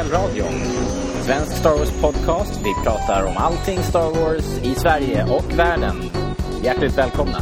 Rebellradion. 0.00 0.54
Svensk 1.22 1.56
Star 1.56 1.70
Wars-podcast. 1.70 2.60
Vi 2.64 2.84
pratar 2.84 3.24
om 3.24 3.32
allting 3.36 3.78
Star 3.78 4.10
Wars 4.20 4.62
i 4.62 4.74
Sverige 4.74 5.24
och 5.24 5.58
världen. 5.58 5.96
Hjärtligt 6.62 6.98
välkomna. 6.98 7.38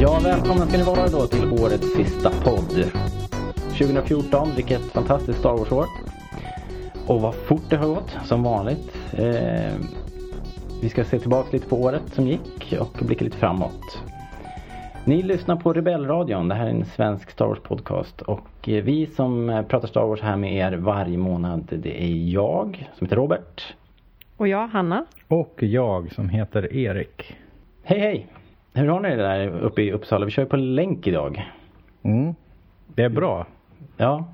Ja, 0.00 0.20
välkomna 0.24 0.66
ska 0.66 0.78
ni 0.78 0.84
vara 0.84 1.08
då 1.08 1.26
till 1.26 1.52
årets 1.52 1.96
sista 1.96 2.30
podd. 2.30 2.84
2014, 3.78 4.52
vilket 4.56 4.82
fantastiskt 4.82 5.38
Star 5.38 5.56
Wars-år. 5.56 5.86
Och 7.06 7.20
vad 7.20 7.34
fort 7.34 7.64
det 7.70 7.76
har 7.76 7.86
gått, 7.86 8.16
som 8.24 8.42
vanligt. 8.42 8.96
Eh, 9.12 9.74
vi 10.80 10.88
ska 10.88 11.04
se 11.04 11.18
tillbaka 11.18 11.48
lite 11.52 11.68
på 11.68 11.82
året 11.82 12.02
som 12.14 12.26
gick 12.26 12.74
och 12.80 12.98
blicka 13.00 13.24
lite 13.24 13.36
framåt. 13.36 14.07
Ni 15.08 15.22
lyssnar 15.22 15.56
på 15.56 15.72
Rebellradion. 15.72 16.48
Det 16.48 16.54
här 16.54 16.66
är 16.66 16.70
en 16.70 16.84
svensk 16.84 17.30
Star 17.30 17.46
Wars 17.46 17.60
podcast. 17.60 18.22
Och 18.22 18.68
eh, 18.68 18.84
vi 18.84 19.06
som 19.06 19.64
pratar 19.68 19.88
Star 19.88 20.06
Wars 20.06 20.20
här 20.20 20.36
med 20.36 20.52
er 20.52 20.76
varje 20.76 21.18
månad 21.18 21.68
det 21.70 22.04
är 22.04 22.32
jag 22.32 22.88
som 22.94 23.06
heter 23.06 23.16
Robert. 23.16 23.74
Och 24.36 24.48
jag, 24.48 24.68
Hanna. 24.68 25.06
Och 25.28 25.54
jag 25.62 26.12
som 26.12 26.28
heter 26.28 26.72
Erik. 26.72 27.36
Hej 27.82 27.98
hej! 27.98 28.26
Hur 28.72 28.88
har 28.88 29.00
ni 29.00 29.08
det 29.08 29.16
där 29.16 29.48
uppe 29.48 29.82
i 29.82 29.92
Uppsala? 29.92 30.24
Vi 30.24 30.30
kör 30.30 30.42
ju 30.42 30.48
på 30.48 30.56
länk 30.56 31.06
idag. 31.06 31.52
Mm. 32.02 32.34
Det 32.86 33.02
är 33.02 33.08
bra. 33.08 33.46
Ja. 33.96 34.24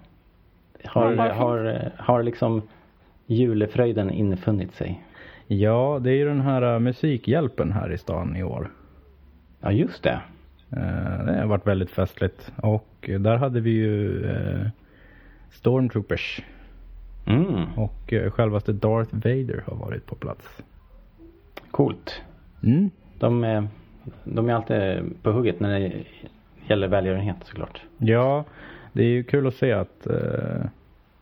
Har, 0.84 1.16
har, 1.16 1.90
har 1.98 2.22
liksom 2.22 2.62
julefröjden 3.26 4.10
infunnit 4.10 4.74
sig? 4.74 5.04
Ja, 5.46 5.98
det 6.02 6.10
är 6.10 6.16
ju 6.16 6.24
den 6.24 6.40
här 6.40 6.74
äh, 6.74 6.80
musikhjälpen 6.80 7.72
här 7.72 7.92
i 7.92 7.98
stan 7.98 8.36
i 8.36 8.42
år. 8.42 8.70
Ja, 9.60 9.72
just 9.72 10.02
det. 10.02 10.20
Eh, 10.76 11.24
Det 11.26 11.38
har 11.40 11.46
varit 11.46 11.66
väldigt 11.66 11.90
festligt. 11.90 12.52
Och 12.56 13.10
där 13.20 13.36
hade 13.36 13.60
vi 13.60 13.70
ju 13.70 14.24
eh, 14.30 14.66
Stormtroopers. 15.50 16.42
Mm, 17.26 17.64
Och 17.76 18.12
eh, 18.12 18.30
självaste 18.30 18.72
Darth 18.72 19.14
Vader 19.14 19.62
har 19.66 19.76
varit 19.76 20.06
på 20.06 20.14
plats. 20.14 20.62
coolt. 21.70 22.22
Mm. 22.62 22.90
De 23.18 23.44
är, 23.44 23.68
de 24.24 24.48
är 24.48 24.54
alltid 24.54 25.02
på 25.22 25.32
hugget 25.32 25.60
när 25.60 25.80
det 25.80 25.92
gäller 26.68 26.88
välgörenhet 26.88 27.36
såklart. 27.44 27.80
Ja, 27.98 28.44
det 28.92 29.02
är 29.02 29.08
ju 29.08 29.24
kul 29.24 29.46
att 29.46 29.54
se 29.54 29.72
att, 29.72 30.06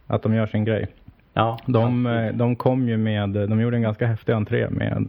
att 0.07 0.23
de 0.23 0.35
gör 0.35 0.47
sin 0.47 0.65
grej. 0.65 0.87
Ja, 1.33 1.59
De, 1.67 2.07
alltid. 2.07 2.39
de 2.39 2.57
kom 2.57 2.89
ju 2.89 2.97
med, 2.97 3.29
de 3.29 3.61
gjorde 3.61 3.77
en 3.77 3.83
ganska 3.83 4.07
häftig 4.07 4.33
entré 4.33 4.71
med, 4.71 5.07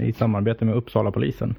i 0.00 0.12
samarbete 0.12 0.64
med 0.64 0.74
Uppsala 0.74 1.10
polisen. 1.10 1.54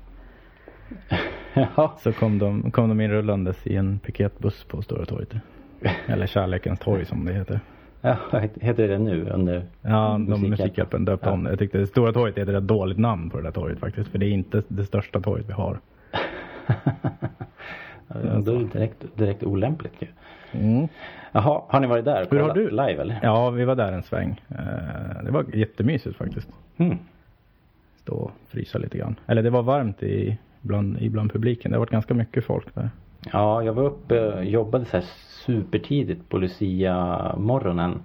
ja. 1.75 1.93
Så 1.99 2.11
kom 2.13 2.39
de, 2.39 2.71
kom 2.71 2.89
de 2.89 3.01
inrullandes 3.01 3.67
i 3.67 3.75
en 3.75 3.99
piketbuss 3.99 4.63
på 4.63 4.81
Stora 4.81 5.05
torget. 5.05 5.33
Eller 6.07 6.27
Kärlekens 6.27 6.79
torg 6.79 7.05
som 7.05 7.25
det 7.25 7.33
heter. 7.33 7.59
ja, 8.01 8.15
heter 8.61 8.87
det 8.87 8.97
nu 8.97 9.29
under 9.29 9.63
Ja, 9.81 10.19
de. 10.29 10.41
Musikhjälpen 10.49 11.05
döpte 11.05 11.27
Ja. 11.29 11.33
om 11.33 11.43
det. 11.43 11.49
Jag 11.49 11.59
tyckte 11.59 11.87
Stora 11.87 12.13
torget 12.13 12.37
är 12.37 12.53
ett 12.53 12.63
dåligt 12.67 12.97
namn 12.97 13.29
på 13.29 13.37
det 13.37 13.43
där 13.43 13.51
torget 13.51 13.79
faktiskt. 13.79 14.09
För 14.09 14.17
det 14.17 14.25
är 14.25 14.29
inte 14.29 14.63
det 14.67 14.85
största 14.85 15.19
torget 15.19 15.49
vi 15.49 15.53
har. 15.53 15.79
Ja, 18.07 18.39
då 18.39 18.55
är 18.55 18.59
det 18.59 18.65
direkt, 18.65 19.05
direkt 19.15 19.43
olämpligt 19.43 19.93
ju. 19.99 20.07
Mm. 20.51 20.87
Jaha, 21.31 21.61
har 21.67 21.79
ni 21.79 21.87
varit 21.87 22.05
där? 22.05 22.27
Hur 22.31 22.39
har 22.39 22.53
du? 22.53 22.69
Live 22.69 23.01
eller? 23.01 23.19
Ja, 23.23 23.49
vi 23.49 23.65
var 23.65 23.75
där 23.75 23.91
en 23.91 24.03
sväng. 24.03 24.41
Eh, 24.49 25.23
Det 25.25 25.31
var 25.31 25.45
jättemysigt 25.53 26.15
faktiskt. 26.17 26.47
Mm. 26.77 26.97
Stå 27.95 28.13
och 28.15 28.31
frysa 28.47 28.77
lite 28.77 28.97
grann. 28.97 29.15
Eller 29.27 29.43
det 29.43 29.49
var 29.49 29.63
varmt 29.63 30.03
i, 30.03 30.37
bland, 30.63 30.97
i 30.99 31.09
bland 31.09 31.31
publiken. 31.33 31.71
Det 31.71 31.75
har 31.77 31.79
varit 31.79 31.89
ganska 31.91 32.13
mycket 32.13 32.45
folk 32.45 32.75
där. 32.75 32.89
Ja, 33.31 33.63
jag 33.63 33.73
var 33.73 33.83
uppe 33.83 34.41
jobbade 34.43 34.85
så 34.85 34.97
här 34.97 35.05
supertidigt 35.45 36.29
på 36.29 36.37
Lucia 36.37 37.35
morgonen. 37.37 38.01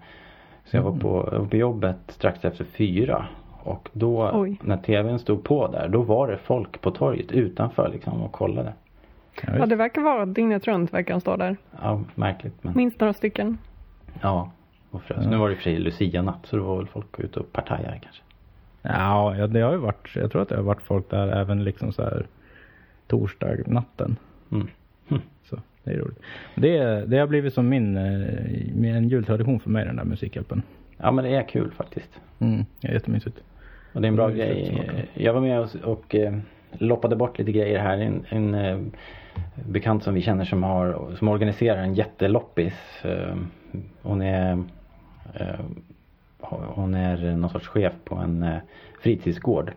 Så 0.64 0.76
jag 0.76 0.82
var 0.82 0.92
på, 0.98 1.28
jag 1.32 1.38
var 1.40 1.46
på 1.46 1.56
jobbet 1.56 1.96
strax 2.08 2.44
efter 2.44 2.64
fyra. 2.64 3.26
Och 3.62 3.88
då 3.92 4.30
Oj. 4.34 4.58
när 4.62 4.76
tvn 4.76 5.18
stod 5.18 5.44
på 5.44 5.68
där, 5.68 5.88
då 5.88 6.02
var 6.02 6.28
det 6.28 6.38
folk 6.38 6.80
på 6.80 6.90
torget 6.90 7.32
utanför 7.32 7.88
liksom 7.92 8.22
och 8.22 8.32
kollade. 8.32 8.72
Ja, 9.46 9.48
Ja, 9.58 9.66
det 9.66 9.76
verkar 9.76 10.02
vara 10.02 10.26
dygnet 10.26 10.66
runt 10.66 10.94
verkar 10.94 11.14
de 11.14 11.20
stå 11.20 11.36
där. 11.36 11.56
Ja, 11.82 12.00
märkligt 12.14 12.64
men 12.64 12.72
Minst 12.76 13.00
några 13.00 13.12
stycken. 13.12 13.58
ja. 14.20 14.50
Och 14.90 15.02
frös. 15.02 15.26
Nu 15.26 15.36
var 15.36 15.48
det 15.48 15.52
i 15.52 15.54
och 15.54 15.58
för 15.58 15.64
sig 15.64 15.78
Lucia-natt 15.78 16.46
så 16.46 16.56
då 16.56 16.62
var 16.62 16.76
väl 16.76 16.86
folk 16.86 17.20
ute 17.20 17.40
och 17.40 17.52
partajade 17.52 17.98
kanske. 18.02 18.22
Ja, 18.82 19.36
ja, 19.36 19.46
det 19.46 19.60
har 19.60 19.72
ju 19.72 19.78
varit, 19.78 20.08
jag 20.16 20.30
tror 20.32 20.42
att 20.42 20.48
det 20.48 20.56
har 20.56 20.62
varit 20.62 20.82
folk 20.82 21.10
där 21.10 21.28
även 21.28 21.64
liksom 21.64 21.92
så 21.92 22.02
här 22.02 22.26
torsdag 23.08 23.56
natten. 23.66 24.16
Mm. 24.52 24.68
Så 25.44 25.56
det 25.84 25.90
är 25.90 25.98
roligt. 25.98 26.18
Det, 26.54 27.04
det 27.06 27.18
har 27.18 27.26
blivit 27.26 27.54
som 27.54 27.68
min, 27.68 27.96
eh, 27.96 28.96
en 28.96 29.08
jultradition 29.08 29.60
för 29.60 29.70
mig 29.70 29.84
den 29.84 29.96
där 29.96 30.04
musikhjälpen. 30.04 30.62
Ja 30.96 31.10
men 31.10 31.24
det 31.24 31.30
är 31.30 31.48
kul 31.48 31.70
faktiskt. 31.70 32.20
Mm, 32.38 32.64
det 32.80 32.88
är 32.88 32.92
jättemysigt. 32.92 33.42
Och 33.92 34.00
det 34.00 34.06
är 34.06 34.08
en 34.08 34.16
bra 34.16 34.30
grej. 34.30 35.08
Jag 35.14 35.32
var 35.32 35.40
med 35.40 35.60
och, 35.60 35.76
och 35.84 36.14
eh, 36.14 36.38
loppade 36.72 37.16
bort 37.16 37.38
lite 37.38 37.52
grejer 37.52 37.78
här. 37.78 37.98
En, 37.98 38.24
en 38.28 38.54
eh, 38.54 38.78
bekant 39.68 40.04
som 40.04 40.14
vi 40.14 40.22
känner 40.22 40.44
som, 40.44 40.62
har, 40.62 41.14
som 41.18 41.28
organiserar 41.28 41.82
en 41.82 41.94
jätteloppis. 41.94 42.74
Eh, 43.04 43.36
hon 44.02 44.22
är 44.22 44.64
eh, 45.34 45.60
hon 46.48 46.94
är 46.94 47.36
någon 47.36 47.50
sorts 47.50 47.68
chef 47.68 47.92
på 48.04 48.14
en 48.14 48.42
eh, 48.42 48.58
fritidsgård. 49.00 49.72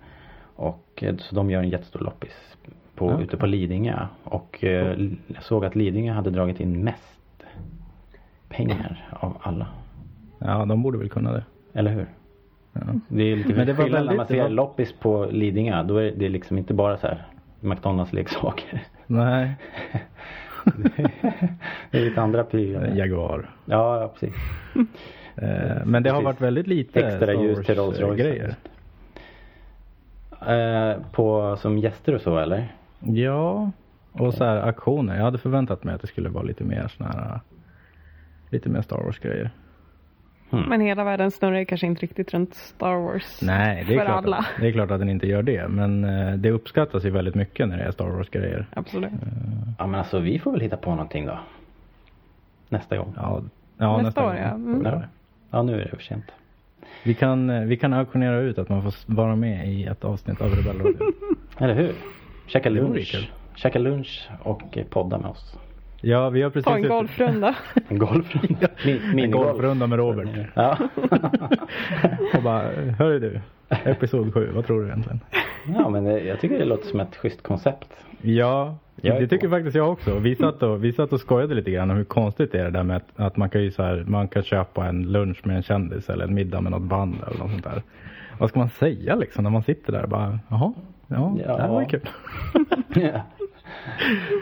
Och 0.56 1.03
eh, 1.03 1.16
så 1.18 1.36
de 1.36 1.50
gör 1.50 1.59
en 1.59 1.69
jättestor 1.69 2.00
loppis 2.00 2.58
på, 3.01 3.12
Ja. 3.12 3.22
ute 3.22 3.38
på 3.38 3.45
Lidingö. 3.45 4.00
Och 4.23 4.63
eh, 4.63 4.97
såg 5.39 5.66
att 5.66 5.75
Lidingö 5.75 6.12
hade 6.13 6.29
dragit 6.29 6.59
in 6.59 6.84
mest 6.84 7.44
pengar 8.50 9.09
av 9.09 9.38
alla. 9.41 9.67
Ja, 10.39 10.66
de 10.66 10.84
borde 10.84 10.97
väl 10.97 11.09
kunna 11.09 11.31
det. 11.31 11.44
Eller 11.73 11.91
hur? 11.91 12.06
Ja. 12.73 12.81
Det 13.07 13.23
är 13.23 13.35
lite 13.35 13.53
Men 13.53 13.67
det 13.67 13.73
var 13.73 13.84
skillnad 13.84 14.06
när 14.06 14.16
man 14.16 14.28
ser 14.28 14.41
var- 14.41 14.50
loppis 14.50 14.94
på 14.94 15.25
Lidingö. 15.31 15.84
Då 15.84 15.97
är 15.97 16.12
det 16.17 16.29
liksom 16.29 16.57
inte 16.57 16.73
bara 16.73 16.97
så 16.97 17.07
här 17.07 17.25
McDonalds 17.59 18.13
leksaker. 18.13 18.84
Nej, 19.07 19.56
det 21.91 21.97
är 21.97 22.01
lite 22.06 22.22
andra 22.22 22.44
prylar. 22.44 22.88
Jaguar. 22.95 23.50
Ja, 23.66 24.12
precis. 24.13 24.35
Eh, 25.35 25.85
Men 25.85 26.03
det 26.03 26.09
har 26.09 26.16
Precis. 26.16 26.25
varit 26.25 26.41
väldigt 26.41 26.68
lite 26.68 27.00
Extra 27.00 27.33
ljus 27.33 27.66
till 27.66 27.75
Rolls 27.75 28.00
Royce. 28.00 28.18
grejer. 28.23 28.56
Eh, 30.47 30.97
på, 31.12 31.56
som 31.57 31.78
gäster 31.78 32.16
och 32.16 32.22
så 32.22 32.38
eller? 32.38 32.68
Ja, 33.01 33.72
och 34.12 34.34
så 34.34 34.44
här 34.44 34.57
aktioner. 34.57 35.16
Jag 35.17 35.23
hade 35.23 35.38
förväntat 35.38 35.84
mig 35.84 35.95
att 35.95 36.01
det 36.01 36.07
skulle 36.07 36.29
vara 36.29 36.44
lite 36.44 36.63
mer 36.63 36.88
såna 36.88 37.09
här 37.09 37.39
Lite 38.50 38.69
mer 38.69 38.81
Star 38.81 38.97
Wars 39.03 39.19
grejer. 39.19 39.51
Men 40.50 40.81
hela 40.81 41.03
världen 41.03 41.31
snurrar 41.31 41.63
kanske 41.63 41.88
inte 41.88 42.01
riktigt 42.01 42.34
runt 42.34 42.53
Star 42.56 42.95
Wars. 42.95 43.41
Nej, 43.41 43.84
det 43.88 43.94
är, 43.94 43.97
För 43.97 44.06
klart 44.06 44.25
alla. 44.25 44.38
Att, 44.38 44.45
det 44.59 44.67
är 44.67 44.72
klart 44.72 44.91
att 44.91 45.00
den 45.00 45.09
inte 45.09 45.28
gör 45.28 45.44
det. 45.44 45.67
Men 45.67 46.03
eh, 46.03 46.34
det 46.34 46.51
uppskattas 46.51 47.06
ju 47.06 47.09
väldigt 47.09 47.35
mycket 47.35 47.67
när 47.67 47.78
det 47.78 47.84
är 47.84 47.91
Star 47.91 48.09
Wars 48.09 48.29
grejer. 48.29 48.66
Absolut. 48.73 49.12
Ja 49.78 49.88
men 49.88 50.00
alltså 50.00 50.19
vi 50.19 50.39
får 50.39 50.51
väl 50.51 50.62
hitta 50.62 50.78
på 50.78 50.89
någonting 50.89 51.25
då. 51.25 51.39
Nästa 52.69 52.97
gång. 52.97 53.13
Ja, 53.16 53.44
ja 53.78 54.01
Nästa 54.01 54.23
år, 54.23 54.28
gång. 54.28 54.38
ja. 54.38 54.50
Mm. 54.50 54.81
Ja. 54.85 55.01
Ja 55.51 55.63
nu 55.63 55.73
är 55.73 55.83
det 55.83 55.89
för 55.89 56.03
sent. 56.03 56.25
Vi 57.03 57.13
kan, 57.13 57.50
eh, 57.50 57.62
vi 57.62 57.78
kan 57.78 57.94
auktionera 57.94 58.39
ut 58.39 58.57
att 58.57 58.69
man 58.69 58.83
får 58.83 58.94
vara 59.16 59.35
med 59.35 59.68
i 59.68 59.83
ett 59.85 60.03
avsnitt 60.03 60.41
av 60.41 60.50
Rebellradion. 60.50 61.13
Eller 61.57 61.73
hur? 61.75 61.95
Käka 62.47 62.69
lunch. 62.69 63.29
Käka 63.56 63.79
lunch 63.79 64.29
och 64.44 64.78
eh, 64.78 64.85
podda 64.85 65.18
med 65.18 65.29
oss. 65.29 65.57
ja, 66.02 66.29
vi 66.29 66.41
har 66.41 66.50
precis 66.50 66.66
Ta 66.66 66.75
en 66.75 66.88
golfrunda. 66.88 67.56
En 67.88 67.97
golfrunda. 67.97 68.68
Min, 69.13 69.19
en 69.19 69.31
golfrunda 69.31 69.88
med 69.88 70.00
Robert. 70.00 70.30
Ja. 70.54 70.77
Och 72.33 72.44
bara, 72.44 72.62
hörru 73.00 73.19
du, 73.19 73.39
episod 73.69 74.33
7, 74.33 74.50
vad 74.54 74.66
tror 74.66 74.81
du 74.81 74.88
egentligen? 74.88 75.19
ja 75.77 75.89
men 75.89 76.04
det, 76.04 76.19
jag 76.19 76.39
tycker 76.39 76.60
det 76.60 76.66
låter 76.66 76.88
som 76.88 77.00
ett 77.00 77.16
schysst 77.16 77.44
koncept. 77.44 77.88
Ja, 78.21 78.75
det 78.95 79.27
tycker 79.27 79.48
på. 79.48 79.56
faktiskt 79.56 79.75
jag 79.75 79.92
också. 79.92 80.19
Vi 80.19 80.36
satt, 80.36 80.63
och, 80.63 80.83
vi 80.83 80.94
satt 80.94 81.13
och 81.13 81.19
skojade 81.19 81.56
lite 81.56 81.71
grann 81.71 81.92
om 81.92 81.98
hur 81.98 82.04
konstigt 82.04 82.51
det 82.51 82.60
är 82.60 82.63
det 82.63 82.71
där 82.71 82.83
med 82.83 82.98
att, 82.98 83.10
att 83.16 83.38
man 83.38 83.50
kan 83.50 83.63
ju 83.63 83.71
så 83.71 83.83
här, 83.83 84.04
man 84.07 84.27
kan 84.27 84.44
köpa 84.44 84.88
en 84.88 85.12
lunch 85.12 85.48
med 85.48 85.56
en 85.56 85.63
kändis 85.63 86.10
eller 86.10 86.24
en 86.25 86.33
middag 86.33 86.62
med 86.62 86.71
något 86.71 86.81
band 86.81 87.16
eller 87.27 87.39
något 87.39 87.51
sånt 87.51 87.63
där. 87.63 87.81
Vad 88.39 88.50
ska 88.50 88.60
man 88.60 88.69
säga 88.69 89.16
liksom 89.16 89.44
när 89.44 89.51
man 89.51 89.63
sitter 89.63 89.92
där 89.92 90.07
bara, 90.07 90.39
jaha, 90.50 90.74
ja, 91.12 91.36
Ja. 91.46 91.58
det 91.58 91.68
var 91.68 91.81
ju 91.81 91.88
kul. 91.88 92.10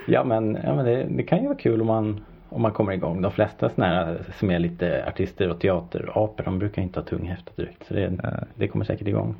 ja 0.07 0.24
men, 0.24 0.57
ja, 0.63 0.75
men 0.75 0.86
det, 0.86 1.04
det 1.04 1.24
kan 1.24 1.39
ju 1.42 1.45
vara 1.48 1.57
kul 1.57 1.81
om 1.81 1.88
man, 1.88 2.19
om 2.50 2.62
man 2.62 2.71
kommer 2.71 2.92
igång. 2.94 3.21
De 3.21 3.31
flesta 3.31 3.69
såna 3.69 3.88
här 3.88 4.21
som 4.38 4.51
är 4.51 4.60
lite 4.60 5.06
artister 5.07 5.50
och 5.50 5.60
teaterapor 5.60 6.44
de 6.44 6.60
brukar 6.60 6.81
inte 6.81 7.00
ha 7.00 7.06
tunghäfta 7.06 7.51
direkt. 7.56 7.88
Så 7.88 7.94
det, 7.94 8.12
det 8.56 8.68
kommer 8.68 8.86
säkert 8.86 9.07
igång. 9.07 9.36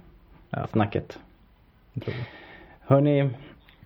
Ja. 0.50 0.68
Snacket. 0.68 1.20
Hörni, 2.82 3.30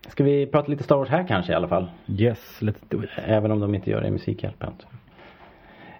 ska 0.07 0.24
vi 0.24 0.46
prata 0.46 0.68
lite 0.72 0.84
Star 0.84 0.96
Wars 0.96 1.10
här 1.10 1.24
kanske 1.28 1.51
i 1.51 1.56
alla 1.56 1.68
fall? 1.68 1.92
Yes, 2.07 2.57
let's 2.62 2.84
do 2.89 3.04
it. 3.04 3.10
Även 3.25 3.51
om 3.51 3.60
de 3.60 3.75
inte 3.75 3.89
gör 3.89 4.01
det 4.01 4.07
i 4.07 4.12
Musikhjälpen. 4.12 4.74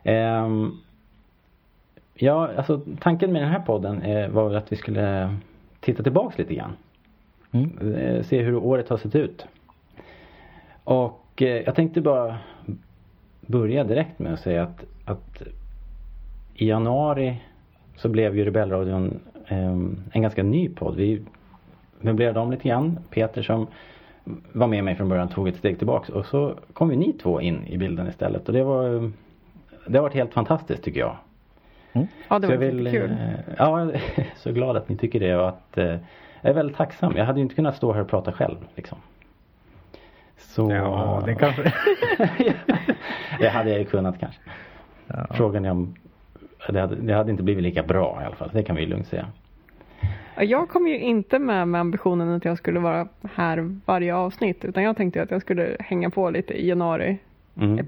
Ehm, 0.04 0.72
ja, 2.16 2.50
alltså 2.58 2.82
tanken 3.00 3.32
med 3.32 3.42
den 3.42 3.50
här 3.50 3.60
podden 3.60 4.02
eh, 4.02 4.30
var 4.30 4.54
att 4.54 4.72
vi 4.72 4.76
skulle 4.76 5.36
titta 5.80 6.04
tillbaks 6.04 6.38
lite 6.38 6.54
grann. 6.54 6.74
Mm. 7.54 7.96
Eh, 7.96 8.24
se 8.24 8.42
hur 8.42 8.56
året 8.56 8.90
har 8.90 8.98
sett 8.98 9.16
ut. 9.16 9.46
Och 10.84 11.42
eh, 11.42 11.48
jag 11.48 11.76
tänkte 11.76 12.02
bara 12.02 12.38
börja 13.42 13.84
direkt 13.84 14.20
med 14.20 14.34
att 14.34 14.40
säga 14.40 14.64
att, 14.64 14.86
att 15.06 15.42
i 16.56 16.68
januari 16.68 17.42
så 17.96 18.10
blev 18.10 18.38
ju 18.38 18.46
Rebellradion 18.46 19.20
eh, 19.48 19.72
en 20.12 20.22
ganska 20.22 20.44
ny 20.44 20.70
podd. 20.70 20.96
Vi 20.96 21.22
möblerade 22.00 22.40
om 22.40 22.52
lite 22.52 22.68
grann. 22.70 23.00
Peter 23.10 23.42
som 23.42 23.68
var 24.52 24.68
med 24.68 24.84
mig 24.84 24.96
från 24.96 25.10
början 25.10 25.30
tog 25.30 25.48
ett 25.48 25.56
steg 25.56 25.78
tillbaks 25.78 26.10
och 26.10 26.26
så 26.26 26.56
kom 26.74 26.92
ju 26.92 26.98
ni 26.98 27.14
två 27.14 27.42
in 27.42 27.68
i 27.68 27.78
bilden 27.78 28.08
istället 28.08 28.48
och 28.48 28.54
det 28.54 28.64
var 28.64 29.12
det 29.88 29.98
har 29.98 30.04
varit 30.04 30.14
helt 30.14 30.34
fantastiskt 30.34 30.84
tycker 30.84 31.00
jag. 31.00 31.18
Mm. 31.94 32.08
Ja 32.30 32.40
det 32.40 32.48
var 32.48 32.56
vill, 32.56 32.92
kul. 32.92 33.12
Eh, 33.12 33.54
ja, 33.58 33.80
jag 33.80 33.90
är 34.16 34.34
så 34.38 34.52
glad 34.52 34.78
att 34.78 34.90
ni 34.90 34.98
tycker 34.98 35.20
det 35.20 35.36
och 35.36 35.50
att 35.50 35.78
jag 36.44 36.50
är 36.50 36.54
väldigt 36.54 36.78
tacksam. 36.78 37.14
Jag 37.16 37.26
hade 37.26 37.40
ju 37.40 37.44
inte 37.44 37.56
kunnat 37.56 37.76
stå 37.76 37.94
här 37.94 38.02
och 38.02 38.10
prata 38.10 38.32
själv 38.32 38.58
liksom. 38.76 38.98
Så... 40.38 40.72
Ja, 40.72 41.24
det 41.26 41.36
kanske... 41.36 41.64
det 43.40 43.50
hade 43.50 43.70
jag 43.70 43.80
ju 43.80 43.86
kunnat 43.86 44.20
kanske. 44.20 44.42
Ja. 45.08 45.28
Frågan 45.30 45.66
är 45.66 45.72
om 45.72 45.96
det 46.70 46.80
hade, 46.80 46.96
det 46.96 47.14
hade 47.14 47.32
inte 47.32 47.44
blivit 47.44 47.64
lika 47.64 47.84
bra 47.84 48.20
i 48.22 48.26
alla 48.26 48.36
fall. 48.36 48.50
Det 48.54 48.64
kan 48.64 48.76
vi 48.76 48.82
ju 48.82 48.88
lugnt 48.88 49.08
säga. 49.08 49.28
Jag 50.38 50.70
kom 50.70 50.88
ju 50.88 51.00
inte 51.00 51.40
med 51.40 51.68
med 51.68 51.82
ambitionen 51.82 52.30
att 52.30 52.46
jag 52.46 52.58
skulle 52.58 52.80
vara 52.80 53.08
här 53.36 53.80
varje 53.86 54.16
avsnitt 54.16 54.66
utan 54.66 54.84
jag 54.84 54.98
tänkte 54.98 55.22
att 55.22 55.32
jag 55.32 55.42
skulle 55.42 55.78
hänga 55.80 56.10
på 56.10 56.30
lite 56.30 56.54
i 56.54 56.68
januari 56.68 57.18
mm. 57.56 57.88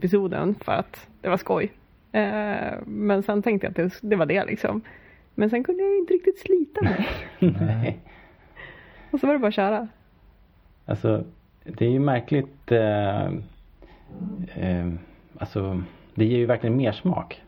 för 0.60 0.72
att 0.72 1.08
det 1.22 1.30
var 1.30 1.38
skoj. 1.38 1.72
Eh, 2.12 2.74
men 2.86 3.24
sen 3.24 3.42
tänkte 3.42 3.68
jag 3.68 3.72
att 3.72 4.02
det, 4.02 4.10
det, 4.10 4.16
var 4.16 4.26
det 4.26 4.46
liksom. 4.46 4.82
Men 5.36 5.50
sen 5.50 5.64
kunde 5.64 5.84
jag 5.84 5.98
inte 5.98 6.14
riktigt 6.14 6.40
slita 6.40 6.82
mig. 6.82 7.08
Nej. 7.40 8.00
Och 9.16 9.20
så 9.20 9.28
var 9.28 9.34
det 9.34 9.40
bara 9.40 9.48
att 9.48 9.54
köra. 9.54 9.88
Alltså 10.86 11.24
det 11.64 11.86
är 11.86 11.90
ju 11.90 12.00
märkligt. 12.00 12.72
Eh, 12.72 13.26
eh, 14.56 14.88
alltså 15.38 15.82
det 16.16 16.26
ger 16.26 16.38
ju 16.38 16.46
verkligen 16.46 16.78
mer 16.78 16.92
smak 16.92 17.42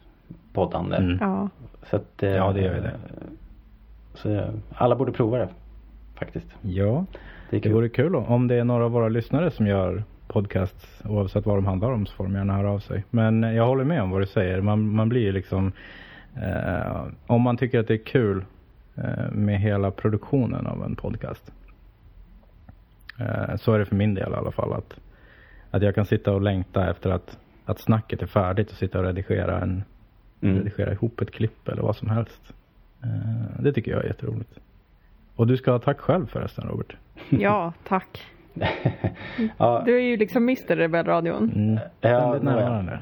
poddande. 0.53 0.95
Mm. 0.95 1.17
Ja. 1.21 1.49
Så 1.89 1.95
att, 1.95 2.23
eh, 2.23 2.29
ja 2.29 2.53
det 2.53 2.61
gör 2.61 2.73
det. 2.73 2.93
Så 4.13 4.53
alla 4.75 4.95
borde 4.95 5.11
prova 5.11 5.37
det 5.37 5.49
faktiskt. 6.15 6.47
Ja, 6.61 7.05
det, 7.49 7.59
det 7.59 7.73
vore 7.73 7.89
kul 7.89 8.15
om 8.15 8.47
det 8.47 8.55
är 8.55 8.63
några 8.63 8.85
av 8.85 8.91
våra 8.91 9.09
lyssnare 9.09 9.51
som 9.51 9.67
gör 9.67 10.03
podcasts 10.27 11.01
oavsett 11.05 11.45
vad 11.45 11.57
de 11.57 11.65
handlar 11.65 11.91
om 11.91 12.05
så 12.05 12.13
får 12.13 12.23
de 12.23 12.33
gärna 12.33 12.55
höra 12.55 12.71
av 12.71 12.79
sig. 12.79 13.03
Men 13.09 13.43
jag 13.43 13.65
håller 13.65 13.83
med 13.83 14.01
om 14.01 14.09
vad 14.09 14.21
du 14.21 14.27
säger. 14.27 14.61
Man, 14.61 14.95
man 14.95 15.09
blir 15.09 15.31
liksom 15.31 15.71
eh, 16.35 17.03
om 17.27 17.41
man 17.41 17.57
tycker 17.57 17.79
att 17.79 17.87
det 17.87 17.93
är 17.93 18.05
kul 18.05 18.37
eh, 18.37 18.43
med 19.31 19.59
hela 19.59 19.91
produktionen 19.91 20.67
av 20.67 20.83
en 20.83 20.95
podcast. 20.95 21.51
Eh, 23.19 23.55
så 23.55 23.73
är 23.73 23.79
det 23.79 23.85
för 23.85 23.95
min 23.95 24.13
del 24.13 24.31
i 24.31 24.35
alla 24.35 24.51
fall 24.51 24.73
att, 24.73 24.99
att 25.71 25.81
jag 25.81 25.95
kan 25.95 26.05
sitta 26.05 26.33
och 26.33 26.41
längta 26.41 26.89
efter 26.89 27.09
att, 27.09 27.37
att 27.65 27.79
snacket 27.79 28.21
är 28.21 28.27
färdigt 28.27 28.71
och 28.71 28.77
sitta 28.77 28.99
och 28.99 29.05
redigera 29.05 29.61
en 29.61 29.83
mm. 30.41 30.57
redigera 30.57 30.91
ihop 30.91 31.21
ett 31.21 31.31
klipp 31.31 31.67
eller 31.67 31.81
vad 31.81 31.95
som 31.95 32.09
helst. 32.09 32.53
Eh, 33.03 33.61
det 33.61 33.73
tycker 33.73 33.91
jag 33.91 34.03
är 34.03 34.07
jätteroligt. 34.07 34.59
Och 35.35 35.47
du 35.47 35.57
ska 35.57 35.71
ha 35.71 35.79
tack 35.79 35.99
själv 35.99 36.27
förresten 36.27 36.67
Robert. 36.67 36.95
Ja, 37.29 37.73
tack. 37.87 38.25
ja. 39.57 39.81
Du 39.85 39.97
är 39.97 40.01
ju 40.01 40.17
liksom 40.17 40.43
Mr 40.43 40.75
Rebellradion. 40.75 41.51
Mm. 41.55 41.79
Ja, 42.01 42.39
jag. 42.43 42.99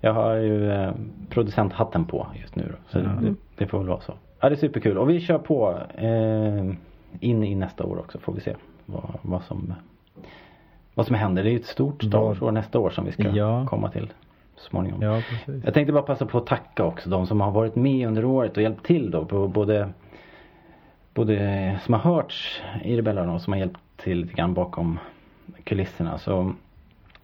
jag 0.00 0.12
har 0.12 0.34
ju 0.34 0.70
eh, 0.70 0.92
producenthatten 1.28 2.04
på 2.04 2.26
just 2.40 2.56
nu. 2.56 2.64
Då, 2.68 2.76
så 2.88 2.98
mm. 2.98 3.24
det, 3.24 3.34
det, 3.56 3.66
får 3.66 3.78
väl 3.78 3.88
vara 3.88 4.00
så. 4.00 4.14
Ja, 4.40 4.48
det 4.48 4.54
är 4.54 4.56
superkul. 4.56 4.98
Och 4.98 5.10
vi 5.10 5.20
kör 5.20 5.38
på 5.38 5.78
eh, 5.94 6.74
in 7.20 7.44
i 7.44 7.54
nästa 7.54 7.84
år 7.84 7.98
också 7.98 8.18
får 8.18 8.32
vi 8.32 8.40
se 8.40 8.54
vad, 8.86 9.18
vad 9.22 9.42
som 9.42 9.74
vad 10.94 11.06
som 11.06 11.16
händer. 11.16 11.42
Det 11.42 11.50
är 11.50 11.52
ju 11.52 11.58
ett 11.58 11.66
stort 11.66 12.02
Star 12.02 12.18
Wars 12.18 12.54
nästa 12.54 12.78
år 12.78 12.90
som 12.90 13.04
vi 13.04 13.12
ska 13.12 13.28
ja. 13.28 13.66
komma 13.66 13.90
till 13.90 14.12
småningom. 14.56 15.02
Ja, 15.02 15.22
precis. 15.30 15.64
Jag 15.64 15.74
tänkte 15.74 15.92
bara 15.92 16.02
passa 16.02 16.26
på 16.26 16.38
att 16.38 16.46
tacka 16.46 16.84
också 16.84 17.10
de 17.10 17.26
som 17.26 17.40
har 17.40 17.50
varit 17.50 17.76
med 17.76 18.08
under 18.08 18.24
året 18.24 18.56
och 18.56 18.62
hjälpt 18.62 18.86
till 18.86 19.10
då 19.10 19.24
på 19.24 19.48
både 19.48 19.88
både 21.14 21.78
som 21.84 21.94
har 21.94 22.00
hörts 22.00 22.62
i 22.84 22.96
Rebellerna 22.96 23.34
och 23.34 23.42
som 23.42 23.52
har 23.52 23.60
hjälpt 23.60 23.80
till 23.96 24.20
lite 24.20 24.34
grann 24.34 24.54
bakom 24.54 24.98
kulisserna. 25.64 26.18
Så 26.18 26.52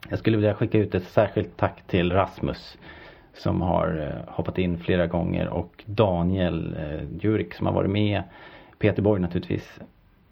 jag 0.09 0.19
skulle 0.19 0.37
vilja 0.37 0.55
skicka 0.55 0.79
ut 0.79 0.95
ett 0.95 1.05
särskilt 1.05 1.57
tack 1.57 1.83
till 1.87 2.13
Rasmus 2.13 2.79
som 3.37 3.63
har 3.63 4.13
eh, 4.13 4.35
hoppat 4.35 4.59
in 4.59 4.79
flera 4.79 5.07
gånger 5.07 5.49
och 5.49 5.85
Daniel 5.87 6.77
eh, 6.79 7.25
Jurik 7.25 7.55
som 7.55 7.67
har 7.67 7.75
varit 7.75 7.91
med. 7.91 8.23
Peter 8.79 9.03
Borg 9.03 9.21
naturligtvis. 9.21 9.81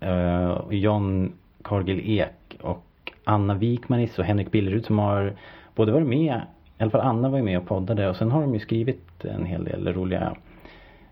Eh, 0.01 0.59
John 0.71 1.33
Cargill 1.65 2.19
Ek 2.21 2.57
och 2.61 3.13
Anna 3.25 3.55
Wikmanis 3.55 4.19
och 4.19 4.25
Henrik 4.25 4.51
Billerud 4.51 4.85
som 4.85 4.99
har 4.99 5.33
både 5.75 5.93
varit 5.93 6.07
med 6.07 6.41
i 6.79 6.83
alla 6.83 6.91
fall 6.91 7.01
Anna 7.01 7.29
var 7.29 7.39
ju 7.39 7.45
med 7.45 7.59
och 7.59 7.67
poddade 7.67 8.09
och 8.09 8.17
sen 8.17 8.31
har 8.31 8.41
de 8.41 8.55
ju 8.55 8.61
skrivit 8.61 9.25
en 9.25 9.45
hel 9.45 9.65
del 9.65 9.93
roliga 9.93 10.37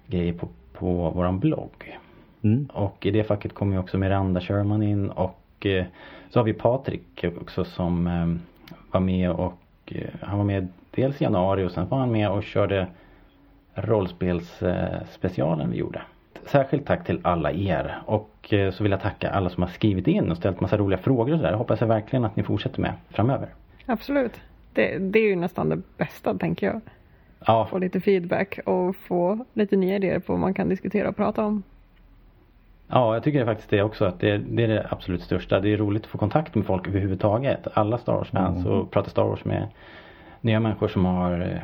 grejer 0.06 0.32
på, 0.32 0.48
på 0.72 1.10
våran 1.10 1.38
blogg. 1.38 1.98
Mm. 2.42 2.68
Och 2.72 3.06
i 3.06 3.10
det 3.10 3.24
facket 3.24 3.54
kommer 3.54 3.72
ju 3.72 3.78
också 3.78 3.98
Miranda 3.98 4.40
Sherman 4.40 4.82
in 4.82 5.10
och 5.10 5.66
eh, 5.66 5.84
så 6.30 6.38
har 6.38 6.44
vi 6.44 6.52
Patrik 6.52 7.24
också 7.40 7.64
som 7.64 8.06
eh, 8.06 8.34
var 8.90 9.00
med 9.00 9.30
och 9.30 9.58
eh, 9.86 10.08
han 10.20 10.38
var 10.38 10.44
med 10.44 10.68
dels 10.94 11.20
i 11.20 11.24
januari 11.24 11.64
och 11.64 11.72
sen 11.72 11.88
var 11.88 11.98
han 11.98 12.12
med 12.12 12.30
och 12.30 12.42
körde 12.42 12.86
rollspelsspecialen 13.74 15.70
vi 15.70 15.76
gjorde. 15.76 16.02
Särskilt 16.46 16.86
tack 16.86 17.04
till 17.04 17.20
alla 17.22 17.52
er 17.52 18.02
och 18.06 18.52
eh, 18.52 18.70
så 18.70 18.82
vill 18.82 18.92
jag 18.92 19.00
tacka 19.00 19.30
alla 19.30 19.50
som 19.50 19.62
har 19.62 19.70
skrivit 19.70 20.06
in 20.06 20.30
och 20.30 20.36
ställt 20.36 20.60
massa 20.60 20.76
roliga 20.76 20.98
frågor 20.98 21.32
och 21.32 21.38
sådär. 21.38 21.52
Hoppas 21.52 21.80
jag 21.80 21.88
verkligen 21.88 22.24
att 22.24 22.36
ni 22.36 22.42
fortsätter 22.42 22.80
med 22.80 22.92
framöver. 23.10 23.48
Absolut. 23.86 24.40
Det, 24.72 24.98
det 24.98 25.18
är 25.18 25.28
ju 25.28 25.36
nästan 25.36 25.68
det 25.68 25.82
bästa 25.96 26.34
tänker 26.38 26.66
jag. 26.66 26.80
Ja. 27.46 27.66
Få 27.70 27.78
lite 27.78 28.00
feedback 28.00 28.58
och 28.66 28.96
få 28.96 29.44
lite 29.52 29.76
nya 29.76 29.96
idéer 29.96 30.18
på 30.18 30.32
vad 30.32 30.40
man 30.40 30.54
kan 30.54 30.68
diskutera 30.68 31.08
och 31.08 31.16
prata 31.16 31.44
om. 31.44 31.62
Ja, 32.88 33.14
jag 33.14 33.24
tycker 33.24 33.44
faktiskt 33.44 33.70
det 33.70 33.82
också. 33.82 34.04
Att 34.04 34.20
det, 34.20 34.38
det 34.38 34.64
är 34.64 34.68
det 34.68 34.86
absolut 34.90 35.22
största. 35.22 35.60
Det 35.60 35.72
är 35.72 35.76
roligt 35.76 36.02
att 36.02 36.10
få 36.10 36.18
kontakt 36.18 36.54
med 36.54 36.66
folk 36.66 36.88
överhuvudtaget. 36.88 37.66
Alla 37.74 37.98
Star 37.98 38.12
Wars-fans 38.12 38.66
mm. 38.66 38.78
och 38.78 38.90
prata 38.90 39.10
Star 39.10 39.24
Wars 39.24 39.44
med 39.44 39.68
nya 40.42 40.60
människor 40.60 40.88
som 40.88 41.04
har 41.04 41.62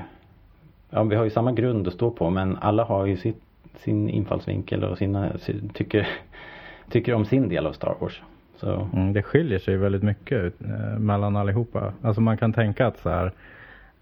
Ja, 0.90 1.02
vi 1.02 1.16
har 1.16 1.24
ju 1.24 1.30
samma 1.30 1.52
grund 1.52 1.88
att 1.88 1.94
stå 1.94 2.10
på 2.10 2.30
men 2.30 2.56
alla 2.56 2.84
har 2.84 3.06
ju 3.06 3.16
sitt, 3.16 3.42
sin 3.76 4.08
infallsvinkel 4.08 4.84
och 4.84 4.98
sina, 4.98 5.32
tycker, 5.72 6.08
tycker 6.90 7.14
om 7.14 7.24
sin 7.24 7.48
del 7.48 7.66
av 7.66 7.72
Star 7.72 7.96
Wars. 8.00 8.22
Så. 8.56 8.88
Mm, 8.92 9.12
det 9.12 9.22
skiljer 9.22 9.58
sig 9.58 9.76
väldigt 9.76 10.02
mycket 10.02 10.60
eh, 10.60 10.98
mellan 10.98 11.36
allihopa. 11.36 11.92
Alltså 12.02 12.20
man 12.20 12.38
kan 12.38 12.52
tänka 12.52 12.86
att 12.86 12.98
så 12.98 13.10
här, 13.10 13.32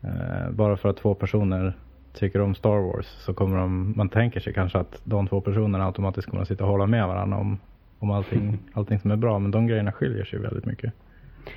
eh, 0.02 0.50
bara 0.50 0.76
för 0.76 0.88
att 0.88 0.96
två 0.96 1.14
personer 1.14 1.72
tycker 2.14 2.40
om 2.40 2.54
Star 2.54 2.78
Wars 2.78 3.06
så 3.06 3.34
kommer 3.34 3.58
de, 3.58 3.94
man 3.96 4.08
tänker 4.08 4.40
sig 4.40 4.52
kanske 4.52 4.78
att 4.78 5.00
de 5.04 5.28
två 5.28 5.40
personerna 5.40 5.86
automatiskt 5.86 6.28
kommer 6.28 6.42
att 6.42 6.48
sitta 6.48 6.64
och 6.64 6.70
hålla 6.70 6.86
med 6.86 7.06
varandra 7.06 7.38
om, 7.38 7.58
om 7.98 8.10
allting, 8.10 8.58
allting 8.72 8.98
som 8.98 9.10
är 9.10 9.16
bra. 9.16 9.38
Men 9.38 9.50
de 9.50 9.66
grejerna 9.66 9.92
skiljer 9.92 10.24
sig 10.24 10.38
väldigt 10.38 10.64
mycket. 10.64 10.92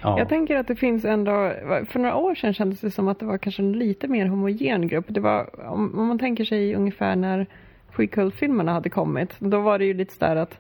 Ja. 0.02 0.20
Jag 0.20 0.30
tänker 0.30 0.56
att 0.56 0.68
det 0.68 0.76
finns 0.76 1.06
ändå, 1.06 1.54
för 1.90 2.00
några 2.00 2.16
år 2.16 2.36
sedan 2.36 2.54
kändes 2.54 2.80
det 2.80 2.92
som 2.92 3.08
att 3.08 3.20
det 3.20 3.26
var 3.26 3.38
kanske 3.38 3.62
en 3.62 3.74
lite 3.74 4.08
mer 4.08 4.26
homogen 4.26 4.88
grupp. 4.88 5.06
Det 5.08 5.20
var, 5.20 5.70
om, 5.70 6.00
om 6.00 6.08
man 6.08 6.20
tänker 6.20 6.46
sig 6.46 6.76
ungefär 6.76 7.16
när 7.16 7.46
prequel-filmerna 7.96 8.74
hade 8.74 8.90
kommit, 8.90 9.36
då 9.40 9.60
var 9.60 9.80
det 9.80 9.86
ju 9.86 9.94
lite 9.94 10.14
sådär 10.14 10.36
att 10.36 10.60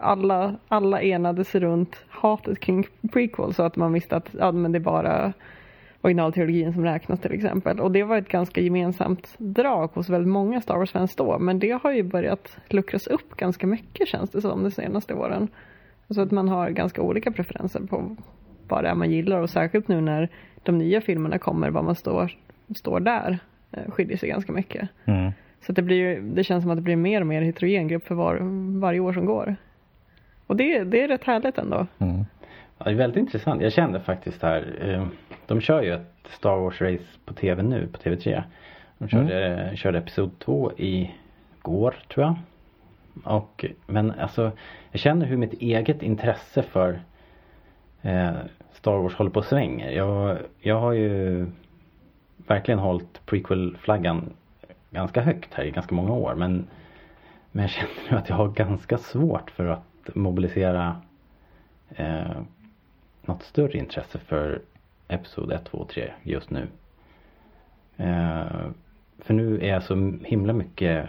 alla, 0.00 0.54
alla 0.68 1.02
enades 1.02 1.54
runt 1.54 2.04
hatet 2.08 2.60
kring 2.60 2.86
prequel 3.12 3.54
så 3.54 3.62
att 3.62 3.76
man 3.76 3.92
visste 3.92 4.16
att 4.16 4.28
ja, 4.38 4.52
men 4.52 4.72
det 4.72 4.78
är 4.78 4.80
bara 4.80 5.32
originalteologin 6.00 6.72
som 6.72 6.84
räknas 6.84 7.20
till 7.20 7.32
exempel. 7.32 7.80
Och 7.80 7.92
det 7.92 8.02
var 8.02 8.18
ett 8.18 8.28
ganska 8.28 8.60
gemensamt 8.60 9.34
drag 9.38 9.90
hos 9.94 10.08
väldigt 10.08 10.32
många 10.32 10.60
Star 10.60 10.76
Wars-fans 10.76 11.16
då. 11.16 11.38
Men 11.38 11.58
det 11.58 11.80
har 11.82 11.92
ju 11.92 12.02
börjat 12.02 12.56
luckras 12.68 13.06
upp 13.06 13.36
ganska 13.36 13.66
mycket 13.66 14.08
känns 14.08 14.30
det 14.30 14.40
som 14.40 14.62
de 14.62 14.70
senaste 14.70 15.14
åren. 15.14 15.48
Så 16.10 16.20
att 16.20 16.30
man 16.30 16.48
har 16.48 16.70
ganska 16.70 17.02
olika 17.02 17.32
preferenser 17.32 17.80
på 17.80 18.16
vad 18.68 18.84
det 18.84 18.88
är 18.88 18.94
man 18.94 19.10
gillar 19.10 19.40
och 19.40 19.50
särskilt 19.50 19.88
nu 19.88 20.00
när 20.00 20.28
de 20.62 20.78
nya 20.78 21.00
filmerna 21.00 21.38
kommer, 21.38 21.70
vad 21.70 21.84
man 21.84 21.94
står, 21.94 22.32
står 22.74 23.00
där 23.00 23.38
eh, 23.72 23.90
skiljer 23.90 24.16
sig 24.16 24.28
ganska 24.28 24.52
mycket. 24.52 24.88
Mm. 25.04 25.32
Så 25.66 25.72
det, 25.72 25.82
blir, 25.82 26.20
det 26.20 26.44
känns 26.44 26.64
som 26.64 26.70
att 26.70 26.78
det 26.78 26.82
blir 26.82 26.96
mer 26.96 27.20
och 27.20 27.26
mer 27.26 27.42
heterogen 27.42 27.88
grupp 27.88 28.06
för 28.06 28.14
var, 28.14 28.38
varje 28.80 29.00
år 29.00 29.12
som 29.12 29.26
går. 29.26 29.56
Och 30.46 30.56
det, 30.56 30.84
det 30.84 31.02
är 31.02 31.08
rätt 31.08 31.24
härligt 31.24 31.58
ändå. 31.58 31.86
Mm. 31.98 32.24
Ja, 32.78 32.84
det 32.84 32.90
är 32.90 32.94
väldigt 32.94 33.20
intressant. 33.20 33.62
Jag 33.62 33.72
kände 33.72 34.00
faktiskt 34.00 34.42
här, 34.42 34.90
eh, 34.90 35.06
de 35.46 35.60
kör 35.60 35.82
ju 35.82 35.92
ett 35.92 36.28
Star 36.30 36.56
Wars 36.56 36.80
race 36.80 37.04
på 37.24 37.34
tv 37.34 37.62
nu, 37.62 37.86
på 37.86 37.98
TV3. 37.98 38.42
De 38.98 39.08
körde, 39.08 39.46
mm. 39.46 39.76
körde 39.76 39.98
episod 39.98 40.38
2 40.38 40.72
i 40.72 41.10
går 41.62 41.94
tror 42.08 42.26
jag. 42.26 42.34
Och, 43.24 43.64
men 43.86 44.10
alltså, 44.10 44.52
jag 44.90 45.00
känner 45.00 45.26
hur 45.26 45.36
mitt 45.36 45.52
eget 45.52 46.02
intresse 46.02 46.62
för 46.62 47.00
eh, 48.02 48.32
Star 48.72 48.98
Wars 48.98 49.14
håller 49.14 49.30
på 49.30 49.40
att 49.40 49.46
svänga. 49.46 49.92
Jag, 49.92 50.38
jag 50.60 50.80
har 50.80 50.92
ju 50.92 51.46
verkligen 52.36 52.78
hållit 52.78 53.26
prequel-flaggan 53.26 54.32
ganska 54.90 55.20
högt 55.20 55.54
här 55.54 55.64
i 55.64 55.70
ganska 55.70 55.94
många 55.94 56.12
år. 56.12 56.34
Men, 56.34 56.66
men 57.52 57.62
jag 57.62 57.70
känner 57.70 58.10
nu 58.10 58.16
att 58.16 58.28
jag 58.28 58.36
har 58.36 58.48
ganska 58.48 58.98
svårt 58.98 59.50
för 59.50 59.66
att 59.66 60.14
mobilisera 60.14 61.00
eh, 61.88 62.36
något 63.22 63.42
större 63.42 63.78
intresse 63.78 64.18
för 64.18 64.62
Episod 65.08 65.52
1, 65.52 65.64
2 65.64 65.78
och 65.78 65.88
3 65.88 66.12
just 66.22 66.50
nu. 66.50 66.66
Eh, 67.96 68.70
för 69.18 69.34
nu 69.34 69.60
är 69.60 69.68
jag 69.68 69.82
så 69.82 70.18
himla 70.24 70.52
mycket 70.52 71.08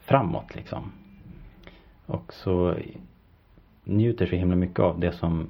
framåt 0.00 0.54
liksom. 0.54 0.92
Och 2.06 2.32
så 2.32 2.74
njuter 3.84 4.26
så 4.26 4.36
himla 4.36 4.56
mycket 4.56 4.78
av 4.78 5.00
det 5.00 5.12
som 5.12 5.48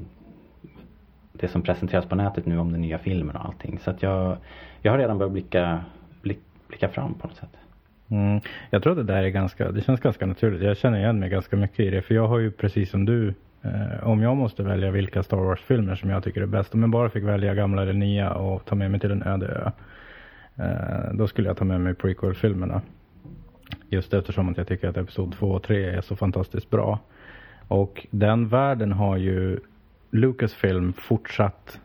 det 1.32 1.48
som 1.48 1.62
presenteras 1.62 2.06
på 2.06 2.14
nätet 2.14 2.46
nu 2.46 2.58
om 2.58 2.72
den 2.72 2.80
nya 2.80 2.98
filmen 2.98 3.36
och 3.36 3.44
allting. 3.44 3.78
Så 3.78 3.90
att 3.90 4.02
jag, 4.02 4.36
jag 4.82 4.92
har 4.92 4.98
redan 4.98 5.18
börjat 5.18 5.32
blicka, 5.32 5.84
blick, 6.22 6.40
blicka 6.68 6.88
fram 6.88 7.14
på 7.14 7.26
något 7.26 7.36
sätt. 7.36 7.56
Mm. 8.08 8.40
Jag 8.70 8.82
tror 8.82 8.92
att 8.92 9.06
det 9.06 9.12
där 9.12 9.22
är 9.22 9.28
ganska, 9.28 9.72
det 9.72 9.80
känns 9.80 10.00
ganska 10.00 10.26
naturligt. 10.26 10.62
Jag 10.62 10.76
känner 10.76 10.98
igen 10.98 11.18
mig 11.18 11.28
ganska 11.28 11.56
mycket 11.56 11.80
i 11.80 11.90
det. 11.90 12.02
För 12.02 12.14
jag 12.14 12.28
har 12.28 12.38
ju 12.38 12.50
precis 12.50 12.90
som 12.90 13.04
du, 13.04 13.34
eh, 13.62 14.08
om 14.08 14.22
jag 14.22 14.36
måste 14.36 14.62
välja 14.62 14.90
vilka 14.90 15.22
Star 15.22 15.36
Wars-filmer 15.36 15.94
som 15.94 16.10
jag 16.10 16.24
tycker 16.24 16.42
är 16.42 16.46
bäst. 16.46 16.74
Om 16.74 16.80
jag 16.80 16.90
bara 16.90 17.08
fick 17.08 17.24
välja 17.24 17.54
gamla 17.54 17.82
eller 17.82 17.92
nya 17.92 18.34
och 18.34 18.64
ta 18.64 18.74
med 18.74 18.90
mig 18.90 19.00
till 19.00 19.10
en 19.10 19.22
öde 19.22 19.46
ö. 19.46 19.70
Eh, 20.64 21.14
då 21.14 21.26
skulle 21.26 21.48
jag 21.48 21.56
ta 21.56 21.64
med 21.64 21.80
mig 21.80 21.94
prequel-filmerna. 21.94 22.80
Just 23.88 24.14
eftersom 24.14 24.48
att 24.48 24.56
jag 24.56 24.66
tycker 24.66 24.88
att 24.88 24.96
Episod 24.96 25.32
2 25.32 25.50
och 25.50 25.62
3 25.62 25.84
är 25.84 26.00
så 26.00 26.16
fantastiskt 26.16 26.70
bra. 26.70 26.98
Och 27.68 28.06
den 28.10 28.48
världen 28.48 28.92
har 28.92 29.16
ju 29.16 29.60
Lucasfilm 30.10 30.92
fortsatt 30.92 31.80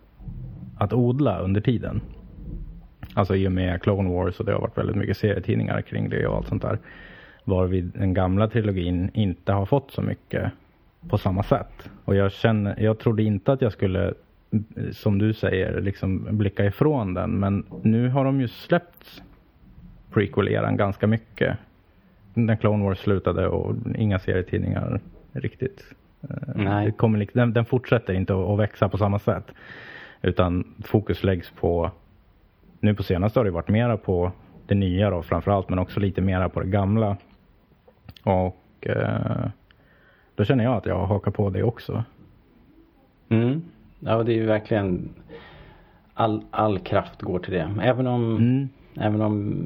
att 0.77 0.93
odla 0.93 1.39
under 1.39 1.62
tiden. 1.62 2.01
Alltså 3.13 3.36
i 3.36 3.48
och 3.48 3.51
med 3.51 3.81
Clone 3.81 4.09
Wars 4.09 4.39
och 4.39 4.45
det 4.45 4.53
har 4.53 4.59
varit 4.59 4.77
väldigt 4.77 4.95
mycket 4.95 5.17
serietidningar 5.17 5.81
kring 5.81 6.09
det 6.09 6.27
och 6.27 6.36
allt 6.36 6.48
sånt 6.48 6.62
där. 6.62 6.79
Varvid 7.43 7.91
den 7.95 8.13
gamla 8.13 8.48
trilogin 8.48 9.12
inte 9.13 9.51
har 9.53 9.65
fått 9.65 9.91
så 9.91 10.01
mycket 10.01 10.51
på 11.09 11.17
samma 11.17 11.43
sätt. 11.43 11.89
Och 12.05 12.15
jag 12.15 12.31
känner, 12.31 12.79
jag 12.79 13.00
trodde 13.00 13.24
inte 13.24 13.51
att 13.51 13.62
jag 13.62 13.71
skulle, 13.71 14.13
som 14.91 15.17
du 15.17 15.33
säger, 15.33 15.81
liksom 15.81 16.27
blicka 16.38 16.65
ifrån 16.65 17.13
den. 17.13 17.39
Men 17.39 17.65
nu 17.81 18.09
har 18.09 18.25
de 18.25 18.41
ju 18.41 18.48
släppt 18.48 19.21
prequel-eran 20.12 20.77
ganska 20.77 21.07
mycket. 21.07 21.57
När 22.33 22.55
Clone 22.55 22.83
Wars 22.86 23.00
slutade 23.00 23.48
och 23.48 23.75
inga 23.95 24.19
serietidningar 24.19 25.00
riktigt. 25.31 25.83
Eh, 26.21 26.36
Nej. 26.55 26.86
Det 26.86 26.91
kommer, 26.91 27.27
den, 27.33 27.53
den 27.53 27.65
fortsätter 27.65 28.13
inte 28.13 28.33
att, 28.33 28.50
att 28.50 28.59
växa 28.59 28.89
på 28.89 28.98
samma 28.98 29.19
sätt. 29.19 29.51
Utan 30.21 30.74
fokus 30.83 31.24
läggs 31.24 31.51
på, 31.51 31.91
nu 32.79 32.95
på 32.95 33.03
senaste 33.03 33.39
har 33.39 33.45
det 33.45 33.51
varit 33.51 33.69
mera 33.69 33.98
på 33.98 34.31
det 34.67 34.75
nya 34.75 35.09
då 35.09 35.21
framförallt 35.24 35.69
men 35.69 35.79
också 35.79 36.00
lite 36.00 36.21
mera 36.21 36.50
på 36.50 36.59
det 36.59 36.67
gamla. 36.67 37.17
Och 38.24 38.88
eh, 38.88 39.48
då 40.36 40.43
känner 40.45 40.63
jag 40.63 40.74
att 40.75 40.86
jag 40.86 41.05
hakar 41.05 41.31
på 41.31 41.50
det 41.50 41.63
också. 41.63 42.03
Mm. 43.29 43.62
Ja, 44.00 44.24
det 44.24 44.31
är 44.33 44.36
ju 44.36 44.45
verkligen 44.45 45.09
all, 46.13 46.43
all 46.51 46.79
kraft 46.79 47.21
går 47.21 47.39
till 47.39 47.53
det. 47.53 47.75
Även 47.81 48.07
om, 48.07 48.38
Mm. 48.38 48.69
även 48.95 49.21
om, 49.21 49.65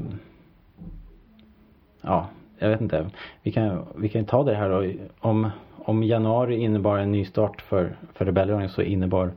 ja, 2.02 2.30
jag 2.64 2.70
vet 2.70 2.82
inte. 2.82 3.10
Vi 3.42 3.52
kan, 3.52 3.86
vi 3.96 4.10
kan 4.10 4.26
ta 4.26 4.44
det 4.44 4.56
här 4.56 4.70
då. 4.70 4.92
Om, 5.20 5.50
om 5.78 6.04
januari 6.04 6.58
innebar 6.58 6.98
en 6.98 7.12
ny 7.12 7.26
start 7.26 7.62
för, 7.62 7.96
för 8.14 8.26
rebellionen 8.26 8.70
så 8.70 8.82
innebar 8.82 9.32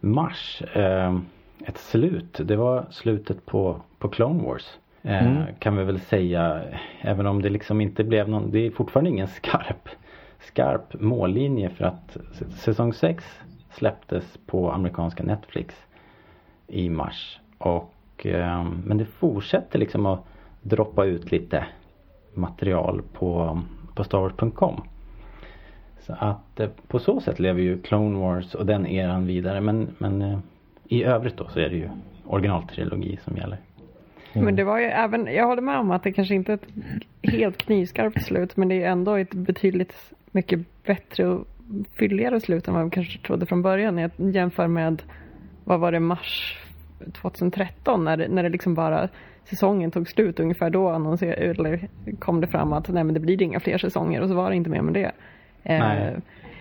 mars 0.00 0.62
eh, 0.74 1.18
ett 1.66 1.78
slut. 1.78 2.40
Det 2.44 2.56
var 2.56 2.86
slutet 2.90 3.46
på, 3.46 3.80
på 3.98 4.08
Clone 4.08 4.42
Wars. 4.42 4.78
Eh, 5.02 5.26
Mm. 5.26 5.42
Kan 5.58 5.76
vi 5.76 5.84
väl 5.84 6.00
säga. 6.00 6.62
Även 7.00 7.26
om 7.26 7.42
det 7.42 7.48
liksom 7.48 7.80
inte 7.80 8.04
blev 8.04 8.28
någon, 8.28 8.50
det 8.50 8.66
är 8.66 8.70
fortfarande 8.70 9.10
ingen 9.10 9.28
skarp, 9.28 9.88
skarp 10.38 11.00
mållinje 11.00 11.70
för 11.70 11.84
att 11.84 12.16
säsong 12.50 12.92
6 12.92 13.24
släpptes 13.70 14.38
på 14.46 14.72
amerikanska 14.72 15.22
Netflix 15.22 15.86
i 16.66 16.88
mars. 16.88 17.40
Och, 17.58 18.26
eh, 18.26 18.64
men 18.84 18.98
det 18.98 19.04
fortsätter 19.04 19.78
liksom 19.78 20.06
att 20.06 20.20
droppa 20.62 21.04
ut 21.04 21.32
lite 21.32 21.66
material 22.36 23.02
på, 23.12 23.60
på 23.94 24.04
StarWars.com. 24.04 24.80
Så 26.00 26.12
att 26.18 26.60
eh, 26.60 26.68
på 26.88 26.98
så 26.98 27.20
sätt 27.20 27.38
lever 27.38 27.62
ju 27.62 27.82
Clone 27.82 28.18
Wars 28.18 28.54
och 28.54 28.66
den 28.66 28.86
eran 28.86 29.26
vidare. 29.26 29.60
Men, 29.60 29.88
men 29.98 30.22
eh, 30.22 30.38
i 30.84 31.04
övrigt 31.04 31.36
då 31.36 31.48
så 31.48 31.60
är 31.60 31.68
det 31.68 31.76
ju 31.76 31.88
originaltrilogi 32.24 33.18
som 33.24 33.36
gäller. 33.36 33.58
Men 34.32 34.56
det 34.56 34.64
var 34.64 34.78
ju 34.78 34.84
även, 34.84 35.26
jag 35.26 35.46
håller 35.46 35.62
med 35.62 35.78
om 35.78 35.90
att 35.90 36.02
det 36.02 36.12
kanske 36.12 36.34
inte 36.34 36.52
är 36.52 36.54
ett 36.56 37.32
helt 37.32 37.58
knivskarpt 37.58 38.22
slut 38.22 38.56
men 38.56 38.68
det 38.68 38.82
är 38.82 38.90
ändå 38.90 39.14
ett 39.14 39.34
betydligt 39.34 40.12
mycket 40.30 40.84
bättre 40.84 41.26
och 41.26 41.46
fylligare 41.92 42.40
slut 42.40 42.68
än 42.68 42.74
vad 42.74 42.84
vi 42.84 42.90
kanske 42.90 43.18
trodde 43.18 43.46
från 43.46 43.62
början. 43.62 43.98
Jag 43.98 44.10
jämför 44.18 44.66
med, 44.66 45.02
vad 45.64 45.80
var 45.80 45.92
det, 45.92 46.00
mars 46.00 46.58
2013 47.12 48.04
när 48.04 48.28
när 48.28 48.42
det 48.42 48.48
liksom 48.48 48.74
bara 48.74 49.08
säsongen 49.48 49.90
tog 49.90 50.08
slut 50.08 50.40
ungefär 50.40 50.70
då 50.70 50.88
annonserade, 50.88 51.36
eller 51.46 51.88
kom 52.18 52.40
det 52.40 52.46
fram 52.46 52.72
att 52.72 52.88
nej 52.88 53.04
men 53.04 53.14
det 53.14 53.20
blir 53.20 53.42
inga 53.42 53.60
fler 53.60 53.78
säsonger 53.78 54.20
och 54.22 54.28
så 54.28 54.34
var 54.34 54.50
det 54.50 54.56
inte 54.56 54.70
mer 54.70 54.82
med 54.82 54.94
det. 54.94 55.12
Nej. 55.62 56.02
Eh, 56.12 56.18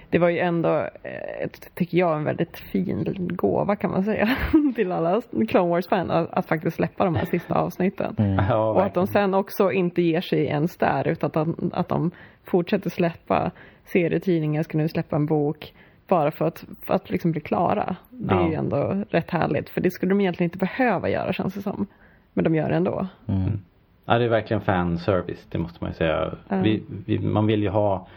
det 0.10 0.20
var 0.20 0.30
ju 0.30 0.40
ändå, 0.40 0.78
eh, 1.04 1.50
tycker 1.74 1.98
jag, 1.98 2.18
en 2.18 2.24
väldigt 2.24 2.58
fin 2.58 3.16
gåva 3.36 3.76
kan 3.76 3.92
man 3.92 4.04
säga 4.04 4.30
till 4.76 4.92
alla 4.92 5.22
Clone 5.48 5.70
Wars-fan 5.70 6.12
att, 6.12 6.34
att 6.34 6.46
faktiskt 6.46 6.76
släppa 6.76 7.06
de 7.06 7.16
här 7.16 7.26
sista 7.26 7.56
avsnitten. 7.56 8.16
Ja, 8.50 8.70
Och 8.72 8.84
att 8.86 8.94
de 8.94 9.08
sen 9.08 9.34
också 9.34 9.72
inte 9.72 10.02
ger 10.02 10.22
sig 10.22 10.46
ens 10.46 10.78
där 10.78 11.08
utan 11.08 11.28
att 11.28 11.34
de, 11.34 11.72
att 11.74 11.90
de 11.90 12.12
fortsätter 12.44 12.90
släppa 12.90 13.52
serietidningar, 13.86 14.64
ska 14.64 14.78
nu 14.78 14.88
släppa 14.88 15.16
en 15.16 15.26
bok 15.26 15.74
bara 16.08 16.32
för 16.32 16.46
att, 16.46 16.66
för 16.88 16.94
att 16.94 17.10
liksom 17.10 17.32
bli 17.32 17.42
klara. 17.42 17.96
Det 18.10 18.34
är 18.34 18.38
Ja. 18.40 18.48
ju 18.50 18.54
ändå 18.54 19.04
rätt 19.10 19.32
härligt 19.32 19.70
för 19.70 19.82
det 19.82 19.92
skulle 19.92 20.10
de 20.12 20.22
egentligen 20.22 20.48
inte 20.48 20.58
behöva 20.58 21.10
göra 21.10 21.34
känns 21.34 21.54
det 21.56 21.62
som. 21.62 21.88
Men 22.36 22.44
de 22.44 22.56
gör 22.56 22.70
det 22.70 22.76
ändå. 22.76 23.08
Mm. 23.28 23.60
Ja 24.06 24.18
det 24.18 24.26
är 24.26 24.30
verkligen 24.30 24.62
fanservice, 24.62 25.46
det 25.50 25.58
måste 25.58 25.78
man 25.82 25.90
ju 25.92 25.96
säga. 25.96 26.32
Ja. 26.48 26.62
Vi, 26.62 26.84
vi, 27.06 27.20
man 27.20 27.48
vill 27.48 27.64
ju 27.64 27.70
ha 27.70 28.08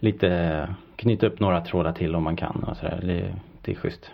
lite, 0.00 0.68
knyta 0.96 1.26
upp 1.26 1.40
några 1.40 1.60
trådar 1.60 1.92
till 1.92 2.14
om 2.14 2.22
man 2.22 2.36
kan 2.36 2.64
och 2.64 2.76
sådär. 2.76 3.00
Det, 3.02 3.34
det 3.62 3.72
är 3.72 3.76
schysst. 3.76 4.10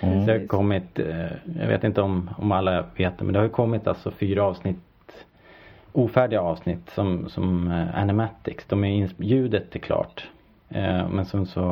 Mm. 0.00 0.20
Så 0.20 0.26
det 0.32 0.38
har 0.38 0.46
kommit, 0.46 0.98
eh, 0.98 1.26
jag 1.60 1.68
vet 1.68 1.84
inte 1.84 2.02
om, 2.02 2.30
om 2.38 2.52
alla 2.52 2.84
vet 2.96 3.18
det, 3.18 3.24
men 3.24 3.32
det 3.32 3.38
har 3.38 3.44
ju 3.44 3.50
kommit 3.50 3.86
alltså 3.86 4.10
fyra 4.10 4.44
avsnitt 4.44 4.78
ofärdiga 5.92 6.40
avsnitt 6.40 6.90
som, 6.90 7.28
som 7.28 7.70
eh, 7.70 7.98
animatics. 7.98 8.64
De 8.66 8.84
är 8.84 8.88
ins- 8.88 9.14
ljudet 9.22 9.74
är 9.74 9.78
klart. 9.78 10.28
Eh, 10.68 11.08
men 11.08 11.24
sen 11.24 11.46
så 11.46 11.62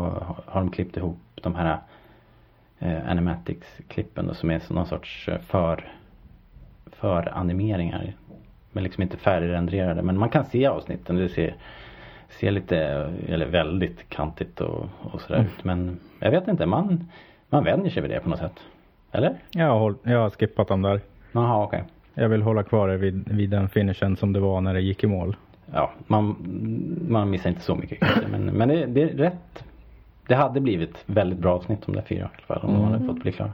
har 0.46 0.60
de 0.60 0.70
klippt 0.70 0.96
ihop 0.96 1.18
de 1.34 1.54
här 1.54 1.78
animatics-klippen 3.06 4.26
då, 4.26 4.34
som 4.34 4.50
är 4.50 4.58
så 4.58 4.74
någon 4.74 4.86
sorts 4.86 5.28
för, 5.46 5.92
för 7.00 7.38
animeringar. 7.38 8.12
Men 8.72 8.84
liksom 8.84 9.02
inte 9.02 9.16
färdigrenderade. 9.16 10.02
Men 10.02 10.18
man 10.18 10.28
kan 10.28 10.44
se 10.44 10.66
avsnitten. 10.66 11.16
Det 11.16 11.28
ser, 11.28 11.54
ser 12.28 12.50
lite, 12.50 12.78
eller 13.28 13.46
väldigt 13.46 14.08
kantigt 14.08 14.60
och, 14.60 14.86
och 15.00 15.20
sådär 15.20 15.40
ut. 15.40 15.64
Men 15.64 15.98
jag 16.18 16.30
vet 16.30 16.48
inte, 16.48 16.66
man, 16.66 17.08
man 17.48 17.64
vänjer 17.64 17.90
sig 17.90 18.02
vid 18.02 18.10
det 18.10 18.20
på 18.20 18.28
något 18.28 18.38
sätt. 18.38 18.60
Eller? 19.12 19.34
Jag, 19.50 19.78
har, 19.78 19.94
jag 20.02 20.18
har 20.18 20.30
skippat 20.30 20.68
dem 20.68 20.82
där. 20.82 21.00
Jaha, 21.32 21.64
okej. 21.64 21.84
Jag 22.14 22.28
vill 22.28 22.42
hålla 22.42 22.62
kvar 22.62 22.88
det 22.88 22.96
vid, 22.96 23.28
vid 23.28 23.50
den 23.50 23.68
finishen 23.68 24.16
som 24.16 24.32
det 24.32 24.40
var 24.40 24.60
när 24.60 24.74
det 24.74 24.80
gick 24.80 25.04
i 25.04 25.06
mål. 25.06 25.36
Ja, 25.72 25.90
man, 26.06 26.36
man 27.08 27.30
missar 27.30 27.50
inte 27.50 27.60
så 27.60 27.74
mycket 27.74 28.00
kanske. 28.00 28.28
Men, 28.28 28.44
men 28.44 28.68
det, 28.68 28.86
det 28.86 29.02
är 29.02 29.08
rätt. 29.08 29.64
Det 30.26 30.34
hade 30.34 30.60
blivit 30.60 31.02
väldigt 31.06 31.38
bra 31.38 31.54
avsnitt 31.54 31.88
om 31.88 31.94
det 31.94 32.02
fyra 32.02 32.18
i 32.18 32.22
alla 32.22 32.60
fall. 32.60 32.68
Om 32.68 32.74
de 32.74 32.84
hade 32.84 33.06
fått 33.06 33.22
bli 33.22 33.32
klara. 33.32 33.52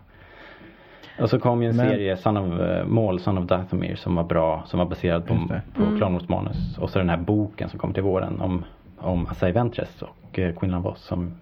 Och 1.21 1.31
så 1.31 1.39
kom 1.39 1.63
ju 1.63 1.69
en 1.69 1.77
Men- 1.77 1.89
serie, 1.91 2.17
Son 2.17 2.37
of 2.37 2.61
uh, 2.61 2.85
Maul, 2.87 3.21
Son 3.21 3.39
of 3.39 3.45
Dathomir 3.45 3.95
som 3.97 4.15
var 4.15 4.25
bra. 4.25 4.63
Som 4.67 4.79
var 4.79 4.87
baserad 4.87 5.27
på, 5.27 5.35
det. 5.35 5.63
på 5.75 5.97
Clone 5.97 6.13
Wars 6.19 6.29
manus. 6.29 6.79
Och 6.79 6.91
så 6.91 6.99
den 6.99 7.09
här 7.11 7.17
boken 7.17 7.69
som 7.69 7.79
kom 7.79 7.93
till 7.93 8.03
våren 8.03 8.41
om, 8.41 8.65
om 8.99 9.27
Asai 9.27 9.53
Ventress 9.53 10.03
och 10.03 10.39
uh, 10.39 10.53
Quinlan 10.59 10.83
Voss 10.83 11.01
som 11.03 11.35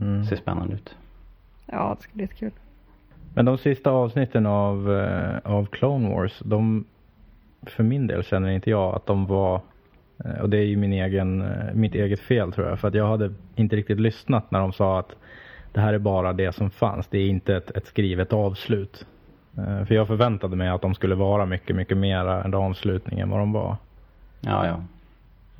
Mm. 0.00 0.24
ser 0.24 0.36
spännande 0.36 0.74
ut. 0.74 0.96
Ja, 1.66 1.94
det 1.96 2.02
ska 2.02 2.12
bli 2.14 2.22
jättekul. 2.24 2.50
Men 3.34 3.44
de 3.44 3.58
sista 3.58 3.90
avsnitten 3.90 4.46
av, 4.46 4.92
eh, 4.92 5.52
av 5.52 5.66
Clone 5.66 6.08
Wars, 6.14 6.38
de, 6.44 6.84
för 7.62 7.82
min 7.82 8.06
del 8.06 8.22
känner 8.24 8.48
inte 8.50 8.70
jag 8.70 8.94
att 8.94 9.06
de 9.06 9.26
var, 9.26 9.60
eh, 10.24 10.40
och 10.40 10.50
det 10.50 10.58
är 10.58 10.62
ju 10.64 10.76
min 10.76 10.92
egen, 10.92 11.42
eh, 11.42 11.74
mitt 11.74 11.94
eget 11.94 12.20
fel 12.20 12.52
tror 12.52 12.68
jag, 12.68 12.80
för 12.80 12.88
att 12.88 12.94
jag 12.94 13.06
hade 13.08 13.32
inte 13.54 13.76
riktigt 13.76 14.00
lyssnat 14.00 14.50
när 14.50 14.60
de 14.60 14.72
sa 14.72 14.98
att 14.98 15.12
det 15.72 15.80
här 15.80 15.92
är 15.94 15.98
bara 15.98 16.32
det 16.32 16.52
som 16.52 16.70
fanns, 16.70 17.06
det 17.08 17.18
är 17.18 17.28
inte 17.28 17.56
ett, 17.56 17.70
ett 17.70 17.86
skrivet 17.86 18.32
avslut. 18.32 19.06
Eh, 19.58 19.84
För 19.86 19.94
jag 19.94 20.06
förväntade 20.06 20.56
mig 20.56 20.68
att 20.68 20.82
de 20.82 20.94
skulle 20.94 21.14
vara 21.14 21.46
mycket, 21.46 21.76
mycket 21.76 21.96
mera 21.96 22.44
en 22.44 22.54
avslutning 22.54 23.20
än 23.20 23.30
vad 23.30 23.38
de 23.40 23.52
var. 23.52 23.76
Ja, 24.40 24.66
ja. 24.66 24.72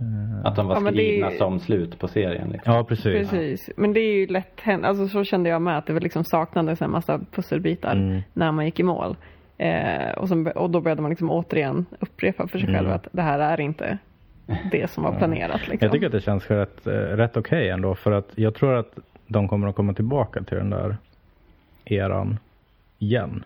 Eh, 0.00 0.47
Att 0.47 0.57
de 0.57 0.67
var 0.67 0.75
Ja, 0.75 0.81
men 0.81 0.95
det- 0.95 0.99
skrivna 1.00 1.31
som 1.31 1.61
slut 1.61 1.99
på 1.99 2.09
serien. 2.09 2.49
Liksom. 2.49 2.73
Ja, 2.75 2.85
precis. 2.85 3.31
Precis. 3.31 3.71
Men 3.76 3.93
det 3.93 4.00
är 4.00 4.15
ju 4.15 4.26
lätt 4.26 4.61
hänt. 4.61 4.85
Alltså 4.85 5.09
så 5.09 5.25
kände 5.25 5.50
jag 5.50 5.62
med 5.62 5.79
att 5.79 5.87
det 5.87 5.93
var 5.93 6.00
liksom 6.00 6.25
saknades 6.25 6.83
en 6.83 6.91
massa 6.91 7.21
pusselbitar 7.31 7.93
Mm. 7.97 8.21
när 8.33 8.53
man 8.53 8.65
gick 8.65 8.81
i 8.81 8.83
mål. 8.83 9.17
Eh, 9.59 10.11
och, 10.17 10.29
sen, 10.29 10.47
och 10.47 10.71
då 10.71 10.81
började 10.81 11.03
man 11.03 11.11
liksom 11.11 11.31
återigen 11.31 11.87
upprepa 12.00 12.49
för 12.49 12.59
sig 12.59 12.67
själv 12.69 12.87
Mm. 12.87 12.93
att 12.97 13.09
det 13.12 13.23
här 13.23 13.38
är 13.38 13.61
inte 13.61 13.99
det 14.71 14.91
som 14.91 15.05
var 15.05 15.12
planerat. 15.19 15.61
Liksom. 15.69 15.79
Jag 15.81 15.93
tycker 15.93 16.07
att 16.07 16.12
det 16.12 16.21
känns 16.21 16.50
rätt, 16.50 16.87
eh, 16.87 16.93
rätt 16.93 17.37
okej 17.37 17.69
ändå 17.71 17.95
för 17.95 18.12
att 18.12 18.29
jag 18.35 18.55
tror 18.55 18.75
att 18.76 18.99
de 19.26 19.49
kommer 19.49 19.69
att 19.69 19.76
komma 19.76 19.95
tillbaka 19.95 20.43
till 20.43 20.57
den 20.57 20.71
där 20.71 20.97
eran. 21.85 22.38
igen. 22.99 23.45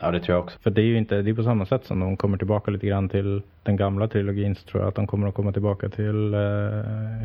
Ja, 0.00 0.10
det 0.10 0.20
tror 0.20 0.36
jag 0.36 0.44
också. 0.44 0.58
För 0.58 0.70
det 0.70 0.80
är 0.80 0.86
ju 0.86 0.98
inte, 0.98 1.22
det 1.22 1.30
är 1.30 1.34
på 1.34 1.42
samma 1.42 1.66
sätt 1.66 1.84
som 1.84 2.00
de 2.00 2.16
kommer 2.16 2.38
tillbaka 2.38 2.70
lite 2.70 2.86
grann 2.86 3.08
till 3.08 3.42
den 3.62 3.76
gamla 3.76 4.08
trilogin 4.08 4.54
så 4.54 4.66
tror 4.66 4.82
jag 4.82 4.88
att 4.88 4.94
de 4.94 5.06
kommer 5.06 5.28
att 5.28 5.34
komma 5.34 5.52
tillbaka 5.52 5.88
till 5.88 6.34
eh, 6.34 6.40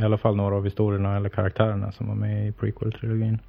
i 0.02 0.06
alla 0.06 0.18
fall 0.18 0.36
några 0.36 0.56
av 0.56 0.64
historierna 0.66 1.18
eller 1.18 1.30
karaktärerna 1.30 1.92
som 1.92 2.08
var 2.08 2.16
med 2.16 2.48
i 2.48 2.52
prequel-trilogin. 2.52 3.40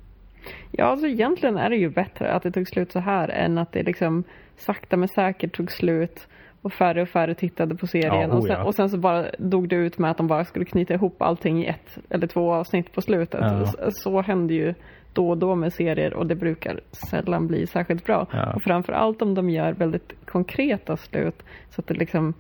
Ja, 0.71 0.85
alltså 0.85 1.07
egentligen 1.07 1.57
är 1.57 1.71
det 1.71 1.77
ju 1.77 1.91
bättre 1.91 2.33
att 2.33 2.43
det 2.43 2.53
tog 2.53 2.69
slut 2.69 2.93
så 2.93 2.99
här 2.99 3.29
än 3.29 3.59
att 3.59 3.73
det 3.73 3.83
liksom 3.83 4.25
sakta 4.57 4.97
men 4.97 5.09
säkert 5.09 5.57
tog 5.57 5.73
slut 5.73 6.29
och 6.63 6.73
färre 6.73 7.03
och 7.03 7.09
färre 7.09 7.35
tittade 7.35 7.75
på 7.75 7.87
serien 7.87 8.31
Ja, 8.31 8.37
och, 8.37 8.45
sen, 8.45 8.57
oh 8.57 8.67
och 8.67 8.75
sen 8.75 8.91
så 8.91 8.99
bara 8.99 9.27
dog 9.39 9.69
det 9.69 9.77
ut 9.77 9.99
med 9.99 10.11
att 10.11 10.17
de 10.17 10.27
bara 10.27 10.45
skulle 10.45 10.65
knyta 10.65 10.95
ihop 10.95 11.23
allting 11.23 11.63
i 11.63 11.67
ett 11.67 11.99
eller 12.11 12.27
två 12.27 12.53
avsnitt 12.53 12.93
på 12.93 13.03
slutet. 13.03 13.41
Ja. 13.41 13.67
Så, 13.67 13.91
så 13.91 14.21
händer 14.21 14.55
ju 14.55 14.75
då 15.13 15.29
och 15.31 15.39
då 15.39 15.55
med 15.55 15.73
serier 15.73 16.15
och 16.15 16.27
det 16.27 16.35
brukar 16.35 16.81
sällan 16.93 17.47
bli 17.47 17.67
särskilt 17.67 18.05
bra. 18.05 18.27
Ja. 18.33 18.53
Och 18.53 18.63
framför 18.63 18.93
allt 18.93 19.23
om 19.23 19.35
de 19.35 19.51
gör 19.51 19.73
väldigt 19.73 20.13
konkreta 20.27 20.97
slut 20.97 21.43
så 21.71 21.81
att 21.81 21.87
det 21.87 21.95
liksom 21.95 22.35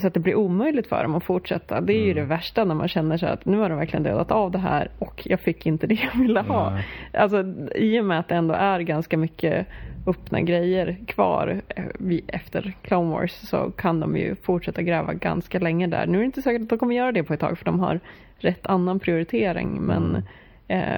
så 0.00 0.06
att 0.06 0.14
det 0.14 0.20
blir 0.20 0.34
omöjligt 0.34 0.86
för 0.86 1.02
dem 1.02 1.14
att 1.14 1.24
fortsätta. 1.24 1.80
Det 1.80 1.92
är 1.92 2.04
ju 2.04 2.10
Mm. 2.10 2.14
det 2.16 2.24
värsta 2.24 2.64
när 2.64 2.74
man 2.74 2.88
känner 2.88 3.16
sig 3.16 3.28
att 3.28 3.44
nu 3.44 3.58
har 3.58 3.68
de 3.68 3.78
verkligen 3.78 4.02
dödat 4.02 4.30
av 4.30 4.50
det 4.50 4.58
här 4.58 4.90
och 4.98 5.22
jag 5.24 5.40
fick 5.40 5.66
inte 5.66 5.86
det 5.86 5.94
jag 5.94 6.20
ville 6.22 6.40
ha. 6.40 6.70
Nej. 6.70 6.86
Alltså 7.12 7.44
i 7.74 8.00
och 8.00 8.04
med 8.04 8.18
att 8.18 8.28
det 8.28 8.34
ändå 8.34 8.54
är 8.54 8.80
ganska 8.80 9.16
mycket 9.16 9.66
öppna 10.06 10.40
grejer 10.40 10.96
kvar 11.06 11.60
eh, 11.68 11.84
efter 12.28 12.72
Clone 12.82 13.10
Wars 13.10 13.32
så 13.32 13.70
kan 13.70 14.00
de 14.00 14.16
ju 14.16 14.34
fortsätta 14.34 14.82
gräva 14.82 15.14
ganska 15.14 15.58
länge 15.58 15.86
där. 15.86 16.06
Nu 16.06 16.14
är 16.18 16.20
det 16.20 16.26
inte 16.26 16.42
säkert 16.42 16.62
att 16.62 16.68
de 16.68 16.78
kommer 16.78 16.94
göra 16.94 17.12
det 17.12 17.22
på 17.22 17.32
ett 17.34 17.40
tag 17.40 17.58
för 17.58 17.64
de 17.64 17.80
har 17.80 18.00
rätt 18.38 18.66
annan 18.66 19.00
prioritering 19.00 19.80
men, 19.82 20.16
eh, 20.16 20.22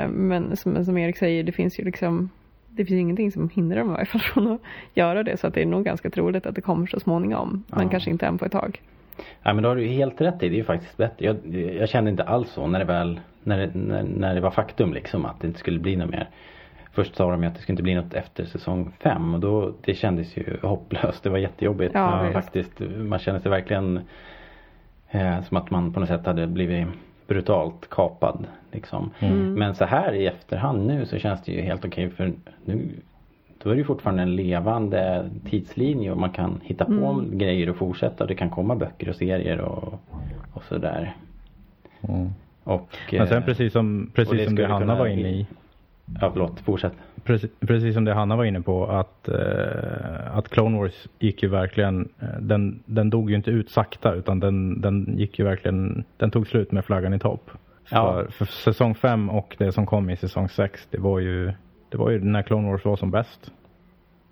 men 0.08 0.56
som, 0.56 0.84
som 0.84 0.98
Erik 0.98 1.16
säger 1.16 1.44
det 1.44 1.52
finns 1.52 1.80
ju 1.80 1.84
liksom 1.84 2.30
det 2.68 2.84
finns 2.84 3.00
ingenting 3.00 3.32
som 3.32 3.48
hindrar 3.48 3.78
dem 3.78 3.88
i 3.88 3.92
varje 3.92 4.06
fall 4.06 4.20
från 4.20 4.52
att 4.52 4.60
göra 4.94 5.22
det 5.22 5.36
så 5.36 5.46
att 5.46 5.54
det 5.54 5.62
är 5.62 5.66
nog 5.66 5.84
ganska 5.84 6.10
troligt 6.10 6.46
att 6.46 6.54
det 6.54 6.60
kommer 6.60 6.86
så 6.86 7.00
småningom 7.00 7.64
men 7.66 7.82
Ja. 7.82 7.88
kanske 7.90 8.10
inte 8.10 8.26
än 8.26 8.38
på 8.38 8.44
ett 8.44 8.52
tag. 8.52 8.82
Ja 9.42 9.54
men 9.54 9.62
då 9.62 9.68
har 9.68 9.76
du 9.76 9.86
helt 9.86 10.20
rätt 10.20 10.42
i. 10.42 10.48
Det 10.48 10.54
är 10.54 10.58
ju 10.58 10.64
faktiskt 10.64 10.96
bättre. 10.96 11.26
Jag, 11.26 11.56
jag 11.74 11.88
kände 11.88 12.10
inte 12.10 12.24
alls 12.24 12.50
så 12.50 12.66
när 12.66 12.78
det 12.78 12.84
väl, 12.84 13.20
när 13.42 13.58
det, 13.58 13.70
när, 13.74 14.02
när 14.02 14.34
det 14.34 14.40
var 14.40 14.50
faktum 14.50 14.94
liksom 14.94 15.24
att 15.26 15.40
det 15.40 15.46
inte 15.46 15.58
skulle 15.58 15.78
bli 15.78 15.96
något 15.96 16.10
mer. 16.10 16.28
Först 16.92 17.16
sa 17.16 17.30
de 17.30 17.42
ju 17.42 17.48
att 17.48 17.54
det 17.54 17.60
skulle 17.60 17.72
inte 17.74 17.82
bli 17.82 17.94
något 17.94 18.14
efter 18.14 18.44
säsong 18.44 18.92
fem 19.02 19.34
och 19.34 19.40
då, 19.40 19.74
det 19.84 19.94
kändes 19.94 20.36
ju 20.36 20.56
hopplöst. 20.62 21.22
Det 21.22 21.30
var 21.30 21.38
jättejobbigt. 21.38 21.94
Ja, 21.94 22.30
faktiskt. 22.32 22.80
Man 22.96 23.18
kände 23.18 23.40
sig 23.40 23.50
verkligen 23.50 24.00
eh, 25.10 25.42
som 25.42 25.56
att 25.56 25.70
man 25.70 25.92
på 25.92 26.00
något 26.00 26.08
sätt 26.08 26.26
hade 26.26 26.46
blivit 26.46 26.86
brutalt 27.30 27.90
kapad. 27.90 28.46
Liksom. 28.72 29.10
Mm. 29.18 29.54
Men 29.54 29.74
så 29.74 29.84
här 29.84 30.12
i 30.12 30.26
efterhand 30.26 30.86
nu 30.86 31.06
så 31.06 31.18
känns 31.18 31.42
det 31.44 31.52
ju 31.52 31.60
helt 31.60 31.84
okej 31.84 32.10
för 32.10 32.32
nu 32.64 32.88
då 33.62 33.70
är 33.70 33.74
det 33.74 33.78
ju 33.78 33.84
fortfarande 33.84 34.22
en 34.22 34.36
levande 34.36 35.30
tidslinje 35.50 36.10
och 36.10 36.18
man 36.18 36.30
kan 36.30 36.60
hitta 36.62 36.84
på 36.84 36.92
Mm. 36.92 37.38
grejer 37.38 37.70
och 37.70 37.76
fortsätta. 37.76 38.26
Det 38.26 38.34
kan 38.34 38.50
komma 38.50 38.74
böcker 38.74 39.08
och 39.08 39.16
serier 39.16 39.60
och, 39.60 40.00
och 40.52 40.62
sådär. 40.64 41.14
Mm. 42.08 42.28
Och, 42.64 42.96
Men 43.12 43.28
sen 43.28 43.42
precis 43.42 43.72
som, 43.72 44.10
precis 44.14 44.44
som 44.44 44.56
skulle 44.56 44.68
Hanna 44.68 44.98
var 44.98 45.06
inne 45.06 45.28
i. 45.28 45.46
Ja 46.20 46.30
förlåt, 46.32 46.60
fortsätt. 46.60 46.92
Precis, 47.24 47.50
precis 47.60 47.94
som 47.94 48.04
det 48.04 48.14
Hanna 48.14 48.36
var 48.36 48.44
inne 48.44 48.60
på 48.60 48.86
att, 48.86 49.28
eh, 49.28 50.36
att 50.36 50.48
Clone 50.48 50.78
Wars 50.78 51.06
gick 51.18 51.42
ju 51.42 51.48
verkligen, 51.48 52.08
eh, 52.20 52.40
den, 52.40 52.82
den 52.86 53.10
dog 53.10 53.30
ju 53.30 53.36
inte 53.36 53.50
ut 53.50 53.70
sakta 53.70 54.14
utan 54.14 54.40
den, 54.40 54.80
den 54.80 55.18
gick 55.18 55.38
ju 55.38 55.44
verkligen, 55.44 56.04
den 56.16 56.30
tog 56.30 56.46
slut 56.46 56.72
med 56.72 56.84
flaggan 56.84 57.14
i 57.14 57.18
topp. 57.18 57.50
Ja. 57.90 58.12
För, 58.12 58.30
för 58.30 58.44
säsong 58.44 58.94
5 58.94 59.30
och 59.30 59.56
det 59.58 59.72
som 59.72 59.86
kom 59.86 60.10
i 60.10 60.16
säsong 60.16 60.48
6 60.48 60.88
det 60.90 60.98
var 60.98 61.18
ju, 61.18 61.52
det 61.88 61.98
var 61.98 62.10
ju 62.10 62.24
när 62.24 62.42
Clone 62.42 62.70
Wars 62.70 62.84
var 62.84 62.96
som 62.96 63.10
bäst. 63.10 63.52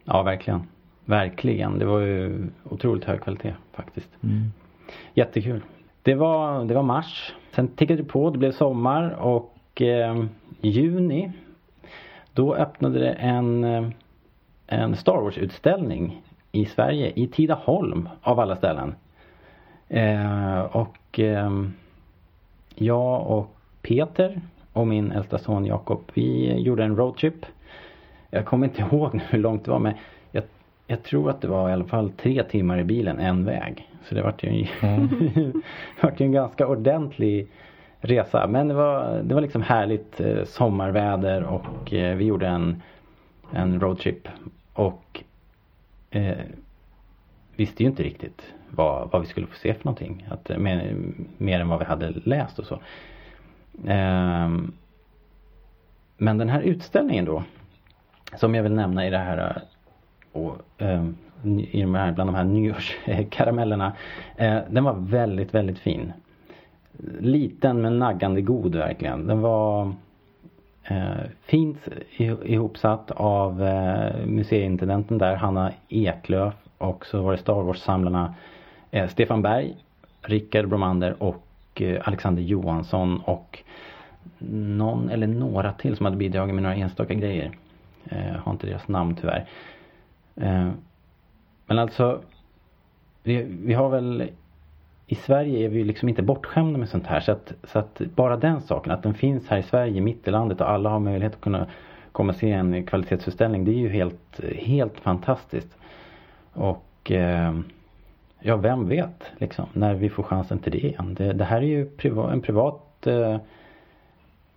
Ja 0.04 0.22
verkligen. 0.22 0.62
Verkligen. 1.04 1.78
Det 1.78 1.84
var 1.84 2.00
ju 2.00 2.46
otroligt 2.64 3.04
hög 3.04 3.20
kvalitet 3.20 3.54
faktiskt. 3.72 4.10
Jättekul. 5.14 5.60
Det 6.02 6.14
var, 6.14 6.64
det 6.64 6.74
var 6.74 6.82
mars. 6.82 7.34
Sen 7.54 7.68
tickade 7.68 8.02
det 8.02 8.08
på. 8.08 8.30
Det 8.30 8.38
blev 8.38 8.52
sommar 8.52 9.10
och 9.10 9.82
eh, 9.82 10.24
juni. 10.60 11.32
Då 12.38 12.54
öppnade 12.54 12.98
det 12.98 13.12
en, 13.12 13.64
eh, 13.64 13.88
en 14.66 14.96
Star 14.96 15.20
Wars 15.20 15.38
utställning 15.38 16.22
i 16.52 16.64
Sverige. 16.64 17.12
I 17.14 17.26
Tidaholm 17.26 18.08
av 18.22 18.40
alla 18.40 18.56
ställen. 18.56 18.94
Eh, 19.88 20.60
och 20.60 21.20
eh, 21.20 21.50
jag 22.74 23.26
och 23.26 23.56
Peter 23.82 24.40
och 24.72 24.86
min 24.86 25.12
äldsta 25.12 25.38
son 25.38 25.66
Jakob. 25.66 26.00
Vi 26.14 26.54
gjorde 26.60 26.84
en 26.84 26.96
roadtrip. 26.96 27.46
Jag 28.30 28.44
kommer 28.44 28.66
inte 28.66 28.82
ihåg 28.92 29.14
nu 29.14 29.22
hur 29.28 29.38
långt 29.38 29.64
det 29.64 29.70
var 29.70 29.78
men 29.78 29.94
jag, 30.30 30.44
jag 30.86 31.02
tror 31.02 31.30
att 31.30 31.40
det 31.40 31.48
var 31.48 31.70
i 31.70 31.72
alla 31.72 31.84
fall 31.84 32.10
tre 32.10 32.42
timmar 32.42 32.78
i 32.78 32.84
bilen 32.84 33.18
en 33.18 33.44
väg. 33.44 33.88
Så 34.04 34.14
det 34.14 34.22
vart 34.22 34.44
ju 34.44 34.66
en, 34.80 35.08
det 35.34 35.52
vart 36.02 36.20
ju 36.20 36.26
en 36.26 36.32
ganska 36.32 36.66
ordentlig 36.66 37.48
resa. 38.00 38.46
Men 38.46 38.68
det 38.68 38.74
var, 38.74 39.22
det 39.22 39.34
var 39.34 39.40
liksom 39.40 39.62
härligt 39.62 40.20
eh, 40.20 40.44
sommarväder 40.44 41.42
och 41.44 41.94
eh, 41.94 42.16
vi 42.16 42.24
gjorde 42.24 42.46
en, 42.46 42.82
en 43.52 43.80
roadtrip. 43.80 44.28
Och 44.72 45.24
eh, 46.10 46.38
visste 47.56 47.82
ju 47.82 47.88
inte 47.88 48.02
riktigt 48.02 48.54
vad, 48.70 49.10
vad 49.10 49.22
vi 49.22 49.28
skulle 49.28 49.46
få 49.46 49.56
se 49.56 49.74
för 49.74 49.84
någonting. 49.84 50.26
Att, 50.30 50.50
eh, 50.50 50.58
mer, 50.58 50.96
mer 51.38 51.60
än 51.60 51.68
vad 51.68 51.78
vi 51.78 51.84
hade 51.84 52.10
läst 52.10 52.58
och 52.58 52.66
så. 52.66 52.74
Eh, 53.86 54.48
men 56.16 56.38
den 56.38 56.48
här 56.48 56.60
utställningen 56.60 57.24
då. 57.24 57.42
Som 58.36 58.54
jag 58.54 58.62
vill 58.62 58.74
nämna 58.74 59.06
i 59.06 59.10
det 59.10 59.18
här 59.18 59.62
och, 60.32 60.56
eh, 60.78 61.04
i 61.70 61.82
de 61.82 61.94
här, 61.94 62.12
bland 62.12 62.28
de 62.28 62.34
här 62.34 62.44
nyårskaramellerna. 62.44 63.92
Eh, 64.36 64.58
den 64.70 64.84
var 64.84 64.94
väldigt, 64.94 65.54
väldigt 65.54 65.78
fin. 65.78 66.12
Liten 67.18 67.80
men 67.80 67.98
naggande 67.98 68.40
god 68.40 68.74
verkligen. 68.74 69.26
Den 69.26 69.40
var 69.40 69.92
eh, 70.84 71.16
fint 71.42 71.78
ihopsatt 72.18 73.10
av 73.10 73.62
eh, 73.62 74.26
museiintendenten 74.26 75.18
där, 75.18 75.36
Hanna 75.36 75.72
Eklöf. 75.88 76.54
Och 76.78 77.06
så 77.06 77.22
var 77.22 77.32
det 77.32 77.38
Star 77.38 77.62
Wars-samlarna 77.62 78.34
eh, 78.90 79.08
Stefan 79.08 79.42
Berg, 79.42 79.76
Rickard 80.22 80.68
Bromander 80.68 81.22
och 81.22 81.42
eh, 81.74 82.08
Alexander 82.08 82.42
Johansson 82.42 83.20
och 83.24 83.58
någon 84.50 85.10
eller 85.10 85.26
några 85.26 85.72
till 85.72 85.96
som 85.96 86.06
hade 86.06 86.16
bidragit 86.16 86.54
med 86.54 86.62
några 86.62 86.76
enstaka 86.76 87.14
grejer. 87.14 87.50
Eh, 88.04 88.36
har 88.36 88.52
inte 88.52 88.66
deras 88.66 88.88
namn 88.88 89.16
tyvärr. 89.20 89.46
Eh, 90.36 90.68
men 91.66 91.78
alltså 91.78 92.20
vi, 93.22 93.42
vi 93.42 93.74
har 93.74 93.88
väl 93.88 94.30
i 95.10 95.14
Sverige 95.14 95.64
är 95.64 95.68
vi 95.68 95.84
liksom 95.84 96.08
inte 96.08 96.22
bortskämda 96.22 96.78
med 96.78 96.88
sånt 96.88 97.06
här 97.06 97.20
så 97.20 97.32
att, 97.32 97.52
så 97.64 97.78
att 97.78 98.00
bara 98.14 98.36
den 98.36 98.60
saken 98.60 98.92
att 98.92 99.02
den 99.02 99.14
finns 99.14 99.48
här 99.48 99.58
i 99.58 99.62
Sverige 99.62 100.00
mitt 100.00 100.28
i 100.28 100.30
landet 100.30 100.60
och 100.60 100.70
alla 100.70 100.90
har 100.90 100.98
möjlighet 101.00 101.34
att 101.34 101.40
kunna 101.40 101.66
komma 102.12 102.32
och 102.32 102.38
se 102.38 102.52
en 102.52 102.86
kvalitetsutställning 102.86 103.64
det 103.64 103.70
är 103.70 103.78
ju 103.78 103.88
helt, 103.88 104.40
helt 104.56 105.00
fantastiskt. 105.00 105.76
Och 106.52 107.10
eh, 107.12 107.58
ja, 108.40 108.56
vem 108.56 108.88
vet 108.88 109.24
liksom 109.38 109.66
när 109.72 109.94
vi 109.94 110.08
får 110.08 110.22
chansen 110.22 110.58
till 110.58 110.72
det 110.72 110.86
igen. 110.86 111.14
Det, 111.14 111.32
det 111.32 111.44
här 111.44 111.56
är 111.56 111.66
ju 111.66 111.86
priva, 111.86 112.32
en 112.32 112.40
privat 112.40 113.06
eh, 113.06 113.36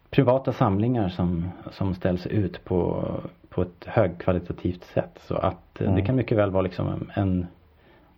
privata 0.09 0.53
samlingar 0.53 1.09
som, 1.09 1.49
som 1.71 1.95
ställs 1.95 2.27
ut 2.27 2.65
på, 2.65 3.05
på 3.49 3.61
ett 3.61 3.85
högkvalitativt 3.85 4.83
sätt. 4.83 5.19
Så 5.27 5.35
att 5.35 5.81
eh, 5.81 5.85
det 5.85 5.91
Mm. 5.91 6.05
kan 6.05 6.15
mycket 6.15 6.37
väl 6.37 6.51
vara 6.51 6.61
liksom 6.61 6.87
en, 6.87 7.11
en 7.13 7.47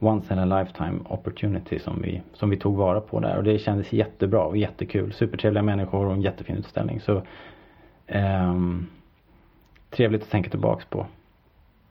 once 0.05 0.33
in 0.33 0.39
a 0.39 0.59
lifetime 0.59 0.99
opportunity 1.09 1.79
som 1.79 2.01
vi, 2.01 2.21
som 2.33 2.49
vi 2.49 2.57
tog 2.57 2.75
vara 2.75 3.01
på 3.01 3.19
där. 3.19 3.37
Och 3.37 3.43
det 3.43 3.59
kändes 3.59 3.93
jättebra 3.93 4.43
och 4.43 4.57
jättekul. 4.57 5.13
Supertrevliga 5.13 5.63
människor 5.63 6.05
och 6.05 6.13
en 6.13 6.21
jättefin 6.21 6.57
utställning. 6.57 6.99
Så 6.99 7.21
ehm, 8.07 8.87
Trevligt 9.95 10.21
att 10.21 10.29
tänka 10.29 10.49
tillbaks 10.49 10.85
på. 10.85 11.05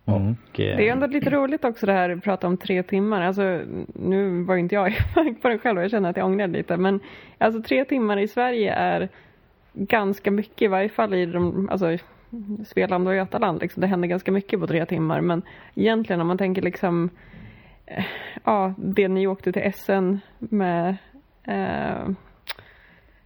Mm. 0.07 0.37
Och, 0.51 0.61
eh, 0.61 0.77
Det 0.77 0.89
är 0.89 0.93
ändå 0.93 1.07
lite 1.07 1.31
roligt 1.31 1.65
också 1.65 1.87
det 1.87 1.93
här 1.93 2.11
att 2.11 2.25
prata 2.25 2.47
om 2.47 2.57
tre 2.57 2.83
timmar. 2.83 3.23
Alltså, 3.23 3.61
nu 3.95 4.43
var 4.43 4.55
ju 4.55 4.61
inte 4.61 4.75
jag 4.75 4.97
på 5.43 5.49
det 5.49 5.59
själv 5.59 5.79
och 5.79 5.85
jag 5.85 5.91
känner 5.91 6.11
att 6.11 6.17
jag 6.17 6.27
ångrar 6.27 6.49
lite. 6.49 6.77
Men 6.77 7.01
alltså 7.39 7.63
tre 7.63 7.85
timmar 7.85 8.17
i 8.17 8.29
Sverige 8.29 8.73
är 8.73 9.09
ganska 9.73 10.31
mycket, 10.31 10.63
i 10.63 10.67
varje 10.67 10.89
fall 10.89 11.15
i 11.15 11.27
de, 11.27 11.69
alltså, 11.69 11.97
Svealand 12.67 13.09
och 13.09 13.15
Götaland. 13.15 13.61
Liksom. 13.61 13.81
Det 13.81 13.87
händer 13.87 14.09
ganska 14.09 14.33
mycket 14.33 14.61
på 14.61 14.67
tre 14.67 14.87
timmar. 14.87 15.21
Men 15.21 15.43
egentligen 15.75 16.21
om 16.21 16.27
man 16.27 16.39
tänker 16.39 16.63
liksom, 16.63 17.05
eh, 17.05 17.11
Eh, 17.87 18.05
ja, 18.45 18.75
det 18.79 19.09
ni 19.09 19.27
åkte 19.27 19.53
till 19.53 19.73
SN 19.73 20.19
med, 20.39 20.97
eh, 21.45 22.09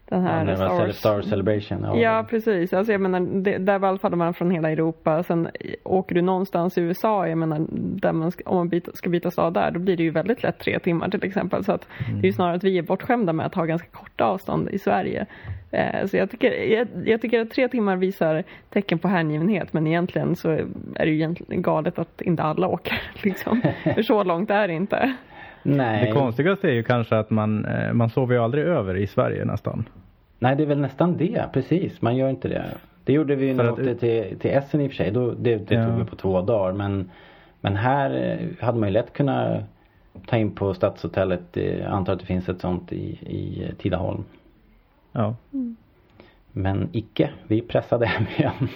den 0.09 0.23
här 0.23 0.47
Ja, 0.47 0.57
Star. 0.57 0.88
Star 0.88 1.23
Celebration. 1.23 1.83
Ja, 1.83 1.97
Ja, 1.97 2.27
precis. 2.31 2.73
Alltså, 2.73 2.92
jag 2.92 3.01
menar, 3.01 3.21
det, 3.21 3.59
där 3.59 3.79
vallfaller 3.79 4.16
man 4.16 4.35
från 4.35 4.51
hela 4.51 4.71
Europa. 4.71 5.23
Sen 5.23 5.49
åker 5.85 6.14
du 6.14 6.23
någonstans 6.23 6.79
i 6.79 6.81
USA, 6.81 7.29
jag 7.29 7.38
menar, 7.38 7.66
där 7.71 8.12
man 8.12 8.31
ska, 8.31 8.51
om 8.51 8.57
man 8.57 8.69
byta, 8.69 8.92
ska 8.95 9.11
byta 9.11 9.31
stad 9.31 9.55
där, 9.55 9.71
då 9.71 9.81
blir 9.81 9.97
det 9.97 10.03
ju 10.03 10.11
väldigt 10.11 10.42
lätt 10.42 10.59
tre 10.59 10.79
timmar 10.79 11.09
till 11.09 11.25
exempel. 11.25 11.64
Så 11.64 11.73
att 11.73 11.88
det 12.09 12.27
är 12.27 12.27
ju 12.27 12.33
snarare 12.33 12.57
att 12.57 12.64
vi 12.64 12.79
är 12.79 12.83
bortskämda 12.83 13.33
med 13.33 13.47
att 13.47 13.55
ha 13.55 13.64
ganska 13.64 13.88
korta 13.88 14.25
avstånd 14.25 14.69
i 14.69 14.79
Sverige. 14.79 15.27
Eh, 15.71 16.07
så 16.07 16.16
jag 16.16 16.31
tycker, 16.31 16.53
jag, 16.53 16.88
jag 17.05 17.21
tycker 17.21 17.40
att 17.40 17.51
tre 17.51 17.69
timmar 17.69 17.97
visar 17.97 18.45
tecken 18.71 18.99
på 18.99 19.09
hängivenhet, 19.09 19.73
men 19.73 19.87
egentligen 19.87 20.37
så 20.37 20.51
är 20.95 21.07
det 21.07 21.11
ju 21.11 21.35
galet 21.49 21.99
att 21.99 22.21
inte 22.23 22.42
alla 22.42 22.69
åker. 22.69 23.03
Liksom. 23.23 23.62
För 23.95 24.03
så 24.03 24.25
långt 24.25 24.51
är 24.51 24.69
det 24.69 24.75
inte. 24.75 25.14
Nej. 25.67 26.07
Det 26.07 26.13
konstigaste 26.13 26.69
är 26.69 26.73
ju 26.73 26.83
kanske 26.83 27.17
att 27.19 27.31
man, 27.31 27.65
eh, 27.65 27.93
man 27.93 28.11
sover 28.11 28.35
ju 28.35 28.41
aldrig 28.43 28.65
över 28.65 28.97
i 28.97 29.07
Sverige 29.07 29.45
nästan. 29.45 29.89
Nej, 30.39 30.57
det 30.57 30.63
är 30.63 30.67
väl 30.67 30.81
nästan 30.81 31.17
det. 31.17 31.45
Precis, 31.53 32.03
man 32.03 32.17
gör 32.17 32.29
inte 32.31 32.49
det. 32.49 32.65
Det 33.05 33.13
gjorde 33.13 33.35
vi 33.35 33.47
ju 33.47 33.55
när 33.55 33.65
vi 33.65 33.71
åkte 33.71 33.95
till, 33.95 34.39
till 34.39 34.51
Essen 34.51 34.81
i 34.81 34.87
och 34.87 34.91
för 34.91 34.97
sig. 34.97 35.11
Då, 35.11 35.31
det 35.31 35.57
det 35.57 35.75
Ja. 35.75 35.87
tog 35.87 35.99
vi 35.99 36.05
på 36.05 36.17
två 36.17 36.41
dagar. 36.43 36.73
Men, 36.73 37.11
men 37.61 37.77
här 37.77 38.11
eh, 38.41 38.65
hade 38.67 38.79
man 38.79 38.89
ju 38.89 38.93
lätt 38.93 39.13
kunnat 39.13 39.61
ta 40.27 40.37
in 40.37 40.51
på 40.51 40.75
Stadshotellet. 40.75 41.57
eh, 41.57 41.79
Jag 41.79 41.87
antar 41.93 42.13
att 42.13 42.21
det 42.21 42.27
finns 42.27 42.49
ett 42.49 42.61
sånt 42.61 42.93
i, 42.93 42.97
i 43.27 43.71
Tidaholm. 43.79 44.25
Ja. 45.13 45.35
Men 46.59 46.88
icke, 46.92 47.31
vi 47.49 47.61
pressade 47.62 48.07
hem 48.12 48.25
igen. 48.37 48.69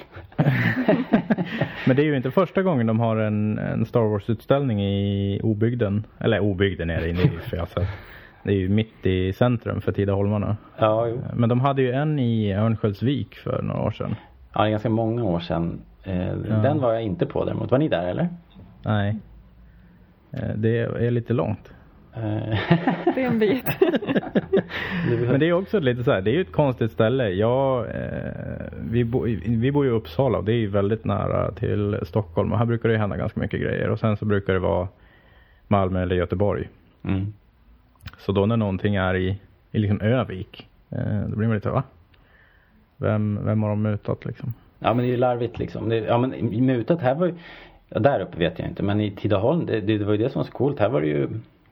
Men 1.87 1.97
det 1.97 2.03
är 2.03 2.07
ju 2.07 2.17
inte 2.17 2.31
första 2.31 2.63
gången 2.63 2.87
de 2.87 3.01
har 3.01 3.17
en, 3.17 3.59
en 3.59 3.87
Star 3.87 4.01
Wars-utställning 4.01 4.81
i 4.83 5.41
Obygden. 5.43 6.07
Eller 6.19 6.41
Obygden 6.41 6.91
är 6.91 7.01
det 7.01 7.09
i, 7.09 7.15
för 7.29 7.57
alltså, 7.57 7.81
det 8.43 8.51
är 8.53 8.57
ju 8.57 8.69
mitt 8.69 9.07
i 9.07 9.33
centrum 9.33 9.81
för 9.81 9.93
Tidaholmarna. 9.93 10.57
ja, 10.79 11.07
jo. 11.09 11.21
Men 11.35 11.49
de 11.49 11.61
hade 11.61 11.83
ju 11.83 11.93
en 11.93 12.19
i 12.19 12.53
Örnsköldsvik 12.55 13.35
för 13.35 13.63
några 13.63 13.81
år 13.83 13.91
sedan. 13.91 14.15
ja, 14.55 14.61
det 14.63 14.67
är 14.69 14.71
ganska 14.71 14.89
många 14.91 15.25
år 15.25 15.41
sedan. 15.41 15.81
Eh, 16.05 16.35
Den 16.63 16.81
var 16.81 16.93
jag 16.93 17.03
inte 17.03 17.27
på 17.27 17.45
däremot. 17.45 17.71
Var 17.71 17.79
ni 17.79 17.89
där 17.89 18.09
eller? 18.09 18.29
Nej. 18.85 19.17
Eh, 20.33 20.49
Det 20.57 20.79
är 20.79 21.11
lite 21.11 21.33
långt. 21.33 21.73
Eh, 22.15 22.59
Det 23.15 23.23
är 23.23 23.27
en 23.27 23.39
bit. 23.39 23.65
Men 25.29 25.41
det 25.41 25.49
är 25.49 25.53
också 25.53 25.81
lite 25.81 26.05
så 26.05 26.13
här, 26.13 26.21
det 26.21 26.31
är 26.31 26.33
ju 26.35 26.41
ett 26.41 26.53
konstigt 26.53 26.93
ställe. 26.93 27.29
Jag, 27.31 27.87
eh, 27.87 28.33
vi, 28.91 29.05
bo, 29.05 29.23
vi 29.47 29.73
bor 29.73 29.85
ju 29.85 29.91
i 29.91 29.95
Uppsala 29.95 30.39
och 30.39 30.45
det 30.45 30.53
är 30.53 30.57
ju 30.57 30.67
väldigt 30.67 31.05
nära 31.05 31.53
till 31.53 31.99
Stockholm 32.03 32.53
och 32.53 32.59
här 32.59 32.67
brukar 32.67 32.89
det 32.89 32.93
ju 32.93 32.99
hända 32.99 33.17
ganska 33.17 33.41
mycket 33.41 33.61
grejer 33.61 33.89
och 33.91 33.99
sen 33.99 34.17
så 34.17 34.25
brukar 34.25 34.53
det 34.53 34.59
vara 34.59 34.89
Malmö 35.69 36.03
eller 36.03 36.17
Göteborg. 36.17 36.69
mm. 37.05 37.33
Så 38.19 38.33
då 38.33 38.47
när 38.47 38.57
någonting 38.57 38.95
är 38.95 39.15
i, 39.17 39.39
i 39.73 39.79
liksom 39.79 40.01
Övik, 40.01 40.69
eh, 40.91 41.21
då 41.29 41.37
blir 41.37 41.47
man 41.49 41.55
lite 41.55 41.71
va? 41.71 41.83
Vem, 42.97 43.41
vem 43.45 43.63
har 43.63 43.71
de 43.71 43.83
mutat 43.83 44.25
liksom? 44.25 44.55
Ja 44.79 44.95
men 44.95 44.99
det 45.05 45.11
är 45.11 45.11
ju 45.11 45.17
larvigt 45.17 45.59
liksom. 45.59 45.89
Det, 45.89 45.97
ja 45.97 46.19
men 46.19 46.35
i 46.35 46.61
mutat 46.61 47.01
här 47.01 47.15
var 47.15 47.27
ju, 47.27 47.35
ja, 47.89 47.99
där 47.99 48.21
uppe 48.21 48.39
vet 48.39 48.59
jag 48.59 48.69
inte 48.69 48.83
men 48.83 49.01
i 49.01 49.11
Tidaholm 49.11 49.67
det, 49.67 49.81
det, 49.81 49.99
det 49.99 50.05
var 50.05 50.13
ju 50.13 50.19
det 50.19 50.31
som 50.31 50.39
var 50.39 50.45
så 50.47 50.53
coolt. 50.53 50.79
Här 50.79 50.89
var 50.89 51.01
det 51.01 51.07
ju, 51.07 51.29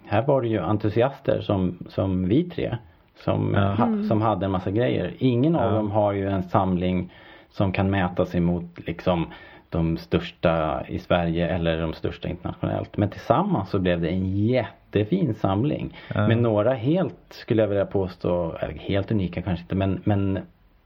här 0.09 0.23
var 0.23 0.42
det 0.42 0.49
ju 0.49 0.59
entusiaster 0.59 1.40
som, 1.40 1.79
som 1.88 2.29
vi 2.29 2.44
tre. 2.44 2.77
Som, 3.16 3.55
Ja. 3.55 3.61
ha, 3.61 4.03
som 4.09 4.23
hade 4.23 4.44
en 4.47 4.53
massa 4.53 4.71
grejer. 4.71 5.12
Ingen 5.18 5.57
av 5.57 5.73
dem 5.73 5.90
har 5.90 6.12
ju 6.12 6.29
en 6.29 6.42
samling 6.42 7.12
som 7.51 7.73
kan 7.73 7.90
mäta 7.90 8.27
sig 8.27 8.40
mot 8.40 8.87
liksom 8.87 9.27
de 9.71 9.97
största 9.97 10.83
i 10.88 10.99
Sverige 10.99 11.49
eller 11.49 11.81
de 11.81 11.92
största 11.92 12.29
internationellt. 12.29 12.97
Men 12.97 13.09
tillsammans 13.11 13.71
så 13.71 13.79
blev 13.79 14.01
det 14.01 14.09
en 14.09 14.47
jättefin 14.47 15.35
samling. 15.35 15.97
Ja. 16.14 16.29
Med 16.29 16.38
några 16.38 16.75
helt, 16.75 17.16
skulle 17.31 17.62
jag 17.62 17.68
vilja 17.68 17.87
påstå, 17.87 18.59
helt 18.79 19.11
unika 19.11 19.42
kanske 19.42 19.62
inte 19.62 19.75
men, 19.75 20.01
men 20.05 20.38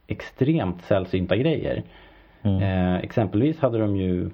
extremt 0.07 0.83
sällsynta 0.83 1.37
grejer. 1.37 1.83
Mm. 2.43 2.63
Eh, 2.63 2.97
exempelvis 2.97 3.61
hade 3.61 3.79
de 3.79 3.97
ju 3.97 4.31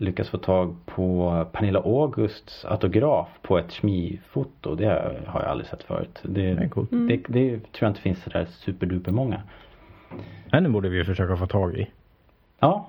lyckats 0.00 0.30
få 0.30 0.38
tag 0.38 0.76
på 0.86 1.32
Pernilla 1.52 1.78
Augusts 1.80 2.64
autograf 2.64 3.28
på 3.42 3.58
ett 3.58 3.72
Schmi-foto. 3.72 4.74
Det 4.74 4.86
har 5.26 5.40
jag 5.40 5.50
aldrig 5.50 5.66
sett 5.68 5.82
förut. 5.82 6.18
Det, 6.22 6.54
Det 6.54 6.64
är 6.64 6.68
coolt. 6.68 6.90
det, 6.90 7.16
det 7.28 7.50
tror 7.58 7.66
jag 7.80 7.90
inte 7.90 8.00
finns 8.00 8.22
sådär 8.22 8.44
superduper 8.50 9.12
många. 9.12 9.42
Henne 10.52 10.68
borde 10.68 10.88
vi 10.88 11.04
försöka 11.04 11.36
få 11.36 11.46
tag 11.46 11.74
i. 11.76 11.86
Ja, 12.60 12.88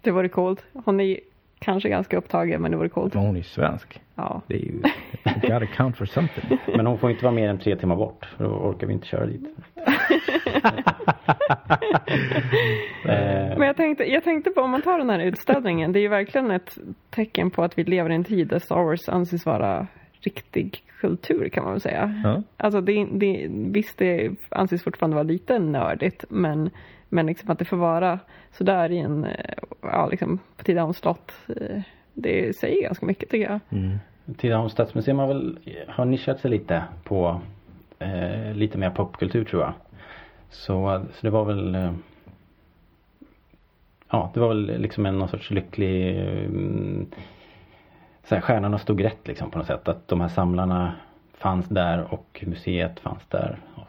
Det 0.00 0.10
vore 0.10 0.28
coolt. 0.28 0.64
Hon 0.84 1.00
är 1.00 1.18
kanske 1.64 1.88
ganska 1.88 2.16
upptagen, 2.16 2.62
men 2.62 2.70
det 2.70 2.76
vore 2.76 2.88
coolt. 2.88 3.14
Men 3.14 3.22
hon 3.22 3.34
är 3.34 3.38
ju 3.38 3.44
svensk. 3.44 4.00
Ja. 4.14 4.42
Det 4.46 4.54
är 4.54 4.58
ju, 4.58 4.72
you 4.72 4.82
gotta 5.40 5.66
count 5.66 5.96
for 5.96 6.06
something. 6.06 6.58
men 6.76 6.86
hon 6.86 6.98
får 6.98 7.10
inte 7.10 7.24
vara 7.24 7.34
mer 7.34 7.48
än 7.48 7.58
tre 7.58 7.76
timmar 7.76 7.96
bort. 7.96 8.24
För 8.36 8.44
då 8.44 8.50
orkar 8.50 8.86
vi 8.86 8.92
inte 8.92 9.06
köra 9.06 9.26
dit. 9.26 9.42
eh, 13.04 13.58
Men 13.58 13.62
jag 13.62 13.76
tänkte, 13.76 14.04
jag 14.04 14.24
tänkte 14.24 14.50
på 14.50 14.60
om 14.60 14.70
man 14.70 14.82
tar 14.82 14.98
den 14.98 15.10
här 15.10 15.18
utställningen, 15.18 15.92
det 15.92 15.98
är 15.98 16.02
ju 16.02 16.08
verkligen 16.08 16.50
ett 16.50 16.78
tecken 17.10 17.50
på 17.50 17.62
att 17.64 17.78
vi 17.78 17.84
lever 17.84 18.10
i 18.10 18.14
en 18.14 18.24
tid 18.24 18.48
där 18.48 18.58
Star 18.58 18.84
Wars 18.84 19.08
anses 19.08 19.46
vara 19.46 19.86
riktig 20.20 20.82
kultur 21.00 21.48
kan 21.48 21.64
man 21.64 21.72
väl 21.72 21.80
säga. 21.80 22.20
Ja. 22.24 22.42
Alltså 22.56 22.80
det, 22.80 23.06
det, 23.12 23.46
visst 23.50 23.98
det 23.98 24.30
anses 24.48 24.82
fortfarande 24.82 25.14
vara 25.14 25.22
lite 25.22 25.58
nördigt 25.58 26.24
men, 26.28 26.70
men 27.08 27.26
liksom 27.26 27.50
att 27.50 27.58
det 27.58 27.64
får 27.64 27.76
vara 27.76 28.18
sådär 28.52 28.92
i 28.92 28.98
en, 28.98 29.24
eh, 29.24 29.54
ja 29.82 30.06
liksom 30.06 30.38
på 30.56 30.64
Tidaholms 30.64 30.96
slott. 30.96 31.32
eh, 31.48 31.82
Det 32.12 32.56
säger 32.56 32.82
ganska 32.82 33.06
mycket 33.06 33.30
tycker 33.30 33.50
jag. 33.50 33.60
Mm. 33.70 33.98
Tidaholms 34.38 34.72
stadsmuseum 34.72 35.18
har 35.18 35.26
väl 35.26 35.58
har 35.88 36.04
nischat 36.04 36.40
sig 36.40 36.50
lite 36.50 36.84
på 37.04 37.40
eh, 37.98 38.54
lite 38.54 38.78
mer 38.78 38.90
popkultur 38.90 39.44
tror 39.44 39.62
jag. 39.62 39.72
Så, 40.50 41.04
så 41.14 41.20
det 41.20 41.30
var 41.30 41.44
väl 41.44 41.74
eh, 41.74 41.92
Ja, 44.10 44.30
det 44.34 44.40
var 44.40 44.48
väl 44.48 44.80
liksom 44.80 45.06
en 45.06 45.18
någon 45.18 45.28
sorts 45.28 45.50
lycklig 45.50 46.16
så 48.24 48.34
här, 48.34 48.42
Stjärnorna 48.42 48.78
stod 48.78 49.04
rätt 49.04 49.28
liksom 49.28 49.50
på 49.50 49.58
något 49.58 49.66
sätt. 49.66 49.88
Att 49.88 50.08
de 50.08 50.20
här 50.20 50.28
samlarna 50.28 50.94
fanns 51.34 51.68
där 51.68 52.14
och 52.14 52.44
museet 52.46 53.00
fanns 53.00 53.26
där. 53.28 53.58
Och, 53.74 53.86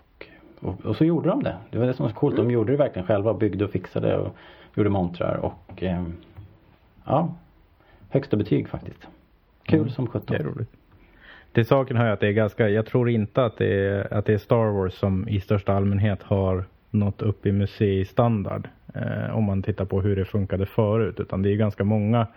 och, 0.59 0.85
och 0.85 0.95
så 0.95 1.05
gjorde 1.05 1.29
de 1.29 1.43
det. 1.43 1.55
Det 1.71 1.77
var 1.77 1.85
det 1.85 1.93
som 1.93 2.03
var 2.03 2.09
så 2.09 2.15
coolt. 2.15 2.35
De 2.35 2.51
gjorde 2.51 2.71
det 2.71 2.77
verkligen 2.77 3.07
själva. 3.07 3.33
Byggde 3.33 3.65
och 3.65 3.71
fixade 3.71 4.17
och 4.17 4.35
gjorde 4.75 4.89
montrar 4.89 5.35
och 5.37 5.83
eh, 5.83 6.03
Ja, 7.05 7.33
högsta 8.09 8.37
betyg 8.37 8.69
faktiskt. 8.69 9.07
Kul 9.63 9.79
Mm. 9.79 9.89
som 9.91 10.05
Det 10.05 10.11
sjutton. 10.11 10.35
är 10.35 10.43
roligt. 10.43 10.69
Till 11.53 11.65
saken 11.65 11.97
hör 11.97 12.05
jag 12.05 12.13
att 12.13 12.19
det 12.19 12.27
är 12.27 12.31
ganska, 12.31 12.69
jag 12.69 12.85
tror 12.85 13.09
inte 13.09 13.45
att 13.45 13.57
det 13.57 13.73
är, 13.85 14.13
att 14.13 14.25
det 14.25 14.33
är 14.33 14.37
Star 14.37 14.71
Wars 14.71 14.93
som 14.93 15.27
i 15.29 15.39
största 15.39 15.73
allmänhet 15.73 16.23
har 16.23 16.65
nått 16.91 17.21
upp 17.21 17.45
i 17.45 17.51
museistandard. 17.51 18.67
Eh, 18.93 19.37
om 19.37 19.43
man 19.43 19.63
tittar 19.63 19.85
på 19.85 20.01
hur 20.01 20.15
det 20.15 20.25
funkade 20.25 20.65
förut. 20.65 21.19
Utan 21.19 21.41
det 21.41 21.49
är 21.49 21.55
ganska 21.55 21.83
många, 21.83 22.27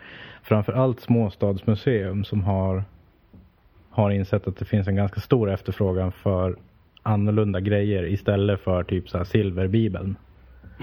framförallt 0.43 1.01
småstadsmuseum 1.01 2.25
som 2.25 2.45
har, 2.45 2.85
har 3.91 4.11
insett 4.11 4.47
att 4.49 4.57
det 4.57 4.65
finns 4.65 4.89
en 4.89 4.97
ganska 4.97 5.21
stor 5.21 5.51
efterfrågan 5.51 6.13
för 6.13 6.57
annorlunda 7.09 7.61
grejer 7.61 8.07
istället 8.07 8.61
för 8.61 8.83
typ 8.83 9.09
så 9.09 9.19
här 9.19 9.25
silverbibeln. 9.25 10.17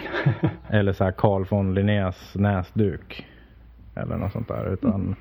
Eller 0.70 0.94
så 0.94 1.04
här 1.04 1.12
Carl 1.12 1.46
von 1.50 1.74
Linnés 1.74 2.36
näsduk. 2.36 3.26
Eller 3.96 4.18
något 4.18 4.32
sånt 4.32 4.48
där. 4.48 4.74
Utan 4.74 5.16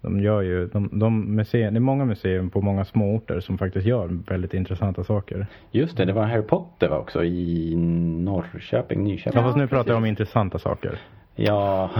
de 0.00 0.20
gör 0.20 0.40
ju, 0.40 0.66
de, 0.66 0.88
de 0.92 1.34
museer, 1.34 1.70
det 1.70 1.78
är 1.78 1.80
många 1.80 2.04
museer 2.04 2.48
på 2.48 2.60
många 2.60 2.84
småorter 2.84 3.40
som 3.40 3.58
faktiskt 3.58 3.86
gör 3.86 4.08
väldigt 4.28 4.54
intressanta 4.54 5.04
saker. 5.04 5.46
Just 5.70 5.96
det, 5.96 6.04
det 6.04 6.12
var 6.12 6.24
Harry 6.24 6.42
Potter 6.42 6.88
va, 6.88 6.98
också 6.98 7.24
i 7.24 7.76
Norrköping, 7.76 9.04
Nyköping. 9.04 9.40
Ja, 9.40 9.46
fast 9.46 9.56
nu 9.56 9.68
pratar 9.68 9.90
jag 9.90 9.98
om 9.98 10.04
intressanta 10.04 10.58
saker. 10.58 10.98
Ja, 11.34 11.90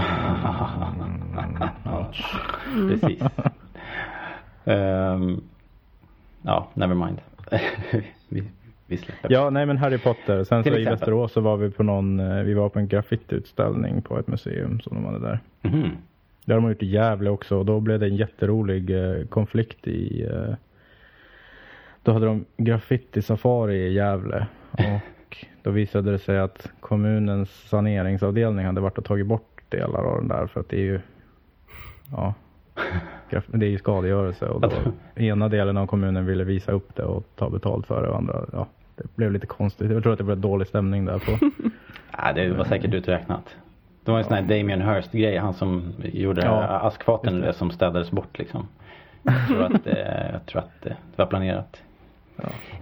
Ouch. 1.85 2.37
precis. 2.89 3.23
Ehm, 4.65 5.41
ja, 6.43 6.69
never 6.75 6.95
mind. 6.95 7.21
Vi, 8.29 8.45
vi 8.87 8.97
släpper. 8.97 9.33
Ja, 9.33 9.51
nej 9.51 9.67
men 9.67 9.77
Harry 9.77 9.99
Potter. 9.99 10.45
Sen 10.45 10.63
Till 10.63 10.73
så 10.73 10.79
i. 10.79 10.85
Västerås 10.85 11.33
så 11.33 11.41
var 11.41 11.57
vi 11.57 11.71
på 11.71 11.83
någon, 11.83 12.21
eh, 12.21 12.43
vi 12.43 12.55
var 12.55 12.69
på 12.69 12.79
en 12.79 12.89
graffitiutställning 12.89 14.03
på 14.03 14.19
ett 14.19 14.27
museum 14.27 14.81
som 14.81 14.95
de 14.95 15.05
hade 15.05 15.19
där. 15.19 15.41
Mhm. 15.63 15.91
Det 16.45 16.53
har 16.53 16.61
de 16.61 16.69
gjort 16.69 16.83
i 16.83 16.87
Gävle 16.87 17.31
också 17.31 17.57
och 17.57 17.67
då 17.67 17.81
blev 17.81 18.01
det 18.01 18.07
en 18.07 18.17
jätterolig 18.17 18.91
eh, 18.91 19.27
konflikt 19.27 19.87
i 19.87 20.23
eh, 20.23 20.55
Då 22.03 22.13
hade 22.13 22.27
de 22.27 22.45
graffiti-safari 22.57 23.75
i 23.75 23.93
Gävle 23.93 24.47
och 24.71 25.47
då 25.63 25.71
visade 25.71 26.11
det 26.11 26.19
sig 26.19 26.39
att 26.39 26.71
kommunens 26.81 27.51
saneringsavdelning 27.51 28.67
hade 28.67 28.81
varit 28.81 28.99
och 28.99 29.05
tagit 29.05 29.27
bort 29.27 29.63
delar 29.69 30.05
av 30.05 30.19
den 30.19 30.29
där 30.29 30.47
för 30.47 30.61
att 30.61 30.69
det 30.69 30.77
är 30.77 30.85
ju 30.85 31.01
Ja 32.11 32.35
Det 33.47 33.67
är 33.67 33.71
ju 33.71 33.79
skadegörelse 33.79 34.47
och 34.49 34.61
då 34.61 34.71
ena 35.15 35.49
delen 35.49 35.77
av 35.77 35.87
kommunen 35.87 36.27
ville 36.27 36.45
visa 36.45 36.73
upp 36.73 36.97
det 36.97 37.03
och 37.03 37.25
ta 37.37 37.51
betalt 37.51 37.87
för 37.87 38.03
det 38.03 38.09
och 38.09 38.17
andra 38.17 38.45
ja 38.53 38.67
Det 38.97 39.17
blev 39.17 39.33
lite 39.33 39.47
konstigt. 39.47 39.91
Jag 39.91 40.03
tror 40.03 40.13
att 40.13 40.19
det 40.19 40.25
blev 40.25 40.39
dålig 40.41 40.69
stämning 40.69 41.05
där 41.05 41.19
på 41.19 41.51
Ja, 42.19 42.33
det 42.33 42.49
var 42.51 42.65
säkert 42.65 42.95
uträknat. 42.95 43.57
Det 44.05 44.11
var 44.11 44.19
en 44.19 44.25
sån 44.25 44.35
här 44.35 44.43
Damien 44.43 44.83
Hirst 44.95 45.13
grej, 45.13 45.37
han 45.37 45.55
som 45.55 45.93
gjorde 46.03 46.45
Ja, 46.45 46.63
askfaten 46.63 47.41
det. 47.41 47.53
som 47.53 47.71
städades 47.71 48.11
bort 48.11 48.39
liksom. 48.39 48.67
Jag 49.23 49.47
tror 49.49 49.63
att, 49.63 49.87
eh, 49.87 50.31
jag 50.33 50.47
tror 50.47 50.59
att 50.63 50.87
eh, 50.87 50.93
det 51.11 51.19
var 51.19 51.27
planerat. 51.27 51.83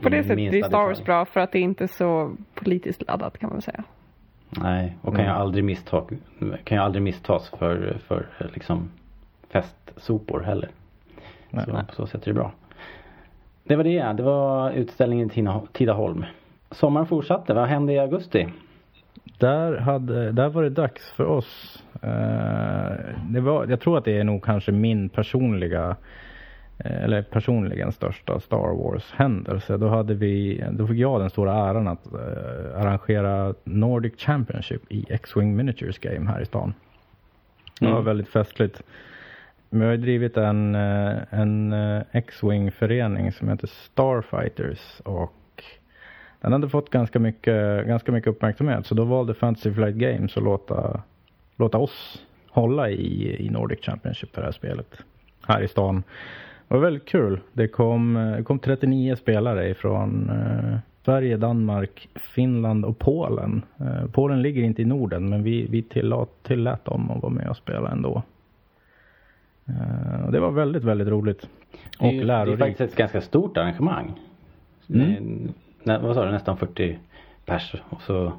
På 0.02 0.08
det 0.08 0.22
sättet 0.22 0.54
är 0.54 0.62
Star 0.62 0.86
Wars 0.86 1.04
bra 1.04 1.24
för 1.24 1.40
att 1.40 1.52
det 1.52 1.58
är 1.58 1.62
inte 1.62 1.84
är 1.84 1.88
så 1.88 2.32
politiskt 2.54 3.02
laddat 3.08 3.38
kan 3.38 3.48
man 3.48 3.56
väl 3.56 3.62
säga. 3.62 3.84
Nej, 4.50 4.96
och 5.02 5.16
kan 5.16 5.24
Mm. 5.24 5.36
aldrig 5.36 5.64
missta, 5.64 6.02
kan 6.64 6.78
ju 6.78 6.82
aldrig 6.84 7.02
misstas 7.02 7.48
för, 7.58 7.98
för 8.06 8.26
liksom 8.54 8.90
festsopor 9.62 10.40
heller. 10.40 10.68
Nej. 11.50 11.64
Så 11.64 11.70
på 11.88 11.94
så 11.94 12.06
sätt 12.06 12.22
är 12.22 12.26
det 12.26 12.34
bra. 12.34 12.52
Det 13.64 13.76
var 13.76 13.84
det, 13.84 14.12
det 14.16 14.22
var 14.22 14.70
utställningen 14.70 15.30
i 15.34 15.48
Tidaholm. 15.72 16.24
Sommaren 16.70 17.06
fortsatte, 17.06 17.54
vad 17.54 17.68
hände 17.68 17.92
i 17.92 17.98
augusti? 17.98 18.48
Där, 19.38 19.76
hade, 19.78 20.32
där 20.32 20.48
var 20.48 20.62
det 20.62 20.70
dags 20.70 21.10
för 21.10 21.24
oss. 21.24 21.82
Eh, 22.02 22.92
det 23.28 23.40
var, 23.40 23.66
jag 23.66 23.80
tror 23.80 23.98
att 23.98 24.04
det 24.04 24.18
är 24.18 24.24
nog 24.24 24.44
kanske 24.44 24.72
min 24.72 25.08
personliga 25.08 25.96
eh, 26.78 27.04
eller 27.04 27.22
personligen 27.22 27.92
största 27.92 28.40
Star 28.40 28.76
Wars 28.76 29.12
händelse. 29.12 29.76
Då 29.76 29.88
hade 29.88 30.14
vi, 30.14 30.64
då 30.70 30.86
fick 30.86 30.98
jag 30.98 31.20
den 31.20 31.30
stora 31.30 31.52
äran 31.54 31.88
att 31.88 32.06
eh, 32.12 32.80
arrangera 32.80 33.54
Nordic 33.64 34.12
Championship 34.20 34.82
i 34.92 35.06
X-Wing 35.08 35.56
Miniatures 35.56 35.98
Game 35.98 36.30
här 36.30 36.40
i 36.40 36.46
stan. 36.46 36.74
Det 37.80 37.86
var 37.86 37.92
Mm. 37.92 38.04
väldigt 38.04 38.28
festligt. 38.28 38.82
Vi 39.70 39.84
har 39.84 39.90
ju 39.90 39.96
drivit 39.96 40.36
en, 40.36 40.74
eh, 40.74 41.16
en 41.30 41.72
eh, 41.72 42.02
X-Wing 42.12 42.70
förening 42.70 43.32
som 43.32 43.48
heter 43.48 43.66
Starfighters 43.66 45.00
och 45.04 45.32
den 46.40 46.52
hade 46.52 46.68
fått 46.68 46.90
ganska 46.90 47.18
mycket, 47.18 47.86
ganska 47.86 48.12
mycket 48.12 48.30
uppmärksamhet 48.30 48.86
så 48.86 48.94
då 48.94 49.04
valde 49.04 49.34
Fantasy 49.34 49.72
Flight 49.72 49.94
Games 49.94 50.36
att 50.36 50.42
låta, 50.42 51.02
låta 51.56 51.78
oss 51.78 52.22
hålla 52.48 52.90
i, 52.90 53.36
i 53.46 53.50
Nordic 53.50 53.80
Championship 53.80 54.34
för 54.34 54.40
det 54.40 54.46
här 54.46 54.52
spelet 54.52 54.98
här 55.46 55.62
i 55.62 55.68
stan. 55.68 56.02
Det 56.68 56.74
var 56.74 56.80
väldigt 56.80 57.08
kul. 57.08 57.40
Det 57.52 57.68
kom, 57.68 58.34
det 58.36 58.42
kom 58.42 58.58
39 58.58 59.16
spelare 59.16 59.68
ifrån 59.68 60.30
eh, 60.30 60.78
Sverige, 61.04 61.36
Danmark, 61.36 62.08
Finland 62.14 62.84
och 62.84 62.98
Polen. 62.98 63.62
Eh, 63.80 64.10
Polen 64.12 64.42
ligger 64.42 64.62
inte 64.62 64.82
i 64.82 64.84
Norden 64.84 65.28
men 65.28 65.42
vi, 65.42 65.66
vi 65.70 65.82
tillät, 65.82 66.28
tillät 66.42 66.84
dem 66.84 67.10
att 67.10 67.22
vara 67.22 67.32
med 67.32 67.48
och 67.48 67.56
spela 67.56 67.90
ändå. 67.90 68.22
Eh, 69.68 70.24
och 70.26 70.32
det 70.32 70.40
var 70.40 70.50
väldigt, 70.50 70.84
väldigt 70.84 71.08
roligt. 71.08 71.48
Det 71.98 72.04
är 72.04 72.08
Och 72.08 72.12
ju- 72.12 72.18
Det 72.18 72.24
är 72.24 72.26
lärorikt. 72.26 72.58
faktiskt 72.58 72.80
ett 72.80 72.96
ganska 72.96 73.20
stort 73.20 73.56
arrangemang. 73.56 74.12
Mm. 74.94 75.08
Det 75.84 75.92
är- 75.92 75.98
vad 75.98 76.14
sa 76.14 76.24
du, 76.24 76.30
nästan 76.30 76.56
40 76.56 76.98
pers 77.44 77.74
och 77.88 78.02
så 78.02 78.32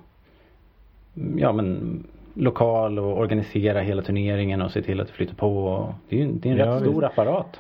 Ja 1.38 1.52
men 1.52 2.04
lokal 2.34 3.00
och 3.00 3.18
organisera 3.20 3.80
hela 3.80 4.02
turneringen 4.02 4.62
och 4.62 4.72
se 4.72 4.82
till 4.82 5.00
att 5.02 5.08
det 5.08 5.14
flyter 5.14 5.36
på. 5.36 5.94
Det 6.10 6.16
är 6.22 6.26
ju 6.26 6.32
det 6.32 6.50
är 6.50 6.54
en 6.54 6.58
Ja, 6.60 6.66
rätt 6.66 6.74
visst. 6.82 6.92
stor 6.92 7.06
apparat. 7.06 7.60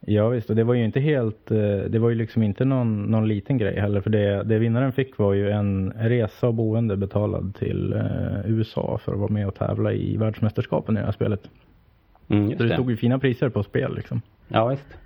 Ja 0.00 0.28
visst, 0.28 0.50
och 0.50 0.56
det 0.56 0.64
var 0.64 0.74
ju 0.74 0.84
inte 0.84 1.00
helt, 1.00 1.50
eh, 1.50 1.56
det 1.88 1.98
var 1.98 2.08
ju 2.08 2.14
liksom 2.14 2.42
inte 2.42 2.64
någon, 2.64 3.02
någon 3.02 3.28
liten 3.28 3.58
grej 3.58 3.80
heller. 3.80 4.00
För 4.00 4.10
det, 4.10 4.42
det 4.42 4.58
vinnaren 4.58 4.92
fick 4.92 5.18
var 5.18 5.32
ju 5.32 5.50
en 5.50 5.92
resa 5.96 6.48
och 6.48 6.54
boende 6.54 6.96
betalad 6.96 7.54
till 7.54 7.92
eh, 7.92 8.50
USA 8.50 8.98
för 9.04 9.12
att 9.12 9.18
vara 9.18 9.32
med 9.32 9.46
och 9.48 9.54
tävla 9.54 9.92
i 9.92 10.16
världsmästerskapen 10.16 10.96
i 10.96 11.00
det 11.00 11.04
här 11.06 11.12
spelet. 11.12 11.50
Mm, 12.32 12.50
Så 12.52 12.62
det 12.62 12.68
det. 12.68 12.74
stod 12.74 12.90
ju 12.90 12.96
fina 12.96 13.18
priser 13.18 13.48
på 13.48 13.62
spel 13.62 13.94
liksom. 13.94 14.22
Ja 14.48 14.66
visst. 14.66 14.98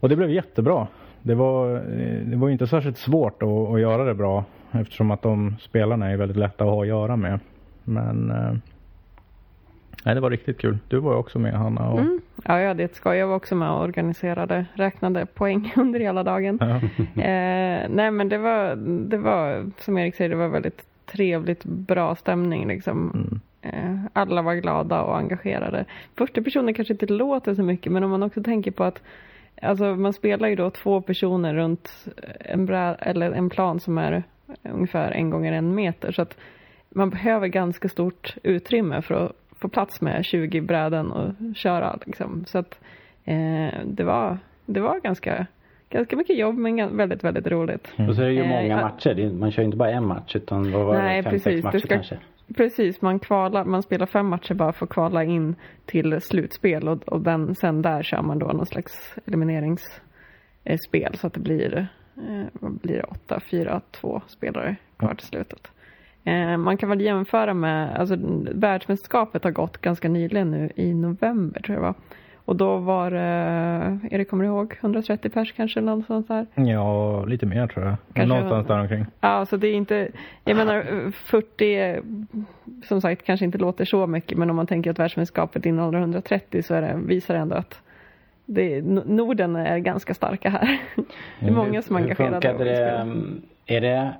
Och 0.00 0.08
det 0.08 0.16
blev 0.16 0.30
jättebra. 0.30 0.86
Det 1.22 1.34
var, 1.34 1.74
eh, 1.76 2.26
det 2.26 2.36
var 2.36 2.50
inte 2.50 2.66
särskilt 2.66 2.98
svårt 2.98 3.42
att, 3.42 3.48
att 3.48 3.80
göra 3.80 4.04
det 4.04 4.14
bra 4.14 4.44
eftersom 4.72 5.10
att 5.10 5.22
de 5.22 5.56
spelarna 5.60 6.10
är 6.10 6.16
väldigt 6.16 6.36
lätta 6.36 6.64
att 6.64 6.70
ha 6.70 6.82
att 6.82 6.88
göra 6.88 7.16
med. 7.16 7.40
Men 7.84 8.30
eh, 8.30 8.52
nej, 10.04 10.14
det 10.14 10.20
var 10.20 10.30
riktigt 10.30 10.58
kul. 10.58 10.78
Du 10.88 10.98
var 10.98 11.12
ju 11.12 11.18
också 11.18 11.38
med 11.38 11.52
Hanna. 11.54 11.88
Och, 11.88 11.98
Mm. 12.00 12.20
Ja, 12.44 12.60
jag 12.60 12.68
hade 12.68 12.84
ett 12.84 12.94
skoj. 12.94 13.16
Jag 13.16 13.26
var 13.26 13.36
också 13.36 13.54
med 13.54 13.70
och 13.70 13.82
organiserade, 13.82 14.66
räknade 14.74 15.26
poäng 15.26 15.72
under 15.76 16.00
hela 16.00 16.22
dagen. 16.22 16.58
Ja. 16.60 16.76
Eh, 17.22 17.88
nej 17.88 18.10
men 18.10 18.28
det 18.28 18.38
var, 18.38 18.76
det 19.08 19.18
var, 19.18 19.70
som 19.78 19.98
Erik 19.98 20.14
säger, 20.14 20.30
det 20.30 20.36
var 20.36 20.48
väldigt 20.48 20.82
trevligt, 21.06 21.64
bra 21.64 22.14
stämning 22.14 22.68
liksom. 22.68 23.10
Mm. 23.14 23.40
Eh, 23.62 23.96
alla 24.12 24.42
var 24.42 24.54
glada 24.54 25.02
och 25.02 25.16
engagerade. 25.16 25.84
Första 26.18 26.42
personen 26.42 26.74
kanske 26.74 26.94
inte 26.94 27.06
låter 27.06 27.54
så 27.54 27.62
mycket 27.62 27.92
men 27.92 28.04
om 28.04 28.10
man 28.10 28.22
också 28.22 28.42
tänker 28.42 28.70
på 28.70 28.84
att 28.84 29.02
Alltså 29.62 29.84
man 29.84 30.12
spelar 30.12 30.48
ju 30.48 30.56
då 30.56 30.70
två 30.70 31.00
personer 31.00 31.54
runt 31.54 32.06
en, 32.40 32.66
brä, 32.66 32.94
eller 32.94 33.32
en 33.32 33.50
plan 33.50 33.80
som 33.80 33.98
är 33.98 34.22
ungefär 34.62 35.10
en 35.10 35.30
gånger 35.30 35.52
en 35.52 35.74
meter. 35.74 36.12
Så 36.12 36.22
att 36.22 36.36
man 36.90 37.10
behöver 37.10 37.46
ganska 37.46 37.88
stort 37.88 38.34
utrymme 38.42 39.02
för 39.02 39.14
att 39.26 39.32
få 39.58 39.68
plats 39.68 40.00
med 40.00 40.24
20 40.24 40.60
bräden 40.60 41.12
och 41.12 41.32
köra. 41.56 41.98
Liksom. 42.06 42.44
Så 42.46 42.58
att 42.58 42.78
eh, 43.24 43.68
det, 43.84 44.04
var, 44.04 44.38
det 44.66 44.80
var 44.80 45.00
ganska, 45.00 45.46
ganska 45.90 46.16
mycket 46.16 46.38
jobb 46.38 46.58
men 46.58 46.96
väldigt, 46.96 47.24
väldigt 47.24 47.46
roligt. 47.46 47.94
Och 48.08 48.14
så 48.16 48.22
är 48.22 48.26
det 48.26 48.32
ju 48.32 48.40
Eh, 48.42 48.48
många 48.48 48.66
ja. 48.66 48.80
matcher. 48.80 49.30
Man 49.38 49.50
kör 49.52 49.62
inte 49.62 49.76
bara 49.76 49.90
en 49.90 50.06
match 50.06 50.36
utan 50.36 50.72
vad 50.72 50.86
var 50.86 50.94
Nej, 50.94 51.16
det? 51.16 51.22
Fem, 51.22 51.30
precis. 51.30 51.44
sex 51.44 51.56
Det 51.56 51.66
matcher 51.68 51.78
ska- 51.78 51.94
kanske. 51.94 52.16
Precis, 52.56 53.02
man, 53.02 53.18
kvalar, 53.18 53.64
man 53.64 53.82
spelar 53.82 54.06
fem 54.06 54.26
matcher 54.26 54.54
bara 54.54 54.72
för 54.72 54.86
att 54.86 54.90
kvala 54.90 55.24
in 55.24 55.54
till 55.86 56.20
slutspel 56.20 56.88
och, 56.88 57.08
och 57.08 57.20
den, 57.20 57.54
sen 57.54 57.82
där 57.82 58.02
kör 58.02 58.22
man 58.22 58.38
då 58.38 58.46
någon 58.46 58.66
slags 58.66 59.14
elimineringsspel 59.26 61.14
så 61.14 61.26
att 61.26 61.34
det 61.34 61.40
blir, 61.40 61.88
eh, 62.16 62.44
vad 62.52 62.72
blir 62.72 62.96
det, 62.96 63.02
åtta, 63.02 63.40
fyra, 63.50 63.80
två 63.90 64.22
spelare 64.26 64.76
kvar 64.96 65.14
till 65.14 65.26
slutet. 65.26 65.70
Eh, 66.24 66.56
man 66.56 66.76
kan 66.76 66.88
väl 66.88 67.00
jämföra 67.00 67.54
med, 67.54 67.96
alltså 67.96 68.16
världsmästerskapet 68.54 69.44
har 69.44 69.50
gått 69.50 69.78
ganska 69.78 70.08
nyligen 70.08 70.50
nu 70.50 70.70
i 70.76 70.94
november 70.94 71.60
tror 71.60 71.76
jag 71.76 71.82
det 71.82 71.86
var. 71.86 71.94
Och 72.44 72.56
då 72.56 72.76
var 72.76 73.10
det, 73.10 73.98
Erik 74.10 74.30
kommer 74.30 74.44
du 74.44 74.50
ihåg, 74.50 74.74
130 74.80 75.30
pers 75.30 75.52
kanske 75.52 75.80
sånt 76.06 76.28
där? 76.28 76.46
ja, 76.54 77.24
lite 77.24 77.46
mer 77.46 77.66
tror 77.66 77.86
jag. 77.86 77.94
Kanske- 78.14 78.28
Någonstans 78.34 78.66
där 78.66 78.78
omkring. 78.80 79.06
Ja, 79.20 79.46
så 79.46 79.56
det 79.56 79.68
är 79.68 79.74
inte, 79.74 80.08
jag 80.44 80.56
menar 80.56 81.10
40, 81.10 81.74
eh, 81.80 82.02
som 82.88 83.00
sagt 83.00 83.24
kanske 83.26 83.44
inte 83.44 83.58
låter 83.58 83.84
så 83.84 84.06
mycket, 84.06 84.38
men 84.38 84.50
om 84.50 84.56
man 84.56 84.66
tänker 84.66 84.90
att 84.90 84.98
världsmästerskapet 84.98 85.66
innehåller 85.66 85.98
130 85.98 86.62
så 86.62 86.74
är 86.74 86.82
det, 86.82 86.98
visar 87.06 87.34
det 87.34 87.40
ändå 87.40 87.56
att 87.56 87.80
det, 88.46 88.82
Norden 89.06 89.56
är 89.56 89.78
ganska 89.78 90.14
starka 90.14 90.50
här. 90.50 90.78
Det 91.40 91.46
är 91.46 91.50
många 91.52 91.82
som 91.82 91.96
är 91.96 92.00
Hur 92.00 92.04
engagerade. 92.06 92.32
funkade 92.34 92.54
och 92.54 92.60
vill 92.60 92.66
det? 92.66 93.02
um, 93.02 93.42
Är 93.66 93.80
det 93.80 94.12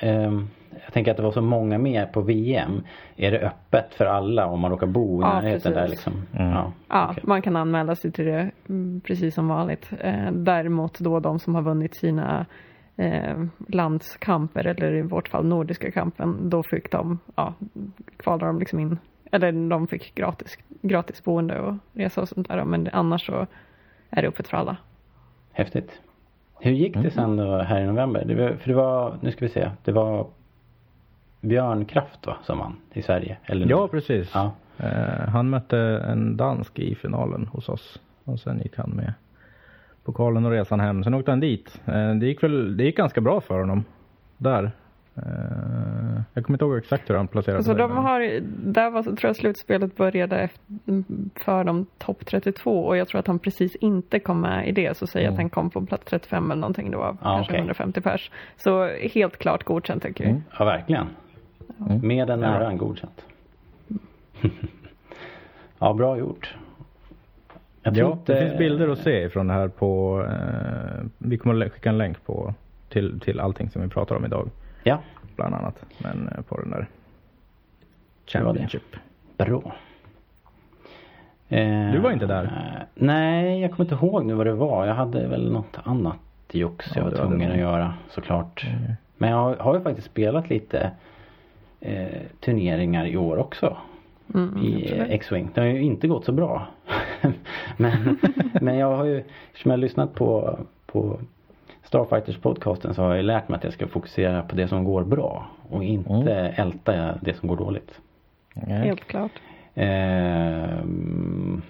ehm, 0.00 0.48
jag 0.84 0.92
tänker 0.92 1.10
att 1.10 1.16
det 1.16 1.22
var 1.22 1.32
så 1.32 1.40
många 1.42 1.78
med 1.78 2.12
på 2.12 2.20
VM. 2.20 2.82
Är 3.16 3.30
det 3.30 3.38
öppet 3.40 3.94
för 3.94 4.06
alla 4.06 4.46
om 4.46 4.60
man 4.60 4.70
råkar 4.70 4.86
bo 4.86 5.18
i 5.20 5.24
Ja, 5.24 5.34
närheten 5.40 5.72
där 5.72 5.80
precis. 5.80 5.90
liksom? 5.90 6.12
Mm. 6.32 6.50
Ja, 6.52 6.72
Ja, 6.88 7.08
okej. 7.10 7.24
man 7.26 7.42
kan 7.42 7.56
anmäla 7.56 7.94
sig 7.96 8.12
till 8.12 8.24
det 8.24 8.50
mm, 8.68 9.00
precis 9.00 9.34
som 9.34 9.48
vanligt. 9.48 9.90
Eh, 10.00 10.30
däremot 10.32 10.98
då 10.98 11.20
de 11.20 11.38
som 11.38 11.54
har 11.54 11.62
vunnit 11.62 11.96
sina 11.96 12.46
eh, 12.96 13.44
landskamper 13.68 14.66
eller 14.66 14.92
i 14.94 15.02
vårt 15.02 15.28
fall 15.28 15.46
nordiska 15.46 15.90
kampen, 15.90 16.50
då 16.50 16.62
fick 16.62 16.90
de, 16.90 17.18
ja, 17.36 17.54
kvalade 18.16 18.46
de 18.46 18.58
liksom 18.58 18.80
in, 18.80 18.98
eller 19.32 19.68
de 19.70 19.86
fick 19.86 20.14
gratis, 20.14 20.58
gratis 20.82 21.24
boende 21.24 21.60
och 21.60 21.74
resa 21.92 22.20
och 22.20 22.28
sånt 22.28 22.48
där. 22.48 22.64
Men 22.64 22.88
annars 22.92 23.26
så 23.26 23.46
är 24.10 24.22
det 24.22 24.28
öppet 24.28 24.48
för 24.48 24.56
alla. 24.56 24.76
Häftigt. 25.52 26.00
Hur 26.60 26.70
gick 26.72 26.94
det 26.96 27.10
sen 27.10 27.36
då 27.36 27.56
här 27.58 27.80
i 27.80 27.86
november? 27.86 28.24
Det 28.24 28.34
var, 28.34 28.50
för 28.56 28.68
det 28.68 28.74
var, 28.74 29.16
nu 29.20 29.30
ska 29.32 29.44
vi 29.44 29.48
se, 29.50 29.70
det 29.84 29.92
var 29.92 30.26
Björn 31.48 31.84
Kraft 31.84 32.26
va, 32.26 32.36
som 32.42 32.60
han 32.60 32.76
i 32.92 33.02
Sverige? 33.02 33.36
Eller 33.44 33.66
Ja, 33.66 33.88
precis. 33.88 34.30
Ja. 34.34 34.52
Eh, 34.78 35.28
han 35.28 35.50
mötte 35.50 35.78
en 36.08 36.36
dansk 36.36 36.78
i 36.78 36.94
finalen 36.94 37.46
hos 37.46 37.68
oss. 37.68 38.00
Och 38.24 38.40
sen 38.40 38.58
gick 38.62 38.76
han 38.76 38.90
med 38.90 39.12
pokalen 40.04 40.44
och 40.44 40.50
resan 40.50 40.80
hem. 40.80 41.04
Sen 41.04 41.14
åkte 41.14 41.30
han 41.32 41.40
dit. 41.40 41.80
Eh, 41.86 42.14
det 42.14 42.26
gick 42.26 42.42
väl, 42.42 42.76
det 42.76 42.84
gick 42.84 42.96
ganska 42.96 43.20
bra 43.20 43.40
för 43.40 43.58
honom. 43.60 43.84
Där. 44.38 44.70
Eh, 45.16 45.22
jag 46.34 46.44
kommer 46.44 46.54
inte 46.56 46.64
ihåg 46.64 46.78
exakt 46.78 47.10
hur 47.10 47.14
han 47.14 47.28
placerade 47.28 47.56
Alltså 47.58 47.72
sig. 47.72 47.78
de 47.78 47.96
har, 47.96 48.40
där 48.72 48.90
var, 48.90 49.02
tror 49.02 49.18
jag 49.22 49.36
slutspelet 49.36 49.96
började 49.96 50.36
efter, 50.38 50.62
för 51.44 51.64
de 51.64 51.86
topp 51.98 52.26
32 52.26 52.84
och 52.84 52.96
jag 52.96 53.08
tror 53.08 53.18
att 53.18 53.26
han 53.26 53.38
precis 53.38 53.76
inte 53.76 54.18
kom 54.18 54.40
med 54.40 54.68
i 54.68 54.72
det. 54.72 54.96
Så 54.96 55.06
säger 55.06 55.26
jag 55.26 55.32
att 55.32 55.38
han 55.38 55.50
kom 55.50 55.70
på 55.70 55.86
plats 55.86 56.04
35 56.04 56.50
eller 56.50 56.60
någonting. 56.60 56.90
Det 56.90 56.96
var 56.96 57.16
kanske 57.22 57.52
okej. 57.52 57.58
150 57.58 58.00
pers. 58.00 58.30
Så 58.56 58.86
helt 59.14 59.36
klart 59.38 59.64
godkänt 59.64 60.02
tycker 60.02 60.24
jag. 60.24 60.30
Mm. 60.30 60.42
Ja, 60.58 60.64
verkligen. 60.64 61.06
Med 62.02 62.30
en 62.30 62.42
äran 62.44 62.78
godkänt. 62.78 63.24
ja, 65.78 65.92
bra 65.92 66.18
gjort. 66.18 66.54
Jag 67.82 67.96
Ja, 67.96 68.12
inte- 68.12 68.34
det 68.34 68.40
finns 68.46 68.58
bilder 68.58 68.88
att 68.88 68.98
se 68.98 69.28
från 69.30 69.46
det 69.46 69.52
här 69.54 69.68
på, 69.68 70.22
eh, 70.30 71.04
vi 71.18 71.38
kommer 71.38 71.66
att 71.66 71.72
skicka 71.72 71.88
en 71.88 71.98
länk 71.98 72.24
på 72.24 72.54
till, 72.88 73.20
till 73.20 73.40
allting 73.40 73.70
som 73.70 73.82
vi 73.82 73.88
pratar 73.88 74.16
om 74.16 74.24
idag. 74.24 74.48
Ja, 74.82 74.98
Bland 75.36 75.54
annat. 75.54 75.84
Men 75.98 76.28
eh, 76.28 76.42
på 76.42 76.60
den 76.60 76.70
där 76.70 76.78
det. 76.78 76.86
Championship. 78.26 78.96
bra. 79.36 79.76
Eh, 81.48 81.92
Du 81.92 81.98
var 81.98 82.10
inte 82.10 82.26
där? 82.26 82.50
Nej, 82.94 83.60
jag 83.60 83.70
kommer 83.72 83.84
inte 83.92 84.06
ihåg 84.06 84.24
nu 84.24 84.34
vad 84.34 84.46
det 84.46 84.52
var. 84.54 84.86
Jag 84.86 84.94
hade 84.94 85.26
väl 85.28 85.52
något 85.52 85.78
annat 85.84 86.16
jox 86.52 86.86
Ja, 86.94 87.02
jag 87.02 87.10
var 87.10 87.16
tvungen 87.16 87.50
att 87.52 87.58
göra 87.58 87.94
såklart. 88.10 88.64
Mm. 88.68 88.92
Men 89.16 89.30
jag 89.30 89.36
har, 89.36 89.56
har 89.56 89.74
ju 89.74 89.80
faktiskt 89.80 90.06
spelat 90.10 90.50
lite 90.50 90.90
eh, 91.84 92.20
turneringar 92.40 93.06
i 93.06 93.16
år 93.16 93.36
också. 93.36 93.76
Mm, 94.34 94.62
i. 94.62 94.92
X-Wing. 95.08 95.48
Det 95.54 95.60
har 95.60 95.68
ju 95.68 95.82
inte 95.82 96.08
gått 96.08 96.24
så 96.24 96.32
bra. 96.32 96.66
men, 97.76 98.18
men 98.60 98.76
jag 98.78 98.96
har 98.96 99.04
ju, 99.04 99.18
eftersom 99.18 99.70
jag 99.70 99.78
har 99.78 99.80
lyssnat 99.80 100.14
på, 100.14 100.58
på 100.86 101.18
Starfighters-podcasten 101.90 102.92
så 102.92 103.02
har 103.02 103.14
jag 103.14 103.24
lärt 103.24 103.48
mig 103.48 103.56
att 103.56 103.64
jag 103.64 103.72
ska 103.72 103.86
fokusera 103.86 104.42
på 104.42 104.56
det 104.56 104.68
som 104.68 104.84
går 104.84 105.04
bra 105.04 105.46
och 105.70 105.84
inte 105.84 106.12
Mm. 106.12 106.52
älta 106.56 107.18
det 107.22 107.34
som 107.34 107.48
går 107.48 107.56
dåligt. 107.56 108.00
Helt 108.54 109.04
klart. 109.04 109.32
Ehm, 109.74 111.62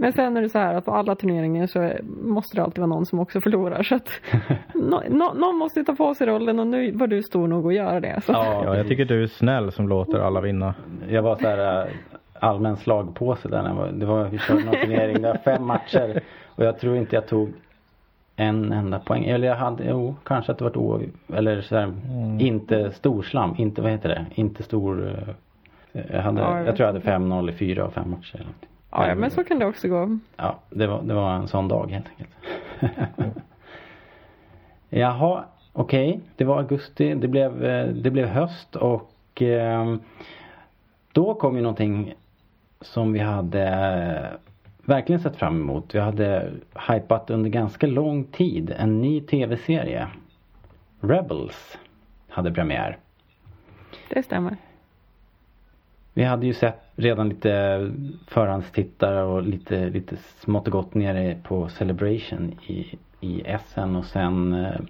Men 0.00 0.12
sen 0.12 0.36
är 0.36 0.42
det 0.42 0.48
så 0.48 0.58
här 0.58 0.74
att 0.74 0.84
på 0.84 0.92
alla 0.94 1.14
turneringar 1.14 1.66
så 1.66 1.90
måste 2.22 2.56
det 2.56 2.62
alltid 2.62 2.78
vara 2.78 2.86
någon 2.88 3.06
som 3.06 3.18
också 3.20 3.40
förlorar. 3.40 3.82
Så 3.82 3.94
att 3.94 4.08
nå, 4.74 5.02
nå, 5.08 5.32
någon 5.34 5.56
måste 5.56 5.84
ta 5.84 5.94
på 5.94 6.14
sig 6.14 6.26
rollen 6.26 6.58
och 6.58 6.66
nu 6.66 6.90
var 6.92 7.06
du 7.06 7.22
stor 7.22 7.48
nog 7.48 7.66
att 7.66 7.74
göra 7.74 8.00
det. 8.00 8.20
Så. 8.26 8.32
ja, 8.32 8.62
Ja, 8.64 8.76
jag 8.76 8.88
tycker 8.88 9.04
du 9.04 9.22
är 9.22 9.26
snäll 9.26 9.72
som 9.72 9.88
låter 9.88 10.18
alla 10.18 10.40
vinna. 10.40 10.74
Jag 11.08 11.22
var 11.22 11.36
så 11.36 11.48
här 11.48 11.80
äh, 11.86 11.92
allmän 12.38 12.76
slagpåse 12.76 13.48
där. 13.48 13.62
När 13.62 13.68
jag 13.68 13.76
var, 13.76 13.88
det 13.88 14.06
var, 14.06 14.24
vi 14.24 14.38
körde 14.38 14.64
någon 14.64 14.74
turnering, 14.74 15.22
det 15.22 15.28
var 15.28 15.36
fem 15.44 15.66
matcher 15.66 16.20
och 16.46 16.64
jag 16.64 16.78
tror 16.78 16.96
inte 16.96 17.16
jag 17.16 17.26
tog 17.26 17.52
en 18.36 18.72
enda 18.72 18.98
poäng. 18.98 19.24
Eller 19.24 19.48
jag 19.48 19.56
hade, 19.56 19.84
jo, 19.88 20.14
kanske 20.24 20.52
att 20.52 20.58
det 20.58 20.64
var 20.64 20.78
o, 20.78 21.00
eller 21.34 21.60
så 21.60 21.76
här, 21.76 21.92
inte 22.40 22.92
storslam, 22.92 23.54
inte 23.58 23.82
vad 23.82 23.90
heter 23.90 24.08
det, 24.08 24.26
inte 24.34 24.62
stor. 24.62 25.08
eh, 25.92 26.02
Jag, 26.10 26.22
hade, 26.22 26.40
Ja, 26.40 26.62
jag 26.64 26.76
tror 26.76 26.86
jag 26.88 26.94
hade 26.94 27.18
5-0 27.18 27.50
i 27.50 27.52
fyra 27.52 27.84
av 27.84 27.90
fem 27.90 28.10
matcher. 28.10 28.34
Eller. 28.34 28.69
Ja, 28.90 29.08
ja, 29.08 29.14
men 29.14 29.30
så 29.30 29.44
kan 29.44 29.58
det 29.58 29.66
också 29.66 29.88
gå. 29.88 30.18
Ja, 30.36 30.58
det 30.70 30.86
var, 30.86 31.02
det 31.02 31.14
var 31.14 31.34
en 31.34 31.48
sån 31.48 31.68
dag 31.68 31.90
helt 31.90 32.06
enkelt. 32.08 32.30
Jaha, 34.88 35.44
okej. 35.72 36.20
Det 36.36 36.44
var 36.44 36.58
augusti, 36.58 37.14
det 37.14 37.28
blev, 37.28 37.64
eh, 37.64 37.86
det 37.86 38.10
blev 38.10 38.28
höst 38.28 38.76
och 38.76 39.42
eh, 39.42 39.96
då 41.12 41.34
kom 41.34 41.56
ju 41.56 41.62
någonting 41.62 42.14
som 42.80 43.12
vi 43.12 43.18
hade 43.18 43.68
eh, 43.68 44.38
verkligen 44.84 45.20
sett 45.20 45.36
fram 45.36 45.60
emot. 45.60 45.94
Vi 45.94 45.98
hade 45.98 46.50
hypat 46.88 47.30
under 47.30 47.50
ganska 47.50 47.86
lång 47.86 48.24
tid 48.24 48.74
en 48.78 49.00
ny 49.00 49.20
tv-serie. 49.20 50.08
Rebels 51.00 51.78
hade 52.28 52.52
premiär. 52.52 52.98
Det 54.08 54.22
stämmer. 54.22 54.56
Vi 56.14 56.24
hade 56.24 56.46
ju 56.46 56.54
sett 56.54 56.80
redan 56.96 57.28
lite 57.28 57.90
förhandstittare 58.26 59.22
och 59.22 59.42
lite, 59.42 59.90
lite 59.90 60.16
smått 60.16 60.66
och 60.66 60.72
gott 60.72 60.94
nere 60.94 61.36
på 61.42 61.68
Celebration 61.68 62.54
i, 62.66 62.86
i 63.20 63.42
Essen 63.44 63.96
och 63.96 64.04
sen 64.04 64.52
eh, 64.52 64.80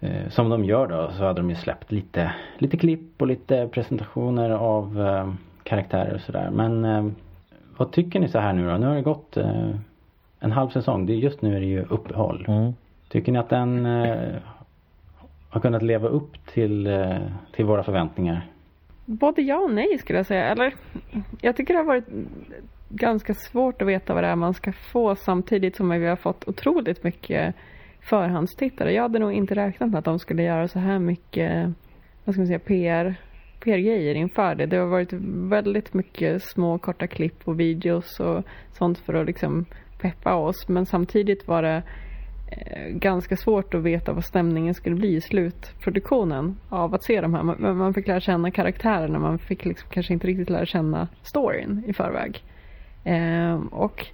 eh, 0.00 0.28
som 0.28 0.48
de 0.48 0.64
gör 0.64 0.86
då 0.86 1.10
så 1.12 1.24
hade 1.24 1.40
de 1.40 1.50
ju 1.50 1.56
släppt 1.56 1.92
lite, 1.92 2.32
lite 2.58 2.76
klipp 2.76 3.22
och 3.22 3.26
lite 3.26 3.68
presentationer 3.68 4.50
av 4.50 5.00
eh, 5.00 5.32
karaktärer 5.62 6.14
och 6.14 6.20
sådär. 6.20 6.50
Men 6.52 6.84
eh, 6.84 7.06
vad 7.76 7.92
tycker 7.92 8.20
ni 8.20 8.28
så 8.28 8.38
här 8.38 8.52
nu 8.52 8.70
då? 8.70 8.76
Nu 8.76 8.86
har 8.86 8.94
det 8.94 9.02
gått 9.02 9.36
eh, 9.36 9.70
en 10.40 10.52
halv 10.52 10.68
säsong. 10.68 11.06
Det 11.06 11.14
just 11.14 11.42
nu 11.42 11.56
är 11.56 11.60
det 11.60 11.66
ju 11.66 11.82
uppehåll. 11.84 12.44
Mm. 12.48 12.72
Tycker 13.08 13.32
ni 13.32 13.38
att 13.38 13.48
den 13.48 13.86
eh, 13.86 14.34
har 15.48 15.60
kunnat 15.60 15.82
leva 15.82 16.08
upp 16.08 16.46
till, 16.46 16.88
till 17.52 17.64
våra 17.64 17.82
förväntningar? 17.82 18.46
Både 19.06 19.42
ja 19.42 19.58
och 19.58 19.74
nej 19.74 19.98
skulle 19.98 20.18
jag 20.18 20.26
säga. 20.26 20.44
Eller 20.44 20.74
jag 21.40 21.56
tycker 21.56 21.74
det 21.74 21.80
har 21.80 21.86
varit 21.86 22.08
ganska 22.88 23.34
svårt 23.34 23.82
att 23.82 23.88
veta 23.88 24.14
vad 24.14 24.24
det 24.24 24.28
är 24.28 24.36
man 24.36 24.54
ska 24.54 24.72
få 24.72 25.14
samtidigt 25.16 25.76
som 25.76 25.90
vi 25.90 26.06
har 26.06 26.16
fått 26.16 26.48
otroligt 26.48 27.04
mycket 27.04 27.54
förhandstittare. 28.00 28.92
Jag 28.92 29.02
hade 29.02 29.18
nog 29.18 29.32
inte 29.32 29.54
räknat 29.54 29.90
med 29.90 29.98
att 29.98 30.04
de 30.04 30.18
skulle 30.18 30.42
göra 30.42 30.68
så 30.68 30.78
här 30.78 30.98
mycket, 30.98 31.72
vad 32.24 32.34
ska 32.34 32.40
man 32.40 32.46
säga, 32.46 32.58
PR, 32.58 33.14
PR-grejer 33.60 34.14
inför 34.14 34.54
det. 34.54 34.66
Det 34.66 34.76
har 34.76 34.86
varit 34.86 35.12
väldigt 35.50 35.94
mycket 35.94 36.42
små 36.42 36.78
korta 36.78 37.06
klipp 37.06 37.48
och 37.48 37.60
videos 37.60 38.20
och 38.20 38.44
sånt 38.72 38.98
för 38.98 39.14
att 39.14 39.26
liksom 39.26 39.64
peppa 40.00 40.34
oss. 40.34 40.68
Men 40.68 40.86
samtidigt 40.86 41.48
var 41.48 41.62
det 41.62 41.82
Eh, 42.48 42.88
ganska 42.88 43.36
svårt 43.36 43.74
att 43.74 43.82
veta 43.82 44.12
vad 44.12 44.24
stämningen 44.24 44.74
skulle 44.74 44.96
bli 44.96 45.16
i 45.16 45.20
slutproduktionen 45.20 46.56
av 46.68 46.94
att 46.94 47.04
se 47.04 47.20
de 47.20 47.34
här. 47.34 47.42
Man, 47.42 47.76
man 47.76 47.94
fick 47.94 48.06
lära 48.06 48.20
känna 48.20 48.50
karaktärerna, 48.50 49.18
man 49.18 49.38
fick 49.38 49.64
liksom 49.64 49.88
kanske 49.90 50.12
inte 50.12 50.26
riktigt 50.26 50.50
lära 50.50 50.66
känna 50.66 51.08
storyn 51.22 51.82
i 51.86 51.92
förväg. 51.92 52.42
Ehm, 53.04 53.66
och 53.66 54.06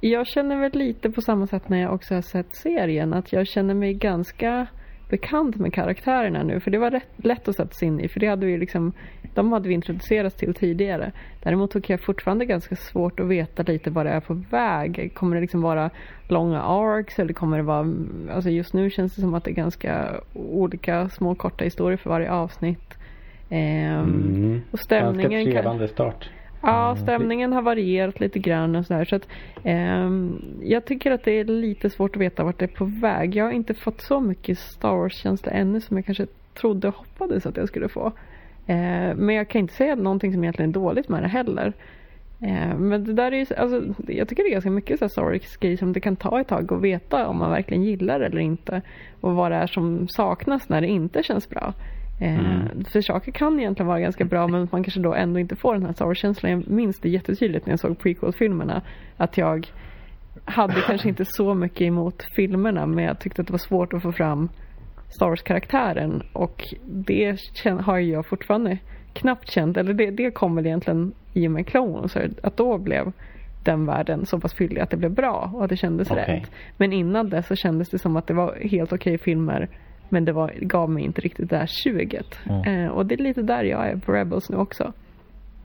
jag 0.00 0.26
känner 0.26 0.56
väl 0.56 0.72
lite 0.72 1.10
på 1.10 1.20
samma 1.20 1.46
sätt 1.46 1.68
när 1.68 1.82
jag 1.82 1.94
också 1.94 2.14
har 2.14 2.22
sett 2.22 2.54
serien, 2.54 3.14
att 3.14 3.32
jag 3.32 3.46
känner 3.46 3.74
mig 3.74 3.94
ganska 3.94 4.66
bekant 5.08 5.56
med 5.56 5.74
karaktärerna 5.74 6.42
nu. 6.42 6.60
För 6.60 6.70
det 6.70 6.78
var 6.78 6.90
rätt 6.90 7.08
lätt 7.16 7.48
att 7.48 7.56
sätta 7.56 7.74
sig 7.74 7.88
in 7.88 8.00
i, 8.00 8.08
för 8.08 8.20
det 8.20 8.26
hade 8.26 8.46
vi 8.46 8.58
liksom, 8.58 8.92
de 9.34 9.52
hade 9.52 9.68
vi 9.68 9.74
introducerats 9.74 10.36
till 10.36 10.54
tidigare. 10.54 11.12
Däremot 11.42 11.70
tycker 11.70 11.94
jag 11.94 12.00
fortfarande 12.00 12.44
ganska 12.44 12.76
svårt 12.76 13.20
att 13.20 13.26
veta 13.26 13.62
lite 13.62 13.90
vad 13.90 14.06
det 14.06 14.10
är 14.10 14.20
på 14.20 14.34
väg. 14.50 15.10
Kommer 15.14 15.36
det 15.36 15.40
liksom 15.40 15.62
vara 15.62 15.90
långa 16.28 16.62
arcs 16.62 17.18
eller 17.18 17.32
kommer 17.32 17.56
det 17.56 17.62
vara, 17.62 17.94
alltså 18.30 18.50
just 18.50 18.74
nu 18.74 18.90
känns 18.90 19.14
det 19.14 19.20
som 19.20 19.34
att 19.34 19.44
det 19.44 19.50
är 19.50 19.54
ganska 19.54 20.20
olika 20.34 21.08
små 21.08 21.34
korta 21.34 21.64
historier 21.64 21.96
för 21.96 22.10
varje 22.10 22.30
avsnitt. 22.30 22.94
Ehm, 23.50 24.06
Mm. 24.06 24.60
Och 24.70 24.78
stämningen 24.78 25.30
Ganska 25.30 25.52
trevande 25.52 25.88
start. 25.88 26.30
Ja, 26.66 26.96
stämningen 26.96 27.52
har 27.52 27.62
varierat 27.62 28.20
lite 28.20 28.38
grann 28.38 28.76
och 28.76 28.86
sådär. 28.86 29.04
Så 29.04 29.16
att, 29.16 29.28
eh, 29.64 30.10
jag 30.62 30.84
tycker 30.84 31.10
att 31.10 31.24
det 31.24 31.32
är 31.32 31.44
lite 31.44 31.90
svårt 31.90 32.16
att 32.16 32.22
veta 32.22 32.44
vart 32.44 32.58
det 32.58 32.64
är 32.64 32.76
på 32.76 32.84
väg. 32.84 33.36
Jag 33.36 33.44
har 33.44 33.52
inte 33.52 33.74
fått 33.74 34.00
så 34.00 34.20
mycket 34.20 34.58
Star 34.58 34.96
Wars-känsla 34.96 35.52
ännu 35.52 35.80
som 35.80 35.96
jag 35.96 36.06
kanske 36.06 36.26
trodde 36.54 36.88
och 36.88 36.94
hoppades 36.94 37.46
att 37.46 37.56
jag 37.56 37.68
skulle 37.68 37.88
få. 37.88 38.06
Eh, 38.66 39.14
men 39.14 39.30
jag 39.30 39.48
kan 39.48 39.58
inte 39.58 39.74
säga 39.74 39.94
någonting 39.94 40.32
som 40.32 40.44
egentligen 40.44 40.70
är 40.70 40.74
dåligt 40.74 41.08
med 41.08 41.22
det 41.22 41.28
heller. 41.28 41.72
Eh, 42.40 42.78
men 42.78 43.04
det 43.04 43.12
där 43.12 43.32
är 43.32 43.36
ju, 43.36 43.46
alltså, 43.56 43.94
jag 44.08 44.28
tycker 44.28 44.42
det 44.42 44.48
är 44.48 44.52
ganska 44.52 44.70
mycket 44.70 44.98
så 44.98 45.04
här 45.04 45.10
Star 45.10 45.22
Wars-grejer 45.22 45.76
som 45.76 45.92
det 45.92 46.00
kan 46.00 46.16
ta 46.16 46.40
ett 46.40 46.48
tag 46.48 46.72
att 46.72 46.80
veta 46.80 47.28
om 47.28 47.38
man 47.38 47.50
verkligen 47.50 47.82
gillar 47.82 48.18
det 48.18 48.26
eller 48.26 48.38
inte. 48.38 48.82
Och 49.20 49.34
vad 49.34 49.50
det 49.50 49.56
är 49.56 49.66
som 49.66 50.08
saknas 50.08 50.68
när 50.68 50.80
det 50.80 50.88
inte 50.88 51.22
känns 51.22 51.48
bra. 51.48 51.74
Eh, 52.20 52.38
Mm. 52.38 52.84
För 52.84 53.00
saker 53.00 53.32
kan 53.32 53.60
egentligen 53.60 53.86
vara 53.86 54.00
ganska 54.00 54.24
bra 54.24 54.48
men 54.48 54.68
man 54.72 54.82
kanske 54.82 55.00
då 55.00 55.14
ändå 55.14 55.40
inte 55.40 55.56
får 55.56 55.74
den 55.74 55.86
här 55.86 55.92
Star 55.92 56.06
Wars-känslan. 56.06 56.52
Jag 56.52 56.68
minns 56.68 57.00
det 57.00 57.08
jättetydligt 57.08 57.66
när 57.66 57.72
jag 57.72 57.80
såg 57.80 57.98
prequel-filmerna. 57.98 58.82
Att 59.16 59.38
jag 59.38 59.66
hade 60.44 60.80
kanske 60.86 61.08
inte 61.08 61.24
så 61.24 61.54
mycket 61.54 61.80
emot 61.80 62.22
filmerna 62.36 62.86
men 62.86 63.04
jag 63.04 63.18
tyckte 63.18 63.42
att 63.42 63.46
det 63.48 63.52
var 63.52 63.58
svårt 63.58 63.92
att 63.92 64.02
få 64.02 64.12
fram 64.12 64.48
Star 65.08 65.28
Wars-karaktären. 65.28 66.22
Och 66.32 66.64
det 66.84 67.38
har 67.80 67.98
jag 67.98 68.26
fortfarande 68.26 68.78
knappt 69.12 69.50
känt. 69.50 69.76
Eller 69.76 69.94
det, 69.94 70.10
det 70.10 70.30
kom 70.30 70.56
väl 70.56 70.66
egentligen 70.66 71.12
i 71.32 71.46
och 71.46 71.50
med 71.52 71.66
Clone 71.66 71.92
Wars. 71.92 72.16
Att 72.42 72.56
då 72.56 72.78
blev 72.78 73.12
den 73.64 73.86
världen 73.86 74.26
så 74.26 74.40
pass 74.40 74.54
fyllig 74.54 74.80
att 74.80 74.90
det 74.90 74.96
blev 74.96 75.10
bra 75.10 75.50
och 75.54 75.64
att 75.64 75.70
det 75.70 75.76
kändes 75.76 76.10
Okej. 76.10 76.24
rätt. 76.26 76.50
Men 76.76 76.92
innan 76.92 77.28
det 77.30 77.42
så 77.42 77.56
kändes 77.56 77.88
det 77.90 77.98
som 77.98 78.16
att 78.16 78.26
det 78.26 78.34
var 78.34 78.58
helt 78.62 78.92
okej 78.92 79.18
filmer 79.18 79.68
men 80.08 80.24
det 80.24 80.32
var, 80.32 80.52
gav 80.60 80.90
mig 80.90 81.04
inte 81.04 81.20
riktigt 81.20 81.50
det 81.50 81.56
här 81.56 81.66
suget. 81.66 82.38
Mm. 82.48 82.84
Eh, 82.84 82.90
och 82.90 83.06
det 83.06 83.14
är 83.14 83.18
lite 83.18 83.42
där 83.42 83.64
jag 83.64 83.88
är 83.88 83.96
på 83.96 84.12
Rebels 84.12 84.50
nu 84.50 84.56
också. 84.56 84.92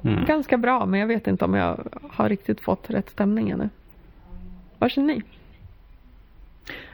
Mm. 0.03 0.25
Ganska 0.25 0.57
bra 0.57 0.85
men 0.85 0.99
jag 0.99 1.07
vet 1.07 1.27
inte 1.27 1.45
om 1.45 1.53
jag 1.53 1.87
har 2.11 2.29
riktigt 2.29 2.61
fått 2.61 2.89
rätt 2.89 3.09
stämning 3.09 3.49
ännu. 3.49 3.69
Vad 4.79 4.91
känner 4.91 5.07
ni? 5.13 5.21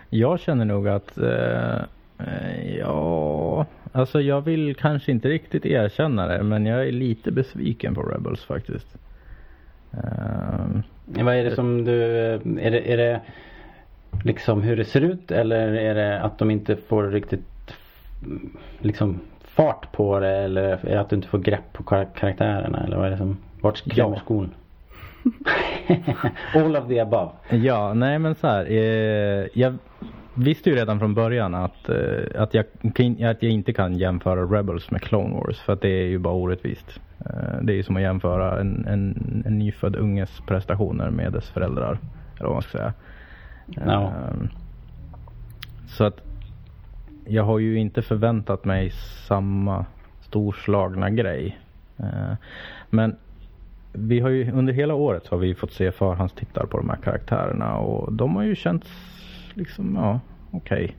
Jag 0.10 0.40
känner 0.40 0.66
nog 0.66 0.88
att, 0.88 1.18
eh, 1.18 1.82
eh, 2.20 2.78
ja, 2.80 3.66
alltså 3.92 4.22
jag 4.22 4.42
vill 4.42 4.76
kanske 4.76 5.12
inte 5.12 5.30
riktigt 5.30 5.66
erkänna 5.66 6.28
det, 6.28 6.44
men 6.44 6.66
jag 6.66 6.88
är 6.88 6.92
lite 6.92 7.32
besviken 7.32 7.96
på 7.96 8.02
Rebels 8.02 8.44
faktiskt. 8.44 8.98
Ehm, 9.94 10.84
Vad 11.06 11.36
är 11.36 11.44
det 11.44 11.56
som 11.56 11.86
du, 11.86 12.04
är 12.60 12.72
det, 12.72 12.94
är 12.94 12.98
det 12.98 13.22
liksom 14.24 14.62
hur 14.62 14.78
det 14.78 14.86
ser 14.86 15.02
ut 15.02 15.32
eller 15.32 15.74
är 15.74 15.96
det 15.96 16.22
att 16.22 16.38
de 16.40 16.52
inte 16.52 16.76
får 16.76 17.04
riktigt 17.04 17.74
liksom 18.80 19.20
fart 19.44 19.92
på 19.92 20.20
det 20.20 20.38
eller 20.38 20.62
är 20.64 20.80
det 20.84 21.00
att 21.02 21.10
du 21.10 21.16
inte 21.16 21.28
får 21.28 21.40
grepp 21.40 21.74
på 21.74 21.84
kar- 21.84 22.08
karaktärerna 22.16 22.84
eller 22.84 22.98
vad 22.98 23.06
är 23.06 23.12
det 23.12 23.18
som, 23.18 23.38
vart 23.62 23.82
klämmer 23.92 24.16
Ja. 24.16 24.20
skon? 24.20 24.50
All 26.56 26.76
of 26.76 26.88
the 26.88 27.00
above. 27.00 27.30
Ja, 27.50 27.94
nej 27.94 28.20
men 28.20 28.36
så 28.36 28.48
här. 28.48 28.66
Eh, 28.72 29.46
jag 29.54 29.76
visste 30.34 30.70
ju 30.70 30.76
redan 30.76 31.00
från 31.00 31.14
början 31.14 31.56
att, 31.56 31.90
eh, 31.90 32.42
att, 32.42 32.54
jag, 32.54 32.66
att 33.30 33.44
jag 33.44 33.52
inte 33.52 33.74
kan 33.74 33.98
jämföra 33.98 34.42
Rebels 34.58 34.92
med 34.92 35.02
Clone 35.02 35.36
Wars 35.36 35.60
för 35.60 35.74
att 35.74 35.82
det 35.82 35.90
är 35.90 36.08
ju 36.08 36.18
bara 36.18 36.34
orättvist. 36.34 37.00
Eh, 37.26 37.62
det 37.62 37.74
är 37.74 37.76
ju 37.76 37.84
som 37.84 37.96
att 37.96 38.02
jämföra 38.02 38.60
en, 38.60 38.86
en, 38.88 39.44
en 39.46 39.60
nyfödd 39.60 39.96
unges 39.96 40.40
prestationer 40.48 41.10
med 41.10 41.34
dess 41.34 41.50
föräldrar. 41.50 41.98
Eller 42.36 42.46
vad 42.48 42.54
man 42.54 42.62
ska 42.62 42.78
säga. 42.78 42.94
No. 43.68 43.92
Ehm, 43.92 44.50
så 45.88 46.04
att 46.04 46.22
jag 47.26 47.44
har 47.44 47.60
ju 47.60 47.80
inte 47.80 48.02
förväntat 48.02 48.66
mig 48.66 48.92
samma 49.28 49.86
storslagna 50.22 51.10
grej. 51.10 51.60
Ehm, 51.98 52.36
men 52.90 53.16
vi 53.94 54.20
har 54.20 54.30
ju 54.30 54.52
under 54.52 54.74
hela 54.74 54.94
året 54.94 55.26
så 55.26 55.36
har 55.36 55.40
vi 55.40 55.56
fått 55.56 55.72
se 55.72 55.92
förhandstittar 55.92 56.66
på 56.66 56.78
de 56.78 56.90
här 56.90 56.98
karaktärerna 56.98 57.78
och 57.78 58.14
de 58.14 58.36
har 58.36 58.44
ju 58.44 58.56
känts 58.56 58.88
liksom, 59.54 59.96
ja, 59.96 60.20
okej. 60.52 60.96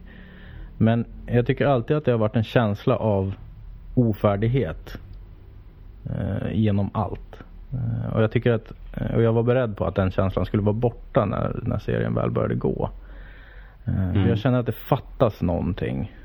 Men 0.77 1.05
jag 1.25 1.45
tycker 1.45 1.65
alltid 1.65 1.97
att 1.97 2.05
det 2.05 2.11
har 2.11 2.17
varit 2.17 2.35
en 2.35 2.43
känsla 2.43 2.95
av 2.95 3.35
ofärdighet 3.95 4.97
eh, 6.05 6.51
genom 6.53 6.89
allt. 6.93 7.43
Eh, 7.73 8.13
och 8.13 8.23
jag 8.23 8.31
tycker 8.31 8.51
att, 8.51 8.71
eh, 8.93 9.15
och 9.15 9.21
jag 9.21 9.33
var 9.33 9.43
beredd 9.43 9.77
på 9.77 9.85
att 9.85 9.95
den 9.95 10.11
känslan 10.11 10.45
skulle 10.45 10.63
vara 10.63 10.73
borta 10.73 11.25
när, 11.25 11.59
när 11.63 11.79
serien 11.79 12.15
väl 12.15 12.31
började 12.31 12.55
gå. 12.55 12.89
Eh, 13.85 14.09
Mm. 14.09 14.29
Jag 14.29 14.37
känner 14.37 14.59
att 14.59 14.65
det 14.65 14.71
fattas 14.71 15.41
någonting. 15.41 16.15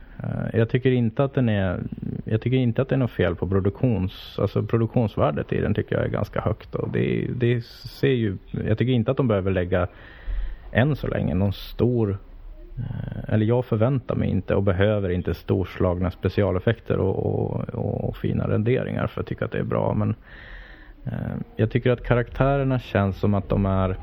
Jag 0.53 0.69
tycker 0.69 0.91
inte 0.91 1.25
att 1.25 1.35
den 1.35 1.49
är 1.49 1.81
Jag 2.25 2.41
tycker 2.41 2.57
inte 2.57 2.83
att 2.83 2.89
det 2.89 2.95
är 2.95 2.99
något 2.99 3.11
fel 3.11 3.35
på 3.35 3.49
produktions 3.49 4.39
Alltså 4.39 4.63
produktionsvärdet 4.63 5.53
i 5.53 5.61
den 5.61 5.75
tycker 5.75 5.97
jag 5.97 6.05
är 6.05 6.09
ganska 6.09 6.41
högt 6.41 6.75
och 6.75 6.89
det, 6.93 7.29
det 7.37 7.65
ser 7.65 8.13
ju 8.13 8.37
Jag 8.67 8.79
tycker 8.79 8.93
inte 8.93 9.11
att 9.11 9.17
de 9.17 9.29
behöver 9.29 9.51
lägga 9.51 9.87
Än 10.73 10.97
så 10.97 11.07
länge 11.07 11.35
någon 11.35 11.53
stor 11.53 12.19
Eller 13.29 13.47
jag 13.47 13.65
förväntar 13.65 14.15
mig 14.15 14.31
inte 14.31 14.55
och 14.55 14.63
behöver 14.63 15.09
inte 15.11 15.35
storslagna 15.35 16.11
specialeffekter 16.11 16.99
och, 16.99 17.27
och, 17.75 18.09
och 18.09 18.17
fina 18.17 18.49
renderingar 18.49 19.07
för 19.07 19.21
att 19.21 19.27
tycka 19.27 19.45
att 19.45 19.53
det 19.53 19.59
är 19.59 19.65
bra 19.65 19.95
men 19.95 20.15
Jag 21.57 21.71
tycker 21.71 21.91
att 21.91 22.05
karaktärerna 22.05 22.79
känns 22.79 23.21
som 23.21 23.35
att 23.35 23.49
de 23.49 23.67
är 23.67 23.97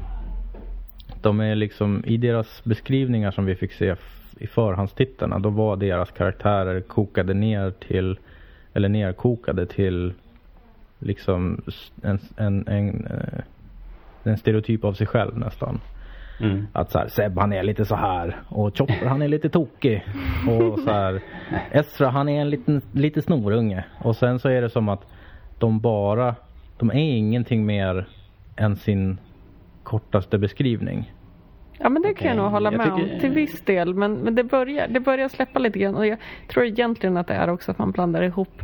de 1.21 1.39
är 1.39 1.55
liksom 1.55 2.03
i 2.05 2.17
deras 2.17 2.63
beskrivningar 2.63 3.31
som 3.31 3.45
vi 3.45 3.55
fick 3.55 3.73
se 3.73 3.95
i 4.37 4.47
förhandstittarna. 4.47 5.39
Då 5.39 5.49
var 5.49 5.75
deras 5.75 6.11
karaktärer 6.11 6.81
kokade 6.81 7.33
ner 7.33 7.71
till 7.71 8.19
eller 8.73 8.89
nerkokade 8.89 9.65
till 9.65 10.13
liksom 10.99 11.61
en, 12.03 12.19
en, 12.37 12.67
en, 12.67 13.05
eh, 13.05 13.43
en 14.23 14.37
stereotyp 14.37 14.83
av 14.83 14.93
sig 14.93 15.07
själv 15.07 15.37
nästan. 15.37 15.79
Mm. 16.39 16.67
Att 16.73 16.91
så 16.91 16.99
här, 16.99 17.07
Seb 17.07 17.37
han 17.37 17.53
är 17.53 17.63
lite 17.63 17.85
så 17.85 17.95
här 17.95 18.41
och 18.47 18.77
Chopper 18.77 19.05
han 19.05 19.21
är 19.21 19.27
lite 19.27 19.49
tokig. 19.49 20.05
Och 20.49 20.79
så 20.79 20.91
här, 20.91 21.21
Ezra 21.71 22.09
han 22.09 22.29
är 22.29 22.41
en 22.41 22.49
liten, 22.49 22.81
lite 22.91 23.21
snorunge. 23.21 23.85
Och 24.03 24.15
sen 24.15 24.39
så 24.39 24.49
är 24.49 24.61
det 24.61 24.69
som 24.69 24.89
att 24.89 25.07
de 25.59 25.79
bara, 25.79 26.35
de 26.81 26.89
är 26.89 27.17
ingenting 27.17 27.65
mer 27.65 28.07
än 28.55 28.75
sin 28.75 29.17
kortaste 29.83 30.37
beskrivning. 30.37 31.13
Ja 31.79 31.89
men 31.89 32.01
det 32.01 32.13
kan 32.13 32.27
jag 32.27 32.37
nog 32.37 32.51
hålla 32.51 32.71
jag 32.71 32.77
med 32.77 32.95
tycker- 32.95 33.13
om 33.13 33.19
till 33.19 33.29
viss 33.29 33.61
del 33.61 33.93
men, 33.93 34.13
men 34.13 34.35
det, 34.35 34.43
börjar, 34.43 34.87
det 34.87 34.99
börjar 34.99 35.27
släppa 35.27 35.59
lite 35.59 35.79
grann 35.79 35.95
och 35.95 36.07
jag 36.07 36.17
tror 36.47 36.65
egentligen 36.65 37.17
att 37.17 37.27
det 37.27 37.33
är 37.33 37.49
också 37.49 37.71
att 37.71 37.77
man 37.77 37.91
blandar 37.91 38.23
ihop 38.23 38.61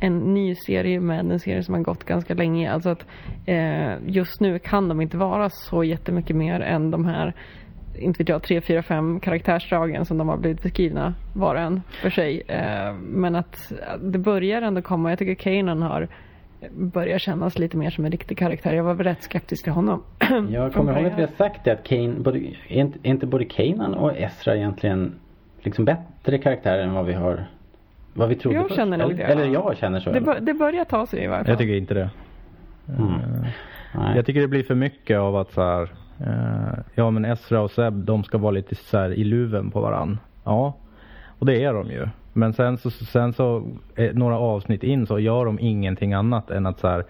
en 0.00 0.34
ny 0.34 0.54
serie 0.54 1.00
med 1.00 1.20
en 1.20 1.40
serie 1.40 1.62
som 1.62 1.74
har 1.74 1.80
gått 1.80 2.04
ganska 2.04 2.34
länge. 2.34 2.72
Alltså 2.72 2.88
att 2.88 3.06
eh, 3.46 3.92
just 4.06 4.40
nu 4.40 4.58
kan 4.58 4.88
de 4.88 5.00
inte 5.00 5.16
vara 5.16 5.50
så 5.50 5.84
jättemycket 5.84 6.36
mer 6.36 6.60
än 6.60 6.90
de 6.90 7.04
här 7.04 7.32
inte 7.98 8.18
vet 8.18 8.28
jag, 8.28 8.42
tre, 8.42 8.60
fyra, 8.60 8.82
fem 8.82 9.20
karaktärsdragen 9.20 10.04
som 10.04 10.18
de 10.18 10.28
har 10.28 10.36
blivit 10.36 10.62
beskrivna 10.62 11.14
var 11.34 11.54
och 11.54 11.60
en 11.60 11.82
för 12.02 12.10
sig. 12.10 12.42
Eh, 12.48 12.94
men 12.94 13.34
att 13.36 13.72
det 14.00 14.18
börjar 14.18 14.62
ändå 14.62 14.82
komma. 14.82 15.10
Jag 15.10 15.18
tycker 15.18 15.34
Kanan 15.34 15.82
har 15.82 16.08
börjat 16.70 17.20
kännas 17.20 17.58
lite 17.58 17.76
mer 17.76 17.90
som 17.90 18.04
en 18.04 18.10
riktig 18.10 18.38
karaktär. 18.38 18.74
Jag 18.74 18.84
var 18.84 18.94
väl 18.94 19.06
rätt 19.06 19.22
skeptisk 19.22 19.64
till 19.64 19.72
honom. 19.72 20.02
Jag 20.50 20.72
kommer 20.72 20.98
ihåg 20.98 21.12
att 21.12 21.18
vi 21.18 21.22
har 21.22 21.30
sagt 21.36 21.64
det 21.64 21.70
att 21.70 21.84
Kane, 21.84 22.14
både, 22.18 22.38
är 22.38 22.52
inte, 22.68 22.98
är 23.02 23.10
inte 23.10 23.26
både 23.26 23.44
Kanan 23.44 23.94
och 23.94 24.16
Ezra 24.16 24.56
egentligen 24.56 25.14
liksom 25.60 25.84
bättre 25.84 26.38
karaktärer 26.38 26.82
än 26.82 26.94
vad 26.94 27.06
vi 27.06 27.12
har 27.12 27.46
vad 28.14 28.28
vi 28.28 28.34
trodde 28.34 28.56
Jag 28.56 28.64
först? 28.64 28.76
känner 28.76 28.98
eller, 28.98 29.14
det. 29.14 29.22
eller 29.22 29.46
jag 29.46 29.76
känner 29.76 30.00
så. 30.00 30.12
Det, 30.12 30.20
bör, 30.20 30.40
det 30.40 30.54
börjar 30.54 30.84
ta 30.84 31.06
sig 31.06 31.24
i 31.24 31.26
varje 31.26 31.44
fall. 31.44 31.50
Jag 31.50 31.58
tycker 31.58 31.74
inte 31.74 31.94
det. 31.94 32.10
Mm. 32.88 33.12
Nej. 33.94 34.16
Jag 34.16 34.26
tycker 34.26 34.40
det 34.40 34.48
blir 34.48 34.62
för 34.62 34.74
mycket 34.74 35.18
av 35.18 35.36
att 35.36 35.52
så 35.52 35.62
här, 35.62 35.82
eh, 36.20 36.78
ja 36.94 37.10
men 37.10 37.24
Ezra 37.24 37.60
och 37.60 37.70
Seb 37.70 37.94
de 37.94 38.24
ska 38.24 38.38
vara 38.38 38.50
lite 38.50 38.74
så 38.74 38.98
här 38.98 39.12
i 39.12 39.24
luven 39.24 39.70
på 39.70 39.80
varann. 39.80 40.18
Ja, 40.44 40.74
och 41.38 41.46
det 41.46 41.64
är 41.64 41.74
de 41.74 41.90
ju. 41.90 42.08
Men 42.32 42.52
sen 42.52 42.78
så, 42.78 42.90
sen 42.90 43.32
så 43.32 43.68
eh, 43.94 44.14
några 44.14 44.38
avsnitt 44.38 44.82
in 44.82 45.06
så 45.06 45.18
gör 45.18 45.44
de 45.44 45.58
ingenting 45.60 46.12
annat 46.12 46.50
än 46.50 46.66
att 46.66 46.80
så 46.80 46.88
här, 46.88 47.04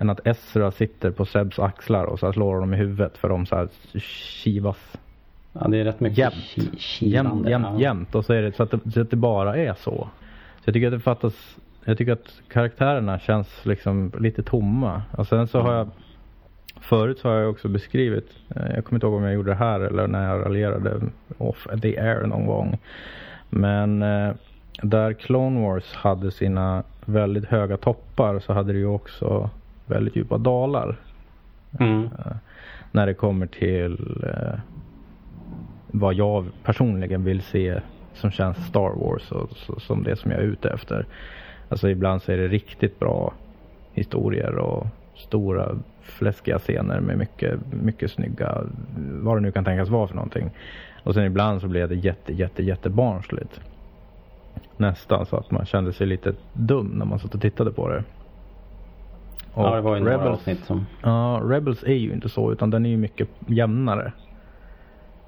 än 0.00 0.10
att 0.10 0.26
Ezra 0.26 0.70
sitter 0.70 1.10
på 1.10 1.24
Sebs 1.24 1.58
axlar 1.58 2.04
och 2.04 2.18
så 2.18 2.32
slår 2.32 2.54
honom 2.54 2.74
i 2.74 2.76
huvudet 2.76 3.18
för 3.18 3.28
de 3.28 3.46
så 3.46 3.56
här 3.56 3.68
kivas 4.42 4.98
ja, 5.52 5.68
det 5.68 5.78
är 5.78 5.84
rätt 5.84 6.00
mycket 6.00 6.18
jämt. 6.18 6.34
Jämt, 7.00 7.48
jämt, 7.48 7.66
ja. 7.72 7.80
jämt. 7.80 8.14
Och 8.14 8.24
så 8.24 8.32
är 8.32 8.42
det 8.42 8.52
så 8.52 8.62
att 8.62 8.70
det, 8.70 8.90
så 8.90 9.00
att 9.00 9.10
det 9.10 9.16
bara 9.16 9.56
är 9.56 9.74
så. 9.74 10.08
Så 10.56 10.62
jag 10.64 10.74
tycker 10.74 10.86
att 10.86 10.92
det 10.92 11.00
fattas 11.00 11.56
Jag 11.84 11.98
tycker 11.98 12.12
att 12.12 12.42
karaktärerna 12.48 13.18
känns 13.18 13.66
liksom 13.66 14.12
lite 14.18 14.42
tomma. 14.42 15.02
Och 15.16 15.26
sen 15.26 15.48
så 15.48 15.60
har 15.60 15.72
jag 15.72 15.88
Förut 16.80 17.18
så 17.18 17.28
har 17.28 17.36
jag 17.36 17.50
också 17.50 17.68
beskrivit 17.68 18.30
eh, 18.56 18.74
Jag 18.74 18.84
kommer 18.84 18.96
inte 18.96 19.06
ihåg 19.06 19.14
om 19.14 19.22
jag 19.22 19.34
gjorde 19.34 19.50
det 19.50 19.56
här 19.56 19.80
eller 19.80 20.06
när 20.06 20.28
jag 20.28 20.44
raljerade 20.44 21.00
off 21.38 21.66
the 21.82 21.98
air 21.98 22.26
någon 22.26 22.46
gång. 22.46 22.78
Men 23.56 24.02
eh, 24.02 24.34
där 24.82 25.12
Clone 25.12 25.60
Wars 25.60 25.94
hade 25.94 26.30
sina 26.30 26.82
väldigt 27.04 27.44
höga 27.44 27.76
toppar 27.76 28.38
så 28.38 28.52
hade 28.52 28.72
det 28.72 28.78
ju 28.78 28.86
också 28.86 29.50
väldigt 29.86 30.16
djupa 30.16 30.38
dalar. 30.38 30.96
Mm. 31.80 32.04
Eh, 32.04 32.36
när 32.92 33.06
det 33.06 33.14
kommer 33.14 33.46
till 33.46 34.24
eh, 34.26 34.58
vad 35.86 36.14
jag 36.14 36.46
personligen 36.62 37.24
vill 37.24 37.42
se 37.42 37.80
som 38.14 38.30
känns 38.30 38.66
Star 38.66 38.90
Wars 38.90 39.32
och 39.32 39.50
så, 39.56 39.80
som 39.80 40.02
det 40.02 40.16
som 40.16 40.30
jag 40.30 40.40
är 40.40 40.44
ute 40.44 40.70
efter. 40.70 41.06
Alltså 41.68 41.88
ibland 41.88 42.22
så 42.22 42.32
är 42.32 42.36
det 42.36 42.48
riktigt 42.48 42.98
bra 42.98 43.32
historier 43.92 44.58
och 44.58 44.86
stora 45.14 45.78
fläskiga 46.02 46.58
scener 46.58 47.00
med 47.00 47.18
mycket, 47.18 47.60
mycket 47.82 48.10
snygga, 48.10 48.62
vad 48.96 49.36
det 49.36 49.40
nu 49.40 49.52
kan 49.52 49.64
tänkas 49.64 49.88
vara 49.88 50.08
för 50.08 50.14
någonting. 50.14 50.50
Och 51.06 51.14
sen 51.14 51.24
ibland 51.24 51.60
så 51.60 51.68
blev 51.68 51.88
det 51.88 51.94
jätte, 51.94 52.32
jätte, 52.32 52.62
jätte 52.62 52.90
barnsligt. 52.90 53.60
Nästan 54.76 55.26
så 55.26 55.36
att 55.36 55.50
man 55.50 55.66
kände 55.66 55.92
sig 55.92 56.06
lite 56.06 56.34
dum 56.52 56.86
när 56.86 57.04
man 57.04 57.18
satt 57.18 57.34
och 57.34 57.40
tittade 57.40 57.72
på 57.72 57.88
det. 57.88 58.04
Ja, 59.54 59.74
det 59.74 59.80
var 59.80 59.96
ju 59.96 60.02
några 60.02 60.16
Rebels- 60.18 60.28
avsnitt 60.32 60.64
som... 60.64 60.86
Ja, 61.02 61.40
Rebels 61.44 61.82
är 61.82 61.94
ju 61.94 62.12
inte 62.12 62.28
så 62.28 62.52
utan 62.52 62.70
den 62.70 62.86
är 62.86 62.90
ju 62.90 62.96
mycket 62.96 63.28
jämnare. 63.46 64.12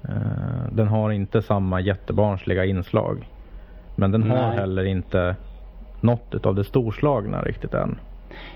Eh, 0.03 0.71
Den 0.71 0.87
har 0.87 1.11
inte 1.11 1.41
samma 1.41 1.81
jättebarnsliga 1.81 2.65
inslag. 2.65 3.27
Men 3.95 4.11
den 4.11 4.23
har 4.23 4.37
Nej. 4.47 4.57
heller 4.57 4.83
inte 4.83 5.35
något 6.01 6.35
utav 6.35 6.55
det 6.55 6.63
storslagna 6.63 7.41
riktigt 7.41 7.73
än. 7.73 7.99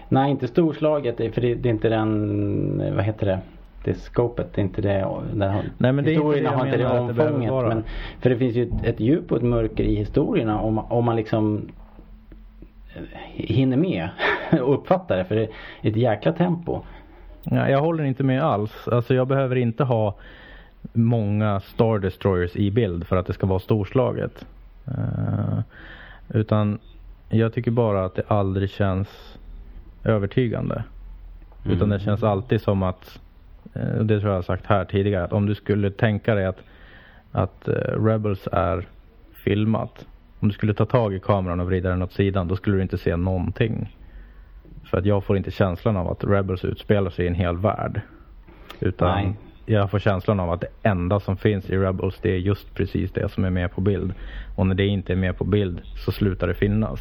Nej, 0.10 0.32
inte 0.32 0.48
storslaget. 0.48 1.18
För 1.34 1.42
det, 1.42 1.56
det 1.56 1.70
är 1.70 1.74
inte 1.74 1.90
den, 1.90 2.96
vad 2.96 3.06
heter 3.06 3.26
det? 3.26 3.40
Det 3.84 4.16
det 4.36 4.58
är 4.58 4.60
inte 4.60 4.82
det. 4.82 5.08
Den, 5.34 5.56
Nej, 5.78 5.92
men 5.92 6.06
det 6.06 6.12
är 6.12 6.16
inte 6.16 6.40
det 6.40 6.44
jag 6.44 6.52
har 6.52 6.66
inte 6.66 6.78
det 6.78 6.84
det 6.84 7.00
omfånget. 7.00 7.52
vara. 7.52 7.68
Men, 7.68 7.84
för 8.20 8.30
det 8.30 8.38
finns 8.38 8.56
ju 8.56 8.64
ett, 8.64 8.84
ett 8.84 9.00
djup 9.00 9.32
och 9.32 9.38
ett 9.38 9.44
mörker 9.44 9.84
i 9.84 9.96
historierna 9.96 10.60
om, 10.60 10.80
om 10.80 11.06
man 11.06 11.16
liksom 11.16 11.70
eh, 12.96 13.02
hinner 13.34 13.78
med 13.78 14.10
och 14.62 14.74
uppfattar 14.74 15.18
det. 15.18 15.26
För 15.26 15.36
det 15.36 15.44
är 15.44 15.50
ett 15.82 15.96
jäkla 15.96 16.32
tempo. 16.32 16.82
Ja, 17.44 17.70
jag 17.70 17.82
håller 17.82 18.04
inte 18.04 18.24
med 18.24 18.44
alls. 18.44 18.88
Alltså 18.88 19.14
jag 19.14 19.28
behöver 19.28 19.56
inte 19.56 19.84
ha 19.84 20.16
många 20.94 21.60
Star 21.60 22.00
Destroyers 22.00 22.56
i 22.56 22.72
bild 22.72 23.08
för 23.08 23.16
att 23.16 23.26
det 23.26 23.34
ska 23.34 23.48
vara 23.48 23.60
storslaget. 23.60 24.46
Eh, 24.88 25.60
utan 26.30 26.80
jag 27.30 27.54
tycker 27.54 27.72
bara 27.72 28.06
att 28.06 28.16
det 28.16 28.24
aldrig 28.28 28.70
känns 28.70 29.38
övertygande. 30.04 30.84
Utan 31.66 31.90
det 31.90 32.00
känns 32.00 32.24
alltid 32.24 32.62
som 32.62 32.84
att, 32.84 33.20
och 34.00 34.06
det 34.06 34.20
tror 34.20 34.32
jag 34.32 34.38
har 34.38 34.42
sagt 34.44 34.66
här 34.66 34.86
tidigare, 34.86 35.24
att 35.24 35.34
om 35.34 35.46
du 35.46 35.56
skulle 35.56 35.92
tänka 35.92 36.36
dig 36.36 36.46
att, 36.46 36.60
att 37.32 37.68
eh, 37.68 37.74
Rebels 38.06 38.48
är 38.52 38.88
filmat. 39.34 40.06
Om 40.40 40.48
du 40.48 40.54
skulle 40.54 40.74
ta 40.74 40.86
tag 40.86 41.14
i 41.14 41.20
kameran 41.20 41.60
och 41.60 41.68
vrida 41.68 41.90
den 41.90 42.02
åt 42.02 42.12
sidan, 42.12 42.48
då 42.48 42.56
skulle 42.56 42.76
du 42.78 42.82
inte 42.82 42.98
se 42.98 43.16
någonting. 43.16 43.96
För 44.84 44.98
att 44.98 45.06
jag 45.06 45.24
får 45.24 45.38
inte 45.38 45.52
känslan 45.52 45.98
av 45.98 46.12
att 46.12 46.24
Rebels 46.24 46.66
utspelar 46.66 47.10
sig 47.10 47.26
i 47.26 47.28
en 47.28 47.36
hel 47.36 47.58
värld. 47.58 48.02
Utan 48.80 49.16
Nej. 49.16 49.34
jag 49.66 49.92
får 49.92 50.00
känslan 50.00 50.40
av 50.40 50.52
att 50.52 50.62
det 50.62 50.68
enda 50.90 51.20
som 51.20 51.38
finns 51.38 51.70
i 51.70 51.78
Rebels 51.78 52.20
det 52.22 52.32
är 52.32 52.38
just 52.38 52.74
precis 52.76 53.12
det 53.12 53.30
som 53.30 53.46
är 53.46 53.50
med 53.50 53.72
på 53.72 53.82
bild. 53.82 54.14
Och 54.56 54.68
när 54.68 54.76
det 54.76 54.86
inte 54.86 55.14
är 55.14 55.18
med 55.18 55.38
på 55.38 55.44
bild 55.44 55.82
så 56.06 56.12
slutar 56.12 56.48
det 56.48 56.54
finnas. 56.54 57.00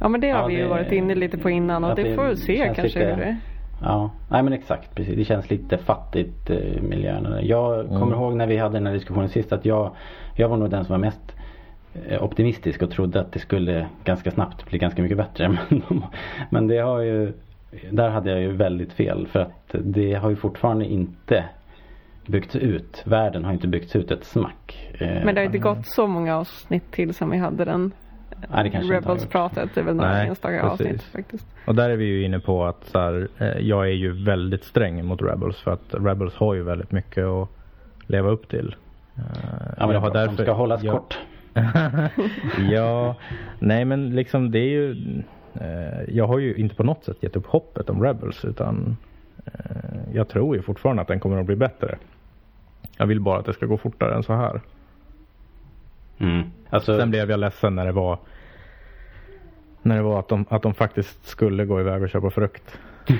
Ja 0.00 0.08
men 0.08 0.20
det 0.20 0.30
har 0.30 0.40
Ja, 0.40 0.46
vi 0.46 0.54
ju 0.54 0.62
det- 0.62 0.68
varit 0.68 0.92
inne 0.92 1.14
lite 1.14 1.38
på 1.38 1.50
innan 1.50 1.84
och 1.84 1.96
det, 1.96 2.02
det 2.02 2.14
får 2.14 2.28
vi 2.28 2.36
se 2.36 2.56
kanske 2.64 2.82
lite- 2.82 2.98
hur 2.98 3.16
det 3.16 3.36
Ja, 3.82 4.10
nej 4.30 4.42
men 4.42 4.52
exakt 4.52 4.94
precis. 4.94 5.16
Det 5.16 5.24
känns 5.24 5.50
lite 5.50 5.78
fattigt 5.78 6.50
eh, 6.50 6.82
miljön. 6.82 7.38
Jag 7.42 7.80
Mm. 7.86 8.00
kommer 8.00 8.16
ihåg 8.16 8.36
när 8.36 8.46
vi 8.46 8.56
hade 8.56 8.74
den 8.76 8.86
här 8.86 8.94
diskussionen 8.94 9.28
sist 9.28 9.52
att 9.52 9.64
jag, 9.64 9.90
jag 10.34 10.48
var 10.48 10.56
nog 10.56 10.70
den 10.70 10.84
som 10.84 10.92
var 10.92 10.98
mest 10.98 11.36
eh, 12.08 12.22
optimistisk 12.24 12.82
och 12.82 12.90
trodde 12.90 13.20
att 13.20 13.32
det 13.32 13.38
skulle 13.38 13.86
ganska 14.04 14.30
snabbt 14.30 14.66
bli 14.70 14.78
ganska 14.78 15.02
mycket 15.02 15.16
bättre. 15.16 15.48
Men, 15.70 15.82
de, 15.88 16.04
men 16.50 16.66
det 16.66 16.78
har 16.78 17.00
ju, 17.00 17.32
där 17.90 18.08
hade 18.10 18.30
jag 18.30 18.40
ju 18.40 18.52
väldigt 18.52 18.92
fel 18.92 19.26
för 19.26 19.40
att 19.40 19.74
det 19.84 20.14
har 20.14 20.30
ju 20.30 20.36
fortfarande 20.36 20.84
inte 20.84 21.44
byggts 22.26 22.56
ut. 22.56 23.02
Världen 23.06 23.44
har 23.44 23.52
inte 23.52 23.68
byggts 23.68 23.96
ut 23.96 24.10
ett 24.10 24.24
smack. 24.24 24.88
Eh, 24.98 25.24
Men 25.24 25.34
det 25.34 25.40
har 25.40 25.46
inte 25.46 25.58
gått 25.58 25.86
så 25.86 26.06
många 26.06 26.36
avsnitt 26.36 26.90
till 26.90 27.14
som 27.14 27.30
vi 27.30 27.38
hade 27.38 27.64
den 27.64 27.92
Nej, 28.50 28.64
det 28.64 28.70
kanske 28.70 28.78
inte 28.78 28.82
har 28.94 28.94
gjort. 28.94 29.04
Rebels-pratet. 29.06 29.76
Är 29.76 29.82
väl 29.82 29.96
några 29.96 30.10
Nej, 30.12 30.28
enstaka 30.28 30.60
precis. 30.62 30.86
avsnitt 30.86 31.02
faktiskt. 31.02 31.46
Och 31.66 31.74
där 31.74 31.90
är 31.90 31.96
vi 31.96 32.04
ju 32.04 32.24
inne 32.24 32.40
på 32.40 32.64
att 32.64 32.84
så 32.84 32.98
här, 32.98 33.28
eh, 33.38 33.48
jag 33.58 33.86
är 33.86 33.92
ju 33.92 34.24
väldigt 34.24 34.64
sträng 34.64 35.04
mot 35.04 35.22
Rebels 35.22 35.56
för 35.60 35.70
att 35.72 35.94
Rebels 35.94 36.34
har 36.34 36.54
ju 36.54 36.62
väldigt 36.62 36.92
mycket 36.92 37.24
att 37.24 37.48
leva 38.06 38.30
upp 38.30 38.48
till. 38.48 38.76
Eh, 39.16 39.22
Ja, 39.78 39.86
men 39.86 39.94
jag 39.94 40.06
är 40.06 40.10
bra, 40.10 40.26
som 40.26 40.36
ska 40.36 40.52
hållas 40.52 40.82
jag- 40.82 40.94
kort. 40.96 41.18
ja, 42.70 43.14
nej 43.58 43.84
men 43.84 44.10
liksom 44.16 44.50
det 44.50 44.58
är 44.58 44.68
ju 44.70 44.90
eh, 45.54 46.14
Jag 46.14 46.26
har 46.26 46.38
ju 46.38 46.54
inte 46.54 46.74
på 46.74 46.82
något 46.82 47.04
sätt 47.04 47.16
gett 47.20 47.36
upp 47.36 47.46
hoppet 47.46 47.90
om 47.90 48.02
Rebels 48.02 48.44
utan 48.44 48.96
eh, 49.44 49.52
Jag 50.14 50.28
tror 50.28 50.56
ju 50.56 50.62
fortfarande 50.62 51.02
att 51.02 51.08
den 51.08 51.20
kommer 51.20 51.40
att 51.40 51.46
bli 51.46 51.56
bättre. 51.56 51.98
Jag 52.98 53.06
vill 53.06 53.20
bara 53.20 53.38
att 53.38 53.46
det 53.46 53.52
ska 53.52 53.66
gå 53.66 53.76
fortare 53.76 54.14
än 54.14 54.22
så 54.22 54.32
här. 54.32 54.60
Mm. 56.18 56.42
Alltså, 56.70 56.98
Sen 56.98 57.10
blev 57.10 57.30
jag 57.30 57.40
ledsen 57.40 57.74
när 57.74 57.84
det 57.86 57.92
var 57.92 58.18
när 59.82 59.96
det 59.96 60.02
var 60.02 60.18
att 60.18 60.28
de, 60.28 60.44
att 60.48 60.62
de 60.62 60.74
faktiskt 60.74 61.26
skulle 61.26 61.64
gå 61.64 61.80
iväg 61.80 62.02
och 62.02 62.08
köpa 62.08 62.30
frukt. 62.30 62.78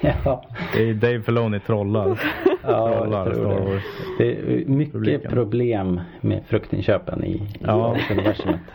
ja, 0.00 0.44
Det 0.74 0.90
är 0.90 0.94
Dave 0.94 1.22
Filoni 1.22 1.60
trollar. 1.60 2.20
ja, 2.62 2.92
Trollar 2.94 3.26
jag 3.26 3.34
tror 3.34 3.50
Star 3.50 3.64
det. 3.64 3.70
Wars. 3.72 3.82
Det 4.18 4.30
är 4.38 4.64
mycket 4.66 4.92
Publiken. 4.92 5.30
problem 5.32 6.00
med 6.20 6.42
fruktinköpen 6.46 7.24
i, 7.24 7.30
i 7.32 7.48
Ja. 7.60 7.76
Wars-universumet. 7.76 8.60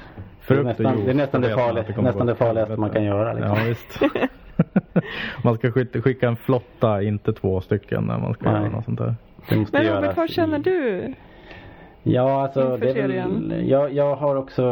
Det 0.47 0.53
är 0.53 0.57
Frukt 0.63 0.65
nästan, 0.79 1.05
det, 1.05 1.11
är 1.11 1.15
nästan 1.15 1.41
det, 1.41 1.55
farliga, 1.55 1.83
det 1.95 2.01
nästan 2.01 2.27
det 2.27 2.35
farligaste 2.35 2.75
man 2.77 2.89
kan 2.89 3.03
göra. 3.03 3.33
Liksom. 3.33 3.57
Ja 3.57 3.63
visst. 3.67 3.99
man 5.43 5.55
ska 5.55 5.71
skicka, 5.71 6.27
en 6.27 6.35
flotta, 6.35 7.01
inte 7.01 7.33
två 7.33 7.61
stycken 7.61 8.03
när 8.03 8.17
man 8.19 8.33
ska 8.33 8.51
Nej. 8.51 8.61
göra 8.61 8.71
något 8.71 8.85
sånt 8.85 8.99
där. 8.99 9.15
Men 9.49 9.65
Robert, 9.65 10.17
vad 10.17 10.29
känner 10.29 10.59
i- 10.59 10.61
du? 10.61 11.13
Ja, 12.03 12.41
alltså 12.41 12.73
inför 12.73 12.77
det 12.77 13.01
är 13.01 13.07
väl, 13.07 13.69
jag, 13.69 13.93
jag 13.93 14.15
har 14.15 14.35
också, 14.35 14.65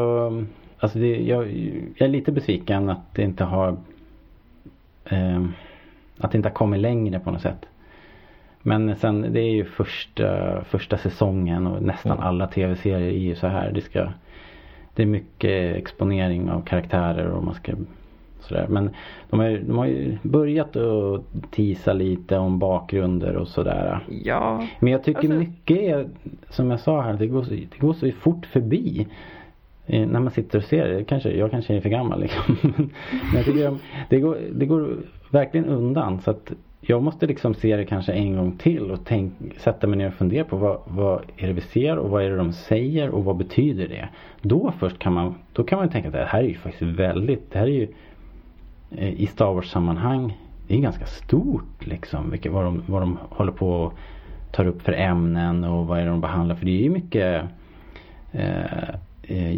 alltså 0.80 1.00
det, 1.00 1.18
jag, 1.18 1.52
jag 1.98 2.08
är 2.08 2.12
lite 2.12 2.32
besviken 2.32 2.90
att 2.90 3.16
det 3.16 3.22
inte 3.22 3.44
har, 3.44 3.78
ehm, 5.06 5.54
att 6.18 6.32
det 6.32 6.38
inte 6.38 6.50
har 6.50 6.54
kommit 6.56 6.80
längre 6.80 7.20
på 7.20 7.32
något 7.32 7.42
sätt. 7.42 7.66
Men 8.62 8.96
sen 8.96 9.34
det 9.34 9.42
är 9.42 9.52
ju 9.52 9.66
första, 9.66 10.64
första 10.64 10.98
säsongen 10.98 11.68
och 11.68 11.84
nästan 11.84 12.12
Mm. 12.12 12.24
alla 12.24 12.48
tv-serier 12.48 13.08
är 13.08 13.20
ju 13.20 13.36
så 13.36 13.48
här. 13.48 13.72
Det 13.72 13.82
ska, 13.82 14.12
det 14.96 15.02
är 15.02 15.08
mycket 15.08 15.76
exponering 15.76 16.52
av 16.52 16.62
karaktärer 16.62 17.28
och 17.28 17.44
man 17.44 17.54
ska 17.54 17.74
sådär. 18.48 18.66
Men 18.70 18.90
de 19.30 19.40
har, 19.40 19.50
de 19.68 19.78
har 19.78 19.86
ju 19.86 20.18
börjat 20.22 20.76
att 20.76 21.22
tisa 21.52 21.94
lite 21.94 22.38
om 22.38 22.60
bakgrunder 22.60 23.36
och 23.36 23.48
sådär. 23.48 24.00
Ja, 24.24 24.64
Men 24.80 24.92
jag 24.92 25.04
tycker 25.04 25.20
Alltså- 25.20 25.34
mycket 25.34 25.78
är, 25.78 26.08
som 26.50 26.72
jag 26.72 26.80
sa 26.80 27.02
här, 27.02 27.14
det 27.14 27.28
går 27.28 27.44
så, 27.44 27.50
det 27.52 27.78
går 27.80 27.94
så 27.94 28.12
fort 28.12 28.46
förbi. 28.46 29.08
Eh, 29.86 30.08
när 30.08 30.20
man 30.20 30.32
sitter 30.32 30.58
och 30.58 30.64
ser 30.64 30.88
det. 30.88 31.04
Kanske, 31.04 31.32
jag 31.32 31.52
kanske 31.52 31.76
är 31.76 31.82
för 31.82 31.90
gammal 31.90 32.20
liksom. 32.22 32.58
Men 32.64 32.90
jag 33.36 33.46
tycker 33.46 33.64
de, 33.66 33.80
det, 34.10 34.20
går, 34.20 34.38
det 34.56 34.66
går 34.66 34.90
verkligen 35.32 35.66
undan. 35.66 36.22
Så 36.22 36.32
att 36.32 36.52
jag 36.82 37.04
måste 37.04 37.28
liksom 37.28 37.54
se 37.54 37.76
det 37.78 37.86
kanske 37.86 38.12
en 38.14 38.36
gång 38.36 38.52
till 38.58 38.92
och 38.92 39.00
tänk, 39.06 39.34
sätta 39.58 39.88
mig 39.88 39.98
ner 39.98 40.08
och 40.08 40.14
fundera 40.14 40.44
på 40.44 40.56
vad, 40.58 40.80
vad 40.86 41.22
är 41.38 41.48
det 41.48 41.54
vi 41.54 41.62
ser 41.62 41.98
och 41.98 42.10
vad 42.10 42.24
är 42.24 42.30
det 42.30 42.38
de 42.38 42.54
säger 42.54 43.10
och 43.10 43.26
vad 43.26 43.38
betyder 43.38 43.88
det. 43.88 44.10
Då 44.42 44.74
först 44.80 45.00
kan 45.00 45.14
man, 45.14 45.36
då 45.54 45.64
kan 45.64 45.80
man 45.80 45.90
tänka 45.90 46.08
att 46.08 46.14
det 46.14 46.26
här 46.26 46.44
är 46.44 46.48
ju 46.48 46.54
faktiskt 46.54 46.82
väldigt, 47.00 47.52
det 47.52 47.60
här 47.60 47.66
är 47.68 47.72
ju 47.72 47.88
Eh, 48.92 49.22
i 49.22 49.28
Star 49.28 49.54
Wars 49.54 49.72
sammanhang 49.72 50.38
det 50.68 50.76
är 50.76 50.80
ganska 50.80 51.06
stort 51.06 51.88
liksom. 51.88 52.32
Vilket, 52.32 52.52
vad, 52.52 52.66
de, 52.66 52.84
vad 52.86 53.02
de 53.02 53.18
håller 53.30 53.52
på 53.52 53.70
och 53.70 53.94
tar 54.52 54.68
upp 54.68 54.82
för 54.82 54.94
ämnen 54.94 55.64
och 55.64 55.88
vad 55.88 56.00
är 56.00 56.04
det 56.04 56.10
de 56.10 56.22
behandlar. 56.22 56.56
För 56.56 56.66
det 56.66 56.72
är 56.72 56.84
ju 56.84 56.90
mycket 56.90 57.44
eh, 58.32 58.90
eh 59.24 59.58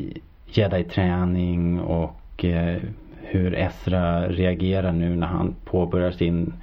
Jedi-träning 0.52 1.80
och 1.80 2.46
eh, 2.46 2.82
hur 3.22 3.56
Ezra 3.56 4.28
reagerar 4.28 4.92
nu 4.92 5.16
när 5.16 5.28
han 5.28 5.56
påbörjar 5.66 6.12
sin, 6.12 6.54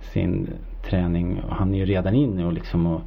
sin 0.00 0.48
träning. 0.84 1.40
Och 1.40 1.56
Han 1.56 1.74
är 1.74 1.78
ju 1.78 1.84
redan 1.84 2.14
inne 2.14 2.44
och 2.44 2.52
liksom 2.52 2.86
och, 2.86 3.00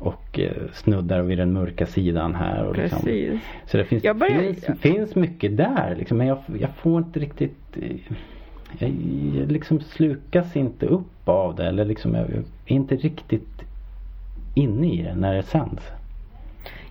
och 0.00 0.38
eh, 0.38 0.52
snuddar 0.72 1.22
vid 1.22 1.38
den 1.38 1.52
mörka 1.52 1.86
sidan 1.86 2.34
här. 2.34 2.64
Och 2.64 2.76
liksom, 2.76 2.98
precis. 2.98 3.40
så 3.66 3.76
det 3.76 3.84
finns, 3.84 4.02
börjar- 4.02 4.38
finns, 4.54 4.80
finns 4.80 5.14
mycket 5.14 5.56
där 5.56 5.94
liksom, 5.98 6.18
men 6.18 6.26
jag, 6.26 6.38
jag 6.60 6.70
får 6.70 6.98
inte 6.98 7.20
riktigt 7.20 7.76
jag, 8.78 8.90
jag 9.38 9.52
liksom 9.52 9.80
slukas 9.80 10.56
inte 10.56 10.86
upp 10.86 11.28
av 11.28 11.54
det 11.56 11.66
eller 11.66 11.84
liksom 11.84 12.14
jag, 12.14 12.30
jag 12.30 12.38
är 12.66 12.72
inte 12.74 12.96
riktigt 12.96 13.62
inne 14.54 14.92
i 14.92 15.02
det 15.02 15.14
när 15.14 15.34
det 15.34 15.42
sänds. 15.42 15.82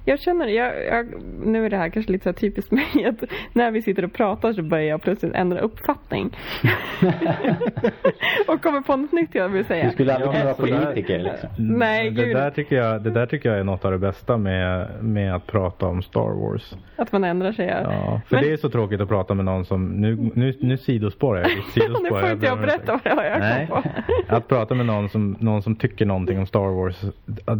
Jag 0.05 0.19
känner, 0.19 0.47
jag, 0.47 0.85
jag, 0.85 1.05
nu 1.45 1.65
är 1.65 1.69
det 1.69 1.77
här 1.77 1.89
kanske 1.89 2.11
lite 2.11 2.23
så 2.23 2.29
här 2.29 2.33
typiskt 2.33 2.71
mig 2.71 2.85
att 3.09 3.23
när 3.53 3.71
vi 3.71 3.81
sitter 3.81 4.05
och 4.05 4.13
pratar 4.13 4.53
så 4.53 4.61
börjar 4.63 4.85
jag 4.85 5.01
plötsligt 5.01 5.33
ändra 5.33 5.59
uppfattning. 5.59 6.37
och 8.47 8.61
kommer 8.61 8.81
på 8.81 8.95
något 8.95 9.11
nytt 9.11 9.35
jag 9.35 9.49
vill 9.49 9.65
säga. 9.65 9.85
Du 9.85 9.91
skulle 9.91 10.13
aldrig 10.15 10.31
kunna 10.31 10.43
vara 10.45 10.53
politiker 10.53 11.19
liksom. 11.19 11.49
Nej, 11.57 12.09
det 12.11 12.25
gud. 12.25 12.35
där, 12.35 12.51
tycker 12.51 12.75
jag, 12.75 13.01
det 13.03 13.09
där 13.09 13.25
tycker 13.25 13.49
jag 13.49 13.59
är 13.59 13.63
något 13.63 13.85
av 13.85 13.91
det 13.91 13.97
bästa 13.97 14.37
med, 14.37 14.87
med 15.03 15.35
att 15.35 15.47
prata 15.47 15.85
om 15.85 16.01
Star 16.01 16.41
Wars. 16.41 16.75
Att 16.95 17.11
man 17.11 17.23
ändrar 17.23 17.51
sig. 17.51 17.65
Ja. 17.67 17.81
Ja, 17.83 18.21
för 18.27 18.35
Men- 18.35 18.45
det 18.45 18.51
är 18.53 18.57
så 18.57 18.69
tråkigt 18.69 19.01
att 19.01 19.07
prata 19.09 19.33
med 19.33 19.45
någon 19.45 19.65
som, 19.65 19.87
nu, 19.87 20.31
nu, 20.33 20.53
nu 20.59 20.77
sidospårar 20.77 21.39
jag. 21.41 21.49
nu 21.49 21.61
Sidospårar 21.81 22.21
får 22.21 22.31
inte 22.31 22.45
jag 22.45 22.57
om 22.57 22.63
ursäkt. 22.63 22.85
berätta 22.85 23.15
vad 23.15 23.25
jag 23.25 23.67
kom 23.69 23.83
på. 23.83 23.89
att 24.35 24.47
prata 24.47 24.75
med 24.75 24.85
någon 24.85 25.09
som, 25.09 25.35
någon 25.39 25.61
som 25.63 25.75
tycker 25.75 26.05
någonting 26.05 26.39
om 26.39 26.45
Star 26.45 26.59
Wars. 26.83 27.03
Att, 27.45 27.59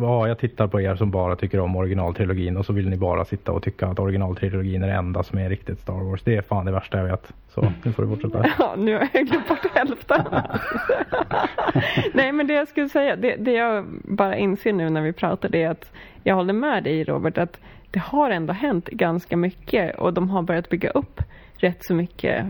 ja, 0.00 0.28
jag 0.28 0.38
tittar 0.38 0.66
på 0.66 0.80
er 0.80 0.94
som 0.94 1.10
bara 1.10 1.36
tycker 1.36 1.60
om 1.60 1.76
originaltrilogin 1.78 2.56
och 2.56 2.66
så 2.66 2.72
vill 2.72 2.88
ni 2.88 2.96
bara 2.96 3.24
sitta 3.24 3.52
och 3.52 3.62
tycka 3.62 3.86
att 3.86 3.98
originaltrilogin 3.98 4.82
är 4.82 4.86
det 4.86 4.92
enda 4.94 5.22
som 5.22 5.38
är 5.38 5.48
riktigt 5.48 5.80
Star 5.80 6.10
Wars. 6.10 6.22
Det 6.22 6.36
är 6.36 6.42
fan 6.42 6.66
det 6.66 6.72
värsta 6.72 6.98
jag 6.98 7.04
vet. 7.04 7.32
Så 7.48 7.72
nu 7.82 7.92
får 7.92 8.02
du 8.02 8.08
fortsätta. 8.08 8.44
Ja, 8.58 8.74
nu 8.78 8.94
har 8.94 9.08
jag 9.12 9.26
glömt 9.26 9.48
bort 9.48 9.66
hälften. 9.74 10.24
Nej, 12.14 12.32
men 12.32 12.46
det 12.46 12.54
jag 12.54 12.68
skulle 12.68 12.88
säga, 12.88 13.16
det, 13.16 13.36
det 13.36 13.52
jag 13.52 13.84
bara 14.04 14.36
inser 14.36 14.72
nu 14.72 14.90
när 14.90 15.02
vi 15.02 15.12
pratar, 15.12 15.48
det 15.48 15.62
är 15.62 15.70
att 15.70 15.92
jag 16.22 16.34
håller 16.34 16.52
med 16.52 16.84
dig 16.84 17.04
Robert, 17.04 17.38
att 17.38 17.60
det 17.90 17.98
har 17.98 18.30
ändå 18.30 18.52
hänt 18.52 18.86
ganska 18.86 19.36
mycket 19.36 19.98
och 19.98 20.14
de 20.14 20.30
har 20.30 20.42
börjat 20.42 20.68
bygga 20.68 20.90
upp 20.90 21.22
rätt 21.56 21.84
så 21.84 21.94
mycket. 21.94 22.46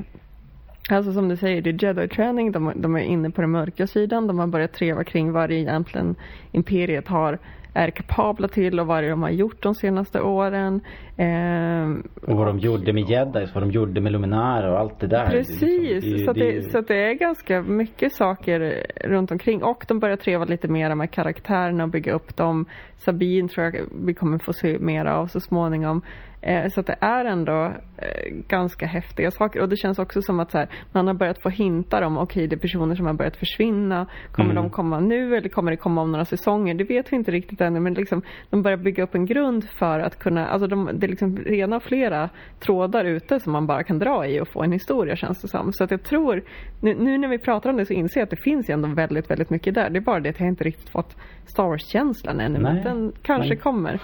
Alltså 0.91 1.13
som 1.13 1.29
du 1.29 1.37
säger, 1.37 1.63
det 1.63 1.71
är 1.71 1.85
jedi-träning, 1.85 2.53
de, 2.53 2.73
de 2.77 2.97
är 2.97 3.01
inne 3.01 3.31
på 3.31 3.41
den 3.41 3.51
mörka 3.51 3.87
sidan, 3.87 4.27
de 4.27 4.39
har 4.39 4.47
börjat 4.47 4.73
treva 4.73 5.05
kring 5.05 5.33
vad 5.33 5.51
det 5.51 5.55
egentligen 5.55 6.15
imperiet 6.53 7.09
har 7.09 7.39
är 7.75 7.91
kapabla 7.91 8.49
till 8.49 8.81
och 8.81 8.87
vad 8.87 9.03
det 9.03 9.11
de 9.11 9.23
har 9.23 9.31
gjort 9.31 9.63
de 9.63 9.75
senaste 9.75 10.21
åren. 10.21 10.81
Ehm, 11.17 12.03
Och 12.27 12.37
vad 12.37 12.47
de 12.47 12.59
gjorde 12.59 12.93
med 12.93 13.11
jedis, 13.11 13.55
vad 13.55 13.63
de 13.63 13.71
gjorde 13.71 14.01
med 14.01 14.13
Luminara 14.13 14.73
och 14.73 14.79
allt 14.79 15.01
det 15.01 15.07
där. 15.07 15.27
Precis, 15.31 16.05
Det 16.05 16.11
liksom- 16.11 16.27
så, 16.27 16.33
det 16.41 16.53
det, 16.53 16.71
så 16.71 16.81
det 16.81 16.97
är 17.11 17.15
ganska 17.15 17.63
mycket 17.63 18.13
saker 18.13 18.87
runt 19.05 19.31
omkring 19.31 19.63
och 19.63 19.85
de 19.89 19.99
börjar 19.99 20.17
treva 20.17 20.45
lite 20.45 20.69
mer 20.69 20.95
med 20.95 21.11
karaktärerna 21.11 21.85
och 21.85 21.91
bygga 21.91 22.13
upp 22.13 22.37
dem. 22.37 22.65
Sabine 22.97 23.49
tror 23.49 23.67
jag 23.67 23.75
vi 24.05 24.15
kommer 24.15 24.39
få 24.39 24.53
se 24.53 24.79
mer 24.79 25.05
av 25.05 25.27
så 25.27 25.41
småningom. 25.41 26.03
Eh, 26.41 26.69
så 26.69 26.81
att 26.81 26.87
det 26.87 26.97
är 27.01 27.25
ändå 27.25 27.65
eh, 27.99 28.35
ganska 28.49 28.87
häftiga 28.87 29.31
saker 29.31 29.61
och 29.61 29.69
det 29.69 29.77
känns 29.77 29.99
också 29.99 30.23
som 30.23 30.41
att 30.41 30.51
så 30.51 30.59
här, 30.59 30.69
man 30.93 31.07
har 31.07 31.15
börjat 31.15 31.43
få 31.43 31.49
hintar 31.49 32.03
om 32.03 32.19
okej 32.19 32.47
det 32.47 32.57
är 32.57 32.61
personer 32.61 32.95
som 32.95 33.07
har 33.07 33.15
börjat 33.15 33.37
försvinna. 33.37 34.07
Kommer 34.33 34.51
Mm. 34.51 34.63
de 34.63 34.71
komma 34.71 35.01
nu 35.01 35.37
eller 35.37 35.49
kommer 35.49 35.71
det 35.71 35.77
komma 35.77 36.01
om 36.03 36.13
några 36.13 36.25
säsonger? 36.25 36.75
Det 36.75 36.85
vet 36.85 37.13
vi 37.13 37.17
inte 37.17 37.31
riktigt 37.31 37.61
ännu 37.61 37.81
men 37.81 37.95
liksom, 37.95 38.23
de 38.51 38.63
börjar 38.63 38.77
bygga 38.79 39.03
upp 39.03 39.15
en 39.15 39.27
grund 39.27 39.65
för 39.65 40.01
att 40.01 40.19
kunna, 40.19 40.47
alltså 40.49 40.67
de, 40.67 40.91
det 40.95 41.07
är 41.07 41.09
liksom 41.09 41.37
rena 41.37 41.81
flera 41.81 42.31
trådar 42.61 43.05
ute 43.05 43.41
som 43.41 43.53
man 43.53 43.67
bara 43.67 43.83
kan 43.83 43.99
dra 43.99 44.27
i 44.27 44.41
och 44.41 44.49
få 44.49 44.63
en 44.63 44.73
historia 44.73 45.17
känns 45.17 45.43
det 45.43 45.49
som. 45.49 45.73
Så 45.73 45.85
att 45.85 45.91
jag 45.91 46.03
tror, 46.03 46.43
nu, 46.81 46.95
nu 46.95 47.19
när 47.19 47.29
vi 47.29 47.39
pratar 47.39 47.71
om 47.71 47.77
det 47.77 47.87
så 47.87 47.93
inser 47.93 48.21
jag 48.21 48.25
att 48.25 48.31
det 48.31 48.43
finns 48.43 48.71
ju 48.71 48.73
ändå 48.75 48.89
väldigt, 48.89 49.31
väldigt 49.31 49.51
mycket 49.51 49.75
där. 49.75 49.91
Det 49.91 49.99
är 49.99 50.01
bara 50.01 50.21
det 50.21 50.29
att 50.29 50.41
jag 50.41 50.49
inte 50.49 50.65
riktigt 50.65 50.89
fått 50.91 51.17
Star 51.47 51.65
Wars-känslan 51.65 52.41
ännu 52.41 52.59
men 52.59 52.75
Nej, 52.75 52.85
den 52.85 53.13
kanske 53.23 53.49
nej. 53.49 53.59
kommer. 53.59 54.01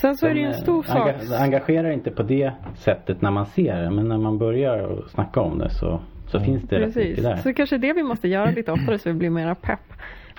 Sen 0.00 0.16
så 0.16 0.26
är 0.26 0.34
det 0.34 0.40
ju 0.40 0.46
en 0.46 0.54
stor 0.54 0.84
eh, 0.88 0.92
sak. 0.94 1.08
enga- 1.08 1.38
engagerar 1.42 1.90
inte 1.90 2.10
på 2.10 2.22
det 2.22 2.52
sättet 2.76 3.22
när 3.22 3.30
man 3.30 3.46
ser 3.46 3.76
det. 3.82 3.90
Men 3.90 4.08
när 4.08 4.18
man 4.18 4.38
börjar 4.38 5.02
snacka 5.08 5.40
om 5.40 5.58
det 5.58 5.70
så, 5.70 6.00
så 6.26 6.40
finns 6.40 6.62
det 6.62 6.76
rätt 6.80 6.86
mycket 6.86 6.94
Precis, 7.04 7.24
där. 7.24 7.36
så 7.36 7.52
kanske 7.54 7.78
det 7.78 7.92
vi 7.92 8.02
måste 8.02 8.28
göra 8.28 8.50
lite 8.50 8.72
oftare 8.72 8.98
så 8.98 9.08
vi 9.08 9.14
blir 9.14 9.30
mera 9.30 9.54
pepp. 9.54 9.80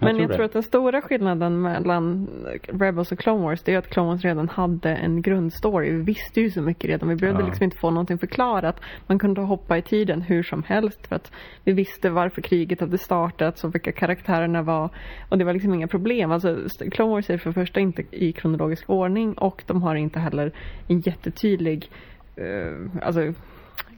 Men 0.02 0.16
tror 0.16 0.22
jag 0.22 0.36
tror 0.36 0.46
att 0.46 0.54
den 0.54 0.64
stora 0.64 1.02
skillnaden 1.02 1.62
mellan 1.62 2.30
Rebels 2.68 3.12
och 3.12 3.20
Clone 3.20 3.44
Wars 3.44 3.62
det 3.64 3.74
är 3.74 3.78
att 3.78 3.90
Clone 3.90 4.10
Wars 4.10 4.24
redan 4.24 4.50
hade 4.50 4.90
en 4.90 5.22
grundstory. 5.22 5.92
Vi 5.92 6.02
visste 6.02 6.42
ju 6.42 6.50
så 6.52 6.62
mycket 6.62 6.90
redan. 6.90 7.10
Vi 7.10 7.16
behövde 7.16 7.42
Ja. 7.42 7.48
liksom 7.48 7.64
inte 7.64 7.78
få 7.78 7.90
någonting 7.92 8.18
förklarat. 8.18 8.82
Man 9.08 9.20
kunde 9.20 9.42
hoppa 9.42 9.78
i 9.78 9.82
tiden 9.82 10.22
hur 10.22 10.44
som 10.44 10.64
helst 10.64 11.08
för 11.08 11.16
att 11.16 11.32
vi 11.64 11.74
visste 11.74 12.10
varför 12.10 12.42
kriget 12.42 12.80
hade 12.80 12.98
startats 12.98 13.64
och 13.64 13.76
vilka 13.76 13.92
karaktärerna 13.92 14.62
var. 14.62 14.90
Och 15.30 15.38
det 15.38 15.44
var 15.46 15.54
liksom 15.54 15.74
inga 15.74 15.88
problem. 15.88 16.32
Alltså 16.32 16.58
Clone 16.92 17.12
Wars 17.12 17.30
är 17.30 17.38
för 17.38 17.52
första 17.52 17.80
inte 17.80 18.04
i 18.12 18.32
kronologisk 18.32 18.90
ordning 18.90 19.34
och 19.34 19.64
de 19.68 19.82
har 19.82 19.96
inte 19.96 20.20
heller 20.20 20.52
en 20.88 21.00
jättetydlig 21.00 21.90
eh, 22.36 23.04
alltså 23.04 23.34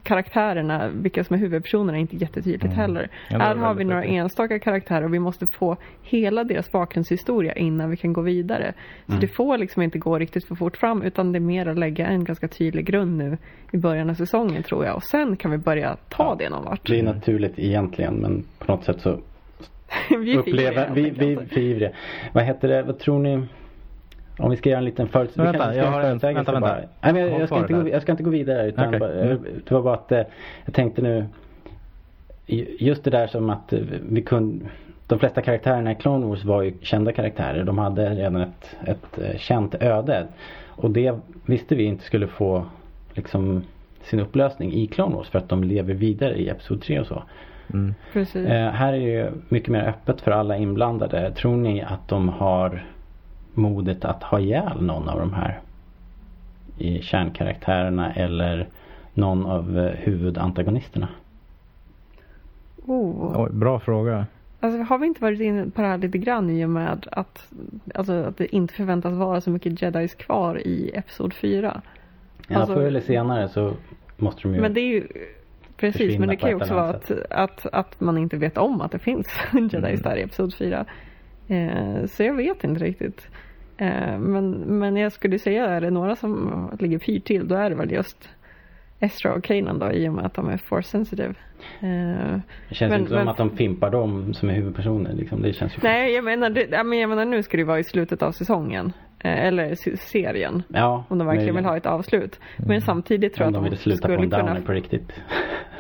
karaktärerna, 0.04 0.88
vilka 0.94 1.24
som 1.24 1.34
är 1.34 1.40
huvudpersonerna, 1.40 1.98
är 1.98 2.02
inte 2.02 2.16
jättetydligt 2.16 2.64
Mm. 2.64 2.76
heller. 2.76 3.10
Ja, 3.30 3.38
Här 3.40 3.56
har 3.56 3.74
vi 3.74 3.84
några 3.84 4.04
enstaka 4.04 4.60
karaktärer 4.60 5.04
och 5.04 5.14
vi 5.14 5.20
måste 5.20 5.48
få 5.48 5.78
hela 6.02 6.44
deras 6.44 6.72
bakgrundshistoria 6.72 7.54
innan 7.54 7.90
vi 7.90 7.98
kan 7.98 8.14
gå 8.14 8.22
vidare. 8.22 8.74
Så 9.06 9.12
Mm. 9.12 9.22
det 9.22 9.28
får 9.28 9.58
liksom 9.58 9.82
inte 9.82 10.00
gå 10.00 10.20
riktigt 10.20 10.46
för 10.48 10.56
fort 10.56 10.78
fram 10.78 11.02
utan 11.02 11.32
det 11.32 11.38
är 11.38 11.42
mer 11.42 11.66
att 11.66 11.78
lägga 11.78 12.08
en 12.08 12.24
ganska 12.24 12.48
tydlig 12.48 12.86
grund 12.86 13.18
nu 13.18 13.38
i 13.72 13.78
början 13.78 14.10
av 14.10 14.14
säsongen 14.14 14.64
tror 14.64 14.86
jag. 14.86 14.96
Och 14.96 15.04
sen 15.04 15.38
kan 15.38 15.52
vi 15.52 15.58
börja 15.58 15.98
ta 16.10 16.24
Ja. 16.24 16.36
det 16.40 16.50
någon 16.50 16.66
vart. 16.66 16.88
Det 16.88 17.00
är 17.00 17.04
naturligt 17.04 17.60
egentligen 17.60 18.14
men 18.14 18.44
på 18.60 18.72
något 18.72 18.84
sätt 18.84 19.02
så 19.02 19.20
vi 20.10 20.38
upplever 20.38 20.90
vi, 20.94 21.10
vi, 21.10 21.38
vi 21.56 21.74
det. 21.74 21.92
Vad 22.34 22.44
heter 22.44 22.68
det, 22.68 22.84
vad 22.84 23.00
tror 23.00 23.20
ni? 23.20 23.44
Om 24.38 24.52
vi 24.52 24.58
ska 24.58 24.70
göra 24.70 24.80
en 24.80 24.86
liten 24.86 25.08
förut... 25.08 25.32
Men 25.36 25.46
vi 25.46 25.52
vänta, 25.52 25.76
jag 25.76 25.86
har 25.86 26.00
en- 26.00 26.06
förutsägelse 26.06 26.52
vänta, 26.52 26.68
vänta. 26.68 26.88
Nej, 27.02 27.14
men 27.14 27.22
jag, 27.22 27.40
jag, 27.42 27.48
ska 27.48 27.58
inte 27.58 27.74
gå, 27.74 27.90
jag 27.90 28.02
ska 28.02 28.12
inte 28.12 28.24
gå 28.24 28.30
vidare 28.30 28.68
utan 28.68 28.88
Okej, 28.88 29.00
bara, 29.00 29.14
mm. 29.14 29.44
det 29.68 29.74
var 29.74 29.82
bara 29.82 29.94
att 29.94 30.12
eh, 30.12 30.22
jag 30.66 30.74
tänkte 30.74 31.02
nu 31.02 31.26
just 32.80 33.04
det 33.04 33.10
där 33.10 33.28
som 33.28 33.50
att 33.50 33.74
eh, 33.74 33.80
vi 34.10 34.22
kunde 34.22 34.66
de 35.12 35.20
flesta 35.20 35.42
karaktärerna 35.42 35.92
i 35.92 35.96
Clone 35.96 36.26
Wars 36.26 36.44
var 36.44 36.62
ju 36.62 36.74
kända 36.82 37.12
karaktärer. 37.12 37.64
De 37.64 37.78
hade 37.78 38.10
redan 38.10 38.42
ett, 38.42 38.76
ett 38.86 39.20
eh, 39.20 39.38
känt 39.38 39.76
öde. 39.76 40.28
Och 40.68 40.92
det 40.92 41.20
visste 41.46 41.76
vi 41.76 41.84
inte 41.84 42.04
skulle 42.04 42.28
få 42.28 42.66
liksom 43.14 43.64
sin 44.04 44.20
upplösning 44.20 44.74
i 44.74 44.88
Clone 44.88 45.16
Wars 45.16 45.30
för 45.30 45.40
att 45.40 45.50
de 45.50 45.64
lever 45.64 45.94
vidare 45.94 46.36
i 46.36 46.50
Episod 46.50 46.82
3 46.82 47.00
och 47.00 47.08
så. 47.08 47.24
Mm. 47.74 47.94
Precis. 48.14 48.48
Eh, 48.48 48.72
här 48.72 48.94
är 48.94 49.00
det 49.00 49.06
ju 49.06 49.32
mycket 49.50 49.70
mer 49.70 49.84
öppet 49.84 50.22
för 50.22 50.32
alla 50.32 50.58
inblandade. 50.58 51.32
Tror 51.32 51.58
ni 51.58 51.82
att 51.82 52.08
de 52.08 52.30
har 52.30 52.84
modet 53.54 54.06
att 54.06 54.24
ha 54.24 54.40
ihjäl 54.40 54.82
någon 54.82 55.10
av 55.10 55.20
de 55.20 55.34
här 55.34 55.60
i 56.78 57.02
kärnkaraktärerna 57.02 58.14
eller 58.14 58.68
någon 59.14 59.46
av 59.46 59.80
eh, 59.80 59.92
huvudantagonisterna? 59.92 61.08
Oh. 62.86 63.44
Oj, 63.44 63.50
bra 63.52 63.80
fråga. 63.80 64.26
Alltså, 64.60 64.82
har 64.82 64.98
vi 64.98 65.08
inte 65.08 65.22
varit 65.22 65.40
inne 65.40 65.70
på 65.70 65.82
det 65.82 65.88
här 65.88 65.98
lite 65.98 66.18
grann 66.18 66.50
i 66.50 66.66
och 66.66 66.70
med 66.70 67.08
att, 67.12 67.54
alltså, 67.96 68.14
att 68.14 68.38
det 68.38 68.56
inte 68.56 68.74
förväntas 68.74 69.14
vara 69.14 69.42
så 69.42 69.50
mycket 69.50 69.82
jedis 69.82 70.16
kvar 70.16 70.68
i 70.68 70.92
Episod 70.94 71.34
4? 71.34 71.82
Ja, 72.48 72.58
Alltså- 72.58 72.74
förr 72.74 72.84
eller 72.84 73.02
senare 73.02 73.50
så 73.50 73.74
måste 74.18 74.42
de 74.42 74.56
ju 74.56 74.62
Men 74.62 74.74
det 74.74 74.82
är 74.82 74.88
ju 74.88 75.08
Precis, 75.78 76.20
men 76.20 76.30
det 76.30 76.36
kan 76.36 76.50
ju 76.50 76.56
också 76.56 76.74
vara 76.74 76.90
att, 76.90 77.12
att, 77.30 77.66
att 77.72 78.02
man 78.02 78.18
inte 78.18 78.38
vet 78.38 78.58
om 78.58 78.82
att 78.82 78.92
det 78.92 79.00
finns 79.00 79.28
jedis 79.54 79.74
Mm. 79.74 80.02
där 80.02 80.16
i 80.16 80.22
Episod 80.22 80.54
4. 80.54 80.86
Eh, 81.52 82.06
så 82.06 82.24
jag 82.24 82.34
vet 82.34 82.64
inte 82.64 82.84
riktigt. 82.84 83.28
Eh, 83.78 84.20
men, 84.20 84.52
men 84.52 84.96
jag 84.98 85.12
skulle 85.12 85.40
säga, 85.40 85.66
är 85.68 85.82
det 85.82 85.90
några 85.90 86.16
som 86.16 86.52
ligger 86.80 86.98
pyrt 87.00 87.26
till, 87.26 87.48
då 87.48 87.56
är 87.56 87.70
det 87.70 87.76
väl 87.76 87.92
just 87.92 88.30
Ezra 89.00 89.34
och 89.34 89.44
Kanan 89.44 89.80
då, 89.80 89.92
i 89.92 90.10
och 90.10 90.14
med 90.14 90.26
att 90.26 90.34
de 90.34 90.50
är 90.50 90.58
force 90.58 90.90
sensitive. 90.90 91.34
Eh, 91.80 92.40
Det 92.70 92.76
känns 92.76 92.90
Men- 92.92 93.00
inte 93.00 93.10
som 93.10 93.18
men- 93.20 93.28
att 93.28 93.38
de 93.38 93.50
fimpar 93.58 93.90
dem 93.92 94.34
som 94.34 94.50
är 94.50 94.54
huvudpersoner. 94.54 95.14
Liksom. 95.14 95.42
Det 95.42 95.54
känns 95.54 95.74
ju 95.78 95.80
nej, 95.84 96.14
jag 96.14 96.24
menar, 96.24 96.50
det, 96.50 96.68
jag 96.72 96.86
menar 96.86 97.26
nu 97.26 97.44
ska 97.44 97.58
det 97.58 97.64
vara 97.64 97.80
i 97.80 97.84
slutet 97.84 98.22
av 98.24 98.32
säsongen. 98.32 98.94
Eh, 99.24 99.46
eller 99.46 99.76
se- 99.76 99.98
serien. 99.98 100.64
Ja, 100.68 101.04
Om 101.10 101.18
de 101.18 101.28
verkligen 101.28 101.56
vill 101.56 101.66
ha 101.66 101.78
ett 101.78 101.86
avslut. 101.86 102.40
Men 102.58 102.82
samtidigt 102.82 103.34
tror 103.34 103.46
jag 103.46 103.54
de 103.54 103.58
att 103.60 103.66
vill 103.66 103.72
de 103.72 103.78
sluta 103.78 104.08
på 104.08 104.14
skulle 104.14 104.24
en 104.24 104.30
downer 104.30 104.48
kunna 104.54 104.66
på 104.66 104.72
riktigt. 104.72 105.12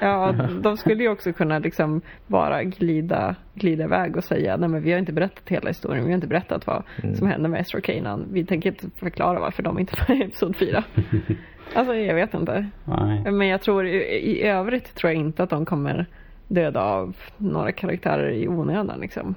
Ja, 0.03 0.31
de 0.61 0.77
skulle 0.77 1.03
ju 1.03 1.09
också 1.09 1.33
kunna 1.33 1.59
liksom 1.59 2.01
bara 2.27 2.63
glida, 2.63 3.35
glida 3.53 3.83
iväg 3.83 4.17
och 4.17 4.23
säga 4.23 4.57
nej 4.57 4.69
men 4.69 4.81
vi 4.81 4.91
har 4.91 4.99
inte 4.99 5.13
berättat 5.13 5.49
hela 5.49 5.67
historien, 5.67 6.03
vi 6.05 6.11
har 6.11 6.15
inte 6.15 6.27
berättat 6.27 6.67
vad 6.67 6.83
Mm. 7.03 7.15
som 7.15 7.27
hände 7.27 7.49
med 7.49 7.61
Ezra 7.61 7.81
Kanan. 7.81 8.25
Vi 8.31 8.45
tänker 8.45 8.69
inte 8.69 8.89
förklara 8.95 9.39
varför 9.39 9.63
de 9.63 9.79
inte 9.79 9.93
var 10.07 10.15
i 10.15 10.21
Episod 10.23 10.55
4. 10.55 10.83
alltså 11.75 11.95
jag 11.95 12.15
vet 12.15 12.33
inte. 12.33 12.67
Nej. 12.85 13.31
Men 13.31 13.47
jag 13.47 13.61
tror 13.61 13.85
i, 13.87 13.97
i 14.15 14.43
övrigt 14.43 14.95
tror 14.95 15.11
jag 15.11 15.19
inte 15.19 15.43
att 15.43 15.49
de 15.49 15.65
kommer 15.65 16.05
döda 16.47 16.81
av 16.81 17.15
några 17.37 17.71
karaktärer 17.71 18.29
i 18.31 18.47
onödan 18.47 18.99
liksom. 18.99 19.35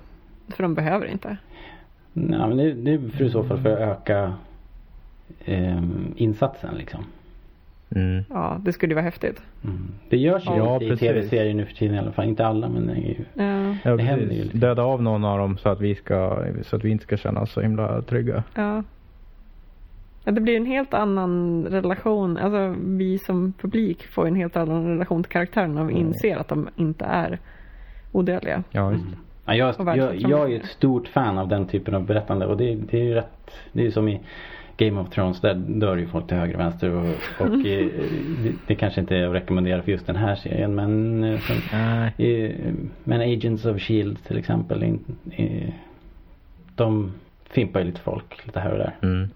För 0.48 0.62
de 0.62 0.74
behöver 0.74 1.06
inte. 1.06 1.36
Nej, 2.16 2.48
men 2.48 2.56
det, 2.56 2.72
det 2.72 2.92
är 2.94 2.98
för 3.08 3.24
i 3.24 3.30
så 3.30 3.44
fall 3.44 3.58
för 3.58 3.72
att 3.72 3.78
öka 3.98 4.32
ehm, 5.44 6.12
insatsen 6.16 6.74
liksom. 6.74 7.04
Mm. 7.96 8.24
Ja, 8.30 8.60
det 8.64 8.72
skulle 8.72 8.90
ju 8.90 8.94
vara 8.94 9.04
häftigt. 9.04 9.42
Mm. 9.64 9.88
Det 10.08 10.16
görs 10.16 10.46
ju 10.46 10.56
Ja, 10.56 10.78
lite 10.78 10.84
i 10.84 10.88
precis. 10.88 11.08
tv-serier 11.08 11.54
nu 11.54 11.64
för 11.66 11.74
tiden 11.74 11.94
i 11.96 11.98
alla 11.98 12.12
fall. 12.12 12.24
Inte 12.28 12.46
alla 12.46 12.68
men 12.68 12.86
det 12.86 12.92
är 12.92 12.96
ju... 12.96 13.24
Ja, 13.34 13.76
Ja, 13.84 13.96
Det 13.96 14.02
händer 14.02 14.34
ju 14.34 14.42
lite. 14.42 14.58
Döda 14.58 14.82
av 14.82 15.02
någon 15.02 15.24
av 15.24 15.38
dem 15.38 15.58
så 15.58 15.68
att 15.68 15.80
vi 15.80 15.94
ska, 15.94 16.44
så 16.62 16.76
att 16.76 16.84
vi 16.84 16.90
inte 16.90 17.04
ska 17.04 17.16
känna 17.16 17.40
oss 17.40 17.52
så 17.52 17.60
himla 17.60 18.02
trygga. 18.02 18.42
ja. 18.54 18.82
Ja, 20.26 20.32
det 20.32 20.40
blir 20.40 20.56
en 20.56 20.66
helt 20.66 20.94
annan 20.94 21.64
relation. 21.70 22.36
Alltså 22.36 22.74
vi 22.84 23.18
som 23.18 23.52
publik 23.52 24.06
får 24.06 24.26
en 24.26 24.34
helt 24.34 24.56
annan 24.56 24.86
relation 24.86 25.22
till 25.22 25.32
karaktärerna 25.32 25.80
om 25.80 25.86
vi 25.86 25.94
Mm. 25.94 26.06
inser 26.06 26.36
att 26.36 26.48
de 26.48 26.68
inte 26.76 27.04
är 27.04 27.38
odödliga. 28.12 28.62
Ja, 28.70 28.88
visst. 28.88 29.04
Mm. 29.04 29.16
Ja, 29.46 29.54
jag, 29.54 29.74
jag, 29.96 30.16
jag 30.16 30.42
är 30.42 30.48
ju 30.48 30.56
ett 30.56 30.66
stort 30.66 31.08
fan 31.08 31.38
av 31.38 31.48
den 31.48 31.66
typen 31.66 31.94
av 31.94 32.06
berättande. 32.06 32.46
Och 32.46 32.56
det, 32.56 32.74
det 32.74 33.00
är 33.00 33.04
ju 33.04 33.14
rätt 33.14 33.50
Det 33.72 33.80
är 33.80 33.84
ju 33.84 33.90
som 33.90 34.08
i 34.08 34.20
Game 34.76 35.00
of 35.00 35.10
Thrones. 35.10 35.40
Där 35.40 35.54
dör 35.54 35.96
ju 35.96 36.06
folk 36.06 36.26
till 36.28 36.36
höger 36.36 36.54
och 36.54 36.60
vänster. 36.60 36.90
Och, 36.90 37.04
och 37.40 37.46
eh, 37.66 37.86
det, 38.42 38.52
det 38.66 38.74
kanske 38.74 39.00
inte 39.00 39.16
är 39.16 39.26
att 39.26 39.34
rekommendera 39.34 39.82
för 39.82 39.92
just 39.92 40.06
den 40.06 40.16
här 40.16 40.34
serien 40.34 40.74
men 40.74 41.24
eh, 41.24 41.40
som, 41.40 41.56
eh, 42.24 42.50
Men 43.04 43.20
Agents 43.20 43.64
of 43.64 43.80
Shield 43.80 44.24
till 44.24 44.38
exempel 44.38 44.82
in, 44.82 45.00
eh, 45.30 45.72
De 46.74 47.12
fimpar 47.50 47.80
ju 47.80 47.86
lite 47.86 48.00
folk 48.00 48.46
lite 48.46 48.60
här 48.60 48.72
och 48.72 48.78
där. 48.78 48.94
Mm. 49.02 49.28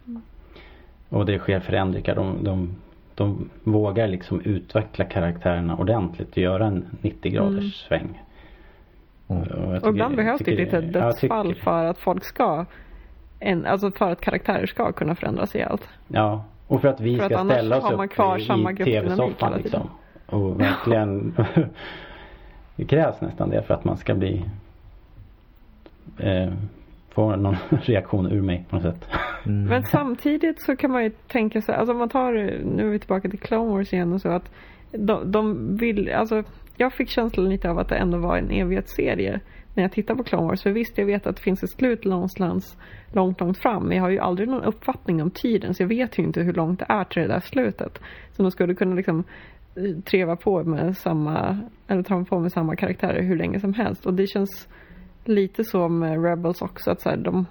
och 1.09 1.27
det 1.27 1.39
sker 1.39 1.61
förändringar. 1.61 2.15
De, 2.15 2.45
de, 2.45 2.77
de 3.15 3.51
vågar 3.65 4.09
liksom 4.09 4.41
utveckla 4.41 5.05
karaktärerna 5.05 5.77
ordentligt 5.77 6.31
och 6.31 6.39
göra 6.39 6.67
en 6.67 6.85
90 7.01 7.33
graders 7.33 7.59
Mm. 7.59 7.71
sväng 7.71 8.23
Mm. 9.29 9.83
Och 9.83 9.89
ibland 9.89 10.17
behövs 10.17 10.41
det 10.45 10.57
lite 10.57 10.81
dödsfall 10.81 11.49
tycker- 11.49 11.63
för 11.63 11.85
att 11.85 11.99
folk 11.99 12.25
ska 12.25 12.67
en, 13.41 13.67
alltså 13.67 13.91
för 13.91 14.11
att 14.11 14.21
karaktärer 14.21 14.67
ska 14.67 14.93
kunna 14.93 15.15
förändras 15.15 15.57
i 15.57 15.63
allt. 15.63 15.89
Ja, 16.09 16.45
och 16.67 16.81
för 16.81 16.89
att 16.89 17.01
vi 17.01 17.17
För 17.17 17.25
att 17.25 17.33
ska 17.33 17.39
annars 17.39 17.57
ställa 17.57 17.79
oss 17.79 17.91
upp 17.91 18.11
kvar 18.11 18.39
i, 18.39 18.45
samma 18.45 18.73
i 18.73 18.77
tv-soffan 18.77 19.53
liksom. 19.57 19.91
Och 20.27 20.61
verkligen 20.61 21.35
Det 22.77 22.85
krävs 22.85 23.21
nästan 23.21 23.51
det 23.51 23.63
för 23.63 23.75
att 23.75 23.85
man 23.85 23.97
ska 23.97 24.15
bli 24.15 24.45
eh, 26.19 26.53
Få 27.11 27.37
någon 27.37 27.57
reaktion 27.83 28.33
ur 28.33 28.43
mig 28.43 28.65
på 28.71 28.77
något 28.77 28.83
sätt. 28.83 29.09
Mm. 29.47 29.65
Men 29.65 29.83
samtidigt 29.83 30.63
så 30.63 30.77
kan 30.77 30.91
man 30.91 31.05
ju 31.05 31.11
tänka 31.11 31.63
sig, 31.63 31.75
alltså 31.75 31.93
om 31.93 31.99
man 31.99 32.09
tar, 32.09 32.33
nu 32.65 32.87
är 32.87 32.91
vi 32.91 32.99
tillbaka 32.99 33.29
till 33.29 33.39
Clone 33.39 33.71
Wars 33.73 33.93
igen 33.93 34.13
och 34.13 34.21
så 34.21 34.29
att 34.29 34.51
de, 34.93 35.33
de 35.33 35.77
vill, 35.77 36.13
alltså 36.13 36.43
jag 36.79 36.93
fick 36.93 37.09
känslan 37.09 37.49
lite 37.49 37.71
av 37.71 37.79
att 37.79 37.89
det 37.89 37.97
ändå 37.97 38.19
var 38.19 38.37
en 38.37 38.51
evighetsserie 38.51 39.41
när 39.75 39.85
jag 39.85 39.93
tittar 39.93 40.15
på 40.15 40.25
Clone 40.25 40.47
Wars. 40.47 40.63
För 40.63 40.71
visst, 40.71 40.99
jag 40.99 41.07
vet 41.07 41.27
att 41.27 41.37
det 41.37 41.43
finns 41.43 41.63
ett 41.63 41.71
slut 41.71 42.05
någonstans 42.05 42.77
långt, 43.13 43.41
långt 43.41 43.59
fram. 43.59 43.87
Men 43.89 43.97
jag 43.97 44.05
har 44.05 44.11
ju 44.11 44.19
aldrig 44.19 44.49
någon 44.49 44.65
uppfattning 44.65 45.23
om 45.23 45.31
tiden 45.31 45.75
så 45.75 45.83
jag 45.83 45.89
vet 45.89 46.19
ju 46.19 46.23
inte 46.23 46.43
hur 46.43 46.53
långt 46.53 46.79
det 46.79 46.87
är 46.89 47.05
till 47.05 47.23
det 47.23 47.29
där 47.29 47.41
slutet. 47.41 47.99
Så 48.33 48.43
de 48.43 48.51
skulle 48.51 48.75
kunna 48.75 48.95
liksom 48.95 49.25
eh, 49.75 50.03
treva 50.05 50.37
på 50.37 50.65
med 50.65 50.97
samma, 50.97 51.59
eller 51.87 52.03
trampa 52.03 52.29
på 52.29 52.39
med 52.39 52.53
samma 52.53 52.77
karaktärer 52.77 53.23
hur 53.23 53.37
länge 53.37 53.61
som 53.61 53.75
helst. 53.75 54.07
Och 54.07 54.15
det 54.15 54.27
känns 54.27 54.69
lite 55.25 55.65
så 55.65 55.89
med 55.89 56.13
eh, 56.13 56.23
Rebels 56.23 56.63
också 56.63 56.91
att 56.91 57.01
så 57.01 57.09
här, 57.09 57.17
de 57.17 57.47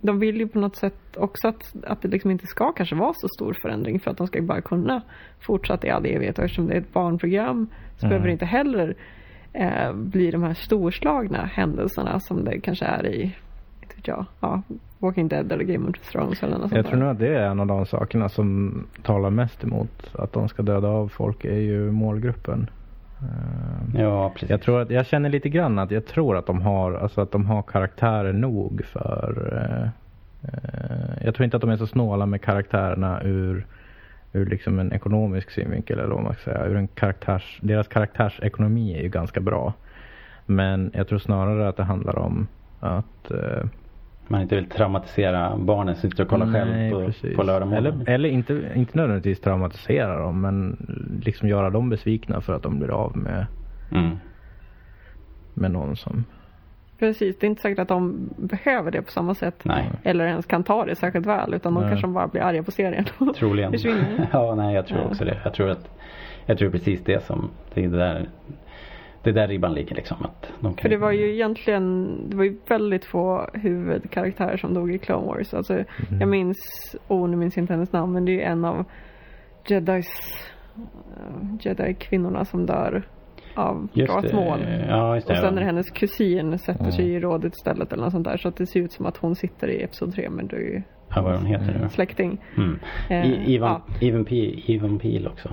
de 0.00 0.18
vill 0.18 0.36
ju 0.36 0.48
på 0.48 0.58
något 0.58 0.76
sätt 0.76 1.16
också 1.16 1.48
att, 1.48 1.84
att 1.84 2.02
det 2.02 2.08
liksom 2.08 2.30
inte 2.30 2.46
ska 2.46 2.72
kanske 2.72 2.96
vara 2.96 3.12
så 3.14 3.28
stor 3.28 3.56
förändring 3.62 4.00
för 4.00 4.10
att 4.10 4.16
de 4.16 4.26
ska 4.26 4.38
ju 4.38 4.44
bara 4.44 4.60
kunna 4.60 5.02
fortsätta 5.40 5.86
i 5.86 5.90
all 5.90 6.06
evighet 6.06 6.38
och 6.38 6.44
eftersom 6.44 6.66
det 6.66 6.74
är 6.74 6.80
ett 6.80 6.92
barnprogram 6.92 7.68
så 7.96 8.06
Mm. 8.06 8.10
behöver 8.10 8.26
det 8.26 8.32
inte 8.32 8.44
heller 8.46 8.94
eh, 9.52 9.92
bli 9.92 10.30
de 10.30 10.42
här 10.42 10.54
storslagna 10.54 11.44
händelserna 11.44 12.20
som 12.20 12.44
det 12.44 12.60
kanske 12.60 12.84
är 12.84 13.06
i, 13.06 13.36
jag, 14.04 14.24
ja, 14.40 14.62
Walking 14.98 15.28
Dead 15.28 15.52
eller 15.52 15.64
Game 15.64 15.88
of 15.88 15.98
Thrones 16.12 16.42
eller 16.42 16.58
något 16.58 16.62
Jag 16.62 16.70
sånt 16.70 16.86
tror 16.86 16.96
där. 16.96 17.04
nog 17.06 17.12
att 17.12 17.18
det 17.18 17.28
är 17.38 17.46
en 17.50 17.60
av 17.60 17.66
de 17.66 17.86
sakerna 17.86 18.28
som 18.28 18.74
talar 19.02 19.30
mest 19.30 19.64
emot 19.64 20.10
att 20.18 20.32
de 20.32 20.48
ska 20.48 20.62
döda 20.62 20.88
av 20.88 21.08
folk 21.08 21.44
är 21.44 21.58
ju 21.58 21.90
målgruppen. 21.90 22.70
Eh, 23.20 24.00
Ja, 24.00 24.30
precis. 24.30 24.50
Jag 24.50 24.62
tror 24.62 24.80
att, 24.80 24.90
jag 24.90 25.06
känner 25.06 25.28
lite 25.28 25.48
grann 25.48 25.78
att 25.78 25.90
jag 25.90 26.06
tror 26.06 26.36
att 26.36 26.46
de 26.46 26.62
har, 26.62 26.92
alltså 26.94 27.20
att 27.20 27.32
de 27.32 27.46
har 27.46 27.62
karaktärer 27.62 28.32
nog 28.32 28.82
för 28.84 29.52
eh, 29.62 29.88
eh, 30.52 31.24
Jag 31.24 31.34
tror 31.34 31.44
inte 31.44 31.56
att 31.56 31.60
de 31.60 31.70
är 31.70 31.76
så 31.76 31.86
snåla 31.86 32.26
med 32.26 32.40
karaktärerna 32.42 33.22
ur 33.22 33.66
Ur 34.36 34.46
liksom 34.46 34.78
en 34.78 34.92
ekonomisk 34.92 35.50
synvinkel 35.50 35.98
eller 35.98 36.14
vad 36.14 36.22
man 36.24 36.34
ska 36.34 36.42
säga. 36.50 36.66
Ur 36.66 36.76
en 36.76 36.88
karaktärs, 36.88 37.58
deras 37.62 37.88
karaktärsekonomi 37.88 38.98
är 38.98 39.02
ju 39.02 39.08
ganska 39.08 39.40
bra. 39.40 39.72
Men 40.46 40.90
jag 40.94 41.08
tror 41.08 41.18
snarare 41.18 41.68
att 41.68 41.76
det 41.76 41.82
handlar 41.84 42.18
om 42.18 42.46
att 42.80 43.30
eh, 43.30 43.68
Man 44.28 44.42
inte 44.42 44.54
vill 44.56 44.68
traumatisera 44.68 45.56
barnen 45.56 45.94
som 45.94 46.10
sitter 46.10 46.24
och 46.24 46.30
kollar 46.30 46.52
själv 46.52 46.90
på, 46.92 47.06
precis. 47.06 47.36
på 47.36 47.42
lördag 47.42 47.68
morgon. 47.68 47.86
Eller, 47.86 48.10
eller 48.10 48.28
inte, 48.28 48.72
inte 48.74 48.96
nödvändigtvis 48.98 49.40
traumatisera 49.40 50.18
dem 50.18 50.40
men 50.40 50.76
liksom 51.24 51.48
göra 51.48 51.70
dem 51.70 51.90
besvikna 51.90 52.40
för 52.40 52.52
att 52.52 52.62
de 52.62 52.78
blir 52.78 52.90
av 52.90 53.16
med, 53.16 53.46
Mm. 53.92 54.16
med 55.54 55.70
någon 55.70 55.96
som 55.96 56.24
Precis, 56.98 57.38
det 57.38 57.46
är 57.46 57.48
inte 57.48 57.62
säkert 57.62 57.78
att 57.78 57.88
de 57.88 58.30
behöver 58.36 58.90
det 58.90 59.02
på 59.02 59.10
samma 59.10 59.34
sätt. 59.34 59.60
Nej, 59.64 59.90
Eller 60.02 60.26
ens 60.26 60.46
kan 60.46 60.64
ta 60.64 60.84
det 60.84 60.94
särskilt 60.96 61.26
väl 61.26 61.54
utan 61.54 61.74
de 61.74 61.80
Nej. 61.80 61.90
kanske 61.90 62.06
bara 62.08 62.26
blir 62.28 62.42
arga 62.42 62.62
på 62.62 62.70
serien. 62.70 63.04
troligen. 63.34 63.72
Ja, 64.32 64.54
nej 64.54 64.74
jag 64.74 64.86
tror 64.86 65.04
också 65.06 65.24
det. 65.24 65.40
Jag 65.44 65.54
tror 65.54 65.70
att 65.70 65.90
Jag 66.46 66.58
tror 66.58 66.70
precis 66.70 67.00
det 67.04 67.24
som 67.24 67.50
Det 67.74 67.84
är 67.84 67.88
där 67.88 68.28
Det 69.22 69.30
är 69.30 69.34
där 69.34 69.48
ribban 69.48 69.74
ligger 69.74 69.94
liksom. 69.96 70.16
Att 70.24 70.52
de 70.60 70.74
kan 70.74 70.82
För 70.82 70.88
det 70.88 70.96
var 70.96 71.12
ju 71.12 71.34
egentligen, 71.34 72.16
det 72.30 72.36
var 72.36 72.44
ju 72.44 72.56
väldigt 72.68 73.04
få 73.04 73.48
huvudkaraktärer 73.54 74.56
som 74.56 74.74
dog 74.74 74.94
i 74.94 74.98
Clone 74.98 75.26
Wars. 75.26 75.54
Alltså, 75.54 75.72
Mm. 75.74 75.84
jag 76.20 76.28
minns, 76.28 76.56
oh 77.08 77.28
nu 77.28 77.36
minns 77.36 77.56
jag 77.56 77.62
inte 77.62 77.72
hennes 77.72 77.92
namn, 77.92 78.12
men 78.12 78.24
det 78.24 78.32
är 78.32 78.34
ju 78.34 78.42
en 78.42 78.64
av 78.64 78.84
Jedis, 79.68 80.06
uh, 80.76 81.56
Jedi-kvinnorna 81.60 82.44
som 82.44 82.66
dör 82.66 83.02
av 83.56 83.88
Just 83.92 84.12
Darth 84.12 84.26
det. 84.28 84.34
Maul. 84.34 84.60
Ja. 84.88 85.16
Och 85.16 85.22
sen 85.22 85.54
när 85.54 85.62
hennes 85.62 85.90
kusin 85.90 86.58
sätter 86.58 86.80
Mm. 86.80 86.92
sig 86.92 87.04
i 87.10 87.20
rådet 87.20 87.52
istället 87.54 87.92
eller 87.92 88.02
något 88.02 88.12
sånt 88.12 88.24
där. 88.24 88.36
Så 88.36 88.48
att 88.48 88.56
det 88.56 88.66
ser 88.66 88.80
ut 88.80 88.92
som 88.92 89.06
att 89.06 89.16
hon 89.16 89.34
sitter 89.36 89.68
i 89.68 89.82
Episod 89.82 90.14
3 90.14 90.30
men 90.30 90.46
du 90.46 90.56
är 90.56 90.60
ju 90.60 90.82
Ja, 91.14 91.22
vad 91.22 91.36
hon 91.36 91.46
heter 91.46 91.78
nu. 91.82 91.88
släkting. 91.88 92.38
Mm. 92.56 92.78
Eh, 93.10 93.48
Ivan, 93.48 93.80
ja. 94.00 94.06
Ivan, 94.66 95.00
också. 95.26 95.48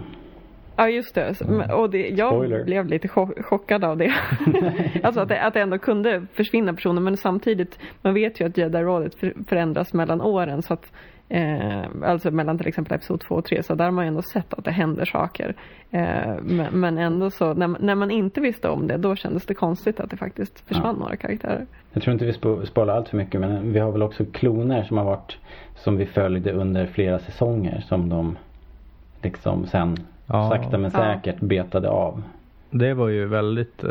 Ja 0.75 0.89
just 0.89 1.15
det, 1.15 1.35
men- 1.47 1.71
och 1.71 1.89
det, 1.89 2.09
jag 2.09 2.33
Spoiler. 2.33 2.63
blev 2.63 2.85
lite 2.87 3.07
cho- 3.07 3.43
chockad 3.43 3.83
av 3.83 3.97
det. 3.97 4.13
alltså 5.03 5.21
att 5.21 5.29
det, 5.29 5.41
att 5.41 5.53
det 5.53 5.61
ändå 5.61 5.77
kunde 5.77 6.25
försvinna 6.33 6.73
personer 6.73 7.01
men 7.01 7.17
samtidigt, 7.17 7.79
man 8.01 8.13
vet 8.13 8.41
ju 8.41 8.45
att 8.45 8.57
Jedi-rådet 8.57 9.15
för, 9.15 9.33
förändras 9.47 9.93
mellan 9.93 10.21
åren 10.21 10.61
så 10.61 10.73
att 10.73 10.91
eh, 11.29 11.81
alltså 12.03 12.31
mellan 12.31 12.57
till 12.57 12.67
exempel 12.67 12.93
episod 12.95 13.19
2 13.21 13.35
och 13.35 13.45
3 13.45 13.63
så 13.63 13.75
där 13.75 13.85
har 13.85 13.91
man 13.91 14.05
ju 14.05 14.07
ändå 14.07 14.21
sett 14.21 14.53
att 14.53 14.63
det 14.65 14.71
händer 14.71 15.05
saker. 15.05 15.55
Eh, 15.91 16.35
men, 16.43 16.79
men 16.79 16.97
ändå 16.97 17.29
så, 17.29 17.53
när, 17.53 17.67
man- 17.67 17.81
när 17.81 17.95
man 17.95 18.11
inte 18.11 18.41
visste 18.41 18.69
om 18.69 18.87
det 18.87 18.97
då 18.97 19.15
kändes 19.15 19.45
det 19.45 19.53
konstigt 19.53 19.99
att 19.99 20.09
det 20.09 20.17
faktiskt 20.17 20.59
försvann 20.67 20.95
några 20.95 21.15
karaktärer. 21.15 21.65
Jag 21.93 22.03
tror 22.03 22.13
inte 22.13 22.25
vi 22.25 22.31
spo- 22.31 22.65
spoilar 22.65 22.95
allt 22.95 23.09
för 23.09 23.17
mycket 23.17 23.41
men 23.41 23.73
vi 23.73 23.79
har 23.79 23.91
väl 23.91 24.01
också 24.03 24.25
kloner 24.25 24.83
som 24.83 24.97
har 24.97 25.05
varit 25.05 25.37
som 25.75 25.97
vi 25.97 26.05
följde 26.05 26.51
under 26.51 26.85
flera 26.85 27.19
säsonger 27.19 27.81
som 27.87 28.09
de 28.09 28.37
liksom 29.21 29.65
sen 29.65 29.97
Ja. 30.27 30.49
sakta 30.49 30.77
men 30.77 30.91
Ja. 30.93 30.99
säkert 30.99 31.39
betade 31.39 31.89
av. 31.89 32.23
Det 32.69 32.93
var 32.93 33.07
ju 33.07 33.25
väldigt, 33.25 33.83
eh, 33.83 33.89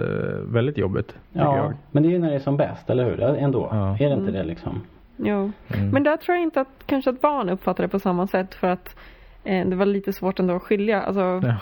väldigt 0.52 0.78
jobbigt. 0.78 1.14
Ja, 1.32 1.56
jag. 1.56 1.72
men 1.90 2.02
det 2.02 2.08
är 2.08 2.10
ju 2.10 2.18
när 2.18 2.30
det 2.30 2.34
är 2.36 2.40
som 2.40 2.56
bäst, 2.56 2.90
eller 2.90 3.04
hur? 3.04 3.20
Ändå. 3.22 3.68
Ja. 3.70 3.94
Är 3.94 3.98
det 3.98 4.14
inte 4.14 4.22
Mm. 4.30 4.32
det 4.32 4.44
liksom? 4.44 4.80
Jo. 5.16 5.52
Mm. 5.74 5.90
Men 5.92 6.02
där 6.02 6.16
tror 6.16 6.36
jag 6.36 6.42
inte 6.42 6.60
att 6.60 6.86
kanske 6.86 7.10
att 7.10 7.20
barn 7.20 7.48
uppfattar 7.48 7.84
det 7.84 7.88
på 7.88 7.98
samma 7.98 8.26
sätt 8.26 8.54
för 8.54 8.66
att 8.68 8.96
eh, 9.44 9.66
det 9.68 9.76
var 9.76 9.86
lite 9.86 10.12
svårt 10.12 10.38
ändå 10.40 10.54
att 10.54 10.62
skilja. 10.62 11.02
Alltså, 11.02 11.20
Ja. 11.22 11.56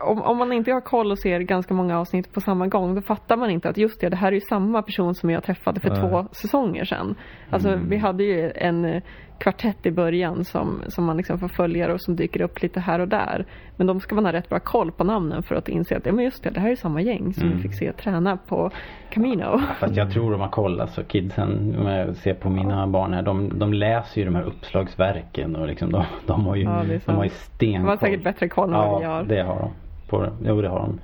om, 0.00 0.22
om 0.22 0.36
man 0.38 0.52
inte 0.52 0.72
har 0.72 0.80
koll 0.80 1.10
och 1.10 1.18
ser 1.18 1.40
ganska 1.40 1.74
många 1.74 1.98
avsnitt 2.00 2.32
på 2.32 2.40
samma 2.40 2.66
gång 2.66 2.94
då 2.94 3.00
fattar 3.02 3.36
man 3.36 3.50
inte 3.50 3.68
att 3.68 3.76
just 3.78 4.00
det, 4.00 4.08
det 4.08 4.16
här 4.16 4.28
är 4.28 4.32
ju 4.32 4.40
samma 4.40 4.82
person 4.82 5.14
som 5.14 5.30
jag 5.30 5.44
träffade 5.44 5.80
för 5.80 5.90
Nej. 5.90 6.00
två 6.00 6.26
säsonger 6.32 6.84
sedan. 6.84 7.14
Alltså 7.50 7.68
Mm. 7.68 7.88
vi 7.88 7.96
hade 7.96 8.24
ju 8.24 8.52
en 8.54 9.02
kvartett 9.38 9.86
i 9.86 9.90
början 9.90 10.44
som, 10.44 10.82
som 10.88 11.04
man 11.04 11.16
liksom 11.16 11.38
får 11.38 11.48
följa 11.48 11.92
och 11.94 12.00
som 12.00 12.16
dyker 12.16 12.40
upp 12.40 12.62
lite 12.62 12.80
här 12.80 12.98
och 12.98 13.08
där. 13.08 13.44
Men 13.76 13.86
de 13.86 14.00
ska 14.00 14.14
man 14.14 14.24
ha 14.24 14.32
rätt 14.32 14.48
bra 14.48 14.58
koll 14.58 14.92
på 14.92 15.04
namnen 15.04 15.42
för 15.42 15.54
att 15.54 15.68
inse 15.68 15.96
att 15.96 16.06
ja, 16.06 16.12
men 16.12 16.24
just 16.24 16.42
det, 16.42 16.50
det 16.50 16.60
här 16.60 16.70
är 16.70 16.76
samma 16.76 17.00
gäng 17.00 17.34
som 17.34 17.42
Mm. 17.42 17.56
vi 17.56 17.62
fick 17.62 17.74
se 17.74 17.92
träna 17.92 18.36
på 18.36 18.70
Camino. 19.10 19.60
Fast 19.80 19.96
jag 19.96 20.10
tror 20.12 20.30
de 20.32 20.40
har 20.40 20.48
koll 20.48 20.80
alltså. 20.80 21.02
Kidsen, 21.04 21.76
om 21.80 21.86
jag 21.86 22.16
ser 22.16 22.34
på 22.34 22.50
mina 22.50 22.86
barn 22.86 23.12
här, 23.12 23.22
de, 23.22 23.58
de 23.58 23.72
läser 23.72 24.20
ju 24.20 24.24
de 24.24 24.34
här 24.34 24.42
uppslagsverken 24.42 25.56
och 25.56 25.66
liksom 25.66 25.92
de, 25.92 26.04
de 26.26 26.46
har 26.46 26.56
ju, 26.56 26.62
Ja, 26.62 26.82
det 26.88 26.94
är 26.94 27.00
de 27.06 27.14
har 27.16 27.24
ju 27.24 27.28
De 27.30 27.34
stenkoll. 27.34 27.88
har 27.88 27.96
säkert 27.96 28.22
bättre 28.24 28.48
koll 28.48 28.68
än 28.68 28.74
vad 28.78 28.98
vi 28.98 29.04
Ja, 29.04 29.10
har. 29.12 29.22
det 29.24 29.42
har 29.42 29.58
de. 29.58 29.70
På, 30.08 30.26
jo, 30.44 30.62
det 30.62 30.68
har 30.68 30.78
de. 30.78 30.98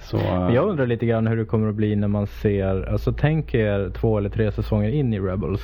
Så, 0.00 0.16
Men 0.16 0.54
Jag 0.54 0.68
undrar 0.68 0.86
lite 0.86 1.06
grann 1.06 1.26
hur 1.26 1.36
det 1.36 1.44
kommer 1.44 1.68
att 1.68 1.74
bli 1.74 1.96
när 1.96 2.08
man 2.08 2.26
ser, 2.26 2.88
alltså 2.92 3.12
tänk 3.12 3.54
er 3.54 3.90
två 3.94 4.18
eller 4.18 4.28
tre 4.30 4.52
säsonger 4.52 4.88
in 4.88 5.14
i 5.14 5.20
Rebels. 5.20 5.62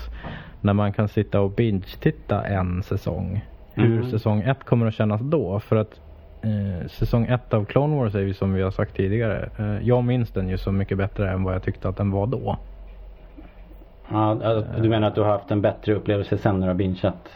När 0.60 0.72
man 0.72 0.92
kan 0.92 1.08
sitta 1.08 1.40
och 1.40 1.50
binge-titta 1.50 2.42
en 2.46 2.82
säsong. 2.82 3.44
Hur 3.74 3.96
Mm. 3.96 4.10
säsong 4.10 4.42
ett 4.42 4.64
kommer 4.64 4.86
att 4.86 4.94
kännas 4.94 5.20
då. 5.20 5.60
För 5.60 5.76
att 5.76 6.00
eh, 6.42 6.88
säsong 6.88 7.26
ett 7.26 7.54
av 7.54 7.64
Clone 7.64 7.96
Wars 7.96 8.14
är 8.14 8.20
ju 8.20 8.34
som 8.34 8.54
vi 8.54 8.62
har 8.62 8.70
sagt 8.70 8.96
tidigare. 8.96 9.48
Eh, 9.58 9.86
jag 9.88 10.04
minns 10.04 10.30
den 10.30 10.48
ju 10.48 10.58
så 10.58 10.72
mycket 10.72 10.98
bättre 10.98 11.30
än 11.30 11.42
vad 11.42 11.54
jag 11.54 11.62
tyckte 11.62 11.88
att 11.88 11.96
den 11.96 12.10
var 12.10 12.26
då. 12.26 12.56
ja, 14.10 14.62
du 14.82 14.88
menar 14.88 15.08
att 15.08 15.14
du 15.14 15.20
har 15.20 15.28
haft 15.30 15.50
en 15.50 15.60
bättre 15.60 15.94
upplevelse 15.94 16.38
sen 16.38 16.54
när 16.60 16.66
du 16.66 16.70
har 16.72 16.74
bingeat? 16.78 17.28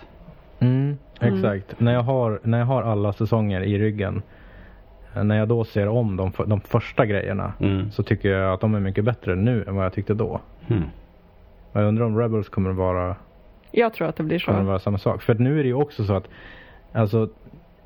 Mm, 0.58 0.98
exakt. 1.20 1.80
När, 1.80 1.92
jag 1.92 2.02
har, 2.02 2.40
när 2.42 2.58
jag 2.58 2.66
har 2.66 2.82
alla 2.82 3.12
säsonger 3.12 3.60
i 3.60 3.78
ryggen. 3.78 4.22
eh, 5.14 5.24
När 5.24 5.38
jag 5.38 5.48
då 5.48 5.64
ser 5.64 5.88
om 5.88 6.16
de, 6.16 6.32
för- 6.32 6.46
de 6.46 6.60
första 6.60 7.06
grejerna. 7.06 7.52
Mm. 7.60 7.90
Så 7.90 8.02
tycker 8.02 8.28
jag 8.28 8.52
att 8.52 8.60
de 8.60 8.74
är 8.74 8.80
mycket 8.80 9.04
bättre 9.04 9.34
nu 9.34 9.64
än 9.68 9.76
vad 9.76 9.84
jag 9.84 9.92
tyckte 9.92 10.14
då. 10.14 10.40
Hmm. 10.68 10.82
Jag 11.72 11.84
undrar 11.84 12.04
om 12.06 12.18
Rebels 12.18 12.48
kommer 12.48 12.70
att 12.70 12.76
vara 12.76 13.16
Jag 13.70 13.92
tror 13.92 14.08
att 14.08 14.16
det 14.16 14.22
blir 14.22 14.38
kommer 14.38 14.58
att 14.58 14.64
så. 14.64 14.68
vara 14.68 14.78
samma 14.78 14.98
sak. 14.98 15.22
För 15.22 15.32
att 15.32 15.40
nu 15.40 15.58
är 15.58 15.62
det 15.62 15.68
ju 15.68 15.74
också 15.74 16.04
så 16.04 16.14
att 16.14 16.28
alltså 16.92 17.28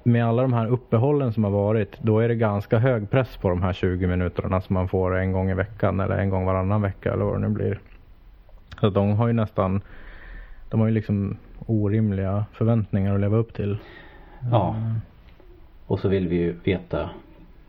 med 0.03 0.27
alla 0.27 0.43
de 0.43 0.53
här 0.53 0.67
uppehållen 0.67 1.33
som 1.33 1.45
har 1.45 1.51
varit 1.51 1.99
då 2.03 2.19
är 2.21 2.29
det 2.29 2.35
ganska 2.35 2.79
hög 2.79 3.11
press 3.11 3.37
på 3.37 3.49
de 3.49 3.63
här 3.63 3.73
20 3.73 4.07
minuterna 4.07 4.61
som 4.61 4.75
man 4.75 4.89
får 4.89 5.17
en 5.17 5.33
gång 5.33 5.51
i 5.51 5.55
veckan 5.55 6.01
eller 6.01 6.19
en 6.19 6.31
gång 6.31 6.45
varannan 6.47 6.83
vecka 6.83 7.13
eller 7.13 7.25
vad 7.25 7.35
det 7.35 7.39
nu 7.41 7.49
blir. 7.49 7.81
Så 8.81 8.91
de 8.91 9.11
har 9.13 9.27
ju 9.27 9.33
nästan 9.33 9.81
de 10.71 10.81
har 10.81 10.87
ju 10.87 10.93
liksom 10.95 11.37
orimliga 11.67 12.45
förväntningar 12.53 13.15
att 13.15 13.21
leva 13.21 13.37
upp 13.37 13.55
till. 13.55 13.79
Ja. 14.51 14.77
Och 15.87 15.99
så 16.01 16.09
vill 16.09 16.29
vi 16.29 16.37
ju 16.37 16.53
veta. 16.65 17.11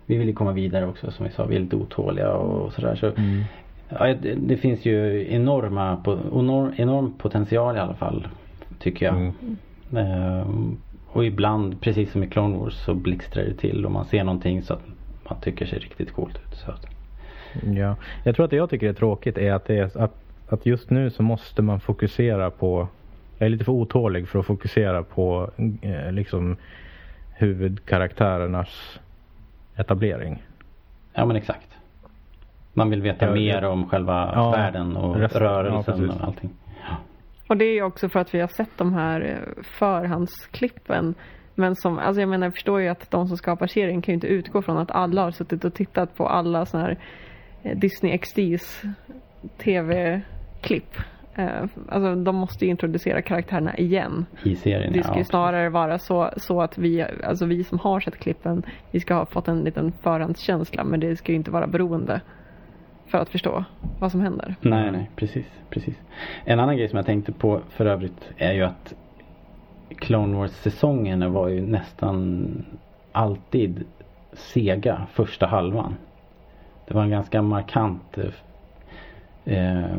Vi 0.06 0.18
vill 0.18 0.28
ju 0.28 0.34
komma 0.34 0.52
vidare 0.52 0.88
också 0.88 1.12
som 1.12 1.26
vi 1.26 1.32
sa. 1.32 1.46
Vi 1.46 1.56
är 1.56 1.60
lite 1.60 1.76
otåliga 1.76 2.32
och 2.34 2.74
sådär. 2.74 2.96
Så, 2.96 3.08
Mm. 3.08 3.44
Ja, 3.90 4.14
det, 4.14 4.36
det 4.36 4.58
finns 4.58 4.86
ju 4.86 5.28
enorma, 5.34 6.02
enorm 6.78 7.14
potential 7.18 7.76
i 7.76 7.80
alla 7.80 7.94
fall. 7.94 8.28
Tycker 8.80 9.06
jag. 9.06 9.16
Mm. 9.16 9.34
Ehm, 9.96 10.78
och 11.08 11.26
ibland, 11.26 11.82
precis 11.82 12.12
som 12.12 12.24
i 12.24 12.28
Clone 12.28 12.58
Wars, 12.58 12.74
så 12.74 12.94
blixtrar 12.94 13.44
det 13.44 13.54
till 13.54 13.86
och 13.86 13.92
man 13.92 14.06
ser 14.06 14.24
någonting 14.24 14.62
så 14.62 14.74
att 14.74 14.84
man 15.30 15.42
tycker 15.42 15.66
ser 15.66 15.80
riktigt 15.80 16.12
coolt 16.14 16.36
ut. 16.36 16.56
Så 16.56 16.72
att, 16.72 16.88
Ja, 17.64 17.96
jag 18.24 18.36
tror 18.36 18.46
att 18.46 18.52
det 18.52 18.58
jag 18.58 18.70
tycker 18.70 18.90
är 18.90 18.94
tråkigt 18.94 19.38
är 19.38 19.54
att, 19.54 19.66
det 19.66 19.78
är 19.78 20.02
att, 20.04 20.16
att 20.50 20.66
just 20.66 20.90
nu 20.90 21.10
så 21.10 21.24
måste 21.24 21.62
man 21.62 21.80
fokusera 21.80 22.52
på 22.52 22.88
Jag 23.38 23.46
är 23.46 23.50
lite 23.50 23.66
för 23.66 23.72
otålig 23.72 24.28
för 24.28 24.40
att 24.40 24.46
fokusera 24.46 25.04
på 25.04 25.50
eh, 25.82 26.12
liksom 26.12 26.58
huvudkaraktärernas 27.34 29.00
etablering. 29.76 30.44
ja 31.14 31.26
men 31.26 31.36
exakt. 31.36 31.77
Man 32.78 32.90
vill 32.90 33.02
veta 33.02 33.26
Ja, 33.26 33.32
mer 33.34 33.66
om 33.66 33.90
själva 33.90 34.32
Ja, 34.36 34.52
världen 34.52 34.98
och 34.98 35.16
resten, 35.16 35.44
ja, 35.44 35.50
rörelsen 35.50 36.00
precis. 36.00 36.16
och 36.22 36.28
allting. 36.28 36.50
Och 37.48 37.58
det 37.58 37.66
är 37.66 37.74
ju 37.74 37.84
också 37.84 38.10
för 38.10 38.20
att 38.20 38.34
vi 38.34 38.40
har 38.40 38.48
sett 38.48 38.78
de 38.78 38.94
här 38.94 39.22
eh, 39.22 39.64
förhandsklippen. 39.64 41.16
Men 41.56 41.76
som, 41.76 42.00
alltså 42.00 42.22
jag 42.22 42.30
menar 42.30 42.48
jag 42.48 42.54
förstår 42.54 42.82
ju 42.82 42.88
att 42.88 43.12
de 43.12 43.28
som 43.28 43.38
skapar 43.38 43.68
serien 43.68 44.02
kan 44.02 44.12
ju 44.12 44.14
inte 44.14 44.28
utgå 44.28 44.62
från 44.62 44.78
att 44.78 44.92
alla 44.92 45.24
har 45.24 45.32
suttit 45.32 45.66
och 45.66 45.74
tittat 45.74 46.16
på 46.16 46.28
alla 46.28 46.66
såna 46.66 46.84
här 46.84 46.98
eh, 47.64 47.78
Disney 47.78 48.18
XDs 48.18 48.82
tv-klipp. 49.58 50.96
Eh, 51.36 51.64
Alltså 51.90 52.16
de 52.16 52.36
måste 52.36 52.66
ju 52.66 52.72
introducera 52.72 53.22
karaktärerna 53.22 53.78
igen. 53.78 54.26
I 54.44 54.56
serien 54.56 54.94
Det 54.94 55.04
ska 55.04 55.14
ju 55.14 55.20
ja. 55.20 55.26
snarare 55.26 55.70
vara 55.70 56.00
så, 56.00 56.30
så 56.38 56.62
att 56.62 56.78
vi, 56.78 57.06
alltså 57.24 57.46
vi 57.46 57.64
som 57.64 57.80
har 57.80 58.00
sett 58.00 58.20
klippen, 58.20 58.64
vi 58.92 59.00
ska 59.00 59.14
ha 59.16 59.26
fått 59.26 59.48
en 59.48 59.60
liten 59.60 59.92
förhandskänsla 60.02 60.84
men 60.84 61.00
det 61.00 61.16
ska 61.16 61.32
ju 61.32 61.36
inte 61.36 61.52
vara 61.52 61.68
beroende 61.68 62.22
för 63.08 63.18
att 63.18 63.30
förstå 63.30 63.64
vad 64.00 64.12
som 64.12 64.22
händer. 64.22 64.56
Nej, 64.62 64.92
nej, 64.92 65.10
precis, 65.16 65.46
precis. 65.70 65.96
En 66.46 66.60
annan 66.60 66.78
grej 66.78 66.90
som 66.90 66.98
jag 66.98 67.06
tänkte 67.06 67.32
på 67.32 67.62
för 67.70 67.86
övrigt 67.86 68.30
är 68.38 68.54
ju 68.54 68.64
att 68.64 68.94
Clone 69.98 70.38
Wars-säsongerna 70.38 71.30
var 71.30 71.48
ju 71.48 71.62
nästan 71.62 72.48
alltid 73.12 73.84
sega 74.34 75.02
första 75.14 75.46
halvan. 75.48 75.96
Det 76.88 76.94
var 76.94 77.04
en 77.04 77.10
ganska 77.10 77.42
markant 77.42 78.18
eh, 79.46 79.96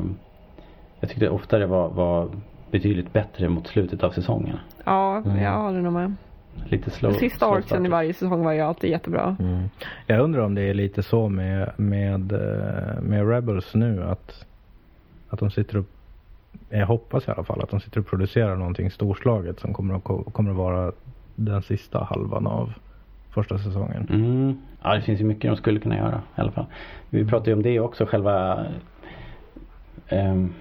Jag 1.00 1.11
tyckte 1.11 1.28
ofta 1.28 1.59
det 1.59 1.66
var, 1.66 1.88
var 1.88 2.28
betydligt 2.70 3.12
bättre 3.12 3.48
mot 3.48 3.66
slutet 3.66 4.02
av 4.02 4.11
säsongen. 4.11 4.59
Ja, 4.84 5.16
Mm. 5.16 5.42
jag 5.42 5.59
håller 5.62 5.80
nog 5.80 5.92
med. 5.92 6.14
Lite 6.64 6.90
slow. 6.90 7.12
Sista 7.12 7.38
slow 7.38 7.52
arcsen 7.59 7.86
i 7.86 7.88
varje 7.88 8.12
säsong 8.14 8.44
var 8.44 8.52
ju 8.52 8.61
alltid 8.61 8.90
jättebra. 8.90 9.36
Mm. 9.40 9.62
Jag 10.06 10.20
undrar 10.20 10.42
om 10.42 10.54
det 10.54 10.62
är 10.62 10.74
lite 10.74 11.02
så 11.02 11.28
med, 11.28 11.70
med, 11.76 12.32
eh, 12.32 13.00
med 13.02 13.28
Rebels 13.30 13.74
nu 13.74 14.04
att, 14.04 14.46
att 15.28 15.38
de 15.38 15.50
sitter 15.50 15.78
och 15.78 15.84
jag 16.70 16.86
hoppas 16.86 17.28
i 17.28 17.30
alla 17.30 17.44
fall 17.44 17.62
att 17.62 17.70
de 17.70 17.80
sitter 17.80 18.00
och 18.00 18.06
producerar 18.06 18.56
någonting 18.56 18.90
storslaget 18.90 19.61
som 19.61 19.74
kommer 19.74 19.94
att, 19.94 20.04
ko- 20.04 20.24
kommer 20.30 20.50
att 20.50 20.56
vara 20.56 20.92
den 21.34 21.62
sista 21.62 22.04
halvan 22.04 22.46
av 22.46 22.72
första 23.30 23.59
säsongen. 23.59 24.06
Mm. 24.11 24.59
Ja, 24.82 24.94
det 24.94 25.02
finns 25.02 25.20
ju 25.20 25.24
mycket 25.24 25.50
de 25.50 25.56
skulle 25.56 25.80
kunna 25.80 25.96
göra 25.96 26.22
i 26.36 26.40
alla 26.40 26.52
fall. 26.52 26.66
Vi 27.11 27.24
pratade 27.26 27.50
ju 27.50 27.56
om 27.56 27.62
det 27.62 27.80
också, 27.80 28.06
själva 28.06 28.66
ehm, 30.09 30.52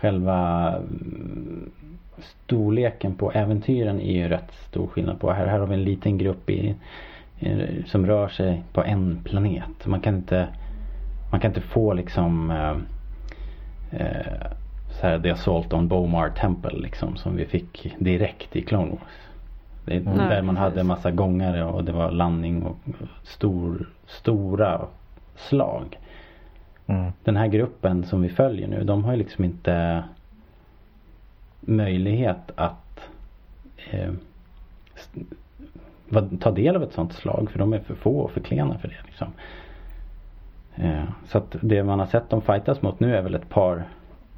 Själva 0.00 0.74
storleken 2.22 3.14
på 3.14 3.32
äventyren 3.32 4.00
är 4.00 4.12
ju 4.12 4.28
rätt 4.28 4.52
stor 4.68 4.86
skillnad 4.86 5.20
på. 5.20 5.30
Här, 5.30 5.46
här 5.46 5.58
har 5.58 5.66
vi 5.66 5.74
en 5.74 5.84
liten 5.84 6.18
grupp 6.18 6.50
i, 6.50 6.74
i, 7.38 7.82
som 7.86 8.06
rör 8.06 8.28
sig 8.28 8.62
på 8.72 8.84
en 8.84 9.20
planet. 9.24 9.86
Man 9.86 10.00
kan 10.00 10.16
inte 10.16 10.48
Man 11.30 11.40
kan 11.40 11.50
inte 11.50 11.60
få 11.60 11.92
liksom 11.92 12.50
eh, 12.50 12.76
eh, 14.00 14.46
så 14.90 15.06
här, 15.06 15.20
The 15.20 15.30
Assault 15.30 15.72
on 15.72 15.88
Bomar 15.88 16.30
Temple 16.30 16.78
liksom 16.78 17.16
som 17.16 17.36
vi 17.36 17.46
fick 17.46 17.94
direkt 17.98 18.56
i 18.56 18.62
Clone 18.62 18.90
Wars. 18.90 19.00
Det 19.84 20.00
Nej, 20.00 20.28
där 20.28 20.42
man 20.42 20.54
precis. 20.54 20.58
hade 20.58 20.84
massa 20.84 21.10
gångare 21.10 21.64
och 21.64 21.84
det 21.84 21.92
var 21.92 22.10
landning 22.10 22.62
och 22.62 22.76
stor, 23.22 23.88
stora 24.06 24.80
slag. 25.36 25.98
Mm. 26.86 27.12
Den 27.24 27.36
här 27.36 27.46
gruppen 27.46 28.04
som 28.04 28.22
vi 28.22 28.28
följer 28.28 28.68
nu 28.68 28.84
de 28.84 29.04
har 29.04 29.12
ju 29.12 29.18
liksom 29.18 29.44
inte 29.44 30.04
möjlighet 31.60 32.50
att 32.54 33.08
eh, 33.90 34.12
ta 36.40 36.50
del 36.50 36.76
av 36.76 36.82
ett 36.82 36.92
sånt 36.92 37.12
slag 37.12 37.50
för 37.50 37.58
de 37.58 37.72
är 37.72 37.78
för 37.78 37.94
få 37.94 38.18
och 38.18 38.30
för 38.30 38.40
klena 38.40 38.78
för 38.78 38.88
det. 38.88 38.96
Liksom. 39.06 39.28
Eh, 40.74 41.02
så 41.26 41.38
att 41.38 41.56
det 41.60 41.82
man 41.82 41.98
har 41.98 42.06
sett 42.06 42.30
dem 42.30 42.42
fightas 42.42 42.82
mot 42.82 43.00
nu 43.00 43.16
är 43.16 43.22
väl 43.22 43.34
ett 43.34 43.48
par 43.48 43.84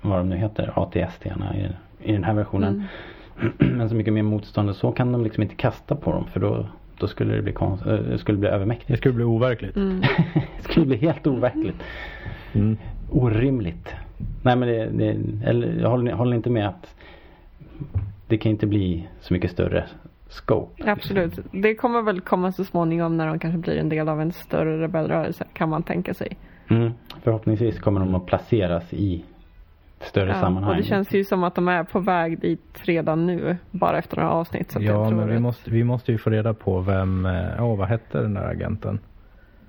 vad 0.01 0.19
de 0.19 0.29
nu 0.29 0.37
heter, 0.37 0.73
ATST-arna 0.77 1.57
i, 1.57 1.69
i 2.11 2.13
den 2.13 2.25
här 2.25 2.35
versionen. 2.35 2.87
Mm. 3.41 3.53
Men 3.79 3.89
så 3.89 3.95
mycket 3.95 4.13
mer 4.13 4.23
motstånd 4.23 4.69
och 4.71 4.77
så 4.77 4.93
kan 4.93 5.13
de 5.13 5.25
liksom 5.25 5.43
inte 5.43 5.55
kasta 5.55 5.97
på 5.97 6.13
dem 6.13 6.27
för 6.27 6.41
då, 6.41 6.67
Då 6.99 7.09
skulle 7.09 7.35
det 7.35 7.43
bli, 7.43 7.53
konst, 7.53 7.87
eh, 7.87 7.95
det 7.95 8.19
skulle 8.19 8.39
bli 8.39 8.49
Det 8.49 8.55
övermäktigt. 8.55 8.99
skulle 8.99 9.15
bli 9.15 9.25
overkligt. 9.25 9.77
Mm. 9.77 10.01
det 10.57 10.63
skulle 10.63 10.87
bli 10.87 10.97
helt 10.97 11.27
overkligt. 11.27 11.83
Mm. 12.53 12.77
Orimligt. 13.11 13.95
Nej 14.43 14.57
men 14.57 14.69
det, 14.69 14.87
det 14.87 15.17
eller 15.49 15.81
jag 15.81 15.91
håller, 15.91 16.13
håller 16.13 16.37
inte 16.37 16.51
med 16.51 16.69
att 16.69 16.95
det 18.27 18.39
kan 18.39 18.53
inte 18.53 18.67
bli 18.67 19.09
så 19.21 19.35
mycket 19.35 19.51
större 19.51 19.85
scope. 20.29 20.91
Absolut. 20.91 21.39
Det 21.53 21.75
kommer 21.75 22.03
väl 22.03 22.21
komma 22.21 22.53
så 22.53 22.65
småningom 22.65 23.17
när 23.17 23.27
de 23.27 23.39
kanske 23.39 23.59
blir 23.59 23.77
en 23.77 23.89
del 23.89 24.09
av 24.09 24.21
en 24.21 24.33
större 24.33 24.81
rebellrörelse 24.83 25.45
kan 25.53 25.69
man 25.69 25.83
tänka 25.83 26.15
sig. 26.15 26.37
Mm. 26.71 26.93
Förhoppningsvis 27.23 27.81
kommer 27.81 28.01
de 28.01 28.15
att 28.15 28.27
placeras 28.27 28.93
i 28.93 29.25
större 30.01 30.29
Ja, 30.31 30.35
sammanhang. 30.41 30.71
och 30.71 30.77
det 30.77 30.83
känns 30.83 31.15
ju 31.15 31.25
som 31.25 31.45
att 31.45 31.55
de 31.55 31.69
är 31.69 31.85
på 31.85 32.01
väg 32.01 32.41
dit 32.41 32.81
redan 32.83 33.27
nu. 33.27 33.57
Bara 33.71 33.99
efter 33.99 34.17
några 34.17 34.31
avsnitt. 34.31 34.73
Ja, 34.75 34.81
jag 34.83 35.09
tror 35.09 35.19
men 35.19 35.29
vi 35.29 35.37
att- 35.37 35.43
måste, 35.43 35.71
vi 35.71 35.85
måste 35.85 36.13
ju 36.13 36.19
få 36.19 36.31
reda 36.31 36.55
på 36.55 36.81
vem, 36.81 37.27
eh, 37.27 37.33
ja 37.57 37.75
vad 37.75 37.89
hette 37.89 38.21
den 38.23 38.35
där 38.35 38.49
agenten? 38.49 38.99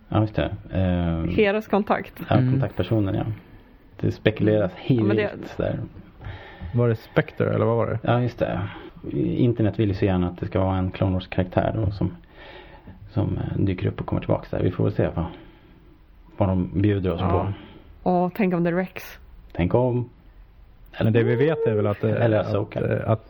Ja 0.09 0.21
just 0.21 0.35
det. 0.35 0.51
Eh, 0.73 1.35
Heras 1.35 1.67
kontakt. 1.67 2.13
ja, 2.29 2.35
Mm. 2.37 2.51
kontaktpersonen 2.51 3.15
ja. 3.15 3.23
Det 4.03 4.11
spekuleras 4.11 4.71
men 4.89 5.07
det- 5.15 5.21
hejvilt 5.23 5.57
där. 5.57 5.79
Var 6.75 6.89
det 6.89 6.95
Spectre 6.95 7.53
eller 7.53 7.65
vad 7.65 7.77
var 7.77 7.87
det? 7.87 7.99
Ja 8.03 8.21
just 8.21 8.39
det. 8.39 8.61
Internet 9.13 9.79
vill 9.79 9.89
ju 9.89 9.95
så 9.95 10.05
gärna 10.05 10.27
att 10.27 10.39
det 10.39 10.45
ska 10.45 10.59
vara 10.59 10.77
en 10.77 10.91
Clone 10.91 11.13
Wars 11.13 11.27
karaktär 11.27 11.71
då 11.75 11.91
som, 11.91 12.15
som 13.11 13.37
eh, 13.37 13.57
dyker 13.57 13.87
upp 13.87 13.99
och 13.99 14.05
kommer 14.05 14.19
tillbaks 14.21 14.49
där. 14.49 14.63
Vi 14.63 14.71
får 14.71 14.83
väl 14.83 14.93
se 14.93 15.09
vad, 15.15 15.25
vad 16.37 16.49
de 16.49 16.81
bjuder 16.81 17.11
oss 17.11 17.21
Ja. 17.21 17.53
på. 18.03 18.09
Och 18.09 18.31
tänk 18.35 18.53
om 18.53 18.63
det 18.63 18.69
är 18.69 18.73
Rex. 18.75 19.03
Tänk 19.51 19.73
om. 19.73 20.09
Men 21.03 21.13
det 21.13 21.23
vi 21.23 21.35
vet 21.35 21.67
är 21.67 21.73
väl 21.75 21.87
att... 21.87 22.03
eh, 22.03 22.11
Eller 22.11 22.39
att, 22.39 22.75
eh, 22.75 23.09
att 23.11 23.29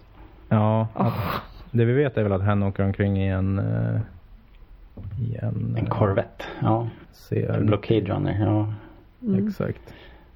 Ja, 0.49 0.81
att, 0.93 1.07
Åh. 1.07 1.35
det 1.71 1.85
vi 1.85 1.93
vet 1.93 2.17
är 2.17 2.23
väl 2.23 2.31
att 2.31 2.43
hen 2.43 2.63
åker 2.63 2.83
omkring 2.83 3.17
i 3.23 3.27
en... 3.29 3.59
I 5.19 5.35
en... 5.41 5.75
En 5.79 5.85
Corvette. 5.85 6.43
Ja. 6.61 6.87
Ser, 7.11 7.49
En 7.49 7.65
Blockade 7.65 7.99
Runner. 8.01 8.37
Ja. 8.45 8.73
Mm. 9.27 9.47
Exakt. 9.47 9.93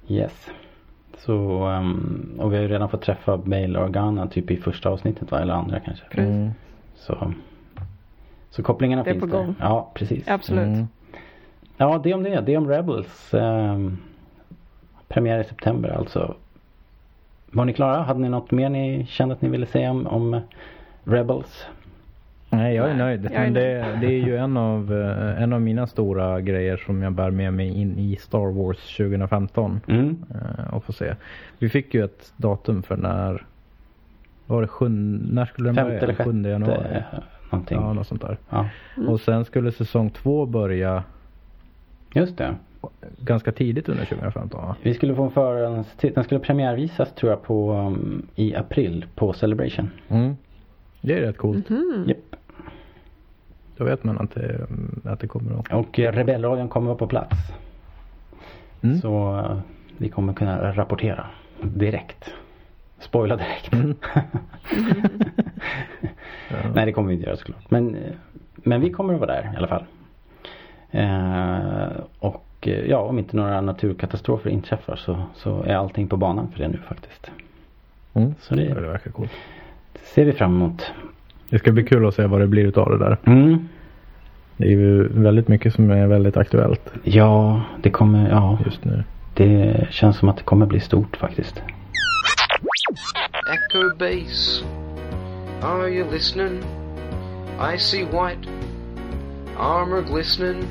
Yes. 0.08 0.50
Så, 1.18 1.62
ehm, 1.64 2.34
och 2.38 2.52
vi 2.52 2.56
har 2.56 2.62
ju 2.62 2.68
redan 2.68 2.88
fått 2.88 3.02
träffa 3.02 3.36
Bail 3.36 3.76
Organa 3.76 4.26
typ 4.26 4.50
i 4.50 4.56
första 4.56 4.88
avsnittet 4.88 5.30
va? 5.30 5.40
Eller 5.40 5.54
andra 5.54 5.80
kanske. 5.80 6.04
Mm. 6.16 6.50
Så, 6.94 7.32
så 8.50 8.62
kopplingarna 8.62 9.02
Det 9.02 9.10
är 9.10 9.12
finns 9.14 9.20
på 9.20 9.26
där. 9.36 9.44
gång. 9.44 9.54
Ja, 9.60 9.90
precis. 9.94 10.28
Absolut. 10.28 10.66
Mm. 10.66 10.88
Ja, 11.76 12.00
det 12.04 12.14
om 12.14 12.22
det. 12.22 12.40
Det 12.40 12.56
om 12.56 12.68
Rebels. 12.68 13.34
ehm, 13.34 13.98
premiär 15.08 15.40
i 15.40 15.44
september 15.44 15.88
alltså. 15.90 16.34
Var 17.50 17.64
ni 17.64 17.72
klara? 17.72 18.02
Hade 18.02 18.20
ni 18.20 18.28
något 18.28 18.50
mer 18.50 18.68
ni 18.68 19.06
kände 19.08 19.34
att 19.34 19.42
ni 19.42 19.48
ville 19.48 19.66
säga 19.66 19.90
om, 19.90 20.06
om 20.06 20.40
Rebels? 21.04 21.66
Nej, 22.50 22.74
jag 22.76 22.84
är 22.90 22.94
Nej, 22.94 22.98
nöjd. 22.98 23.24
jag 23.24 23.32
är 23.32 23.40
Men 23.44 23.52
det, 23.52 23.98
det 24.00 24.06
är 24.06 24.26
ju 24.26 24.36
en 24.44 24.56
av, 24.56 24.92
eh, 24.92 25.42
en 25.42 25.52
av 25.52 25.60
mina 25.60 25.86
stora 25.86 26.40
grejer 26.40 26.76
som 26.76 27.02
jag 27.02 27.12
bär 27.12 27.30
med 27.30 27.54
mig 27.54 27.68
in 27.80 27.98
i 27.98 28.16
Star 28.16 28.52
Wars 28.52 28.96
2015. 28.96 29.80
Mm. 29.88 30.24
Eh, 30.34 30.74
och 30.74 30.84
få 30.84 30.92
se. 30.92 31.14
Vi 31.58 31.68
fick 31.68 31.94
ju 31.94 32.04
ett 32.04 32.32
datum 32.36 32.82
för 32.82 32.96
när, 32.96 33.46
var 34.46 34.62
det 34.62 34.68
sjun, 34.68 35.28
när 35.32 35.44
skulle 35.46 35.68
den 35.68 35.74
Femte 35.74 35.90
börja? 35.90 36.02
eller 36.02 36.14
sjätte? 36.14 36.30
7 36.30 36.42
januari? 36.48 37.02
Någonting. 37.50 37.78
Ja, 37.80 37.92
något 37.92 38.06
sånt 38.06 38.20
där. 38.20 38.38
Ja. 38.50 38.68
Mm. 38.96 39.08
Och 39.08 39.20
sen 39.20 39.44
skulle 39.44 39.72
säsong 39.72 40.10
två 40.10 40.46
börja 40.46 41.04
Just 42.14 42.36
det. 42.38 42.54
ganska 43.18 43.52
tidigt 43.52 43.88
under 43.88 44.04
2015 44.04 44.60
va? 44.66 44.76
Vi 44.82 44.94
skulle 44.94 45.14
få 45.14 45.22
en 45.24 45.30
förhandstitt. 45.30 46.14
Den 46.14 46.24
skulle 46.24 46.40
premiärvisas 46.40 47.12
tror 47.14 47.30
jag 47.32 47.42
på 47.42 47.72
um, 47.72 48.26
i 48.34 48.54
april 48.54 49.04
på 49.14 49.32
Celebration. 49.32 49.90
Mm. 50.08 50.36
Det 51.00 51.14
är 51.18 51.20
rätt 51.20 51.36
coolt. 51.38 51.68
Mhm. 51.68 52.04
Japp. 52.08 52.17
Då 53.78 53.84
vet 53.84 54.04
man 54.04 54.18
att 54.18 54.34
det, 54.34 54.66
att 55.04 55.20
det 55.20 55.26
kommer 55.26 55.60
att... 55.60 55.72
Och 55.72 55.98
eh, 55.98 56.12
Rebellradion 56.12 56.68
kommer 56.68 56.86
vara 56.86 56.98
på 56.98 57.06
plats. 57.06 57.36
Mm. 58.82 59.00
Så 59.00 59.38
eh, 59.38 59.58
vi 59.96 60.08
kommer 60.08 60.32
kunna 60.32 60.72
rapportera 60.72 61.26
direkt. 61.62 62.30
Spoila 62.98 63.36
direkt. 63.36 63.72
Mm. 63.72 63.94
Ja. 66.50 66.56
Nej 66.74 66.86
det 66.86 66.92
kommer 66.92 67.08
vi 67.08 67.14
inte 67.14 67.26
göra 67.26 67.36
såklart. 67.36 67.70
Men, 67.70 67.94
eh, 67.94 68.12
men 68.54 68.80
vi 68.80 68.90
kommer 68.90 69.14
att 69.14 69.20
vara 69.20 69.32
där 69.32 69.50
i 69.54 69.56
alla 69.56 69.68
fall. 69.68 69.84
Eh, 70.90 72.00
och 72.18 72.68
ja 72.86 72.98
om 72.98 73.18
inte 73.18 73.36
några 73.36 73.60
naturkatastrofer 73.60 74.50
inträffar 74.50 74.96
så, 74.96 75.22
så 75.34 75.62
är 75.62 75.74
allting 75.74 76.08
på 76.08 76.16
banan 76.16 76.48
för 76.52 76.58
det 76.58 76.68
nu 76.68 76.78
faktiskt. 76.88 77.30
Mm. 78.14 78.34
Så 78.40 78.54
det- 78.54 78.74
det 78.74 78.80
verkar 78.80 79.10
coolt. 79.10 79.30
Ser 80.02 80.24
vi 80.24 80.32
fram 80.32 80.54
emot. 80.56 80.92
Det 81.50 81.58
ska 81.58 81.72
bli 81.72 81.84
kul 81.84 82.06
att 82.06 82.14
se 82.14 82.26
vad 82.26 82.40
det 82.40 82.46
blir 82.46 82.64
utav 82.64 82.90
det 82.90 82.98
där. 82.98 83.16
Mm. 83.26 83.68
Det 84.56 84.64
är 84.64 84.70
ju 84.70 85.08
väldigt 85.08 85.48
mycket 85.48 85.74
som 85.74 85.90
är 85.90 86.06
väldigt 86.06 86.36
aktuellt 86.36 86.92
Ja 87.02 87.62
det 87.82 87.90
kommer, 87.90 88.30
ja 88.30 88.58
just 88.64 88.84
nu. 88.84 89.04
det 89.34 89.86
känns 89.90 90.16
som 90.16 90.28
att 90.28 90.36
det 90.36 90.42
kommer 90.42 90.66
bli 90.66 90.80
stort 90.80 91.16
faktiskt. 91.16 91.62
Echo 93.54 93.96
base, 93.98 94.64
are 95.62 95.88
you 95.88 96.10
listening? 96.12 96.62
I 97.74 97.78
see 97.78 98.04
white 98.04 98.48
armor 99.58 100.02
glistening, 100.02 100.64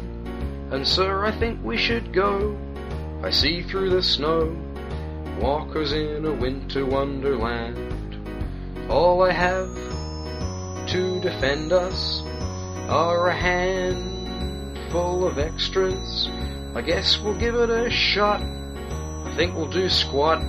and 0.72 0.88
sir, 0.88 1.26
I 1.28 1.32
think 1.40 1.60
we 1.66 1.78
should 1.78 2.14
go. 2.14 2.56
I 3.28 3.32
see 3.32 3.64
through 3.64 3.90
the 3.90 4.02
snow, 4.02 4.50
walkers 5.42 5.94
in 5.94 6.26
a 6.26 6.32
winter 6.42 6.84
wonderland. 6.86 7.76
All 8.90 9.30
I 9.30 9.34
have 9.34 9.70
to 10.88 11.20
defend 11.20 11.74
us 11.74 12.22
are 12.88 13.28
a 13.28 13.36
handful 13.36 15.28
of 15.28 15.38
extras. 15.38 16.30
I 16.76 16.82
guess 16.82 17.20
we'll 17.20 17.38
give 17.38 17.56
it 17.56 17.70
a 17.70 17.90
shot. 17.90 18.42
I 18.42 19.34
think 19.36 19.54
we'll 19.56 19.68
do 19.68 19.90
squat 19.90 20.42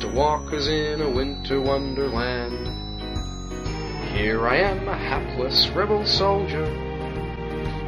to 0.00 0.08
walk 0.08 0.52
us 0.52 0.66
in 0.66 1.00
a 1.00 1.08
winter 1.08 1.60
wonderland. 1.60 2.66
Here 4.16 4.48
I 4.48 4.56
am, 4.56 4.88
a 4.88 4.96
hapless 4.96 5.68
rebel 5.68 6.04
soldier, 6.04 6.66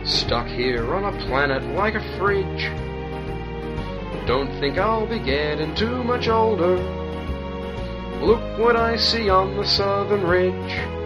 stuck 0.05 0.47
here 0.47 0.95
on 0.95 1.13
a 1.13 1.27
planet 1.27 1.65
like 1.75 1.97
a 1.97 2.19
fridge. 2.19 2.71
Don't 4.29 4.51
think 4.61 4.79
I'll 4.79 5.07
be 5.07 5.19
getting 5.19 5.75
too 5.75 6.05
much 6.05 6.29
older. 6.29 6.77
Look 8.23 8.59
what 8.59 8.77
I 8.77 8.97
see 8.97 9.29
on 9.29 9.57
the 9.57 9.67
southern 9.67 10.23
ridge. 10.23 11.04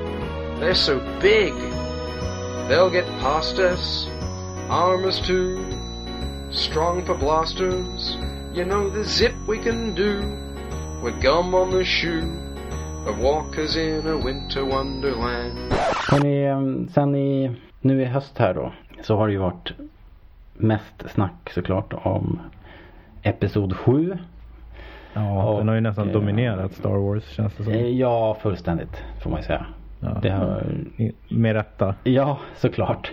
They're 0.61 0.75
so 0.75 0.99
big, 1.21 1.53
they'll 2.69 2.91
get 2.91 3.07
past 3.21 3.59
us. 3.59 4.09
Armor's 4.71 5.21
too 5.27 5.59
strong 6.51 7.05
for 7.07 7.15
blasters. 7.17 8.17
You 8.55 8.65
know 8.65 8.91
the 8.91 9.05
zip 9.05 9.35
we 9.49 9.59
can 9.59 9.95
do 9.95 10.21
with 11.05 11.23
gum 11.23 11.55
on 11.55 11.71
the 11.71 11.85
shoe 11.85 12.23
of 13.07 13.19
walkers 13.21 13.77
in 13.77 14.07
a 14.07 14.17
winter 14.17 14.65
wonderland. 14.65 15.73
Hörrni, 16.11 16.89
sen 16.93 17.15
i, 17.15 17.51
nu 17.81 18.03
i 18.03 18.05
höst 18.05 18.39
här 18.39 18.55
då 18.55 18.73
så 19.03 19.17
har 19.17 19.27
det 19.27 19.33
ju 19.33 19.39
varit 19.39 19.73
mest 20.55 21.11
snack 21.11 21.51
såklart 21.55 21.93
om 22.03 22.41
Episod 23.23 23.77
7. 23.77 24.19
Ja, 25.13 25.45
Och, 25.45 25.59
den 25.59 25.69
har 25.69 25.75
ju 25.75 25.81
nästan 25.81 26.07
eh, 26.09 26.13
dominerat 26.13 26.73
Star 26.73 26.97
Wars 26.97 27.25
känns 27.29 27.55
det 27.57 27.65
som. 27.65 27.73
Eh, 27.73 27.87
Ja, 27.87 28.37
fullständigt 28.43 29.03
får 29.23 29.31
man 29.31 29.41
ju 29.41 29.47
säga. 29.47 29.67
Ja. 30.01 30.19
Det 30.23 30.31
har, 30.31 30.63
I- 30.97 31.13
Med 31.29 31.53
rätta. 31.53 31.95
ja, 32.05 32.39
såklart. 32.57 33.13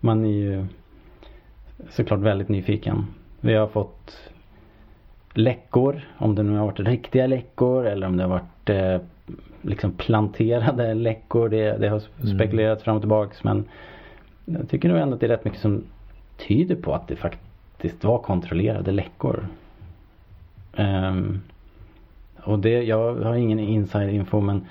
Man 0.00 0.24
är 0.24 0.28
ju 0.28 0.66
såklart 1.90 2.20
väldigt 2.20 2.48
nyfiken. 2.48 3.06
Vi 3.40 3.54
har 3.54 3.66
fått 3.66 4.30
läckor, 5.34 6.00
om 6.18 6.34
det 6.34 6.42
nu 6.42 6.56
har 6.56 6.66
varit 6.66 6.80
riktiga 6.80 7.26
läckor 7.26 7.86
eller 7.86 8.06
om 8.06 8.16
det 8.16 8.22
har 8.22 8.30
varit 8.30 8.70
eh, 8.70 9.00
liksom 9.62 9.92
planterade 9.92 10.94
läckor. 10.94 11.48
Det, 11.48 11.76
det 11.78 11.88
har 11.88 12.02
Mm. 12.22 12.36
spekulerats 12.38 12.82
fram 12.84 12.96
och 12.96 13.02
tillbaks 13.02 13.44
men 13.44 13.64
jag 14.44 14.68
tycker 14.68 14.88
nog 14.88 14.98
ändå 14.98 15.14
att 15.14 15.20
det 15.20 15.26
är 15.26 15.28
rätt 15.28 15.44
mycket 15.44 15.60
som 15.60 15.82
tyder 16.48 16.76
på 16.76 16.94
att 16.94 17.08
det 17.08 17.16
faktiskt 17.16 18.04
var 18.04 18.18
kontrollerade 18.18 18.92
läckor. 18.92 19.46
Ehm, 20.76 21.40
och 22.42 22.58
det, 22.58 22.82
jag 22.82 23.14
har 23.14 23.34
ingen 23.34 23.58
inside 23.58 24.10
info 24.14 24.40
men 24.40 24.64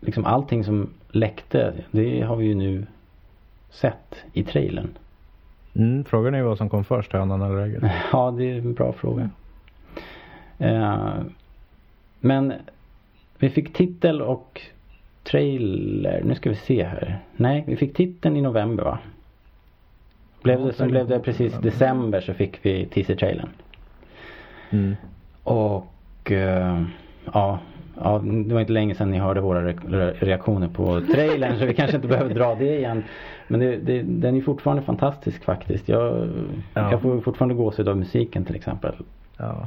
liksom 0.00 0.24
allting 0.24 0.64
som 0.64 0.90
läckte 1.08 1.74
det 1.90 2.20
har 2.20 2.36
vi 2.36 2.46
ju 2.46 2.54
nu 2.54 2.86
sett 3.70 4.24
i 4.32 4.42
trailern. 4.42 4.88
Mm, 5.74 6.04
frågan 6.04 6.34
är 6.34 6.42
vad 6.42 6.58
som 6.58 6.68
kom 6.68 6.84
först, 6.84 7.12
hönan 7.12 7.42
eller 7.42 7.58
ägget. 7.58 7.82
Ja, 8.12 8.30
det 8.30 8.44
är 8.44 8.58
en 8.58 8.74
bra 8.74 8.92
fråga. 8.92 9.30
Eh, 10.58 11.14
men 12.20 12.52
vi 13.38 13.50
fick 13.50 13.72
titel 13.72 14.22
och 14.22 14.60
trailer. 15.24 16.22
Nu 16.24 16.34
ska 16.34 16.50
vi 16.50 16.56
se 16.56 16.84
här. 16.84 17.18
Nej, 17.36 17.64
vi 17.66 17.76
fick 17.76 17.96
titeln 17.96 18.36
i 18.36 18.40
november 18.40 18.84
va? 18.84 18.98
Blev 20.42 20.64
det, 20.64 20.72
så 20.72 20.86
blev 20.86 21.08
det 21.08 21.20
precis 21.20 21.52
december 21.52 22.20
så 22.20 22.34
fick 22.34 22.66
vi 22.66 22.86
teaser-trailern. 22.86 23.48
Mm. 24.70 24.96
Och 25.42 26.32
eh, 26.32 26.82
ja, 27.32 27.58
ja, 28.02 28.18
det 28.24 28.54
var 28.54 28.60
inte 28.60 28.72
länge 28.72 28.94
sedan 28.94 29.10
ni 29.10 29.18
hörde 29.18 29.40
våra 29.40 29.62
re- 29.72 29.80
re- 29.88 30.14
reaktioner 30.18 30.68
på 30.68 31.00
trailern 31.00 31.58
så 31.58 31.66
vi 31.66 31.74
kanske 31.74 31.96
inte 31.96 32.08
behöver 32.08 32.34
dra 32.34 32.54
det 32.54 32.78
igen. 32.78 33.04
Men 33.48 33.60
det, 33.60 33.76
det, 33.76 34.02
den 34.02 34.36
är 34.36 34.40
fortfarande 34.40 34.82
fantastisk 34.82 35.44
faktiskt. 35.44 35.88
Jag, 35.88 36.28
Ja. 36.74 36.90
jag 36.90 37.02
får 37.02 37.20
fortfarande 37.20 37.54
gåshud 37.54 37.88
av 37.88 37.96
musiken 37.96 38.44
till 38.44 38.56
exempel. 38.56 38.94
Ja. 39.36 39.66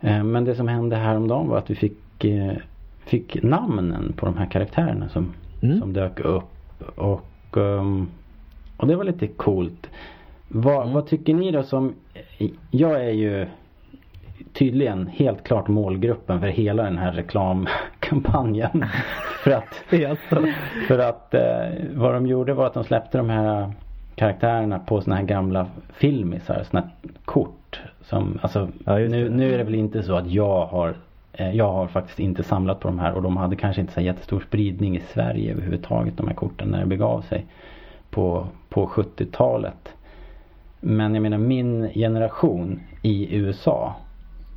Eh, 0.00 0.24
Men 0.24 0.44
det 0.44 0.54
som 0.54 0.68
hände 0.68 0.96
häromdagen 0.96 1.48
var 1.48 1.58
att 1.58 1.70
vi 1.70 1.74
fick, 1.74 2.24
eh, 2.24 2.52
fick 3.04 3.42
namnen 3.42 4.12
på 4.16 4.26
de 4.26 4.36
här 4.36 4.46
karaktärerna 4.46 5.08
som, 5.08 5.32
Mm. 5.62 5.80
som 5.80 5.92
dök 5.92 6.20
upp. 6.20 6.44
Och, 6.96 7.56
ehm, 7.56 8.08
och 8.76 8.86
det 8.86 8.96
var 8.96 9.04
lite 9.04 9.26
coolt. 9.26 9.86
Vad, 10.48 10.82
Mm. 10.82 10.94
vad 10.94 11.06
tycker 11.06 11.34
ni 11.34 11.50
då 11.50 11.62
som, 11.62 11.94
jag 12.70 13.04
är 13.04 13.10
ju 13.10 13.46
tydligen 14.58 15.06
helt 15.06 15.44
klart 15.44 15.68
målgruppen 15.68 16.40
för 16.40 16.46
hela 16.46 16.82
den 16.82 16.98
här 16.98 17.12
reklamkampanjen. 17.12 18.84
för 19.42 19.50
att, 19.50 19.82
för 20.88 20.98
att 20.98 21.34
eh, 21.34 21.40
vad 21.94 22.14
de 22.14 22.26
gjorde 22.26 22.54
var 22.54 22.66
att 22.66 22.74
de 22.74 22.84
släppte 22.84 23.18
de 23.18 23.30
här 23.30 23.72
karaktärerna 24.14 24.78
på 24.78 25.00
såna 25.00 25.16
här 25.16 25.22
gamla 25.22 25.66
filmisar, 25.92 26.62
såna 26.70 26.80
här 26.80 26.90
kort. 27.24 27.80
Som, 28.00 28.38
alltså, 28.42 28.68
Ja, 28.84 28.98
nu, 28.98 29.30
nu 29.30 29.54
är 29.54 29.58
det 29.58 29.64
väl 29.64 29.74
inte 29.74 30.02
så 30.02 30.16
att 30.16 30.26
jag 30.26 30.66
har 30.66 30.94
eh, 31.32 31.50
jag 31.50 31.72
har 31.72 31.86
faktiskt 31.86 32.20
inte 32.20 32.42
samlat 32.42 32.80
på 32.80 32.88
de 32.88 32.98
här 32.98 33.12
och 33.12 33.22
de 33.22 33.36
hade 33.36 33.56
kanske 33.56 33.80
inte 33.80 33.92
så 33.92 34.00
jättestor 34.00 34.40
spridning 34.40 34.96
i 34.96 35.00
Sverige 35.00 35.52
överhuvudtaget 35.52 36.16
de 36.16 36.28
här 36.28 36.34
korten 36.34 36.68
när 36.68 36.80
det 36.80 36.86
begav 36.86 37.20
sig 37.20 37.46
på, 38.10 38.46
på 38.68 38.86
70-talet. 38.86 39.94
Men 40.80 41.14
jag 41.14 41.22
menar 41.22 41.38
min 41.38 41.90
generation 41.94 42.80
i 43.02 43.36
USA 43.36 43.94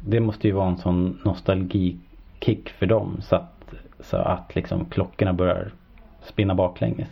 det 0.05 0.19
måste 0.19 0.47
ju 0.47 0.53
vara 0.53 0.67
en 0.67 0.77
sån 0.77 1.19
nostalgikick 1.25 2.69
för 2.69 2.85
dem 2.85 3.17
så 3.21 3.35
att, 3.35 3.73
så 3.99 4.17
att 4.17 4.55
liksom 4.55 4.85
klockorna 4.85 5.33
börjar 5.33 5.71
spinna 6.21 6.55
baklänges. 6.55 7.09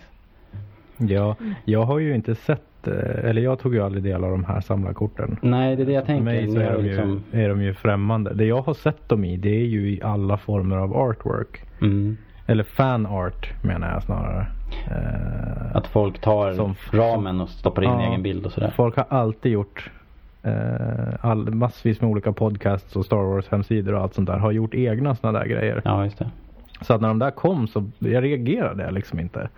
Ja, 0.97 1.35
jag 1.65 1.83
har 1.83 1.99
ju 1.99 2.15
inte 2.15 2.35
sett, 2.35 2.87
eh, 2.87 3.25
eller 3.29 3.41
jag 3.41 3.59
tog 3.59 3.73
ju 3.75 3.81
aldrig 3.81 4.03
del 4.03 4.23
av 4.23 4.31
de 4.31 4.43
här 4.45 4.61
samlarkorten. 4.61 5.37
Nej 5.41 5.75
det 5.75 5.81
är 5.83 5.85
det 5.85 5.91
jag 5.91 6.03
För 6.03 6.07
tänker. 6.07 6.23
mig 6.23 6.51
så 6.51 6.59
är 6.59 6.73
de, 6.73 6.83
liksom, 6.83 7.21
ju, 7.31 7.41
är 7.43 7.49
de 7.49 7.61
ju 7.61 7.73
främmande. 7.73 8.33
Det 8.33 8.45
jag 8.45 8.61
har 8.61 8.73
sett 8.73 9.09
dem 9.09 9.23
i 9.25 9.37
det 9.37 9.49
är 9.61 9.65
ju 9.65 9.89
i 9.91 10.01
alla 10.01 10.37
former 10.37 10.77
av 10.77 10.93
artwork. 10.97 11.61
mm, 11.81 12.17
Eller 12.45 12.63
fan 12.63 13.05
art 13.05 13.63
menar 13.63 13.91
jag 13.93 14.03
snarare. 14.03 14.47
Eh, 14.87 15.75
att 15.75 15.87
folk 15.87 16.19
tar 16.21 16.53
Som- 16.53 16.75
ramen 16.91 17.41
och 17.41 17.49
stoppar 17.49 17.81
in 17.83 17.89
Ja. 17.89 18.01
en 18.01 18.09
egen 18.09 18.23
bild 18.23 18.45
och 18.45 18.51
sådär. 18.51 18.73
Folk 18.75 18.95
har 18.95 19.05
alltid 19.09 19.51
gjort 19.51 19.91
all, 21.21 21.53
massvis 21.53 22.01
med 22.01 22.09
olika 22.09 22.31
podcasts 22.31 22.95
och 22.95 23.05
Star 23.05 23.23
Wars 23.23 23.47
hemsidor 23.47 23.93
och 23.93 24.01
allt 24.01 24.13
sånt 24.13 24.27
där. 24.27 24.37
Har 24.37 24.51
gjort 24.51 24.73
egna 24.73 25.15
sådana 25.15 25.39
där 25.39 25.45
grejer. 25.45 25.81
Ja 25.85 26.03
just 26.03 26.19
det. 26.19 26.29
Så 26.81 26.93
att 26.93 27.01
när 27.01 27.07
de 27.07 27.19
där 27.19 27.31
kom 27.31 27.67
så 27.67 27.85
jag 27.99 28.23
reagerade 28.23 28.83
jag 28.83 28.93
liksom 28.93 29.19
inte. 29.19 29.49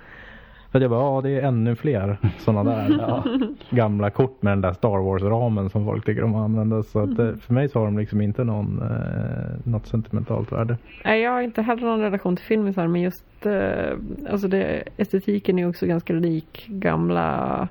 För 0.72 0.80
att 0.80 0.82
jag 0.82 0.92
bara, 0.92 1.16
ja 1.16 1.22
det 1.22 1.30
är 1.30 1.42
ännu 1.42 1.76
fler 1.76 2.18
sådana 2.38 2.72
där 2.72 2.98
ja, 3.00 3.24
gamla 3.70 4.10
kort 4.10 4.42
med 4.42 4.52
den 4.52 4.62
där 4.62 4.74
Star 4.74 4.98
Wars-ramen 4.98 5.70
som 5.70 5.86
folk 5.86 6.06
tycker 6.06 6.24
om 6.24 6.36
att 6.36 6.42
använda. 6.42 6.84
Så 6.84 7.00
att 7.00 7.20
eh, 7.20 7.36
för 7.36 7.54
mig 7.54 7.70
så 7.70 7.80
har 7.80 7.86
de 7.86 7.98
liksom 7.98 8.22
inte 8.22 8.44
någon, 8.44 8.82
eh, 8.82 9.72
något 9.72 9.88
sentimentalt 9.88 10.52
värde. 10.52 10.78
Nej, 11.06 11.22
jag 11.22 11.32
har 11.32 11.42
inte 11.42 11.62
heller 11.62 11.82
någon 11.82 12.00
relation 12.00 12.36
till 12.36 12.46
filmisar 12.46 12.88
men 12.88 13.02
just 13.02 13.46
eh, 13.46 14.32
alltså 14.32 14.48
det, 14.48 14.84
estetiken 14.98 15.60
är 15.60 15.70
också 15.70 15.86
ganska 15.86 16.14
lik 16.14 16.66
gamla 16.68 17.68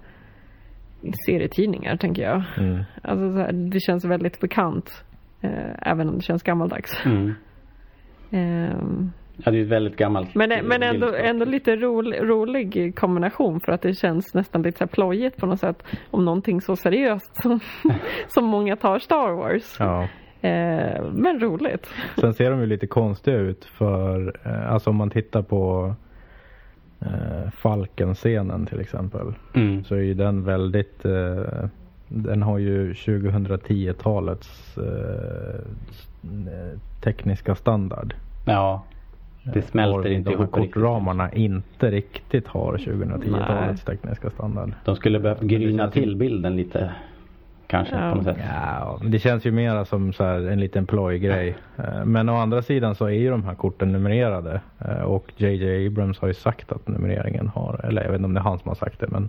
serietidningar 1.27 1.97
tänker 1.97 2.23
jag. 2.23 2.43
Mm. 2.57 2.85
Alltså 3.03 3.33
så 3.33 3.39
här, 3.39 3.53
det 3.53 3.81
känns 3.81 4.05
väldigt 4.05 4.41
bekant. 4.41 5.05
Eh, 5.41 5.91
även 5.91 6.09
om 6.09 6.17
det 6.17 6.23
känns 6.23 6.43
gammaldags. 6.43 7.07
Mm. 7.07 7.35
Ehm, 8.31 9.13
Ja 9.45 9.51
det 9.51 9.59
är 9.59 9.63
ett 9.63 9.69
väldigt 9.69 9.97
gammalt 9.97 10.35
men 10.35 10.53
eh, 10.53 10.63
men 10.63 10.83
ändå, 10.83 11.15
ändå 11.15 11.45
lite 11.45 11.77
rolig, 11.77 12.21
rolig 12.23 12.97
kombination 12.97 13.61
för 13.61 13.73
att 13.73 13.83
det 13.83 13.95
känns 13.95 14.35
nästan 14.35 14.63
lite 14.63 14.79
så 14.79 14.85
här 14.85 14.89
plojigt 14.89 15.37
på 15.37 15.47
något 15.47 15.61
sätt. 15.61 15.83
Om 16.11 16.25
någonting 16.25 16.61
så 16.61 16.77
seriöst 16.77 17.43
som, 17.43 17.61
som 18.29 18.45
många 18.45 18.77
tar 18.77 18.99
Star 18.99 19.33
Wars. 19.33 19.77
Ja. 19.79 20.03
Eh, 20.41 21.05
men 21.13 21.41
roligt. 21.41 21.95
Sen 22.21 22.35
ser 22.35 22.51
de 22.51 22.61
ju 22.61 22.67
lite 22.67 22.87
konstiga 22.87 23.37
ut 23.37 23.65
för, 23.65 24.37
eh, 24.47 24.73
alltså 24.73 24.91
om 24.91 24.97
man 24.97 25.11
tittar 25.11 25.43
på 25.43 25.95
eh, 27.01 27.51
Falken-scenen 27.51 28.67
till 28.67 28.81
exempel. 28.81 29.35
Mm. 29.55 29.85
Så 29.85 29.95
är 29.95 30.01
ju 30.01 30.15
den 30.15 30.45
väldigt, 30.45 31.05
eh, 31.05 31.65
den 32.09 32.43
har 32.43 32.59
ju 32.59 32.93
2010-talets 32.93 34.79
eh, 34.79 35.61
eh, 36.23 36.79
tekniska 37.01 37.55
standard. 37.55 38.15
Ja. 38.47 38.85
Det 39.55 39.63
smälter 39.63 40.11
inte 40.11 40.31
ihop 40.31 40.57
riktigt. 40.57 40.75
kortramarna 40.75 41.33
inte 41.33 41.91
riktigt 41.91 42.47
har 42.47 42.77
2010-talets 42.77 43.85
tekniska 43.85 44.31
standard. 44.31 44.73
De 44.85 44.97
skulle 44.97 45.21
behövt 45.21 45.41
gryna 45.41 45.91
till 45.91 46.17
bilden 46.17 46.57
lite. 46.57 46.91
Kanske 47.71 47.95
Ja. 47.97 48.11
på 48.11 48.17
något 48.17 48.25
sätt. 48.25 48.37
Ja, 48.55 48.99
det 49.03 49.19
känns 49.19 49.45
ju 49.45 49.53
mera 49.53 49.85
som 49.85 50.13
så 50.13 50.25
här 50.25 50.49
en 50.51 50.61
liten 50.61 50.87
plojgrej. 50.87 51.55
Eh, 51.79 52.05
Men 52.05 52.29
å 52.29 52.37
andra 52.37 52.63
sidan 52.63 52.95
så 52.95 53.05
är 53.05 53.11
ju 53.11 53.31
de 53.31 53.45
här 53.45 53.55
korten 53.55 53.93
numrerade. 53.93 54.61
Eh, 54.79 55.03
Och 55.03 55.33
JJ 55.37 55.87
Abrams 55.87 56.19
har 56.19 56.29
ju 56.29 56.35
sagt 56.35 56.73
att 56.73 56.89
numreringen 56.89 57.49
har, 57.49 57.81
eller 57.85 58.03
jag 58.03 58.09
vet 58.11 58.19
inte 58.19 58.27
om 58.27 58.35
det 58.35 58.41
är 58.41 58.45
han 58.45 58.59
som 58.59 58.69
har 58.69 58.75
sagt 58.75 59.01
det 59.01 59.07
men 59.09 59.29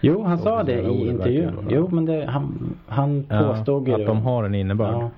Jo 0.00 0.22
han 0.24 0.38
sa 0.38 0.62
det 0.62 0.80
i 0.80 1.08
intervjun. 1.08 1.66
Jo 1.68 1.88
men 1.92 2.04
det, 2.04 2.26
han, 2.26 2.76
han 2.88 3.26
ja, 3.28 3.42
påstod 3.42 3.88
ju 3.88 3.94
att 3.94 4.06
de 4.06 4.22
har 4.22 4.44
en 4.44 4.54
innebörd. 4.54 4.94
Ja. 4.94 5.10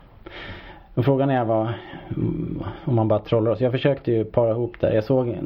Och 0.94 1.04
frågan 1.04 1.30
är 1.30 1.44
vad, 1.44 1.68
om 2.84 2.94
man 2.94 3.08
bara 3.08 3.18
trollar 3.18 3.50
oss. 3.50 3.60
Jag 3.60 3.72
försökte 3.72 4.12
ju 4.12 4.24
para 4.24 4.50
ihop 4.50 4.74
det. 4.80 4.94
Jag 4.94 5.04
såg, 5.04 5.36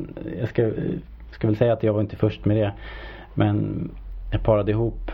jag 0.41 0.49
ska, 0.49 0.71
ska 1.31 1.47
väl 1.47 1.57
säga 1.57 1.73
att 1.73 1.83
jag 1.83 1.93
var 1.93 2.01
inte 2.01 2.17
först 2.17 2.45
med 2.45 2.57
det. 2.57 2.73
Men 3.35 3.89
jag 4.33 4.43
parade 4.43 4.71
ihop 4.73 5.11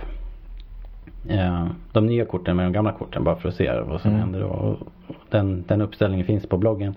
de 1.92 2.06
nya 2.06 2.24
korten 2.24 2.56
med 2.56 2.66
de 2.66 2.72
gamla 2.72 2.92
korten 2.92 3.24
bara 3.24 3.36
för 3.36 3.48
att 3.48 3.54
se 3.54 3.80
vad 3.80 4.00
som 4.00 4.10
Mm. 4.10 4.20
händer. 4.22 4.42
Och 4.42 4.78
och 5.06 5.16
den, 5.30 5.64
den 5.68 5.80
uppställningen 5.80 6.26
finns 6.26 6.46
på 6.46 6.56
bloggen. 6.56 6.94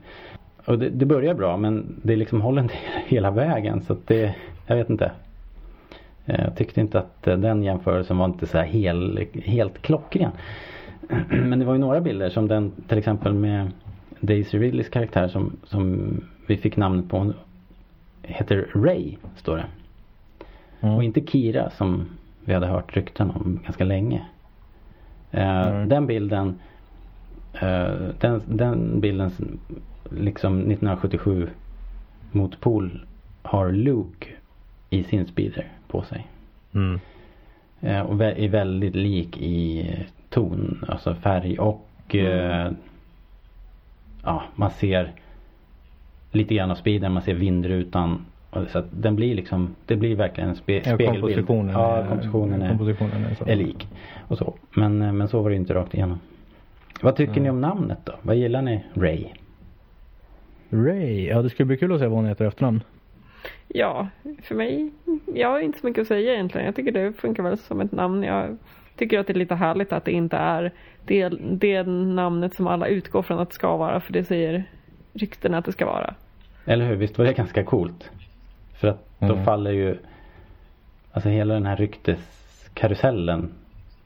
Och 0.65 0.79
det, 0.79 0.89
det 0.89 1.05
börjar 1.05 1.33
bra 1.33 1.57
men 1.57 1.95
det 2.03 2.15
liksom 2.15 2.41
håller 2.41 2.61
inte 2.61 2.73
hela 3.07 3.31
vägen. 3.31 3.81
Så 3.81 3.93
att 3.93 4.07
det, 4.07 4.35
jag 4.67 4.75
vet 4.75 4.89
inte. 4.89 5.11
Eh, 6.25 6.41
Jag 6.45 6.55
tyckte 6.55 6.81
inte 6.81 6.99
att 6.99 7.27
eh, 7.27 7.37
den 7.37 7.63
jämförelsen 7.63 8.17
var 8.17 8.25
inte 8.25 8.45
så 8.45 8.57
här 8.57 8.65
hel, 8.65 9.25
helt 9.45 9.81
klockren. 9.81 10.31
Men 11.29 11.59
det 11.59 11.65
var 11.65 11.73
ju 11.73 11.79
några 11.79 12.01
bilder 12.01 12.29
som 12.29 12.47
den 12.47 12.71
till 12.87 12.97
exempel 12.97 13.33
med 13.33 13.71
Daisy 14.19 14.59
Ridleys 14.59 14.89
karaktär 14.89 15.27
som, 15.27 15.51
som 15.63 16.11
vi 16.47 16.57
fick 16.57 16.77
namnet 16.77 17.09
på. 17.09 17.17
Hon 17.17 17.33
heter 18.23 18.67
Ray 18.73 19.15
står 19.35 19.57
det. 19.57 19.65
Mm. 20.81 20.95
Och 20.95 21.03
inte 21.03 21.21
Kira 21.21 21.69
som 21.69 22.05
vi 22.45 22.53
hade 22.53 22.67
hört 22.67 22.97
rykten 22.97 23.29
om 23.29 23.59
ganska 23.63 23.83
länge. 23.83 24.25
Eh, 25.31 25.67
Mm. 25.67 25.89
Den 25.89 26.07
bilden 26.07 26.59
eh, 27.53 27.93
den, 28.19 28.41
den 28.45 28.99
bilden 28.99 29.31
liksom 30.09 30.57
1977 30.57 31.49
motpol 32.31 33.05
har 33.41 33.71
Luke 33.71 34.27
i 34.89 35.03
sin 35.03 35.27
speeder 35.27 35.67
på 35.87 36.01
sig. 36.03 36.27
Mm. 36.73 36.99
Eh, 37.81 38.01
och 38.01 38.21
är 38.21 38.49
väldigt 38.49 38.95
lik 38.95 39.37
i 39.37 39.95
ton, 40.29 40.85
alltså 40.87 41.15
färg 41.15 41.59
och 41.59 42.15
eh, 42.15 42.71
ja, 44.23 44.43
man 44.55 44.71
ser 44.71 45.11
lite 46.31 46.55
grann 46.55 46.71
av 46.71 46.75
speeden, 46.75 47.13
man 47.13 47.23
ser 47.23 47.33
vindrutan. 47.33 48.25
Och 48.51 48.69
Så 48.69 48.79
att 48.79 48.85
den 48.91 49.15
blir 49.15 49.35
liksom, 49.35 49.75
det 49.85 49.95
blir 49.95 50.15
verkligen 50.15 50.49
en 50.49 50.55
spe, 50.55 50.73
Ja, 50.75 50.81
spegelbild. 50.81 51.21
kompositionen, 51.21 51.73
ja, 51.73 51.95
är, 51.97 52.07
kompositionen 52.07 52.61
är, 52.61 52.69
kompositionen 52.69 53.25
är, 53.25 53.35
så. 53.35 53.45
är 53.49 53.55
lik. 53.55 53.87
Och 54.27 54.37
så. 54.37 54.53
Men, 54.75 55.01
eh, 55.01 55.11
men 55.13 55.27
så 55.27 55.41
var 55.41 55.49
det 55.49 55.55
inte 55.55 55.73
rakt 55.73 55.93
igenom. 55.93 56.19
Vad 57.01 57.15
tycker 57.15 57.31
Mm. 57.33 57.43
ni 57.43 57.49
om 57.49 57.61
namnet 57.61 57.99
då? 58.03 58.13
Vad 58.21 58.35
gillar 58.35 58.61
ni 58.61 58.83
Ray? 58.93 59.25
Ray, 60.69 61.27
ja 61.27 61.41
det 61.41 61.49
skulle 61.49 61.67
bli 61.67 61.77
kul 61.77 61.93
att 61.93 61.99
se 61.99 62.07
vad 62.07 62.15
hon 62.17 62.25
heter 62.25 62.45
i 62.45 62.47
efternamn. 62.47 62.83
Ja, 63.67 64.07
för 64.43 64.55
mig, 64.55 64.91
jag 65.35 65.47
har 65.49 65.59
inte 65.59 65.79
så 65.79 65.87
mycket 65.87 66.01
att 66.01 66.07
säga 66.07 66.33
egentligen. 66.33 66.65
Jag 66.65 66.75
tycker 66.75 66.91
det 66.91 67.13
funkar 67.13 67.43
väl 67.43 67.57
som 67.57 67.81
ett 67.81 67.91
namn. 67.91 68.23
Jag 68.23 68.57
tycker 68.95 69.19
att 69.19 69.27
det 69.27 69.33
är 69.33 69.37
lite 69.37 69.55
härligt 69.55 69.93
att 69.93 70.05
det 70.05 70.11
inte 70.11 70.37
är 70.37 70.71
det, 71.05 71.29
det 71.51 71.83
namnet 71.87 72.53
som 72.55 72.67
alla 72.67 72.87
utgår 72.87 73.21
från 73.21 73.39
att 73.39 73.49
det 73.49 73.55
ska 73.55 73.77
vara. 73.77 73.99
För 73.99 74.13
det 74.13 74.23
säger 74.23 74.63
ryktena 75.13 75.57
att 75.57 75.65
det 75.65 75.71
ska 75.71 75.85
vara. 75.85 76.13
Eller 76.65 76.85
hur? 76.85 76.95
Visst 76.95 77.17
var 77.17 77.25
det 77.25 77.33
ganska 77.33 77.63
coolt? 77.63 78.09
För 78.81 78.87
att 78.87 79.05
då 79.19 79.33
Mm. 79.33 79.45
faller 79.45 79.71
ju 79.71 79.97
Alltså 81.13 81.29
hela 81.29 81.53
den 81.53 81.65
här 81.65 81.75
rykteskarusellen 81.75 83.51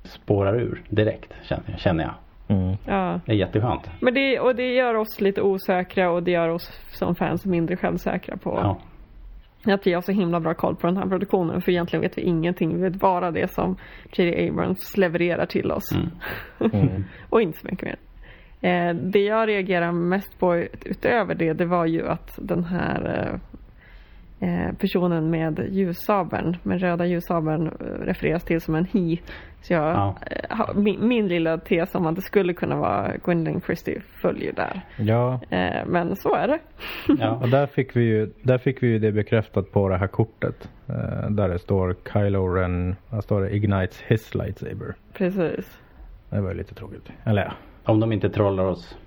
spårar 0.03 0.59
ur 0.59 0.81
direkt 0.89 1.33
känner, 1.43 1.77
känner 1.77 2.03
jag. 2.03 2.13
Mm. 2.57 2.77
Ja. 2.85 3.19
Det 3.25 3.31
är 3.31 3.35
jätteskönt. 3.35 3.89
Men 4.01 4.13
det, 4.13 4.39
och 4.39 4.55
det 4.55 4.73
gör 4.73 4.93
oss 4.95 5.21
lite 5.21 5.41
osäkra 5.41 6.11
och 6.11 6.23
det 6.23 6.31
gör 6.31 6.49
oss 6.49 6.81
som 6.91 7.15
fans 7.15 7.45
mindre 7.45 7.77
självsäkra 7.77 8.37
på 8.37 8.77
Ja. 9.65 9.73
att 9.73 9.87
vi 9.87 9.93
har 9.93 10.01
så 10.01 10.11
himla 10.11 10.39
bra 10.39 10.53
koll 10.53 10.75
på 10.75 10.87
den 10.87 10.97
här 10.97 11.05
produktionen. 11.07 11.61
För 11.61 11.71
egentligen 11.71 12.01
vet 12.01 12.17
vi 12.17 12.21
ingenting. 12.21 12.75
Vi 12.75 12.81
vet 12.89 12.99
bara 12.99 13.31
det 13.31 13.51
som 13.53 13.77
J.D. 14.13 14.49
Abrams 14.49 14.97
levererar 14.97 15.45
till 15.45 15.71
oss. 15.71 15.91
Mm. 16.59 16.71
Mm. 16.73 17.03
och 17.29 17.41
inte 17.41 17.59
så 17.59 17.67
mycket 17.67 17.83
mer. 17.85 17.97
Eh, 18.61 18.95
det 18.95 19.19
jag 19.19 19.47
reagerar 19.49 19.91
mest 19.91 20.39
på 20.39 20.55
utöver 20.85 21.35
det, 21.35 21.53
det 21.53 21.65
var 21.65 21.85
ju 21.85 22.07
att 22.07 22.39
den 22.41 22.63
här 22.63 23.29
eh 23.33 23.39
personen 24.79 25.29
med 25.29 25.67
ljussabeln, 25.71 26.57
med 26.63 26.81
röda 26.81 27.05
ljussabeln 27.05 27.67
eh, 27.67 27.85
refereras 27.85 28.43
till 28.43 28.61
som 28.61 28.75
en 28.75 28.85
he. 28.85 29.17
Så 29.61 29.73
jag, 29.73 29.83
Ja. 29.95 30.15
eh, 30.31 30.75
min, 30.75 31.07
min 31.07 31.27
lilla 31.27 31.57
tes 31.57 31.95
om 31.95 32.05
att 32.05 32.15
det 32.15 32.21
skulle 32.21 32.53
kunna 32.53 32.75
vara 32.75 33.11
Gwendolyn 33.23 33.61
Christie 33.61 34.01
följer 34.21 34.53
där. 34.53 34.81
Ja, 34.97 35.39
Eh, 35.49 35.85
men 35.87 36.15
så 36.15 36.35
är 36.35 36.47
det. 36.47 36.59
Ja. 37.19 37.29
och 37.31 37.49
där 37.49 37.67
fick 37.67 37.95
vi 37.95 38.03
ju, 38.03 38.31
där 38.41 38.57
fick 38.57 38.83
vi 38.83 38.87
ju 38.87 38.99
det 38.99 39.11
bekräftat 39.11 39.71
på 39.71 39.89
det 39.89 39.97
här 39.97 40.07
kortet. 40.07 40.69
Eh, 40.89 41.29
där 41.29 41.49
det 41.49 41.59
står 41.59 41.95
Kylo 42.13 42.47
Ren, 42.47 42.95
där 43.09 43.21
står 43.21 43.41
det 43.41 43.55
ignites 43.55 44.01
his 44.07 44.35
lightsaber. 44.35 44.95
Precis. 45.13 45.81
Det 46.29 46.41
var 46.41 46.49
ju 46.51 46.57
lite 46.57 46.75
tråkigt. 46.75 47.09
Eller 47.23 47.41
ja, 47.41 47.51
Om 47.85 47.99
de 47.99 48.11
inte 48.11 48.29
trollar 48.29 48.63
oss. 48.65 48.97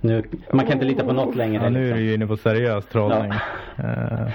Nu, 0.00 0.22
man 0.52 0.64
kan 0.66 0.72
inte 0.72 0.84
lita 0.84 1.04
på 1.04 1.12
något 1.12 1.34
längre. 1.36 1.62
ja 1.64 1.70
nu 1.70 1.78
är 1.78 1.82
liksom. 1.84 1.98
det 1.98 2.04
ju 2.04 2.14
inne 2.14 2.26
på 2.26 2.36
seriös 2.36 2.86
trollning. 2.86 3.32
Eh, 3.78 4.28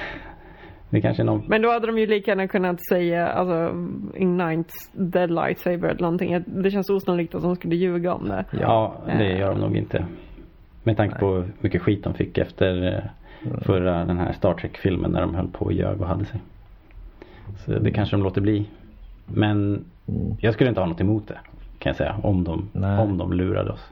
Det 0.89 1.01
kanske 1.01 1.23
är 1.23 1.25
någon... 1.25 1.43
Men 1.47 1.61
då 1.61 1.71
hade 1.71 1.87
de 1.87 1.97
ju 1.97 2.05
lika 2.07 2.31
gärna 2.31 2.47
kunnat 2.47 2.85
säga 2.89 3.27
alltså 3.27 3.75
ignites 4.15 4.91
the 5.13 5.27
lightsaber 5.27 5.87
eller 5.87 6.01
någonting. 6.01 6.43
Det 6.45 6.71
känns 6.71 6.89
osannolikt 6.89 7.35
att 7.35 7.41
de 7.41 7.55
skulle 7.55 7.75
ljuga 7.75 8.13
om 8.13 8.27
det. 8.29 8.45
Ja, 8.61 8.95
det 9.17 9.37
gör 9.37 9.49
de 9.49 9.59
nog 9.59 9.77
inte. 9.77 10.05
Med 10.83 10.97
tanke 10.97 11.19
på 11.19 11.33
hur 11.35 11.51
mycket 11.59 11.81
skit 11.81 12.03
de 12.03 12.13
fick 12.13 12.37
efter 12.37 12.93
eh, 12.93 13.51
förra 13.61 14.05
den 14.05 14.17
här 14.17 14.33
Star 14.33 14.53
Trek-filmen 14.53 15.11
när 15.11 15.21
de 15.21 15.35
höll 15.35 15.47
på 15.47 15.65
och 15.65 15.73
ljög 15.73 16.01
och 16.01 16.07
hade 16.07 16.25
sig. 16.25 16.39
Så 17.65 17.71
det 17.71 17.91
kanske 17.91 18.15
de 18.15 18.23
låter 18.23 18.41
bli. 18.41 18.65
Men 19.25 19.85
jag 20.39 20.53
skulle 20.53 20.69
inte 20.69 20.81
ha 20.81 20.87
något 20.87 21.01
emot 21.01 21.27
det. 21.27 21.37
Kan 21.83 21.89
jag 21.89 21.95
säga. 21.97 22.15
Om 22.23 22.43
de, 22.43 22.69
Nej. 22.71 22.99
om 22.99 23.17
de 23.17 23.33
lurade 23.33 23.71
oss. 23.71 23.89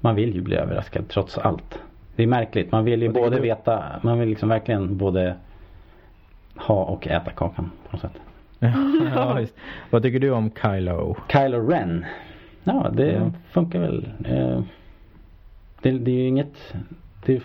Man 0.00 0.14
vill 0.14 0.34
ju 0.34 0.40
bli 0.42 0.56
överraskad 0.56 1.08
trots 1.08 1.38
allt. 1.38 1.78
Det 2.16 2.22
är 2.22 2.26
märkligt. 2.26 2.72
Man 2.72 2.84
vill 2.84 3.02
ju 3.02 3.08
både 3.08 3.36
du? 3.36 3.42
veta. 3.42 3.84
Man 4.02 4.18
vill 4.18 4.28
liksom 4.28 4.48
verkligen 4.48 4.96
både 4.96 5.36
ha 6.56 6.84
och 6.84 7.06
äta 7.06 7.30
kakan 7.30 7.70
på 7.90 7.96
något 7.96 8.00
sätt. 8.00 8.20
ja, 9.14 9.34
visst. 9.34 9.54
Vad 9.90 10.02
tycker 10.02 10.18
du 10.18 10.30
om 10.30 10.50
Kylo? 10.62 11.16
Kylo 11.32 11.68
Ren. 11.70 12.04
Ja, 12.64 12.90
det 12.92 13.12
Ja. 13.12 13.30
funkar 13.50 13.80
väl. 13.80 14.08
Eh, 14.24 14.60
det, 15.82 15.90
det 15.90 16.10
är 16.10 16.14
ju 16.16 16.26
inget. 16.26 16.74
Det 17.26 17.42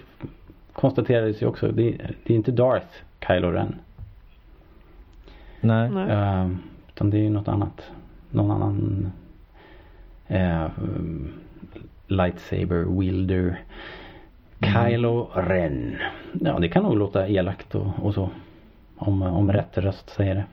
konstaterades 0.74 1.42
ju 1.42 1.46
också. 1.46 1.68
Det, 1.72 1.92
det 2.24 2.34
är 2.34 2.38
inte 2.38 2.52
Darth 2.52 2.88
Kylo 3.28 3.52
Ren. 3.52 3.76
Nej. 5.62 5.90
Nej. 5.90 6.10
Eh, 6.12 6.50
utan 6.88 7.10
det 7.10 7.18
är 7.18 7.22
ju 7.22 7.30
något 7.30 7.48
annat. 7.48 7.92
Någon 8.32 8.52
annan 8.52 9.12
eh, 10.30 10.68
lightsaber 12.08 13.00
wielder. 13.00 13.60
Kylo 14.62 15.30
Ren. 15.34 15.96
Ja, 16.34 16.60
det 16.60 16.70
kan 16.70 16.84
nog 16.84 16.98
låta 16.98 17.28
elakt 17.28 17.76
och, 17.76 17.88
och 18.02 18.14
så. 18.14 18.30
Om, 18.98 19.22
om 19.22 19.52
rätt 19.52 19.78
röst 19.78 20.10
säger 20.10 20.36
det. 20.36 20.46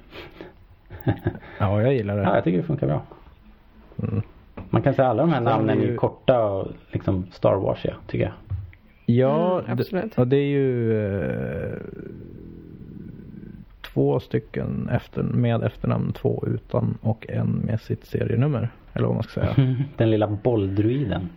Ja, 1.58 1.82
jag 1.82 1.94
gillar 1.94 2.18
Ja, 2.18 2.24
det. 2.30 2.34
jag 2.34 2.44
tycker 2.44 2.58
det 2.58 2.64
funkar 2.64 2.86
bra. 2.86 3.02
Mm. 4.02 4.22
Man 4.70 4.82
kan 4.82 4.94
säga 4.94 5.08
alla 5.08 5.22
de 5.22 5.32
här 5.32 5.40
namnen 5.40 5.78
är 5.80 5.84
ju- 5.86 5.96
korta 5.96 6.44
och 6.44 6.68
liksom 6.92 7.26
Star 7.32 7.54
Wars 7.56 7.84
ja, 7.84 7.92
tycker 8.06 8.24
jag. 8.24 8.34
Ja, 9.16 9.58
Mm, 9.60 9.72
absolut. 9.72 10.16
det, 10.16 10.20
och 10.22 10.28
det 10.28 10.36
är 10.36 10.46
ju 10.48 10.92
eh, 11.06 11.78
två 13.92 14.20
stycken 14.20 14.88
efter, 14.92 15.22
med 15.22 15.62
efternamn, 15.62 16.12
två 16.12 16.44
utan 16.46 16.98
och 17.00 17.26
en 17.28 17.50
med 17.50 17.80
sitt 17.80 18.04
serienummer. 18.06 18.68
Eller 18.96 19.06
vad 19.06 19.14
man 19.14 19.22
ska 19.22 19.40
säga. 19.40 19.76
Den 19.96 20.10
lilla 20.10 20.26
bolldruiden. 20.26 21.28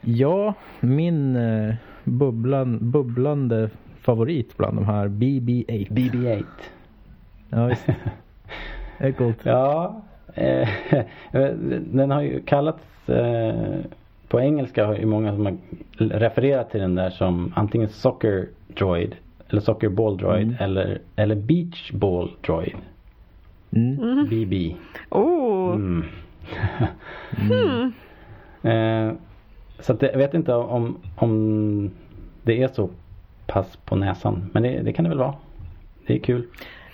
Ja, 0.00 0.54
min 0.80 1.36
eh, 1.36 1.74
bubblan, 2.04 2.78
bubblande 2.90 3.70
favorit 4.00 4.56
bland 4.56 4.76
de 4.76 4.84
här 4.84 5.08
BB-8. 5.08 5.88
BB-8. 5.92 6.44
Ja, 7.50 7.66
visst. 7.66 7.86
Det 8.98 9.06
är 9.06 9.12
coolt. 9.12 9.38
Ja, 9.42 10.02
eh, 10.34 10.68
den 11.92 12.10
har 12.10 12.22
ju 12.22 12.40
kallats 12.42 13.08
eh, 13.08 13.54
på 14.28 14.40
engelska 14.40 14.86
har 14.86 14.94
ju 14.94 15.06
många 15.06 15.32
som 15.34 15.46
har 15.46 15.56
refererat 15.98 16.70
till 16.70 16.80
den 16.80 16.94
där 16.94 17.10
som 17.10 17.52
antingen 17.56 17.88
Soccer 17.88 18.48
Droid 18.68 19.14
eller 19.48 19.60
Soccer 19.60 19.88
Ball 19.88 20.16
Droid 20.16 20.42
Mm. 20.42 20.56
eller, 20.60 20.98
eller 21.16 21.34
Beach 21.34 21.92
Ball 21.92 22.30
Droid. 22.46 22.74
Mm. 23.70 24.26
BB. 24.30 24.74
Oh, 25.10 25.74
Mm. 25.74 26.04
Eh, 28.62 29.12
så 29.80 29.92
att 29.92 30.00
det, 30.00 30.10
jag 30.10 30.18
vet 30.18 30.34
inte 30.34 30.54
om, 30.54 30.98
om 31.16 31.90
det 32.42 32.62
är 32.62 32.68
så 32.68 32.90
pass 33.46 33.76
på 33.76 33.96
näsan. 33.96 34.50
Men 34.52 34.62
det, 34.62 34.82
det 34.82 34.92
kan 34.92 35.02
det 35.04 35.08
väl 35.08 35.18
vara. 35.18 35.34
Det 36.06 36.14
är 36.14 36.18
kul. 36.18 36.46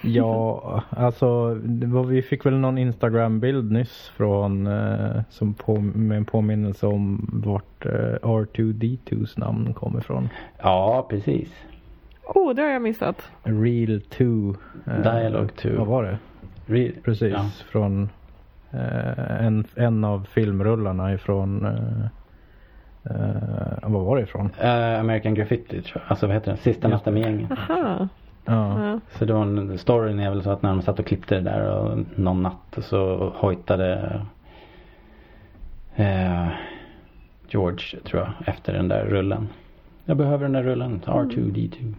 Ja, 0.02 0.82
alltså 0.90 1.54
vi 2.08 2.22
fick 2.22 2.46
väl 2.46 2.54
någon 2.58 2.78
Instagram-bild 2.78 3.72
nyss 3.72 4.12
från 4.16 4.66
eh, 4.66 5.20
som 5.30 5.54
på, 5.54 5.76
med 5.80 6.16
en 6.16 6.24
påminnelse 6.24 6.86
om 6.86 7.30
vart 7.44 7.86
eh, 7.86 7.90
R2D2s 8.22 9.40
namn 9.40 9.74
kommer 9.74 9.98
ifrån. 9.98 10.28
Ja, 10.62 11.06
precis. 11.10 11.48
oh, 12.34 12.54
det 12.54 12.62
har 12.62 12.68
jag 12.68 12.82
missat. 12.82 13.30
Real 13.42 14.00
2. 14.00 14.24
Eh, 14.86 15.02
Dialogue 15.02 15.48
2. 15.48 15.68
Vad 15.78 15.86
var 15.86 16.02
det? 16.04 16.18
Re- 16.66 16.92
Precis, 17.04 17.32
Ja. 17.32 17.44
från 17.70 18.08
en, 19.40 19.64
en 19.74 20.04
av 20.04 20.26
filmrullarna 20.30 21.14
ifrån 21.14 21.66
eh, 21.66 22.04
eh, 23.14 23.78
vad 23.82 24.04
var 24.04 24.16
det 24.16 24.22
ifrån? 24.22 24.50
Eh, 24.60 25.00
American 25.00 25.34
Graffiti 25.34 25.82
tror 25.82 26.02
jag. 26.02 26.10
Alltså 26.10 26.26
vad 26.26 26.34
heter 26.34 26.50
den? 26.50 26.56
Sista 26.56 26.88
natta 26.88 27.10
med 27.10 27.22
gänget. 27.22 27.50
Aha. 27.50 28.08
Ja. 28.44 28.82
Ja. 28.84 29.00
Så 29.10 29.24
det 29.24 29.32
var 29.32 29.42
en, 29.42 29.78
storyn 29.78 30.20
är 30.20 30.30
väl 30.30 30.42
så 30.42 30.50
att 30.50 30.62
när 30.62 30.70
de 30.70 30.82
satt 30.82 30.98
och 30.98 31.06
klippte 31.06 31.34
det 31.34 31.40
där 31.40 31.70
och 31.70 31.98
någon 32.14 32.42
natt 32.42 32.78
så 32.78 33.32
hojtade 33.36 34.20
eh, 35.96 36.48
George 37.48 38.00
tror 38.04 38.22
jag 38.22 38.48
efter 38.54 38.72
den 38.72 38.88
där 38.88 39.04
rullen. 39.04 39.48
Jag 40.04 40.16
behöver 40.16 40.44
den 40.44 40.52
där 40.52 40.62
rullen. 40.62 41.00
R2D2. 41.04 41.94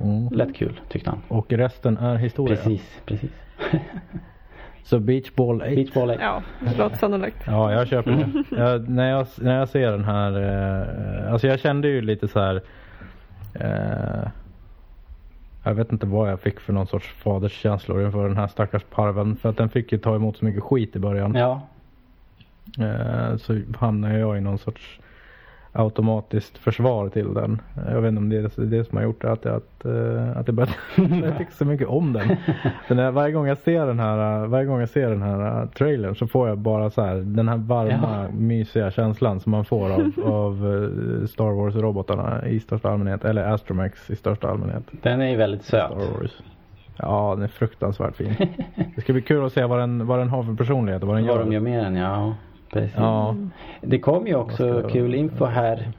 Mm. 0.00 0.28
Lätt 0.28 0.56
kul 0.56 0.80
tyckte 0.88 1.10
han. 1.10 1.22
Och 1.28 1.52
resten 1.52 1.96
är 1.98 2.16
historia. 2.16 2.56
Precis, 2.56 3.00
precis. 3.06 3.30
Så 4.88 4.98
Beach 4.98 5.34
Ball 5.34 5.62
8. 5.62 5.70
Beach 5.70 5.92
Ball 5.94 6.10
8. 6.10 6.18
ja, 6.20 6.42
det 6.60 6.78
låter 6.78 6.96
sannolikt. 6.96 7.36
Ja, 7.46 7.72
jag 7.72 7.88
köper 7.88 8.10
det. 8.10 8.56
Jag, 8.56 8.88
när, 8.88 9.10
jag, 9.10 9.26
när 9.36 9.58
jag 9.58 9.68
ser 9.68 9.90
den 9.90 10.04
här, 10.04 10.32
eh, 11.26 11.32
alltså 11.32 11.46
jag 11.46 11.60
kände 11.60 11.88
ju 11.88 12.00
lite 12.00 12.28
så 12.28 12.40
här. 12.40 12.62
Eh, 13.54 14.28
jag 15.64 15.74
vet 15.74 15.92
inte 15.92 16.06
vad 16.06 16.30
jag 16.30 16.40
fick 16.40 16.60
för 16.60 16.72
någon 16.72 16.86
sorts 16.86 17.08
faderskänslor 17.08 18.06
inför 18.06 18.28
den 18.28 18.36
här 18.36 18.46
stackars 18.46 18.82
parven. 18.82 19.36
För 19.36 19.48
att 19.48 19.56
den 19.56 19.68
fick 19.68 19.92
ju 19.92 19.98
ta 19.98 20.14
emot 20.14 20.36
så 20.36 20.44
mycket 20.44 20.62
skit 20.62 20.96
i 20.96 20.98
början. 20.98 21.34
Ja. 21.34 21.60
Eh, 22.78 23.36
så 23.36 23.60
hamnade 23.78 24.18
jag 24.18 24.38
i 24.38 24.40
någon 24.40 24.58
sorts 24.58 25.00
automatiskt 25.78 26.58
försvar 26.58 27.08
till 27.08 27.34
den. 27.34 27.60
Eh, 27.76 27.92
Jag 27.94 28.00
vet 28.00 28.08
inte 28.08 28.18
om 28.18 28.28
det 28.28 28.36
är 28.36 28.64
det 28.64 28.84
som 28.84 28.96
har 28.98 29.04
gjort 29.04 29.22
det, 29.22 29.32
att, 29.32 29.46
att, 29.46 29.84
eh, 29.84 30.36
att 30.36 30.46
jag 30.48 30.54
börjat 30.54 30.70
jag 31.24 31.38
tycker 31.38 31.52
så 31.52 31.64
mycket 31.64 31.88
om 31.88 32.12
den. 32.12 32.36
den 32.88 32.96
där, 32.96 33.10
varje 33.10 33.32
gång 33.32 33.46
jag 33.46 33.58
ser 33.58 33.86
den 33.86 34.00
här, 34.00 34.42
eh, 34.42 34.48
varje 34.48 34.64
gång 34.66 34.80
jag 34.80 34.88
ser 34.88 35.08
den 35.10 35.22
här 35.22 35.62
uh, 35.62 35.68
trailern 35.68 36.14
så 36.14 36.26
får 36.26 36.48
jag 36.48 36.58
bara 36.58 36.90
så 36.90 37.02
här 37.02 37.14
den 37.14 37.48
här 37.48 37.56
varma 37.56 38.22
Ja. 38.22 38.26
mysiga 38.38 38.90
känslan 38.90 39.40
som 39.40 39.52
man 39.52 39.64
får 39.64 39.90
av, 39.90 40.12
av 40.24 40.52
eh, 41.22 41.26
Star 41.26 41.50
Wars 41.62 41.74
robotarna 41.74 42.46
i 42.46 42.60
största 42.60 42.90
allmänhet. 42.90 43.24
Eller 43.24 43.42
Astromex 43.52 44.10
i 44.10 44.16
största 44.16 44.48
allmänhet. 44.50 44.82
Den 45.02 45.20
är 45.20 45.30
ju 45.30 45.36
väldigt 45.36 45.64
söt. 45.64 45.92
Ja, 46.96 47.32
den 47.34 47.44
är 47.44 47.48
fruktansvärt 47.48 48.16
fin. 48.16 48.34
Det 48.94 49.00
ska 49.00 49.12
bli 49.12 49.22
kul 49.22 49.44
att 49.46 49.52
se 49.52 49.64
vad 49.64 49.78
den, 49.78 50.06
vad 50.06 50.18
den 50.18 50.28
har 50.28 50.42
för 50.42 50.54
personlighet 50.54 51.02
och 51.02 51.08
vad 51.08 51.16
den 51.16 51.26
Vad 51.26 51.36
gör. 51.36 51.44
de 51.44 51.52
gör 51.52 51.60
med 51.60 51.84
den, 51.84 51.96
ja. 51.96 52.34
Precis. 52.72 52.96
Ja. 52.96 53.34
Det 53.80 53.98
kom 53.98 54.26
ju 54.26 54.34
också 54.34 54.88
kul 54.92 55.14
info 55.14 55.44
här 55.44 55.92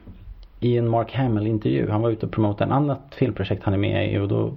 i 0.60 0.76
en 0.78 0.88
Mark 0.88 1.14
Hamill 1.14 1.46
intervju. 1.46 1.90
Han 1.90 2.02
var 2.02 2.10
ute 2.10 2.26
och 2.26 2.32
promotade 2.32 2.64
en 2.64 2.72
annat 2.72 3.00
filmprojekt 3.10 3.64
han 3.64 3.74
är 3.74 3.78
med 3.78 4.12
i 4.12 4.18
och 4.18 4.28
då 4.28 4.52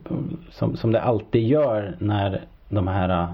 som, 0.52 0.78
som 0.78 0.92
det 0.92 1.02
alltid 1.02 1.48
gör 1.48 1.96
när 2.00 2.42
de 2.70 2.88
här 2.88 3.10
äh, 3.10 3.30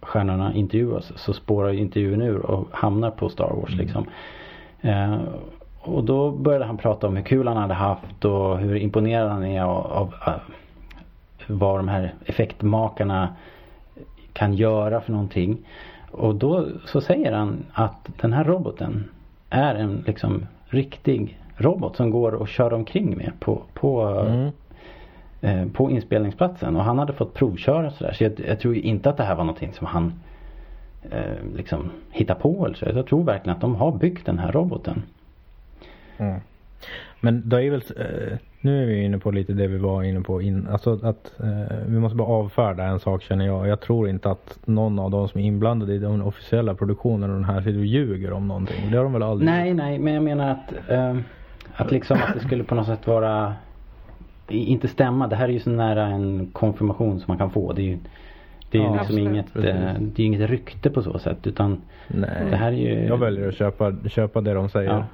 stjärnorna 0.00 0.54
intervjuas 0.54 1.12
så 1.16 1.32
spårar 1.32 1.70
ju 1.70 1.78
intervjun 1.78 2.22
ur 2.22 2.38
och 2.38 2.68
hamnar 2.70 3.10
på 3.10 3.28
Star 3.28 3.50
Wars 3.54 3.74
liksom. 3.74 4.06
Eh, 4.80 5.18
och 5.80 6.04
då 6.04 6.30
började 6.30 6.64
han 6.64 6.76
prata 6.76 7.06
om 7.06 7.16
hur 7.16 7.24
kul 7.24 7.48
han 7.48 7.56
hade 7.56 7.74
haft 7.74 8.24
och 8.24 8.58
hur 8.58 8.76
imponerad 8.76 9.30
han 9.30 9.44
är 9.44 9.62
av, 9.62 9.86
av 9.86 10.14
äh, 10.26 10.32
vad 11.46 11.78
de 11.78 11.88
här 11.88 12.14
effektmakarna 12.26 13.28
kan 14.32 14.54
göra 14.54 15.00
för 15.00 15.12
någonting. 15.12 15.58
Och 16.12 16.34
då 16.34 16.66
så 16.86 17.00
säger 17.00 17.32
han 17.32 17.64
att 17.72 18.08
den 18.20 18.32
här 18.32 18.44
roboten 18.44 19.04
är 19.50 19.74
en 19.74 20.04
liksom 20.06 20.46
riktig 20.66 21.38
robot 21.56 21.96
som 21.96 22.10
går 22.10 22.42
att 22.42 22.48
köra 22.48 22.76
omkring 22.76 23.16
med 23.16 23.32
på, 23.40 23.62
på, 23.74 24.02
Mm. 24.08 24.50
eh, 25.40 25.72
på 25.72 25.90
inspelningsplatsen. 25.90 26.76
Och 26.76 26.84
han 26.84 26.98
hade 26.98 27.12
fått 27.12 27.34
provköra 27.34 27.86
och 27.86 27.92
sådär. 27.92 28.12
Så 28.12 28.24
jag, 28.24 28.32
jag 28.48 28.60
tror 28.60 28.74
inte 28.76 29.10
att 29.10 29.16
det 29.16 29.22
här 29.24 29.34
var 29.34 29.44
någonting 29.44 29.72
som 29.72 29.86
han 29.86 30.12
eh, 31.10 31.56
liksom 31.56 31.90
hitta 32.10 32.34
på 32.34 32.66
eller 32.66 32.74
så. 32.76 32.84
Jag 32.94 33.06
tror 33.06 33.24
verkligen 33.24 33.54
att 33.56 33.60
de 33.60 33.74
har 33.74 33.92
byggt 33.92 34.26
den 34.26 34.38
här 34.38 34.52
roboten. 34.52 35.02
Mm. 36.18 36.40
Men 37.20 37.42
då 37.48 37.60
är 37.60 37.70
väl, 37.70 37.82
eh, 37.96 38.38
nu 38.60 38.82
är 38.82 38.86
vi 38.86 39.02
inne 39.04 39.18
på 39.18 39.30
lite 39.30 39.52
det 39.52 39.66
vi 39.66 39.78
var 39.78 40.02
inne 40.02 40.20
på 40.20 40.42
in, 40.42 40.68
alltså 40.70 40.98
att 41.02 41.40
eh, 41.40 41.76
vi 41.86 41.98
måste 41.98 42.16
bara 42.16 42.28
avfärda 42.28 42.84
en 42.84 43.00
sak 43.00 43.22
känner 43.22 43.46
jag. 43.46 43.68
Jag 43.68 43.80
tror 43.80 44.08
inte 44.08 44.30
att 44.30 44.58
någon 44.64 44.98
av 44.98 45.10
de 45.10 45.28
som 45.28 45.40
är 45.40 45.44
inblandade 45.44 45.94
i 45.94 45.98
den 45.98 46.22
officiella 46.22 46.74
produktionen 46.74 47.30
av 47.30 47.36
den 47.36 47.44
här 47.44 47.60
sitter 47.60 47.78
och 47.78 47.84
ljuger 47.84 48.32
om 48.32 48.48
någonting. 48.48 48.90
Det 48.90 48.96
har 48.96 49.04
de 49.04 49.12
väl 49.12 49.22
aldrig 49.22 49.50
Nej, 49.50 49.74
nej, 49.74 49.98
men 49.98 50.14
jag 50.14 50.22
menar 50.22 50.50
att, 50.50 50.90
eh, 50.90 51.16
att 51.74 51.90
liksom 51.90 52.18
att 52.28 52.34
det 52.34 52.40
skulle 52.40 52.64
på 52.64 52.74
något 52.74 52.86
sätt 52.86 53.06
vara 53.06 53.54
inte 54.48 54.88
stämma. 54.88 55.26
Det 55.26 55.36
här 55.36 55.48
är 55.48 55.52
ju 55.52 55.60
så 55.60 55.70
nära 55.70 56.06
en 56.06 56.50
konfirmation 56.52 57.18
som 57.20 57.24
man 57.28 57.38
kan 57.38 57.50
få. 57.50 57.72
Det 57.72 57.82
är 57.82 57.86
ju, 57.86 57.98
det 58.70 58.78
är 58.78 58.82
ju 58.82 58.88
Ja, 58.88 58.92
liksom 58.92 59.04
absolut. 59.06 59.28
inget, 59.28 59.56
eh, 59.56 59.94
det 60.00 60.22
är 60.22 60.26
inget 60.26 60.50
rykte 60.50 60.90
på 60.90 61.02
så 61.02 61.18
sätt 61.18 61.46
utan 61.46 61.82
Nej. 62.08 62.30
det 62.50 62.56
här 62.56 62.72
är 62.72 62.76
ju 62.76 63.06
Jag 63.06 63.16
väljer 63.16 63.48
att 63.48 63.54
köpa, 63.54 63.92
köpa 64.08 64.40
det 64.40 64.54
de 64.54 64.68
säger. 64.68 64.90
Ja. 64.90 65.04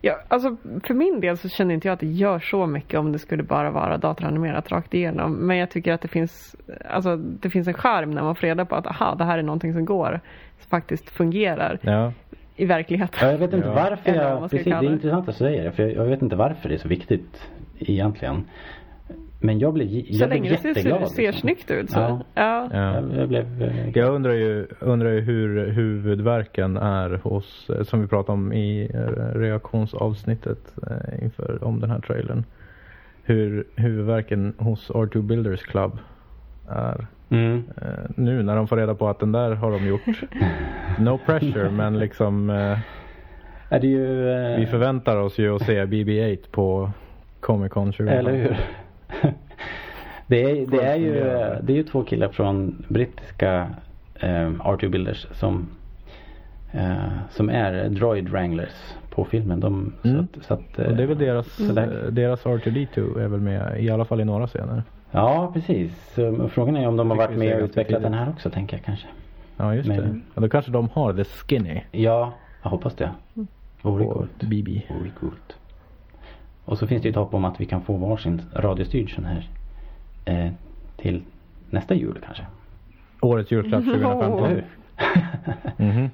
Ja, 0.00 0.20
alltså 0.28 0.56
för 0.84 0.94
min 0.94 1.20
del 1.20 1.36
så 1.36 1.48
känner 1.48 1.74
inte 1.74 1.88
jag 1.88 1.92
att 1.92 2.00
det 2.00 2.06
gör 2.06 2.38
så 2.38 2.66
mycket 2.66 3.00
om 3.00 3.12
det 3.12 3.18
skulle 3.18 3.42
bara 3.42 3.70
vara 3.70 3.98
datoranimerat 3.98 4.72
rakt 4.72 4.94
igenom. 4.94 5.32
Men 5.32 5.56
jag 5.56 5.70
tycker 5.70 5.92
att 5.92 6.00
det 6.00 6.08
finns, 6.08 6.56
alltså, 6.90 7.16
det 7.16 7.50
finns 7.50 7.68
en 7.68 7.74
charm 7.74 8.10
när 8.10 8.22
man 8.22 8.34
får 8.34 8.46
reda 8.46 8.64
på 8.64 8.74
att 8.74 8.86
aha, 8.86 9.14
det 9.14 9.24
här 9.24 9.38
är 9.38 9.42
någonting 9.42 9.72
som 9.72 9.84
går, 9.84 10.20
som 10.60 10.68
faktiskt 10.70 11.10
fungerar 11.10 11.78
Ja. 11.82 12.12
i 12.56 12.64
verkligheten. 12.66 13.18
Ja, 13.22 13.30
jag 13.30 13.38
vet 13.38 13.52
inte 13.52 13.68
Ja. 13.68 13.74
varför 13.74 14.14
jag, 14.14 14.50
precis 14.50 14.64
det 14.64 14.70
är 14.70 14.82
intressant 14.92 15.28
att 15.28 15.36
säga 15.36 15.62
det 15.64 15.72
för 15.72 15.82
jag, 15.82 15.92
jag 15.92 16.04
vet 16.04 16.22
inte 16.22 16.36
varför 16.36 16.68
det 16.68 16.74
är 16.74 16.78
så 16.78 16.88
viktigt 16.88 17.48
egentligen. 17.78 18.44
Men 19.44 19.58
jag 19.58 19.74
blev, 19.74 19.88
jag 19.88 20.06
Så 20.06 20.12
blev 20.16 20.28
länge 20.28 20.50
det 20.50 20.56
ser, 20.56 20.68
jätteglad. 20.68 21.08
ser 21.10 21.22
liksom. 21.22 21.40
snyggt 21.40 21.70
ut 21.70 21.90
så. 21.90 21.98
Ja. 21.98 22.20
Ja. 22.34 22.68
Ja. 22.72 23.02
Jag, 23.16 23.28
blev 23.28 23.62
eh, 23.62 23.88
Jag 23.98 24.14
undrar 24.14 24.32
ju, 24.32 24.66
undrar 24.80 25.10
ju 25.10 25.20
hur 25.20 25.70
huvudverken 25.70 26.76
är 26.76 27.10
hos, 27.22 27.70
eh, 27.70 27.82
som 27.82 28.00
vi 28.00 28.06
pratade 28.06 28.32
om 28.32 28.52
i 28.52 28.90
eh, 28.94 29.38
reaktionsavsnittet 29.38 30.74
eh, 30.90 31.24
inför, 31.24 31.64
om 31.64 31.80
den 31.80 31.90
här 31.90 31.98
trailern. 32.00 32.44
Hur 33.22 33.64
huvudverken 33.76 34.54
hos 34.58 34.90
R2 34.90 35.22
Builders 35.22 35.62
Club 35.62 35.98
är. 36.68 37.06
mm. 37.30 37.62
Eh, 37.82 38.10
nu 38.16 38.42
när 38.42 38.56
de 38.56 38.68
får 38.68 38.76
reda 38.76 38.94
på 38.94 39.08
att 39.08 39.20
den 39.20 39.32
där 39.32 39.50
har 39.54 39.70
de 39.70 39.86
gjort. 39.86 40.20
No 40.98 41.18
pressure 41.26 41.70
men 41.70 41.98
liksom 41.98 42.50
eh, 42.50 42.78
Är 43.68 43.80
det 43.80 43.86
ju... 43.86 44.30
eh, 44.32 44.58
vi 44.58 44.66
förväntar 44.66 45.16
oss 45.16 45.38
ju 45.38 45.54
att 45.56 45.62
se 45.62 45.84
BB-8 45.84 46.38
på 46.50 46.90
Comic 47.40 47.72
Con 47.72 47.92
20. 47.92 48.08
Eller 48.08 48.32
hur? 48.32 48.56
det, 50.26 50.42
är, 50.42 50.66
det, 50.66 50.82
är 50.82 50.96
ju, 50.96 51.14
det 51.62 51.72
är 51.72 51.76
ju 51.76 51.82
två 51.82 52.02
killar 52.04 52.28
från 52.28 52.84
brittiska 52.88 53.70
eh, 54.14 54.28
R2 54.50 54.88
Builders 54.88 55.26
som, 55.32 55.68
eh, 56.72 56.94
som 57.30 57.48
är 57.50 57.88
Droid 57.88 58.28
Wranglers 58.28 58.92
på 59.10 59.24
filmen. 59.24 59.60
De, 59.60 59.92
Mm. 60.04 60.16
så 60.16 60.24
att, 60.40 60.44
så 60.46 60.54
att, 60.54 60.88
Och 60.88 60.96
det 60.96 61.02
är 61.02 61.06
väl 61.06 61.18
deras, 61.18 61.56
där- 61.56 62.04
eh, 62.06 62.10
deras 62.12 62.44
R2D2 62.44 63.20
är 63.20 63.28
väl 63.28 63.40
med 63.40 63.80
i 63.84 63.90
alla 63.90 64.04
fall 64.04 64.20
i 64.20 64.24
några 64.24 64.46
scener. 64.46 64.82
Ja, 65.10 65.50
precis. 65.54 66.12
Så 66.14 66.48
frågan 66.48 66.76
är 66.76 66.88
om 66.88 66.96
de 66.96 67.10
har 67.10 67.16
varit 67.16 67.38
med 67.38 67.56
och 67.56 67.64
utvecklat 67.64 68.02
den 68.02 68.14
här 68.14 68.28
också, 68.30 68.50
tänker 68.50 68.76
jag 68.76 68.84
kanske. 68.84 69.06
Ja 69.56 69.74
just 69.74 69.88
Men- 69.88 69.98
det. 70.00 70.20
Ja, 70.34 70.40
då 70.42 70.48
kanske 70.48 70.70
de 70.70 70.88
har 70.92 71.12
The 71.14 71.24
Skinny 71.24 71.80
Ja, 71.92 72.32
jag 72.62 72.70
hoppas 72.70 72.94
det. 72.94 73.10
Vore 73.82 74.04
coolt. 74.04 74.40
BB. 74.42 74.82
Vore 74.88 75.10
coolt. 75.20 75.56
Och 76.64 76.78
så 76.78 76.86
finns 76.86 77.02
det 77.02 77.06
ju 77.08 77.10
ett 77.10 77.16
hopp 77.16 77.34
om 77.34 77.44
att 77.44 77.60
vi 77.60 77.66
kan 77.66 77.82
få 77.82 77.96
varsin 77.96 78.42
radiostyrd 78.54 79.14
sån 79.14 79.24
här 79.24 79.48
eh, 80.24 80.52
till 80.96 81.22
nästa 81.70 81.94
jul 81.94 82.18
kanske. 82.26 82.46
Årets 83.20 83.50
julklapp 83.50 83.84
2015. 83.84 84.38
Eller 84.44 84.48
hur? 84.48 84.64
Mhm. 85.86 86.10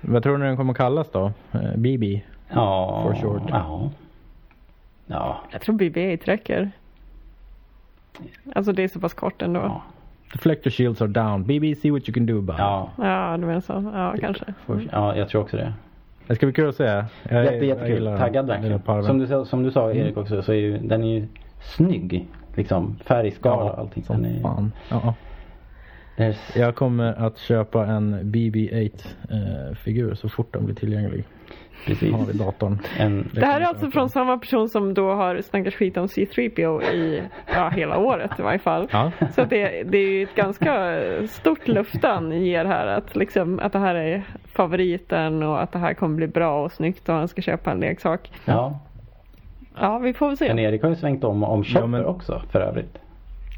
Vad 0.00 0.22
tror 0.22 0.38
ni 0.38 0.46
den 0.46 0.56
kommer 0.56 0.74
kallas 0.74 1.10
då? 1.10 1.32
Eh, 1.52 1.76
BB? 1.76 2.20
Ja. 2.48 3.02
For 3.02 3.14
short. 3.14 3.42
Ja. 3.48 3.90
Ja. 5.06 5.40
Jag 5.50 5.60
tror 5.60 5.74
BB-8 5.78 6.24
räcker. 6.24 6.70
Alltså 8.54 8.72
det 8.72 8.82
är 8.82 8.88
så 8.88 9.00
pass 9.00 9.14
kort 9.14 9.42
ändå. 9.42 9.60
Ja. 9.60 9.82
Deflector 10.32 10.70
shields 10.70 11.02
are 11.02 11.08
down. 11.08 11.44
BB, 11.44 11.74
see 11.74 11.90
what 11.90 12.08
you 12.08 12.14
can 12.14 12.26
do 12.26 12.38
about 12.38 12.54
it. 12.54 12.58
Ja. 12.58 12.90
Ja, 12.98 13.36
du 13.36 13.46
menar 13.46 13.60
så. 13.60 13.90
Ja, 13.94 14.14
kanske. 14.20 14.44
For, 14.66 14.82
ja, 14.92 15.16
jag 15.16 15.28
tror 15.28 15.42
också 15.42 15.56
det. 15.56 15.72
Det 16.28 16.34
ska 16.34 16.46
bli 16.46 16.52
kul 16.52 16.68
att 16.68 16.74
se. 16.74 16.84
Jag, 16.84 17.04
är- 17.30 17.42
Jätte, 17.42 17.54
jag 17.56 17.64
jättekul. 17.64 17.94
gillar 17.94 18.18
Taggad 18.18 18.46
verkligen. 18.46 19.02
Som 19.02 19.18
du, 19.18 19.26
sa- 19.26 19.44
som 19.44 19.62
du 19.62 19.70
sa 19.70 19.92
Erik 19.92 20.16
också 20.16 20.42
så 20.42 20.52
är 20.52 20.56
ju 20.56 20.78
den 20.78 21.04
är 21.04 21.08
ju 21.18 21.26
snygg. 21.60 22.26
Liksom 22.54 22.98
färgskala 23.04 23.62
och 23.62 23.68
ja, 23.68 23.80
allting. 23.80 24.02
som 24.02 24.22
Den 24.22 24.36
är, 24.36 24.40
fan. 24.40 24.72
Ja. 24.90 25.14
Jag 26.56 26.74
kommer 26.74 27.12
att 27.26 27.38
köpa 27.38 27.86
en 27.86 28.20
BB-8-figur 28.32 30.14
så 30.14 30.28
fort 30.28 30.52
den 30.52 30.64
blir 30.64 30.74
tillgänglig. 30.74 31.24
Precis. 31.86 32.12
Har 32.12 32.30
i 32.30 32.38
datorn. 32.38 32.78
En, 32.98 33.30
Det 33.34 33.46
här 33.46 33.60
är 33.60 33.64
alltså 33.64 33.90
från 33.90 34.08
samma 34.08 34.38
person 34.38 34.68
som 34.68 34.94
då 34.94 35.12
har 35.14 35.40
snackat 35.42 35.74
skit 35.74 35.96
om 35.96 36.06
C3PO 36.06 36.82
i 36.82 37.22
ja, 37.54 37.68
hela 37.68 37.98
året 37.98 38.30
i 38.38 38.42
varje 38.42 38.58
fall. 38.58 38.88
Ja. 38.92 39.12
Så 39.34 39.44
det, 39.44 39.82
det 39.82 39.98
är 39.98 40.10
ju 40.10 40.22
ett 40.22 40.34
ganska 40.34 40.98
stort 41.28 41.68
löfte 41.68 42.08
han 42.08 42.32
ger 42.44 42.64
här 42.64 42.86
att, 42.86 43.16
liksom, 43.16 43.58
att 43.62 43.72
det 43.72 43.78
här 43.78 43.94
är 43.94 44.22
favoriten 44.62 45.42
och 45.42 45.62
att 45.62 45.72
det 45.72 45.78
här 45.78 45.94
kommer 45.94 46.16
bli 46.16 46.26
bra 46.26 46.64
och 46.64 46.72
snyggt 46.72 47.08
och 47.08 47.14
han 47.14 47.28
ska 47.28 47.42
köpa 47.42 47.70
en 47.70 47.80
leksak. 47.80 48.30
ja. 48.44 48.78
Ja, 49.80 49.98
vi 49.98 50.14
får 50.14 50.26
väl 50.26 50.36
Men 50.40 50.56
se. 50.56 50.62
Erik 50.62 50.82
har 50.82 50.88
ju 50.90 50.96
svängt 50.96 51.24
om 51.24 51.42
om 51.44 51.64
Chopper 51.64 51.80
Ja, 51.80 51.86
men- 51.86 52.04
också 52.04 52.42
för 52.50 52.60
övrigt. 52.60 52.98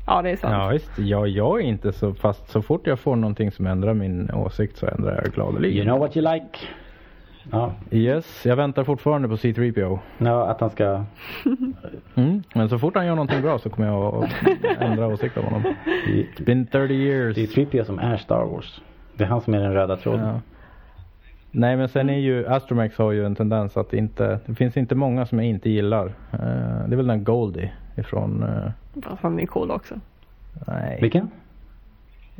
Ja, 0.06 0.22
det 0.22 0.30
är 0.30 0.36
sant. 0.36 0.52
Ja 0.58 0.68
visst, 0.68 0.98
ja, 0.98 1.26
jag 1.26 1.60
är 1.60 1.64
inte 1.64 1.92
så 1.92 2.14
fast 2.14 2.50
så 2.50 2.62
fort 2.62 2.86
jag 2.86 2.98
får 2.98 3.16
någonting 3.16 3.50
som 3.50 3.66
ändrar 3.66 3.94
min 3.94 4.30
åsikt 4.30 4.76
så 4.76 4.86
ändrar 4.86 5.20
jag 5.24 5.32
gladeligen. 5.32 5.76
You 5.76 5.84
know 5.86 5.98
what 5.98 6.16
you 6.16 6.32
like. 6.34 6.58
Ja, 7.50 7.72
Yes, 7.90 8.46
jag 8.46 8.56
väntar 8.56 8.84
fortfarande 8.84 9.28
på 9.28 9.36
C3PO. 9.36 9.98
ja 10.18 10.46
att 10.46 10.60
han 10.60 10.70
ska... 10.70 11.04
Mm. 12.14 12.42
Men 12.54 12.68
så 12.68 12.78
fort 12.78 12.94
han 12.96 13.06
gör 13.06 13.14
någonting 13.14 13.42
bra 13.42 13.58
så 13.58 13.70
kommer 13.70 13.88
jag 13.88 14.24
att 14.24 14.30
ändra 14.80 15.06
åsikt 15.06 15.36
om 15.38 15.44
honom. 15.44 15.62
Det 15.84 16.12
It's 16.12 16.44
been 16.44 16.66
30 16.66 16.94
years. 16.94 17.34
det 17.34 17.42
är 17.42 17.46
Trippia 17.46 17.84
som 17.84 17.98
är 17.98 18.16
Star 18.16 18.44
Wars. 18.44 18.80
Det 19.14 19.24
är 19.24 19.28
han 19.28 19.40
som 19.40 19.54
är 19.54 19.60
den 19.60 19.72
röda 19.74 19.96
tråden. 19.96 20.26
Ja. 20.26 20.40
Nej 21.50 21.76
men 21.76 21.88
sen 21.88 22.10
är 22.10 22.18
ju 22.18 22.46
Astromex 22.46 22.98
har 22.98 23.12
ju 23.12 23.26
en 23.26 23.34
tendens 23.34 23.76
att 23.76 23.92
inte, 23.94 24.38
det 24.46 24.54
finns 24.54 24.76
inte 24.76 24.94
många 24.94 25.26
som 25.26 25.38
jag 25.38 25.46
inte 25.48 25.70
gillar. 25.70 26.06
Eh, 26.32 26.38
det 26.88 26.94
är 26.94 26.96
väl 26.96 27.06
den 27.06 27.24
Goldie 27.24 27.72
ifrån, 27.96 28.42
uh, 28.42 28.70
Fast 29.02 29.22
han 29.22 29.40
är 29.40 29.46
cool 29.46 29.70
också. 29.70 29.94
nej, 30.66 30.98
Vilken? 31.02 31.30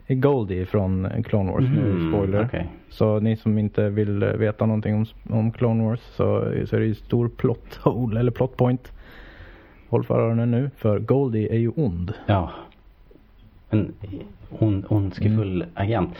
Goldie 0.08 0.66
från 0.66 1.08
Clone 1.24 1.52
Wars, 1.52 1.64
nu 1.64 1.92
Mhm, 1.92 2.12
spoiler. 2.12 2.44
okej. 2.44 2.66
Så 2.88 3.20
ni 3.20 3.36
som 3.36 3.58
inte 3.58 3.88
vill 3.88 4.22
eh, 4.22 4.28
veta 4.28 4.66
någonting 4.66 4.94
om, 4.94 5.06
om 5.36 5.52
Clone 5.52 5.84
Wars 5.84 6.00
så, 6.00 6.52
så 6.66 6.76
är 6.76 6.80
det 6.80 6.86
ju 6.86 6.94
stor 6.94 7.28
plot 7.28 7.74
hole 7.76 8.20
eller 8.20 8.30
plot 8.32 8.56
point. 8.56 8.92
Håll 9.88 10.04
för 10.04 10.20
öronen 10.20 10.50
nu 10.50 10.70
för 10.76 10.98
Goldie 10.98 11.48
är 11.54 11.58
ju 11.58 11.68
ond. 11.76 12.12
Ja. 12.26 12.50
En 13.70 13.92
on, 14.58 14.84
ondskefull 14.88 15.64
agent. 15.74 16.14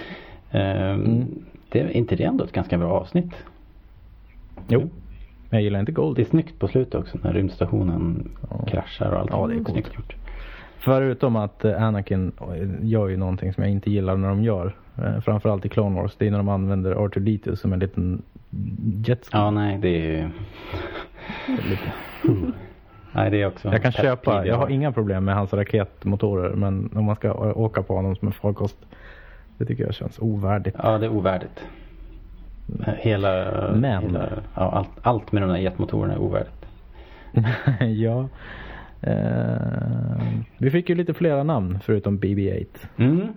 Ehm, 0.51 1.01
Mm. 1.05 1.27
Det, 1.73 1.81
är 1.81 1.91
inte 1.91 2.17
det 2.17 2.25
ändå 2.25 2.45
ett 2.45 2.53
ganska 2.53 2.79
bra 2.79 2.93
avsnitt? 2.93 3.35
Jo. 4.69 4.81
Men 5.51 5.59
jag 5.59 5.63
gillar 5.63 5.81
inte 5.81 5.93
Det 5.93 6.23
är 6.23 6.25
snyggt 6.25 6.59
på 6.59 6.69
slutet 6.69 6.95
också 6.95 7.19
när 7.23 7.33
rymdstationen 7.33 8.31
Ja. 8.51 8.65
kraschar 8.67 9.13
och 9.13 9.21
allt. 9.21 9.31
Ja, 9.31 9.47
det 9.47 9.55
är 9.55 9.73
snyggt 9.73 9.95
gjort. 9.95 10.15
Förutom 10.79 11.37
att 11.37 11.65
eh, 11.65 11.83
Anakin 11.83 12.33
eh, 12.41 12.69
gör 12.81 13.09
ju 13.09 13.17
någonting 13.17 13.53
som 13.53 13.63
jag 13.63 13.73
inte 13.73 13.91
gillar 13.91 14.17
när 14.17 14.29
de 14.29 14.43
gör. 14.45 14.77
Eh, 14.99 15.21
Framförallt 15.21 15.65
i 15.65 15.69
Clone 15.69 16.01
Wars. 16.01 16.17
Det 16.19 16.27
är 16.27 16.31
när 16.31 16.39
de 16.39 16.49
använder 16.49 16.95
R2D2 16.95 17.55
som 17.55 17.73
en 17.73 17.79
liten 17.79 18.23
jetski. 19.07 19.37
Ja, 19.37 19.51
nej 19.51 19.79
det 19.79 19.89
är 19.89 20.11
ju... 20.11 20.29
Lite. 21.47 21.93
Nej, 23.13 23.31
det 23.31 23.43
är 23.43 23.47
också... 23.47 23.73
Jag 23.73 23.83
kan 23.83 23.93
köpa, 23.93 24.47
jag 24.47 24.57
har 24.57 24.69
inga 24.69 24.93
problem 24.93 25.25
med 25.25 25.35
hans 25.35 25.53
raketmotorer. 25.53 26.55
Men 26.55 26.91
om 26.95 27.05
man 27.05 27.17
ska 27.17 27.35
åka 27.53 27.83
på 27.83 27.97
honom 27.97 28.17
som 28.17 28.29
en 28.29 28.35
farkost. 28.35 28.77
Det 29.61 29.66
tycker 29.66 29.85
jag 29.85 29.95
känns 29.95 30.19
ovärdigt. 30.19 30.77
Ja, 30.82 30.99
det 30.99 31.07
är 31.07 31.11
ovärdigt. 31.11 31.65
Hela... 32.99 33.45
Men- 33.74 34.03
Hela, 34.03 34.28
ja, 34.55 34.70
allt, 34.73 34.89
allt 35.03 35.32
med 35.32 35.43
de 35.43 35.49
där 35.49 35.57
jetmotorerna 35.57 36.15
är 36.15 36.19
ovärdigt. 36.19 36.66
ja. 38.01 38.28
Eh, 39.01 40.23
vi 40.59 40.70
fick 40.70 40.89
ju 40.89 40.95
lite 40.95 41.15
flera 41.15 41.43
namn 41.43 41.78
förutom 41.82 42.19
BB-8. 42.19 42.66
Mm. 42.97 43.28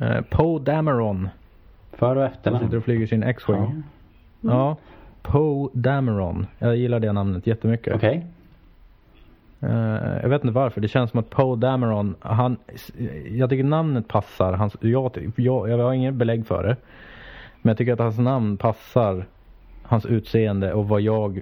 Eh, 0.00 0.20
Poe 0.30 0.58
Dameron. 0.58 1.28
För 1.92 2.16
och 2.16 2.22
Han 2.22 2.30
sitter 2.32 2.50
efternamn. 2.50 2.76
och 2.76 2.84
flyger 2.84 3.06
sin 3.06 3.22
X-Wing. 3.22 3.82
Ja. 4.40 4.50
Ja. 4.50 4.76
Poe 5.22 5.68
Dameron. 5.72 6.46
Jag 6.58 6.76
gillar 6.76 7.00
det 7.00 7.12
namnet 7.12 7.46
jättemycket. 7.46 7.94
Okej. 7.94 8.16
Eh, 8.16 8.22
jag 10.22 10.28
vet 10.28 10.44
inte 10.44 10.54
varför. 10.54 10.80
Det 10.80 10.88
känns 10.88 11.10
som 11.10 11.20
att 11.20 11.30
Poe 11.30 11.56
Dameron, 11.56 12.14
han, 12.20 12.56
jag 13.30 13.50
tycker 13.50 13.64
namnet 13.64 14.08
passar. 14.08 14.52
Hans, 14.52 14.76
jag, 14.80 15.32
jag, 15.36 15.70
jag 15.70 15.78
har 15.78 15.92
ingen 15.92 16.18
belägg 16.18 16.46
för 16.46 16.62
det. 16.62 16.76
Men 17.62 17.70
jag 17.70 17.78
tycker 17.78 17.92
att 17.92 17.98
hans 17.98 18.18
namn 18.18 18.56
passar 18.56 19.26
hans 19.82 20.06
utseende 20.06 20.72
och 20.72 20.88
vad 20.88 21.00
jag 21.00 21.40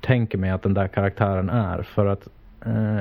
tänker 0.00 0.38
mig 0.38 0.50
att 0.50 0.62
den 0.62 0.74
där 0.74 0.88
karaktären 0.88 1.50
är. 1.50 1.82
För 1.82 2.06
att 2.06 2.28
eh, 2.66 3.00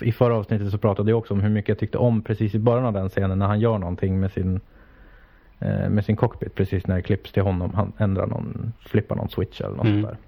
i 0.00 0.12
förra 0.12 0.36
avsnittet 0.36 0.70
så 0.70 0.78
pratade 0.78 1.10
jag 1.10 1.18
också 1.18 1.34
om 1.34 1.40
hur 1.40 1.50
mycket 1.50 1.68
jag 1.68 1.78
tyckte 1.78 1.98
om 1.98 2.22
precis 2.22 2.54
i 2.54 2.58
början 2.58 2.86
av 2.86 2.92
den 2.92 3.08
scenen 3.08 3.38
när 3.38 3.46
han 3.46 3.60
gör 3.60 3.78
någonting 3.78 4.20
med 4.20 4.32
sin 4.32 4.60
eh, 5.58 5.88
med 5.88 6.04
sin 6.04 6.16
cockpit 6.16 6.54
precis 6.54 6.86
när 6.86 6.96
det 6.96 7.02
klipps 7.02 7.32
till 7.32 7.42
honom. 7.42 7.74
Han 7.74 7.92
ändrar 7.98 8.26
någon, 8.26 8.72
flippar 8.80 9.16
någon 9.16 9.28
switch 9.28 9.60
eller 9.60 9.76
något 9.76 9.86
Mm. 9.86 10.02
sånt 10.02 10.12
där. 10.12 10.18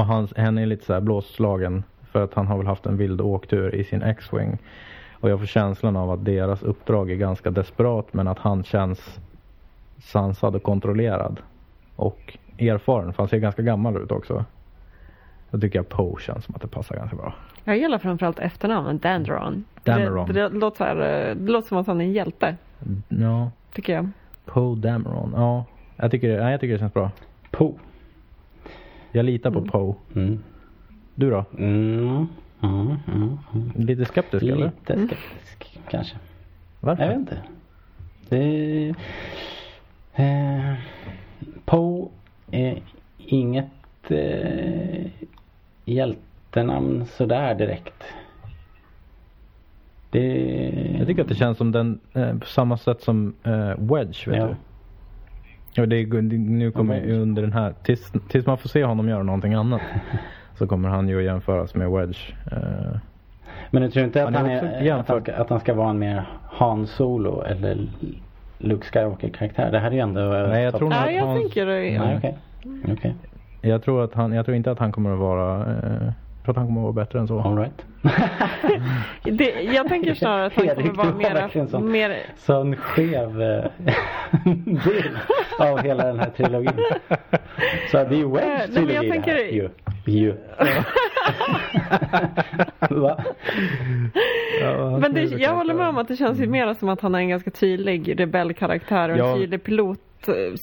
Och 0.00 0.06
hans, 0.06 0.36
henne 0.36 0.62
är 0.62 0.66
lite 0.66 0.84
så 0.84 0.92
här 0.92 1.00
blåslagen 1.00 1.82
för 2.14 2.24
att 2.24 2.34
han 2.34 2.46
har 2.46 2.56
väl 2.56 2.66
haft 2.66 2.86
en 2.86 2.96
vild 2.96 3.20
åktur 3.20 3.74
i 3.74 3.84
sin 3.84 4.02
X-Wing. 4.02 4.58
Och 5.12 5.30
jag 5.30 5.38
får 5.38 5.46
känslan 5.46 5.96
av 5.96 6.10
att 6.10 6.24
deras 6.24 6.62
uppdrag 6.62 7.10
är 7.10 7.14
ganska 7.16 7.50
desperat 7.50 8.12
men 8.12 8.28
att 8.28 8.38
han 8.38 8.64
känns 8.64 9.18
sansad 9.98 10.54
och 10.54 10.62
kontrollerad. 10.62 11.40
Och 11.96 12.38
erfaren, 12.58 13.12
för 13.12 13.22
han 13.22 13.28
ser 13.28 13.38
ganska 13.38 13.62
gammal 13.62 13.96
ut 13.96 14.12
också. 14.12 14.44
Då 15.50 15.60
tycker 15.60 15.78
jag 15.78 15.88
Poe 15.88 16.20
känns 16.20 16.44
som 16.44 16.54
att 16.54 16.60
det 16.62 16.68
passar 16.68 16.96
ganska 16.96 17.16
bra. 17.16 17.34
Jag 17.64 17.76
gillar 17.78 17.98
framförallt 17.98 18.38
efternamnet 18.38 19.02
Danderon. 19.02 19.64
Dameron. 19.84 20.26
Det, 20.26 20.32
det, 20.32 20.48
låter 20.48 20.84
här, 20.84 20.94
det 21.34 21.52
låter 21.52 21.68
som 21.68 21.78
att 21.78 21.86
han 21.86 22.00
är 22.00 22.04
en 22.04 22.12
hjälte, 22.12 22.56
Ja, 23.08 23.50
tycker 23.72 23.92
jag. 23.94 24.08
Poe 24.44 24.76
Dameron. 24.76 25.32
Ja, 25.36 25.64
jag 25.96 26.10
tycker, 26.10 26.28
det, 26.28 26.42
nej, 26.42 26.50
jag 26.50 26.60
tycker 26.60 26.72
det 26.72 26.78
känns 26.78 26.94
bra. 26.94 27.10
Po. 27.50 27.74
Jag 29.12 29.24
litar 29.24 29.50
på 29.50 29.58
Mm. 29.58 29.70
Poe. 29.70 29.94
Mm. 30.14 30.38
Du 31.14 31.30
då? 31.30 31.44
Mm. 31.58 32.26
Mm. 32.62 32.96
Mm. 33.14 33.38
Mm. 33.54 33.70
Lite 33.74 34.04
skeptisk 34.04 34.42
eller? 34.42 34.56
Lite 34.66 35.06
skeptisk 35.06 35.78
kanske. 35.90 36.16
Varför? 36.80 37.02
Jag 37.02 37.10
vet 37.10 37.18
inte. 37.18 37.38
Det... 38.28 38.94
Eh, 40.14 40.74
Poe 41.64 42.08
är 42.50 42.82
inget 43.18 44.10
eh, 44.10 45.06
hjältenamn 45.84 47.04
sådär 47.06 47.54
direkt. 47.54 48.04
Det... 50.10 50.94
Jag 50.98 51.06
tycker 51.06 51.22
att 51.22 51.28
det 51.28 51.34
känns 51.34 51.58
som 51.58 51.72
den, 51.72 52.00
eh, 52.12 52.38
på 52.38 52.46
samma 52.46 52.76
sätt 52.76 53.02
som 53.02 53.34
eh, 53.42 53.74
Wedge 53.78 54.28
vet 54.28 54.36
Ja. 54.36 54.46
du. 55.74 55.82
Och 55.82 55.88
det 55.88 55.96
är, 55.96 56.22
nu 56.22 56.70
kommer 56.70 57.00
Wedge. 57.00 57.12
under 57.12 57.42
den 57.42 57.52
här, 57.52 57.74
tills, 57.82 58.12
tills 58.28 58.46
man 58.46 58.58
får 58.58 58.68
se 58.68 58.84
honom 58.84 59.08
göra 59.08 59.22
någonting 59.22 59.54
annat. 59.54 59.80
så 60.58 60.66
kommer 60.66 60.88
han 60.88 61.08
ju 61.08 61.18
att 61.18 61.24
jämföras 61.24 61.74
med 61.74 61.90
Wedge. 61.90 62.34
Eh, 62.52 62.98
Men 63.70 63.82
jag 63.82 63.92
tror 63.92 64.04
inte 64.04 64.24
att 64.24 64.34
Han 64.34 64.34
han, 64.34 64.50
är 64.50 64.92
att, 64.92 65.08
han 65.08 65.22
ska, 65.22 65.34
att 65.34 65.50
han 65.50 65.60
ska 65.60 65.74
vara 65.74 65.90
en 65.90 65.98
mer 65.98 66.24
Han 66.50 66.86
Solo 66.86 67.42
eller 67.42 67.86
Luke 68.58 68.86
Skywalker 68.86 69.28
karaktär. 69.28 69.70
Det 69.72 69.78
här 69.78 69.86
är 69.90 69.94
ju 69.94 69.98
ändå... 70.00 70.20
Nej, 70.20 70.62
jag 70.64 70.74
tror 70.74 70.88
nog 70.88 70.98
Nej, 70.98 71.18
att 71.18 71.28
jag 71.28 71.40
tänker 71.40 71.66
det. 71.66 71.98
Nej, 71.98 73.14
jag 73.60 73.82
tror 73.82 74.04
att 74.04 74.14
han, 74.14 74.32
jag 74.32 74.44
tror 74.44 74.56
inte 74.56 74.70
att 74.70 74.78
han 74.78 74.92
kommer 74.92 75.12
att 75.12 75.18
vara, 75.18 75.60
eh, 75.60 76.12
jag 76.46 76.46
tror 76.46 76.52
att 76.52 76.56
han 76.56 76.66
kommer 76.66 76.80
att 76.80 76.94
vara 76.94 77.04
bättre 77.04 77.18
än 77.18 77.28
så. 77.28 77.40
All 77.40 77.58
right. 77.58 77.86
det. 79.38 79.62
Jag 79.62 79.88
tänker 79.88 80.14
snarare 80.14 80.46
att 80.46 80.54
han 80.54 80.66
kommer 80.68 80.82
Erik, 80.84 80.96
vara 80.96 81.06
har 81.06 81.12
verkligen 81.12 81.64
mera, 81.64 81.68
sån- 81.70 81.92
mer 81.92 82.16
Sån 82.36 82.76
skev 82.76 83.42
eh, 83.42 83.64
bild 84.64 85.16
av 85.58 85.78
hela 85.82 86.06
den 86.06 86.18
här 86.18 86.30
trilogin. 86.30 86.70
Så 87.90 87.96
det 87.96 88.02
är 88.02 88.12
ju 88.12 88.24
Eh, 88.24 88.30
Wedge 88.30 88.44
nej, 88.48 88.68
men 88.68 88.74
trilogi 88.74 88.94
jag 88.94 89.04
det 89.04 89.10
tänker- 89.10 89.34
här. 89.34 89.44
Ju. 89.44 89.68
Ju. 90.06 90.34
Va? 92.90 93.24
Ja, 94.60 94.98
Men 94.98 95.14
det, 95.14 95.22
jag 95.22 95.54
håller 95.54 95.74
med 95.74 95.88
om 95.88 95.98
att 95.98 96.08
det 96.08 96.16
känns 96.16 96.38
ju 96.40 96.46
mer 96.46 96.74
som 96.74 96.88
att 96.88 97.00
han 97.00 97.14
är 97.14 97.18
en 97.18 97.28
ganska 97.28 97.50
tydlig 97.50 98.20
rebellkaraktär 98.20 99.08
och 99.08 99.16
en 99.18 99.26
Ja. 99.26 99.34
tydlig 99.36 99.64
pilot. 99.64 99.98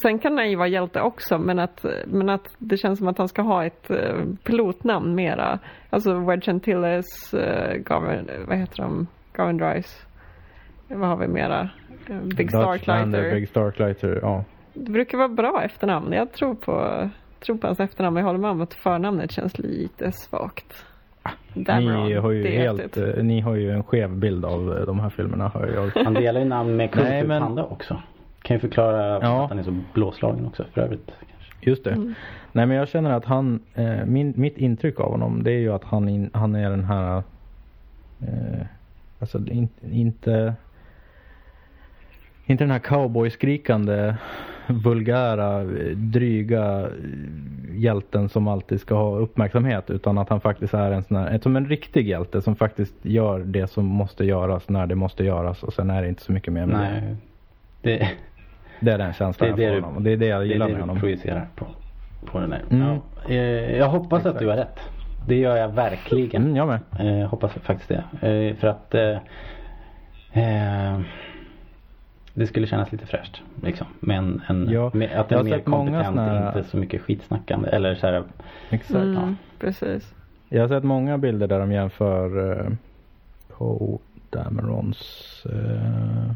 Sen 0.02 0.18
kan 0.18 0.38
han 0.38 0.50
ju 0.50 0.56
vara 0.56 0.68
hjälte 0.68 1.00
också 1.00 1.38
men 1.38 1.58
att, 1.58 1.84
men 2.06 2.28
att 2.28 2.54
det 2.58 2.76
känns 2.76 2.98
som 2.98 3.08
att 3.08 3.18
han 3.18 3.28
ska 3.28 3.42
ha 3.42 3.64
ett 3.64 3.90
eh, 3.90 4.24
pilotnamn 4.44 5.14
mera. 5.14 5.58
Alltså 5.90 6.18
Wedge 6.18 6.48
Antilles, 6.48 7.34
uh, 7.34 7.76
Govern, 7.76 8.28
vad 8.48 8.58
heter 8.58 8.76
de? 8.76 9.06
Govern 9.36 9.56
Drives. 9.56 10.06
Vad 10.88 11.08
har 11.08 11.16
vi 11.16 11.28
mera? 11.28 11.70
Eh, 12.08 12.20
Big 12.36 12.50
Starklighter. 12.50 13.34
Big 13.34 13.48
Starklighter, 13.48 14.18
ja. 14.22 14.44
Det 14.74 14.90
brukar 14.90 15.18
vara 15.18 15.28
bra 15.28 15.62
efternamn. 15.64 16.12
Jag 16.12 16.32
tror 16.32 16.54
på, 16.54 17.08
tror 17.40 17.56
på 17.56 17.66
hans 17.66 17.80
efternamn. 17.80 18.14
Men 18.14 18.20
jag 18.20 18.28
håller 18.28 18.40
med 18.40 18.50
om 18.50 18.60
att 18.60 18.74
förnamnet 18.74 19.30
känns 19.30 19.58
lite 19.58 20.12
svagt. 20.12 20.86
Dameron, 21.54 22.08
Ni 22.08 22.14
har 22.14 22.30
ju 22.30 22.48
helt, 22.48 22.96
eh, 22.96 23.22
ni 23.22 23.40
har 23.40 23.54
ju 23.54 23.70
en 23.70 23.82
skev 23.82 24.16
bild 24.16 24.44
av 24.44 24.76
eh, 24.78 24.86
de 24.86 25.00
här 25.00 25.10
filmerna 25.10 25.48
hör 25.54 25.66
jag. 25.74 26.04
Han 26.04 26.14
delar 26.14 26.40
ju 26.40 26.46
namn 26.46 26.76
med 26.76 26.90
Kung 26.90 27.20
Fu 27.22 27.28
Panda 27.28 27.64
också. 27.64 28.02
Kan 28.42 28.56
ju 28.56 28.60
förklara 28.60 29.18
Ja. 29.22 29.44
att 29.44 29.50
han 29.50 29.58
är 29.58 29.62
så 29.62 29.76
blåslagen 29.94 30.46
också 30.46 30.64
för 30.72 30.80
övrigt. 30.80 31.06
Kanske. 31.06 31.70
Just 31.70 31.84
det. 31.84 31.90
Mm. 31.90 32.14
Nej 32.52 32.66
men 32.66 32.76
jag 32.76 32.88
känner 32.88 33.10
att 33.10 33.24
han, 33.24 33.60
eh, 33.74 34.04
min, 34.06 34.32
mitt 34.36 34.58
intryck 34.58 35.00
av 35.00 35.10
honom 35.10 35.42
det 35.42 35.52
är 35.52 35.58
ju 35.58 35.72
att 35.72 35.84
han, 35.84 36.08
in, 36.08 36.30
han 36.32 36.54
är 36.54 36.70
den 36.70 36.84
här, 36.84 37.22
eh, 38.20 38.66
alltså 39.18 39.38
in, 39.46 39.68
inte, 39.90 40.54
inte 42.46 42.64
den 42.64 42.70
här 42.70 42.78
cowboyskrikande, 42.78 44.16
vulgära, 44.66 45.64
dryga 45.94 46.88
hjälten 47.72 48.28
som 48.28 48.48
alltid 48.48 48.80
ska 48.80 48.94
ha 48.94 49.16
uppmärksamhet 49.18 49.90
utan 49.90 50.18
att 50.18 50.28
han 50.28 50.40
faktiskt 50.40 50.74
är 50.74 50.90
en 50.90 51.02
sån 51.02 51.16
här, 51.16 51.38
som 51.42 51.56
en 51.56 51.68
riktig 51.68 52.08
hjälte 52.08 52.42
som 52.42 52.56
faktiskt 52.56 52.94
gör 53.02 53.38
det 53.38 53.66
som 53.66 53.84
måste 53.84 54.24
göras 54.24 54.68
när 54.68 54.86
det 54.86 54.94
måste 54.94 55.24
göras 55.24 55.62
och 55.62 55.72
sen 55.72 55.90
är 55.90 56.02
det 56.02 56.08
inte 56.08 56.22
så 56.22 56.32
mycket 56.32 56.52
mer 56.52 56.66
med 56.66 56.76
det. 56.76 57.00
Nej. 57.00 57.16
Det, 57.82 58.10
Det 58.82 58.92
är 58.92 58.98
den 58.98 59.12
känslan 59.12 59.56
Det 59.56 59.64
är 59.64 59.68
jag 59.68 59.72
det 59.72 59.74
får 59.74 59.76
du- 59.76 59.82
honom 59.82 59.96
och 59.96 60.02
det 60.02 60.10
är 60.12 60.16
det 60.16 60.26
jag 60.26 60.40
det 60.40 60.44
är 60.44 60.48
gillar 60.48 60.66
det 60.66 60.72
med 60.72 60.78
du 60.78 60.82
honom. 60.82 61.00
projicerar 61.00 61.46
på, 61.56 61.66
på 62.26 62.38
den 62.40 62.52
här. 62.52 62.62
Mm. 62.70 62.86
Ja. 62.88 63.00
Eh, 63.34 63.76
Jag 63.76 63.88
hoppas 63.88 64.26
att 64.26 64.38
du 64.38 64.48
har 64.48 64.56
rätt. 64.56 64.78
Det 65.28 65.36
gör 65.36 65.56
jag 65.56 65.68
verkligen. 65.68 66.42
Mm, 66.42 66.56
jag 66.56 66.66
med. 66.68 66.80
Eh, 67.00 67.18
Jag 67.20 67.28
hoppas 67.28 67.52
faktiskt 67.52 67.88
det. 68.20 68.28
Eh, 68.28 68.56
För 68.56 68.66
att 68.68 68.94
eh, 68.94 69.16
eh, 70.32 71.00
det 72.34 72.46
skulle 72.46 72.66
kännas 72.66 72.92
lite 72.92 73.06
fräscht. 73.06 73.42
Liksom. 73.62 73.86
Med 74.00 74.18
en, 74.18 74.42
en, 74.48 74.68
Ja, 74.70 74.90
med, 74.94 75.12
att 75.12 75.30
jag 75.30 75.40
en 75.40 75.46
har 75.46 75.56
mer 75.56 75.58
kompetent, 75.64 76.06
såna 76.06 76.46
inte 76.56 76.64
så 76.70 76.76
mycket 76.76 77.02
skitsnackande. 77.02 77.68
Eller 77.68 77.94
så 77.94 78.06
här, 78.06 78.22
Exakt. 78.70 78.94
Mm, 79.04 79.36
precis. 79.58 80.14
Jag 80.48 80.60
har 80.60 80.68
sett 80.68 80.84
många 80.84 81.18
bilder 81.18 81.46
där 81.46 81.58
de 81.60 81.72
jämför 81.72 82.50
eh, 82.60 82.66
Poe 83.58 83.98
Damerons 84.30 85.02
eh, 85.52 86.32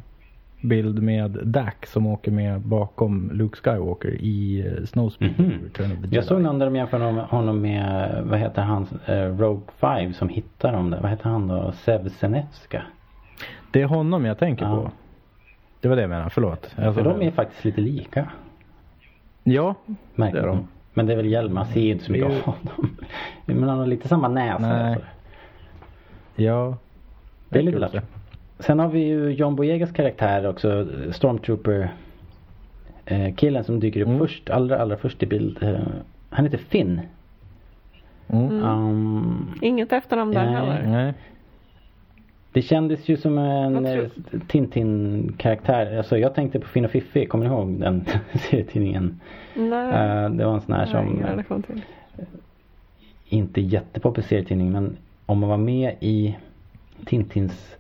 bild 0.69 1.03
med 1.03 1.31
Dak 1.31 1.87
som 1.87 2.07
åker 2.07 2.31
med 2.31 2.61
bakom 2.61 3.31
Luke 3.33 3.57
Skywalker 3.57 4.09
i 4.21 4.61
eh. 4.61 4.65
Return 4.65 5.93
of 5.93 6.11
the 6.11 6.15
Jag 6.17 6.25
såg 6.25 6.41
någon 6.43 6.59
där 6.59 6.67
de 6.67 6.77
jämför 6.77 6.99
honom- 7.23 7.61
med, 7.61 8.23
vad 8.25 8.39
heter 8.39 8.63
han, 8.63 8.87
eh, 9.07 9.15
Rogue 9.39 9.63
5 9.79 10.13
som 10.13 10.29
hittar 10.29 10.73
dem 10.73 10.91
där. 10.91 11.01
Vad 11.01 11.11
heter 11.11 11.31
han 11.31 11.49
då? 11.49 11.73
Sev 11.73 12.09
Senevska. 12.09 12.83
Det 13.71 13.83
är 13.83 13.87
honom 13.87 14.25
jag 14.25 14.39
tänker 14.39 14.65
Ja. 14.65 14.77
på. 14.83 14.91
Det 15.81 15.89
var 15.89 15.97
det 15.97 16.03
jag 16.03 16.09
menade, 16.09 16.31
förlåt. 16.31 16.75
Alltså, 16.77 16.93
För 16.93 17.05
de 17.11 17.23
är 17.23 17.31
faktiskt 17.31 17.65
lite 17.65 17.81
lika. 17.81 18.29
Ja, 19.45 19.75
Märker 20.15 20.37
Det 20.37 20.43
är 20.43 20.47
de. 20.47 20.69
Men 20.95 21.07
det 21.07 21.13
är 21.13 21.17
väl 21.17 21.27
Hjelm, 21.27 21.55
man 21.55 21.67
ser 21.67 21.81
ju 21.81 21.93
inte 21.93 22.05
så 22.05 22.13
mycket 22.13 22.31
ju- 22.31 22.35
av 22.37 22.41
honom. 22.43 22.91
Men 23.47 23.69
han 23.69 23.79
har 23.79 23.87
lite 23.87 24.09
samma 24.09 24.29
näsa. 24.29 24.59
Nej. 24.69 24.93
alltså. 24.93 25.07
ja. 26.37 26.77
Det 27.49 27.59
är 27.59 27.63
lite 27.63 27.79
lätt. 27.79 28.05
Sen 28.59 28.79
har 28.79 28.89
vi 28.89 29.01
ju 29.05 29.31
John 29.31 29.57
Boyegas 29.57 29.93
karaktär 29.93 30.47
också. 30.47 30.87
Stormtrooper 31.13 31.93
eh, 33.07 33.35
killen 33.35 33.65
som 33.65 33.81
dyker 33.81 34.01
upp 34.01 34.07
Mm. 34.09 34.19
först, 34.19 34.51
allra 34.51 34.79
allra 34.79 34.97
först 34.97 35.23
i 35.23 35.27
bild. 35.27 35.63
Eh, 35.63 35.79
han 36.31 36.45
heter 36.45 36.59
Finn. 36.59 37.01
Mm. 38.29 38.47
Mm. 38.47 38.65
Um, 38.65 39.51
Inget 39.63 39.93
efternamn 39.93 40.33
där 40.35 40.45
Nej. 40.45 40.55
heller. 40.55 40.87
Nej. 40.87 41.15
det 42.53 42.63
kändes 42.63 43.09
ju 43.09 43.17
som 43.17 43.39
en 43.39 43.87
eh, 43.87 44.05
Tintin-karaktär. 44.49 45.97
Alltså 45.99 46.19
jag 46.19 46.35
tänkte 46.35 46.61
på 46.61 46.67
Finn 46.69 46.85
och 46.85 46.91
Fiffi, 46.91 47.27
kommer 47.27 47.45
ni 47.49 47.55
ihåg 47.55 47.81
den 47.81 48.05
serietidningen? 48.51 49.21
Nej, 49.55 49.87
Eh, 49.89 50.31
det 50.31 50.45
var 50.45 50.55
en 50.55 50.61
sån 50.61 50.75
här 50.75 50.81
jag 50.81 50.89
som 51.47 51.63
till. 51.63 51.81
inte 53.29 53.61
jättepoppis 53.61 54.27
serietidning 54.27 54.73
men 54.73 54.97
om 55.27 55.39
man 55.39 55.49
var 55.51 55.57
med 55.57 55.95
i 56.01 56.37
Tintins 57.05 57.77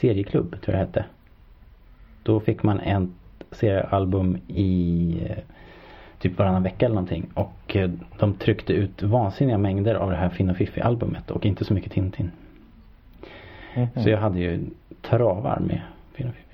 serieklubb 0.00 0.50
tror 0.50 0.76
jag 0.76 0.86
det 0.86 0.86
hette. 0.86 1.04
Då 2.22 2.40
fick 2.40 2.62
man 2.62 2.80
en 2.80 3.14
seriealbum 3.50 4.38
i 4.48 5.16
eh, 5.30 5.36
typ 6.18 6.38
varannan 6.38 6.62
vecka 6.62 6.86
eller 6.86 6.94
någonting. 6.94 7.26
Och 7.34 7.76
eh, 7.76 7.90
de 8.18 8.34
tryckte 8.34 8.72
ut 8.72 9.02
vansinniga 9.02 9.58
mängder 9.58 9.94
av 9.94 10.10
det 10.10 10.16
här 10.16 10.28
Finn 10.28 10.50
och 10.50 10.56
Fiffi 10.56 10.80
albumet 10.80 11.30
och 11.30 11.46
inte 11.46 11.64
så 11.64 11.74
mycket 11.74 11.92
Tintin. 11.92 12.30
Mhm. 13.74 13.86
Så 13.96 14.10
jag 14.10 14.18
hade 14.18 14.40
ju 14.40 14.60
travar 15.02 15.58
med 15.60 15.80
Finn 16.12 16.28
och 16.28 16.34
Fiffi. 16.34 16.46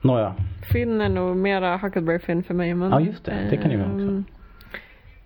Nåja. 0.00 0.34
Finn 0.72 1.00
är 1.00 1.08
nog 1.08 1.36
mera 1.36 1.76
Huckleberry 1.76 2.18
Finn 2.18 2.42
för 2.42 2.54
mig. 2.54 2.74
Men, 2.74 2.90
Ja, 2.90 3.00
just 3.00 3.24
det. 3.24 3.46
Det 3.50 3.56
kan 3.56 3.68
det 3.68 3.76
ju 3.76 3.82
vara 3.82 3.94
också. 3.94 4.22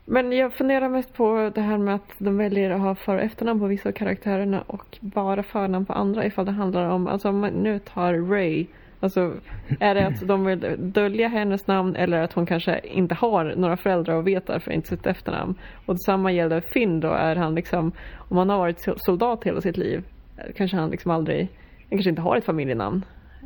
Ehm, 0.06 0.14
Men 0.14 0.32
jag 0.32 0.54
funderar 0.54 0.88
mest 0.88 1.14
på 1.14 1.50
det 1.54 1.60
här 1.60 1.78
med 1.78 1.94
att 1.94 2.14
de 2.18 2.36
väljer 2.36 2.70
att 2.70 2.80
ha 2.80 2.94
för 2.94 3.16
och 3.16 3.22
efternamn 3.22 3.60
på 3.60 3.66
vissa 3.66 3.88
av 3.88 3.92
karaktärerna 3.92 4.62
och 4.66 4.98
bara 5.00 5.42
förnamn 5.42 5.86
på 5.86 5.92
andra 5.92 6.26
ifall 6.26 6.46
det 6.46 6.52
handlar 6.52 6.88
om, 6.88 7.06
alltså 7.06 7.28
om 7.28 7.38
man 7.38 7.52
nu 7.52 7.78
tar 7.78 8.14
Ray 8.14 8.66
Alltså 9.02 9.32
är 9.80 9.94
det 9.94 10.06
att 10.06 10.28
de 10.28 10.44
vill 10.44 10.74
dölja 10.78 11.28
hennes 11.28 11.66
namn 11.66 11.96
eller 11.96 12.22
att 12.22 12.32
hon 12.32 12.46
kanske 12.46 12.80
inte 12.84 13.14
har 13.14 13.54
några 13.56 13.76
föräldrar 13.76 14.14
och 14.14 14.26
vet 14.26 14.46
därför 14.46 14.70
inte 14.70 14.88
sitt 14.88 15.06
efternamn. 15.06 15.54
Och 15.86 15.94
detsamma 15.94 16.32
gäller 16.32 16.60
Finn 16.60 17.00
då, 17.00 17.08
är 17.08 17.36
han 17.36 17.54
liksom, 17.54 17.92
om 18.16 18.36
han 18.36 18.50
har 18.50 18.58
varit 18.58 18.88
soldat 18.96 19.44
hela 19.44 19.60
sitt 19.60 19.76
liv, 19.76 20.04
kanske 20.56 20.76
han 20.76 20.90
liksom 20.90 21.10
aldrig, 21.10 21.48
han 21.78 21.90
kanske 21.90 22.10
inte 22.10 22.22
har 22.22 22.36
ett 22.36 22.44
familjenamn. 22.44 23.04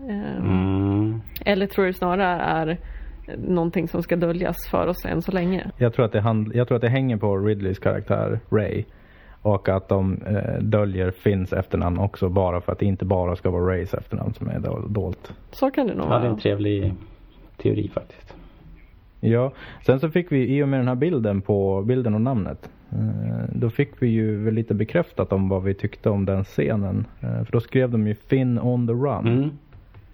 Eh, 0.09 0.37
Mm. 0.39 1.21
Eller 1.45 1.67
tror 1.67 1.87
du 1.87 1.93
snarare 1.93 2.43
är 2.43 2.79
någonting 3.49 3.89
som 3.89 4.03
ska 4.03 4.17
döljas 4.17 4.57
för 4.71 4.87
oss 4.87 5.05
än 5.05 5.23
så 5.23 5.33
länge? 5.33 5.71
Jag 5.77 5.95
tror, 5.95 6.05
att 6.05 6.13
det 6.13 6.21
hand, 6.21 6.53
jag 6.55 6.69
tror 6.69 6.77
att 6.77 6.83
det 6.83 6.89
hänger 6.89 7.17
på 7.17 7.37
Ridleys 7.39 7.79
karaktär 7.79 8.41
Ray. 8.51 8.85
Och 9.43 9.69
att 9.69 9.89
de 9.89 10.23
eh, 10.27 10.63
döljer 10.63 11.11
Finns 11.11 11.53
efternamn 11.53 11.99
också 11.99 12.29
bara 12.29 12.61
för 12.61 12.73
att 12.73 12.79
det 12.79 12.87
inte 12.87 13.05
bara 13.05 13.37
ska 13.37 13.51
vara 13.51 13.73
Rays 13.73 13.95
efternamn 13.95 14.35
som 14.35 14.49
är 14.49 14.59
do- 14.59 14.89
dolt. 14.89 15.33
Så 15.51 15.71
kan 15.71 15.87
det 15.87 15.95
nog 15.95 16.07
Ja, 16.07 16.09
det 16.11 16.15
är 16.17 16.21
vara. 16.21 16.31
en 16.31 16.39
trevlig 16.39 16.95
teori 17.57 17.89
faktiskt. 17.95 18.37
Ja, 19.21 19.53
sen 19.87 20.01
så 20.01 20.11
fick 20.11 20.33
vi 20.33 20.57
i 20.59 20.63
och 20.63 20.69
med 20.69 20.81
den 20.81 20.89
här 20.89 20.95
bilden 20.95 21.41
på 21.41 21.83
bilden 21.83 22.15
och 22.15 22.21
namnet. 22.21 22.71
Eh, 22.93 23.45
då 23.53 23.71
fick 23.71 24.03
vi 24.03 24.09
ju 24.09 24.45
väl 24.45 24.55
lite 24.55 24.75
bekräftat 24.75 25.33
om 25.33 25.49
vad 25.49 25.63
vi 25.63 25.75
tyckte 25.75 26.11
om 26.11 26.25
den 26.25 26.45
scenen. 26.45 27.07
Eh, 27.21 27.45
för 27.45 27.53
då 27.53 27.61
skrev 27.61 27.91
de 27.91 28.07
ju 28.07 28.15
Finn 28.15 28.59
on 28.59 28.87
the 28.87 28.93
run. 28.93 29.27
Mm. 29.27 29.51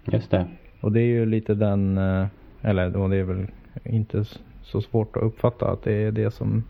Just 0.04 0.30
det. 0.30 0.46
Och 0.80 0.92
det 0.92 1.00
är 1.00 1.06
ju 1.06 1.26
lite 1.26 1.54
den, 1.54 1.98
eh, 1.98 2.26
eller 2.62 2.96
och 2.96 3.10
det 3.10 3.16
är 3.16 3.24
väl 3.24 3.46
inte 3.84 4.24
så 4.62 4.80
svårt 4.80 5.16
att 5.16 5.22
uppfatta 5.22 5.70
att 5.70 5.82
det 5.82 5.92
är 5.92 6.12
det 6.12 6.30
som, 6.30 6.64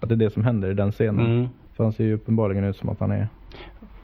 att 0.00 0.08
det 0.08 0.14
är 0.14 0.16
det 0.16 0.30
som 0.30 0.44
händer 0.44 0.70
i 0.70 0.74
den 0.74 0.92
scenen. 0.92 1.26
Mm. 1.26 1.48
För 1.76 1.84
han 1.84 1.92
ser 1.92 2.04
ju 2.04 2.14
uppenbarligen 2.14 2.64
ut 2.64 2.76
som 2.76 2.88
att 2.88 3.00
han 3.00 3.10
är 3.10 3.28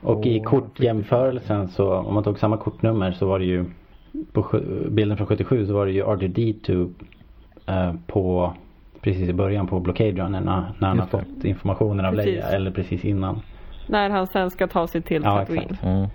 Och 0.01 0.27
i 0.27 0.41
kortjämförelsen 0.41 1.69
så 1.69 1.95
om 1.95 2.15
man 2.15 2.25
tog 2.25 2.39
samma 2.39 2.57
kortnummer 2.57 3.13
så 3.13 3.27
var 3.27 3.39
det 3.39 3.45
ju 3.45 3.65
på 4.33 4.61
bilden 4.89 5.17
från 5.17 5.27
77 5.27 5.67
så 5.67 5.73
var 5.73 5.87
det 5.87 5.93
ju 5.93 6.05
R2D2 6.05 6.95
eh, 7.67 7.95
på 8.07 8.53
precis 9.01 9.29
i 9.29 9.33
början 9.33 9.67
på 9.67 9.81
Blockade 9.81 10.11
Runner 10.11 10.41
när, 10.41 10.73
när 10.79 10.89
han 10.89 10.99
har 10.99 11.07
fått 11.07 11.45
informationen 11.45 12.05
av 12.05 12.13
Precis. 12.13 12.27
Leia 12.27 12.49
eller 12.49 12.71
precis 12.71 13.05
innan. 13.05 13.41
När 13.87 14.11
han 14.11 14.27
sen 14.27 14.51
ska 14.51 14.67
ta 14.67 14.87
sig 14.87 15.03
till 15.03 15.23
Ja, 15.25 15.39
Tatooine. 15.39 15.63
exakt. 15.63 15.85
Mm. 15.85 16.09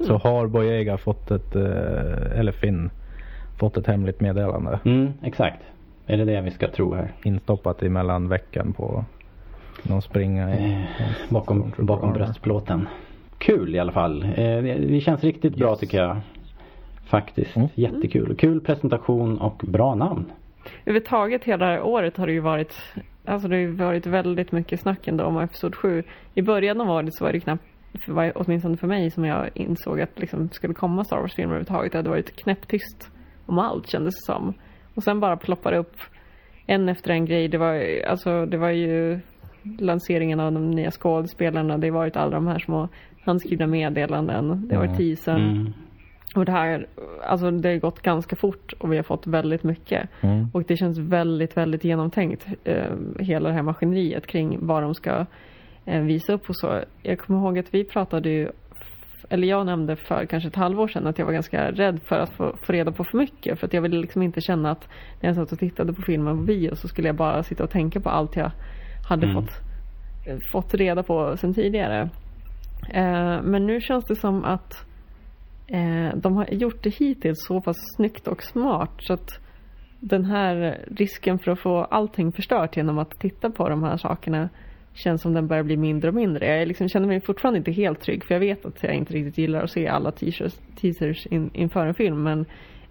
Så 0.00 0.16
har 0.16 0.46
Boyega 0.46 0.98
fått 0.98 1.30
ett, 1.30 1.56
eh, 1.56 2.38
eller 2.40 2.52
Finn, 2.52 2.90
fått 3.58 3.76
ett 3.76 3.86
hemligt 3.86 4.20
meddelande 4.20 4.78
Mm, 4.84 5.12
exakt. 5.22 5.62
Är 6.06 6.16
det 6.16 6.24
det 6.24 6.40
vi 6.40 6.50
ska 6.50 6.68
tro 6.68 6.94
här? 6.94 7.12
instoppat 7.24 7.82
emellan 7.82 8.28
vecken 8.28 8.72
på 8.72 9.04
någon 9.82 10.02
springa 10.02 10.54
i. 10.58 10.72
Eh, 10.72 10.80
bakom, 11.28 11.72
bakom 11.78 12.12
bröstplåten. 12.12 12.88
Kul 13.38 13.74
i 13.74 13.78
alla 13.78 13.92
fall. 13.92 14.22
Eh, 14.22 14.28
det, 14.62 15.00
känns 15.04 15.24
riktigt 15.24 15.56
bra 15.56 15.70
Yes. 15.70 15.80
tycker 15.80 15.98
jag. 15.98 16.16
Faktiskt. 17.06 17.56
Mm. 17.56 17.68
Jättekul. 17.74 18.36
Kul 18.36 18.60
presentation 18.60 19.38
och 19.38 19.62
bra 19.66 19.94
namn. 19.94 20.24
Överhuvudtaget 20.84 21.44
hela 21.44 21.66
det 21.66 21.72
här 21.72 21.82
året 21.82 22.16
har 22.16 22.26
det 22.26 22.32
ju 22.32 22.40
varit 22.40 22.74
Alltså 23.24 23.48
det 23.48 23.54
har 23.56 23.60
ju 23.60 23.70
varit 23.70 24.06
väldigt 24.06 24.52
mycket 24.52 24.80
snack 24.80 25.08
ändå 25.08 25.24
om 25.24 25.38
Episod 25.38 25.74
7. 25.74 26.02
I 26.34 26.42
början 26.42 26.80
av 26.80 26.90
året 26.90 27.14
så 27.14 27.24
var 27.24 27.32
det 27.32 27.40
knappt 27.40 27.62
för, 28.06 28.32
åtminstone 28.34 28.76
för 28.76 28.86
mig 28.86 29.10
som 29.10 29.24
jag 29.24 29.50
insåg 29.54 30.00
att 30.00 30.18
liksom 30.20 30.48
skulle 30.52 30.74
komma 30.74 31.04
Star 31.04 31.16
Wars-filmer 31.20 31.54
överhuvudtaget. 31.54 31.92
Det 31.92 31.98
hade 31.98 32.10
varit 32.10 32.36
knäpptyst 32.36 33.10
om 33.46 33.58
allt 33.58 33.90
kändes 33.90 34.14
det 34.14 34.32
som. 34.32 34.54
Och 34.94 35.02
sen 35.02 35.20
bara 35.20 35.36
ploppade 35.36 35.78
upp 35.78 35.96
en 36.66 36.88
efter 36.88 37.10
en 37.10 37.24
grej. 37.24 37.48
Det 37.48 37.58
var, 37.58 38.02
alltså, 38.08 38.46
det 38.46 38.56
var 38.56 38.70
ju 38.70 39.20
lanseringen 39.78 40.40
av 40.40 40.52
de 40.52 40.70
nya 40.70 40.90
skådespelarna. 40.90 41.78
Det 41.78 41.88
har 41.88 41.94
varit 41.94 42.16
alla 42.16 42.30
de 42.30 42.46
här 42.46 42.58
små 42.58 42.88
handskrivna 43.24 43.66
meddelanden. 43.66 44.68
Det 44.68 44.76
har 44.76 44.86
varit 44.86 44.98
teasern. 44.98 45.50
Mm. 45.50 45.72
Och 46.34 46.44
det 46.44 46.52
här, 46.52 46.86
alltså 47.22 47.50
det 47.50 47.68
har 47.68 47.78
gått 47.78 48.02
ganska 48.02 48.36
fort 48.36 48.72
och 48.78 48.92
vi 48.92 48.96
har 48.96 49.02
fått 49.02 49.26
väldigt 49.26 49.62
mycket. 49.62 50.08
Mm. 50.20 50.48
Och 50.52 50.62
det 50.64 50.76
känns 50.76 50.98
väldigt, 50.98 51.56
väldigt 51.56 51.84
genomtänkt. 51.84 52.46
Eh, 52.64 52.92
hela 53.18 53.48
det 53.48 53.54
här 53.54 53.62
maskineriet 53.62 54.26
kring 54.26 54.66
vad 54.66 54.82
de 54.82 54.94
ska 54.94 55.26
eh, 55.84 56.00
visa 56.00 56.32
upp 56.32 56.48
och 56.48 56.56
så. 56.56 56.80
Jag 57.02 57.18
kommer 57.18 57.40
ihåg 57.40 57.58
att 57.58 57.74
vi 57.74 57.84
pratade 57.84 58.28
ju, 58.28 58.48
eller 59.34 59.48
jag 59.48 59.66
nämnde 59.66 59.96
för 59.96 60.26
kanske 60.26 60.48
ett 60.48 60.56
halvår 60.56 60.88
sedan 60.88 61.06
att 61.06 61.18
jag 61.18 61.26
var 61.26 61.32
ganska 61.32 61.70
rädd 61.70 62.00
för 62.08 62.18
att 62.18 62.30
få, 62.30 62.56
få 62.62 62.72
reda 62.72 62.92
på 62.92 63.04
för 63.04 63.18
mycket. 63.18 63.58
För 63.60 63.66
att 63.66 63.72
jag 63.72 63.82
ville 63.82 63.96
liksom 64.00 64.22
inte 64.22 64.40
känna 64.40 64.70
att 64.70 64.88
när 65.20 65.28
jag 65.28 65.36
satt 65.36 65.52
och 65.52 65.58
tittade 65.58 65.92
på 65.92 66.02
filmen 66.02 66.36
på 66.36 66.42
bio 66.42 66.74
så 66.74 66.88
skulle 66.88 67.08
jag 67.08 67.16
bara 67.16 67.42
sitta 67.42 67.64
och 67.64 67.70
tänka 67.70 68.00
på 68.00 68.08
allt 68.10 68.36
jag 68.36 68.50
hade 69.08 69.26
Mm. 69.26 69.42
fått, 69.42 69.50
eh, 70.26 70.38
fått 70.52 70.74
reda 70.74 71.02
på 71.02 71.36
sedan 71.36 71.54
tidigare. 71.54 72.10
Eh, 72.92 73.42
men 73.42 73.66
nu 73.66 73.80
känns 73.80 74.04
det 74.04 74.16
som 74.16 74.44
att 74.44 74.86
eh, 75.66 76.16
de 76.16 76.36
har 76.36 76.46
gjort 76.50 76.82
det 76.82 76.90
hittills 76.90 77.46
så 77.46 77.60
pass 77.60 77.76
snyggt 77.96 78.28
och 78.28 78.42
smart 78.42 78.90
så 78.98 79.12
att 79.12 79.30
den 80.00 80.24
här 80.24 80.78
risken 80.96 81.38
för 81.38 81.50
att 81.50 81.60
få 81.60 81.84
allting 81.84 82.32
förstört 82.32 82.76
genom 82.76 82.98
att 82.98 83.10
titta 83.10 83.50
på 83.50 83.68
de 83.68 83.82
här 83.82 83.96
sakerna 83.96 84.48
känns 84.94 85.22
som 85.22 85.34
den 85.34 85.46
börjar 85.48 85.62
bli 85.62 85.76
mindre 85.76 86.08
och 86.08 86.14
mindre. 86.14 86.56
Jag 86.58 86.68
liksom 86.68 86.88
känner 86.88 87.06
mig 87.06 87.20
fortfarande 87.20 87.58
inte 87.58 87.72
helt 87.72 88.00
trygg 88.00 88.24
för 88.24 88.34
jag 88.34 88.40
vet 88.40 88.66
att 88.66 88.82
jag 88.82 88.94
inte 88.94 89.12
riktigt 89.14 89.38
gillar 89.38 89.62
att 89.64 89.70
se 89.70 89.88
alla 89.88 90.10
teasers, 90.10 90.54
teasers 90.80 91.26
in, 91.26 91.50
inför 91.54 91.86
en 91.86 91.94
film 91.94 92.22
men 92.22 92.40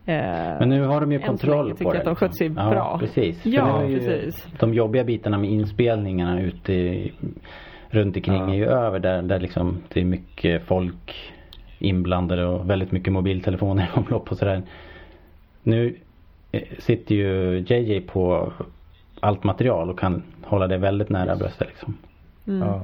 eh, 0.05 0.59
Men 0.59 0.69
nu 0.69 0.81
har 0.83 1.01
de 1.01 1.11
ju 1.11 1.19
kontroll 1.19 1.69
på 1.69 1.75
tycker 1.77 1.85
jag 1.85 1.95
det. 1.95 1.99
att 1.99 2.05
de 2.05 2.15
skött 2.15 2.37
sig 2.37 2.49
liksom. 2.49 2.69
bra. 2.69 2.75
Ja, 2.77 2.97
precis. 2.99 3.45
Ja, 3.45 3.83
precis. 3.87 4.47
De 4.59 4.73
jobbiga 4.73 5.03
bitarna 5.03 5.37
med 5.37 5.49
inspelningarna 5.49 6.41
ute 6.41 6.73
i, 6.73 7.13
runt 7.89 8.15
omkring 8.15 8.35
Ja. 8.35 8.49
är 8.49 8.55
ju 8.55 8.65
över 8.65 8.99
där, 8.99 9.21
där 9.21 9.39
liksom 9.39 9.77
det 9.93 9.99
är 10.01 10.05
mycket 10.05 10.63
folk 10.63 11.31
inblandade 11.79 12.45
och 12.45 12.69
väldigt 12.69 12.91
mycket 12.91 13.13
mobiltelefoner 13.13 13.83
i 13.83 13.99
omlopp 13.99 14.31
och 14.31 14.37
sådär. 14.37 14.61
Nu 15.63 15.95
eh, 16.51 16.61
sitter 16.79 17.15
ju 17.15 17.59
JJ 17.67 18.01
på 18.01 18.53
allt 19.23 19.43
material 19.43 19.89
och 19.89 19.99
kan 19.99 20.23
hålla 20.41 20.67
det 20.67 20.77
väldigt 20.77 21.09
nära 21.09 21.35
bröstet 21.35 21.67
liksom. 21.67 21.97
Mm. 22.47 22.67
Ja. 22.67 22.81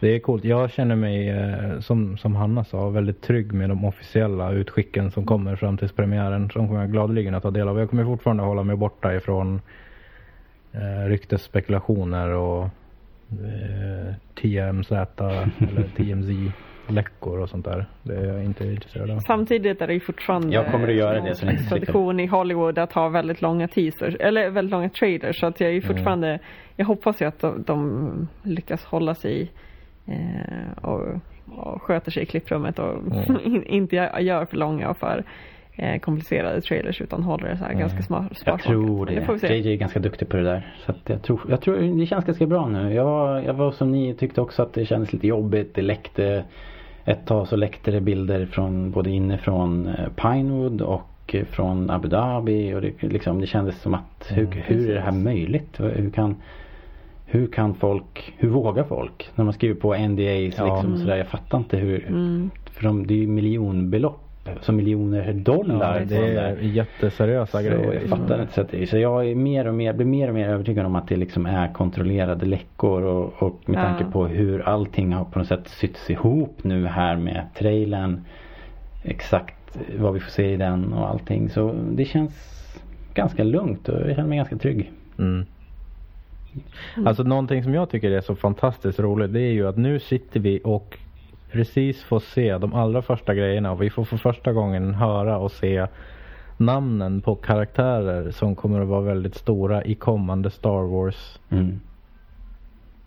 Det 0.00 0.08
är 0.08 0.18
coolt. 0.18 0.44
Jag 0.44 0.70
känner 0.70 0.96
mig, 0.96 1.28
eh, 1.28 1.80
som, 1.80 2.16
som 2.16 2.34
Hanna 2.34 2.64
sa, 2.64 2.88
väldigt 2.88 3.22
trygg 3.22 3.52
med 3.52 3.68
de 3.68 3.84
officiella 3.84 4.52
utskicken 4.52 5.10
som 5.10 5.26
kommer 5.26 5.56
fram 5.56 5.76
till 5.76 5.88
premiären. 5.88 6.50
Som 6.50 6.68
kommer 6.68 6.80
jag 6.80 6.92
gladeligen 6.92 7.34
att 7.34 7.42
ta 7.42 7.50
del 7.50 7.68
av. 7.68 7.78
Jag 7.78 7.90
kommer 7.90 8.04
fortfarande 8.04 8.42
hålla 8.42 8.62
mig 8.62 8.76
borta 8.76 9.14
ifrån 9.14 9.60
eh, 10.72 11.08
ryktesspekulationer 11.08 12.28
och 12.28 12.64
eh, 13.30 14.14
TMZ 14.34 14.92
eller 14.92 15.88
TMZ 15.96 16.52
läckor 16.90 17.40
och 17.40 17.48
sånt 17.48 17.64
där. 17.64 17.86
Det 18.02 18.14
är 18.16 18.24
jag 18.24 18.44
inte 18.44 18.64
intresserad 18.66 19.10
av. 19.10 19.18
Samtidigt 19.18 19.82
är 19.82 19.86
det 19.86 19.94
ju 19.94 20.00
fortfarande 20.00 20.54
Jag 20.54 20.66
kommer 20.70 20.88
att 20.88 20.94
göra 20.94 21.20
det 21.20 21.34
så 21.34 21.46
slipper. 21.46 21.64
tradition 21.64 22.20
i 22.20 22.26
Hollywood 22.26 22.78
att 22.78 22.92
ha 22.92 23.08
väldigt 23.08 23.42
långa 23.42 23.68
teasers, 23.68 24.14
eller 24.20 24.50
väldigt 24.50 24.72
långa 24.72 24.88
trailers. 24.88 25.40
Så 25.40 25.46
att 25.46 25.60
jag 25.60 25.68
är 25.70 25.74
ju 25.74 25.80
Mm. 25.80 25.88
fortfarande, 25.96 26.38
jag 26.76 26.86
hoppas 26.86 27.22
ju 27.22 27.26
att 27.26 27.38
de, 27.40 27.62
de 27.66 28.28
lyckas 28.42 28.84
hålla 28.84 29.14
sig 29.14 29.50
eh, 30.06 30.84
och, 30.84 31.00
och 31.56 31.82
sköter 31.82 32.10
sig 32.10 32.22
i 32.22 32.26
klipprummet 32.26 32.78
och 32.78 32.92
Mm. 32.94 33.40
in, 33.44 33.62
inte 33.64 33.96
gör 34.20 34.44
för 34.44 34.56
långa 34.56 34.90
och 34.90 34.96
för 34.98 35.24
eh, 35.76 36.00
komplicerade 36.00 36.60
trailers 36.60 37.00
utan 37.00 37.22
håller 37.22 37.48
det 37.48 37.56
så 37.56 37.64
här 37.64 37.70
Mm. 37.70 37.80
ganska 37.80 38.02
smart. 38.02 38.42
Jag 38.46 38.60
tror 38.60 39.06
det. 39.06 39.14
det 39.14 39.24
får 39.24 39.32
vi 39.32 39.38
se. 39.38 39.56
JJ 39.56 39.72
är 39.72 39.76
ganska 39.76 39.98
duktig 40.00 40.28
på 40.28 40.36
det 40.36 40.42
där. 40.42 40.74
Så 40.86 40.90
att 40.92 41.08
jag, 41.08 41.22
tror, 41.22 41.40
jag 41.48 41.60
tror 41.60 41.98
det 42.00 42.06
känns 42.06 42.24
ganska 42.24 42.46
bra 42.46 42.68
nu. 42.68 42.94
Jag 42.94 43.04
var, 43.04 43.40
jag 43.40 43.54
var 43.54 43.70
som 43.72 43.92
ni 43.92 44.14
tyckte 44.14 44.40
också 44.40 44.62
att 44.62 44.74
det 44.74 44.84
kändes 44.86 45.12
lite 45.12 45.26
jobbigt. 45.26 45.74
Det 45.74 45.82
läckte 45.82 46.44
ett 47.04 47.26
tag 47.26 47.48
så 47.48 47.56
läckte 47.56 47.90
det 47.90 48.00
bilder 48.00 48.46
från 48.46 48.90
både 48.90 49.10
inifrån 49.10 49.86
eh, 49.88 50.08
Pinewood 50.16 50.80
och 50.82 51.34
eh, 51.34 51.44
från 51.44 51.90
Abu 51.90 52.08
Dhabi. 52.08 52.74
Och 52.74 52.80
det, 52.80 53.02
liksom, 53.02 53.40
det 53.40 53.46
kändes 53.46 53.80
som 53.82 53.94
att 53.94 54.26
hur, 54.30 54.44
Mm. 54.46 54.58
hur 54.64 54.90
är 54.90 54.94
det 54.94 55.00
här 55.00 55.12
möjligt? 55.12 55.80
Hur 55.80 56.10
kan, 56.10 56.36
hur 57.26 57.46
kan 57.46 57.74
folk, 57.74 58.32
hur 58.38 58.48
vågar 58.48 58.84
folk? 58.84 59.28
När 59.34 59.44
man 59.44 59.54
skriver 59.54 59.74
på 59.74 59.94
NDAs 59.94 60.54
Ja. 60.58 60.74
liksom 60.74 60.98
sådär. 60.98 61.16
Jag 61.16 61.26
fattar 61.26 61.58
inte 61.58 61.76
hur. 61.76 62.06
Mm. 62.08 62.50
För 62.72 62.82
de, 62.84 63.06
det 63.06 63.14
är 63.14 63.18
ju 63.18 63.26
miljonbelopp. 63.26 64.20
Så 64.60 64.72
miljoner 64.72 65.32
dollar. 65.32 65.98
Ja, 66.00 66.04
det 66.04 66.36
är 66.38 66.56
jätteseriösa 66.62 67.58
Så 67.58 67.64
grejer. 67.64 67.92
jag 68.00 68.02
fattar 68.02 68.40
inte. 68.42 68.52
Så, 68.54 68.60
att, 68.60 68.88
så 68.88 68.98
jag 68.98 69.26
är 69.30 69.34
mer 69.34 69.66
och 69.68 69.74
mer, 69.74 69.92
blir 69.92 70.06
mer 70.06 70.28
och 70.28 70.34
mer 70.34 70.48
övertygad 70.48 70.86
om 70.86 70.94
att 70.96 71.08
det 71.08 71.16
liksom 71.16 71.46
är 71.46 71.72
kontrollerade 71.72 72.46
läckor 72.46 73.02
och, 73.02 73.42
och 73.42 73.60
med 73.68 73.78
Ja. 73.78 73.82
tanke 73.84 74.04
på 74.12 74.26
hur 74.26 74.60
allting 74.68 75.12
har 75.12 75.24
på 75.24 75.38
något 75.38 75.48
sätt 75.48 75.68
sytts 75.68 76.10
ihop 76.10 76.58
nu 76.64 76.86
här 76.86 77.16
med 77.16 77.46
trailern. 77.58 78.20
Exakt 79.02 79.78
vad 79.98 80.14
vi 80.14 80.20
får 80.20 80.30
se 80.30 80.52
i 80.52 80.56
den 80.56 80.92
och 80.92 81.08
allting. 81.08 81.48
Så 81.48 81.74
det 81.92 82.04
känns 82.04 82.32
ganska 83.14 83.44
lugnt 83.44 83.88
och 83.88 84.00
jag 84.00 84.16
känner 84.16 84.28
mig 84.28 84.36
ganska 84.38 84.56
trygg. 84.56 84.90
Mm. 85.18 85.44
Alltså 87.06 87.22
någonting 87.22 87.62
som 87.62 87.74
jag 87.74 87.90
tycker 87.90 88.10
är 88.10 88.20
så 88.20 88.34
fantastiskt 88.34 89.00
roligt 89.00 89.32
det 89.32 89.40
är 89.40 89.52
ju 89.52 89.68
att 89.68 89.76
nu 89.76 89.98
sitter 89.98 90.40
vi 90.40 90.60
och 90.64 90.98
precis 91.52 92.02
får 92.02 92.20
se 92.20 92.58
de 92.58 92.74
allra 92.74 93.02
första 93.02 93.34
grejerna 93.34 93.72
och 93.72 93.82
vi 93.82 93.90
får 93.90 94.04
för 94.04 94.16
första 94.16 94.52
gången 94.52 94.94
höra 94.94 95.38
och 95.38 95.52
se 95.52 95.86
namnen 96.56 97.20
på 97.20 97.34
karaktärer 97.34 98.30
som 98.30 98.56
kommer 98.56 98.80
att 98.80 98.88
vara 98.88 99.00
väldigt 99.00 99.34
stora 99.34 99.84
i 99.84 99.94
kommande 99.94 100.50
Star 100.50 100.82
Wars 100.82 101.38
Mm. 101.48 101.80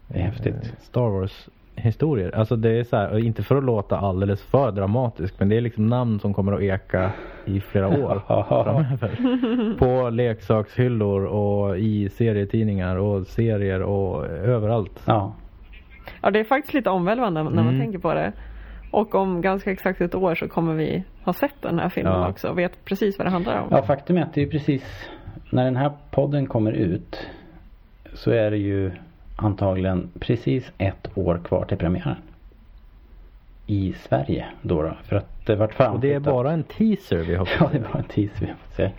Det 0.07 0.20
är 0.20 0.20
eh, 0.20 0.26
häftigt. 0.26 0.74
Star 0.82 1.10
Wars 1.10 1.49
historier. 1.76 2.36
Alltså 2.36 2.56
det 2.56 2.70
är 2.70 2.84
så 2.84 2.95
här, 2.95 3.18
inte 3.18 3.44
för 3.44 3.56
att 3.56 3.64
låta 3.64 3.98
alldeles 3.98 4.41
för 4.41 4.72
dramatisk 4.72 5.34
men 5.40 5.49
det 5.49 5.57
är 5.57 5.61
liksom 5.61 5.88
namn 5.88 6.20
som 6.20 6.34
kommer 6.34 6.53
att 6.53 6.61
eka 6.61 7.11
i 7.45 7.60
flera 7.60 7.88
år 7.88 8.22
framöver. 8.48 9.76
På 9.80 10.10
leksakshyllor 10.10 11.26
och 11.26 11.78
i 11.78 12.10
serietidningar 12.10 12.95
och 12.95 13.28
serier 13.28 13.82
och 13.82 14.26
överallt. 14.26 15.02
Ja. 15.06 15.34
Ja, 16.23 16.31
det 16.31 16.39
är 16.39 16.43
faktiskt 16.43 16.73
lite 16.73 16.89
omvälvande 16.89 17.43
när 17.43 17.51
man 17.51 17.67
Mm. 17.67 17.79
tänker 17.79 17.99
på 17.99 18.13
det. 18.13 18.31
Och 18.91 19.15
om 19.15 19.41
ganska 19.41 19.71
exakt 19.71 20.01
ett 20.01 20.15
år 20.15 20.35
så 20.35 20.47
kommer 20.47 20.73
vi 20.73 21.03
ha 21.23 21.33
sett 21.33 21.61
den 21.61 21.79
här 21.79 21.89
filmen 21.89 22.13
Ja. 22.13 22.29
också 22.29 22.47
och 22.49 22.57
vet 22.59 22.85
precis 22.85 23.17
vad 23.17 23.27
det 23.27 23.31
handlar 23.31 23.61
om. 23.61 23.67
Ja, 23.71 23.83
faktum 23.83 24.17
är 24.17 24.21
att 24.23 24.33
det 24.33 24.41
är 24.41 24.47
precis 24.47 25.09
när 25.49 25.63
den 25.65 25.75
här 25.75 25.91
podden 26.11 26.45
kommer 26.47 26.71
ut 26.71 27.27
så 28.13 28.31
är 28.31 28.51
det 28.51 28.57
ju 28.57 28.91
antagligen 29.35 30.09
precis 30.19 30.71
ett 30.77 31.17
år 31.17 31.41
kvar 31.43 31.65
till 31.65 31.77
premiären. 31.77 32.15
I 33.67 33.93
Sverige 33.93 34.45
då. 34.61 34.81
då 34.81 34.93
för 35.03 35.15
att 35.15 35.45
det 35.45 35.55
vart 35.55 35.69
Och 35.69 35.75
det 35.77 35.83
är 35.83 35.89
framflyttat. 35.89 36.23
bara 36.23 36.51
en 36.51 36.63
teaser 36.63 37.17
vi 37.17 37.35
har 37.35 37.49
Ja, 37.59 37.67
fått 37.67 37.71
det 37.71 37.77
se. 37.79 37.85
är 37.85 37.89
bara 37.93 37.99
en 37.99 38.03
teaser 38.03 38.39
vi 38.45 38.47
har 38.47 38.55
fått 38.55 38.75
se. 38.75 38.91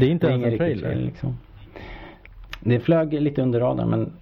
Det 0.00 0.06
är 0.06 0.10
inte 0.10 0.26
Det 0.26 0.32
är 0.32 0.38
ens 0.38 0.46
ingen 0.46 0.52
en 0.52 0.58
trailer. 0.80 0.94
liksom. 0.94 1.38
Det 2.60 2.80
flög 2.80 3.12
lite 3.12 3.42
under 3.42 3.60
radarn 3.60 3.88
men 3.90 4.12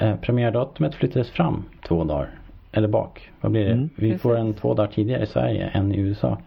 eh, 0.00 0.16
premiärdatumet 0.16 0.94
flyttades 0.94 1.30
fram 1.30 1.64
två 1.88 2.04
dagar. 2.04 2.28
Eller 2.72 2.88
bak. 2.88 3.30
Vad 3.40 3.52
blir 3.52 3.64
det? 3.64 3.72
Mm. 3.72 3.88
Vi 3.96 4.08
Precis. 4.08 4.22
får 4.22 4.36
en 4.36 4.54
två 4.54 4.74
dagar 4.74 4.90
tidigare 4.90 5.22
i 5.22 5.26
Sverige 5.26 5.66
än 5.66 5.92
i 5.94 5.98
USA. 6.00 6.38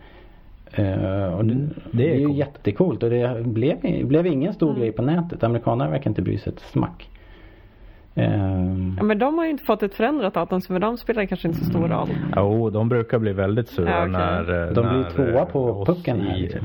Eh, 0.71 1.33
och 1.33 1.45
det, 1.45 1.53
Mm, 1.53 1.69
det 1.91 1.97
det 1.97 2.09
är, 2.11 2.15
är 2.15 2.19
ju 2.19 2.31
jättekult 2.33 3.03
och 3.03 3.09
det 3.09 3.43
blev, 3.45 4.05
blev 4.07 4.25
ingen 4.27 4.53
stor 4.53 4.69
Mm. 4.69 4.81
grej 4.81 4.91
på 4.91 5.01
nätet. 5.01 5.43
Amerikanerna 5.43 5.89
verkar 5.91 6.09
inte 6.09 6.21
bry 6.21 6.37
sig 6.37 6.53
ett 6.53 6.59
smack. 6.59 7.09
Ehm, 8.15 8.95
Ja, 8.97 9.03
men 9.03 9.19
de 9.19 9.37
har 9.37 9.45
ju 9.45 9.51
inte 9.51 9.63
fått 9.63 9.83
ett 9.83 9.93
förändrat 9.93 10.33
datum 10.33 10.61
så 10.61 10.67
för 10.73 10.79
dem 10.79 10.97
spelar 10.97 11.21
det 11.21 11.27
kanske 11.27 11.47
inte 11.47 11.59
så 11.59 11.65
stor 11.65 11.85
Mm. 11.85 11.91
roll. 11.97 12.09
Jo, 12.35 12.69
de 12.69 12.89
brukar 12.89 13.19
bli 13.19 13.33
väldigt 13.33 13.67
sura 13.67 13.89
Ja, 13.89 13.97
okej. 13.99 14.11
när 14.11 14.67
eh, 14.67 14.73
De 14.73 14.81
blir 14.89 14.99
när, 14.99 15.09
tvåa 15.09 15.41
eh, 15.41 15.45
på 15.45 15.63
oss 15.69 15.87
pucken 15.87 16.21
här, 16.21 16.37
i 16.37 16.41
liksom. 16.41 16.59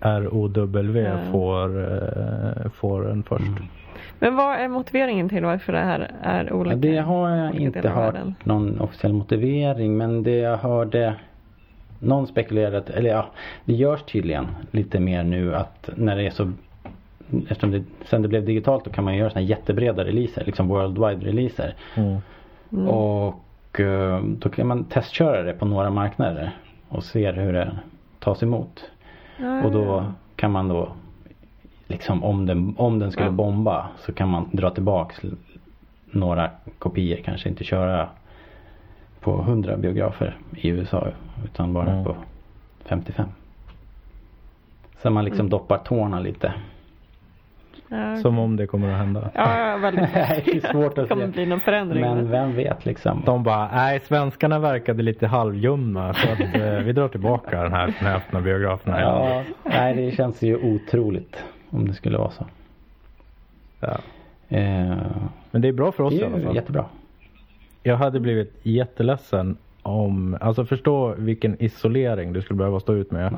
eh, 0.00 0.08
ROW 0.20 0.96
Ja. 0.98 1.16
får, 1.32 1.80
eh, 2.64 2.70
får 2.70 3.10
en 3.10 3.22
först. 3.22 3.46
Mm. 3.46 3.62
Men 4.18 4.36
vad 4.36 4.54
är 4.58 4.68
motiveringen 4.68 5.28
till 5.28 5.44
varför 5.44 5.72
det 5.72 5.78
här 5.78 6.10
är 6.22 6.52
olika? 6.52 6.76
Det 6.76 6.96
har 6.98 7.30
jag 7.30 7.54
inte 7.54 7.88
hört 7.88 8.14
någon 8.44 8.80
officiell 8.80 9.12
motivering 9.12 9.96
men 9.96 10.22
det 10.22 10.36
jag 10.36 10.56
hörde 10.56 11.14
någon 11.98 12.26
spekulerade, 12.26 12.78
att- 12.78 12.90
eller 12.90 13.10
ja, 13.10 13.26
det 13.64 13.72
görs 13.72 14.02
tydligen 14.02 14.46
lite 14.70 15.00
mer 15.00 15.22
nu 15.22 15.54
att 15.54 15.90
när 15.96 16.16
det 16.16 16.26
är 16.26 16.30
så 16.30 16.52
Eftersom 17.48 17.70
det, 17.70 17.82
sen 18.04 18.22
det 18.22 18.28
blev 18.28 18.44
digitalt 18.44 18.84
då 18.84 18.90
kan 18.90 19.04
man 19.04 19.16
göra 19.16 19.30
såna 19.30 19.40
här 19.40 19.48
jättebreda 19.48 20.04
releaser, 20.04 20.44
liksom 20.44 20.68
worldwide 20.68 21.26
releaser. 21.26 21.74
Mm. 21.94 22.16
Mm. 22.72 22.88
Och 22.88 23.80
eh, 23.80 24.20
då 24.24 24.48
kan 24.48 24.66
man 24.66 24.84
testköra 24.84 25.42
det 25.42 25.52
på 25.52 25.64
några 25.64 25.90
marknader 25.90 26.50
och 26.88 27.04
se 27.04 27.32
hur 27.32 27.52
det 27.52 27.70
tas 28.18 28.42
emot. 28.42 28.90
Ja, 29.40 29.62
Och 29.64 29.72
då 29.72 29.84
ja. 29.84 30.04
kan 30.36 30.50
man 30.52 30.68
då 30.68 30.88
liksom 31.86 32.24
om 32.24 32.46
den, 32.46 32.74
om 32.78 32.98
den 32.98 33.12
skulle 33.12 33.30
bomba 33.30 33.86
så 33.98 34.12
kan 34.12 34.28
man 34.28 34.48
dra 34.52 34.70
tillbaks 34.70 35.20
några 36.10 36.50
kopior. 36.78 37.18
Kanske 37.24 37.48
inte 37.48 37.64
köra 37.64 38.08
på 39.20 39.40
100 39.42 39.76
biografer 39.76 40.36
i 40.56 40.68
USA 40.68 41.06
utan 41.44 41.72
bara 41.72 41.90
Mm. 41.90 42.04
på 42.04 42.16
55. 42.84 43.28
Så 45.02 45.10
man 45.10 45.24
liksom 45.24 45.40
Mm. 45.46 45.50
doppar 45.50 45.78
tårna 45.78 46.20
lite. 46.20 46.52
Ja, 47.88 48.16
Som 48.16 48.38
om 48.38 48.56
det 48.56 48.66
kommer 48.66 48.92
att 48.92 48.98
hända. 48.98 49.30
Ja, 49.34 49.58
ja, 49.70 49.76
väldigt. 49.76 50.12
Det 50.14 50.56
är 50.56 50.72
svårt 50.72 50.86
att 50.98 51.04
Det 51.04 51.06
kommer 51.08 51.26
se. 51.26 51.32
bli 51.32 51.46
någon 51.46 51.60
förändring. 51.60 52.00
Men 52.00 52.30
vem 52.30 52.52
vet 52.56 52.86
liksom. 52.86 53.22
De 53.26 53.42
bara, 53.42 53.68
nej 53.72 54.00
svenskarna 54.00 54.58
verkade 54.58 55.02
lite 55.02 55.26
halvljumma 55.26 56.14
så 56.14 56.32
att 56.32 56.40
eh, 56.40 56.70
vi 56.78 56.92
drar 56.92 57.08
tillbaka 57.08 57.62
den 57.62 57.72
här 57.72 58.16
öppna 58.16 58.40
biograferna. 58.40 59.00
Ja, 59.00 59.42
nej 59.64 59.94
det 59.96 60.10
känns 60.16 60.42
ju 60.42 60.56
otroligt 60.74 61.44
om 61.76 61.88
det 61.88 61.94
skulle 61.94 62.18
vara 62.18 62.30
så. 62.30 62.44
Ja. 63.80 63.98
Eh, 64.48 64.96
Men 65.50 65.62
det 65.62 65.68
är 65.68 65.72
bra 65.72 65.92
för 65.92 66.04
oss 66.04 66.14
i 66.14 66.24
alla 66.24 66.40
fall. 66.40 66.54
jättebra. 66.54 66.84
Jag 67.82 67.96
hade 67.96 68.20
blivit 68.20 68.54
jätteledsen 68.62 69.56
om, 69.82 70.36
alltså 70.40 70.64
förstå 70.64 71.14
vilken 71.18 71.62
isolering 71.62 72.32
du 72.32 72.42
skulle 72.42 72.58
behöva 72.58 72.80
stå 72.80 72.94
ut 72.94 73.10
med. 73.10 73.36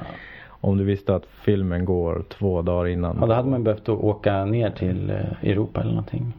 Om 0.61 0.79
du 0.79 0.85
visste 0.85 1.15
att 1.15 1.27
filmen 1.27 1.85
går 1.85 2.25
två 2.29 2.63
dagar 2.63 2.87
innan. 2.89 3.17
Ja, 3.21 3.27
då 3.27 3.33
hade 3.33 3.49
man 3.49 3.65
behövt 3.65 3.89
att 3.89 3.89
åka 3.89 4.45
ner 4.45 4.71
till 4.71 5.11
eh, 5.11 5.51
Europa 5.51 5.81
eller 5.81 5.91
någonting. 5.91 6.33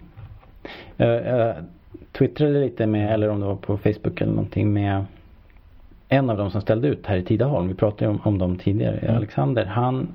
Jag, 0.98 1.26
jag 1.26 1.56
twittrade 2.12 2.60
lite 2.60 2.86
med, 2.88 3.14
eller 3.14 3.30
om 3.30 3.40
det 3.40 3.46
var 3.46 3.56
på 3.56 3.78
Facebook 3.78 4.22
eller 4.22 4.32
någonting 4.34 4.74
med 4.74 5.06
en 6.10 6.30
av 6.30 6.38
dem 6.38 6.52
som 6.52 6.62
ställde 6.62 6.88
ut 6.88 7.06
här 7.06 7.18
i 7.18 7.24
Tidaholm. 7.24 7.68
Vi 7.68 7.74
pratade 7.74 8.06
ju 8.06 8.10
om, 8.12 8.20
om 8.24 8.38
dem 8.38 8.58
tidigare. 8.58 8.98
Mm. 8.98 9.16
Alexander, 9.16 9.66
han 9.66 10.08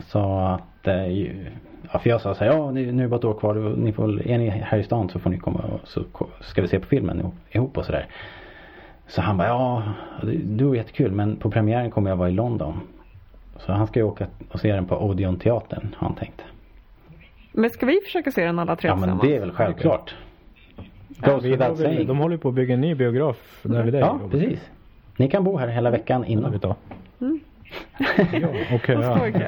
sa 0.00 0.48
att 0.48 0.62
eh, 0.88 1.06
ju, 1.08 1.46
Ja, 1.92 1.98
för 1.98 2.10
jag 2.10 2.20
sa 2.20 2.34
så 2.34 2.44
här, 2.44 2.52
ja 2.52 2.70
nu 2.70 2.88
är 2.88 2.92
det 2.92 3.08
bara 3.08 3.16
ett 3.16 3.24
år 3.24 3.34
kvar. 3.34 3.56
och 3.56 3.78
Ni 3.78 3.92
får, 3.92 4.26
är 4.26 4.38
ni 4.38 4.48
här 4.48 4.78
i 4.78 4.82
stan 4.82 5.08
så 5.08 5.18
får 5.18 5.30
ni 5.30 5.38
komma 5.38 5.58
och 5.58 5.88
så 5.88 6.02
ska 6.40 6.62
vi 6.62 6.68
se 6.68 6.80
på 6.80 6.86
filmen 6.86 7.32
ihop- 7.50 7.78
och 7.78 7.84
sådär. 7.84 8.06
Så 9.06 9.20
han 9.20 9.36
bara, 9.36 9.48
ja 9.48 9.82
det, 10.22 10.64
var 10.64 10.74
jättekul 10.74 11.12
men 11.12 11.36
på 11.36 11.50
premiären 11.50 11.90
kommer 11.90 12.10
jag 12.10 12.16
vara 12.16 12.28
i 12.28 12.32
London. 12.32 12.80
Så 13.56 13.72
han 13.72 13.86
ska 13.86 14.00
ju 14.00 14.04
åka 14.06 14.26
och 14.48 14.60
se 14.60 14.72
den 14.72 14.86
på 14.86 14.96
Odeon-teatern 14.96 15.94
har 15.96 16.08
han 16.08 16.16
tänkt. 16.16 16.42
Men 17.52 17.70
ska 17.70 17.86
vi 17.86 18.00
försöka 18.04 18.30
se 18.30 18.44
den 18.44 18.58
alla 18.58 18.76
tre 18.76 18.88
Ja 18.88 18.94
men 18.94 19.02
tillsammans? 19.02 19.22
det 19.28 19.36
är 19.36 19.40
väl 19.40 19.52
självklart. 19.52 20.14
Ja, 21.22 21.38
vi 21.38 21.56
saying. 21.56 22.06
de 22.06 22.18
håller 22.18 22.36
på 22.36 22.48
att 22.48 22.54
bygga 22.54 22.74
en 22.74 22.80
ny 22.80 22.94
biograf 22.94 23.60
där 23.62 23.82
vid 23.82 23.94
dig. 23.94 24.00
Ja 24.00 24.20
precis. 24.30 24.70
Ni 25.16 25.28
kan 25.28 25.44
bo 25.44 25.56
här 25.56 25.68
hela 25.68 25.90
veckan 25.90 26.24
innan. 26.24 26.60
Mm. 27.20 27.40
Ja, 28.32 28.48
okej. 28.74 28.96
Vad 28.96 29.42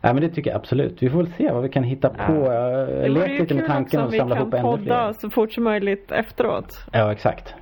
ja. 0.00 0.12
men 0.12 0.20
det 0.20 0.28
tycker 0.28 0.50
jag 0.50 0.56
absolut. 0.56 1.02
Vi 1.02 1.10
får 1.10 1.18
väl 1.18 1.32
se 1.32 1.52
vad 1.52 1.62
vi 1.62 1.68
kan 1.68 1.82
hitta 1.84 2.08
på. 2.08 2.32
Ja. 2.32 2.54
Jag 2.54 3.08
ju 3.28 3.38
lite 3.38 3.54
med 3.54 3.66
tanken 3.66 4.00
också 4.00 4.16
att 4.16 4.22
om 4.22 4.28
samla 4.28 4.34
vi 4.34 4.40
ihop 4.40 4.50
kan 4.50 4.60
ännu 4.60 4.70
podda 4.70 4.84
fler. 4.84 5.12
så 5.12 5.30
fort 5.30 5.52
som 5.52 5.64
möjligt 5.64 6.12
efteråt. 6.12 6.86
Ja 6.92 7.12
exakt. 7.12 7.54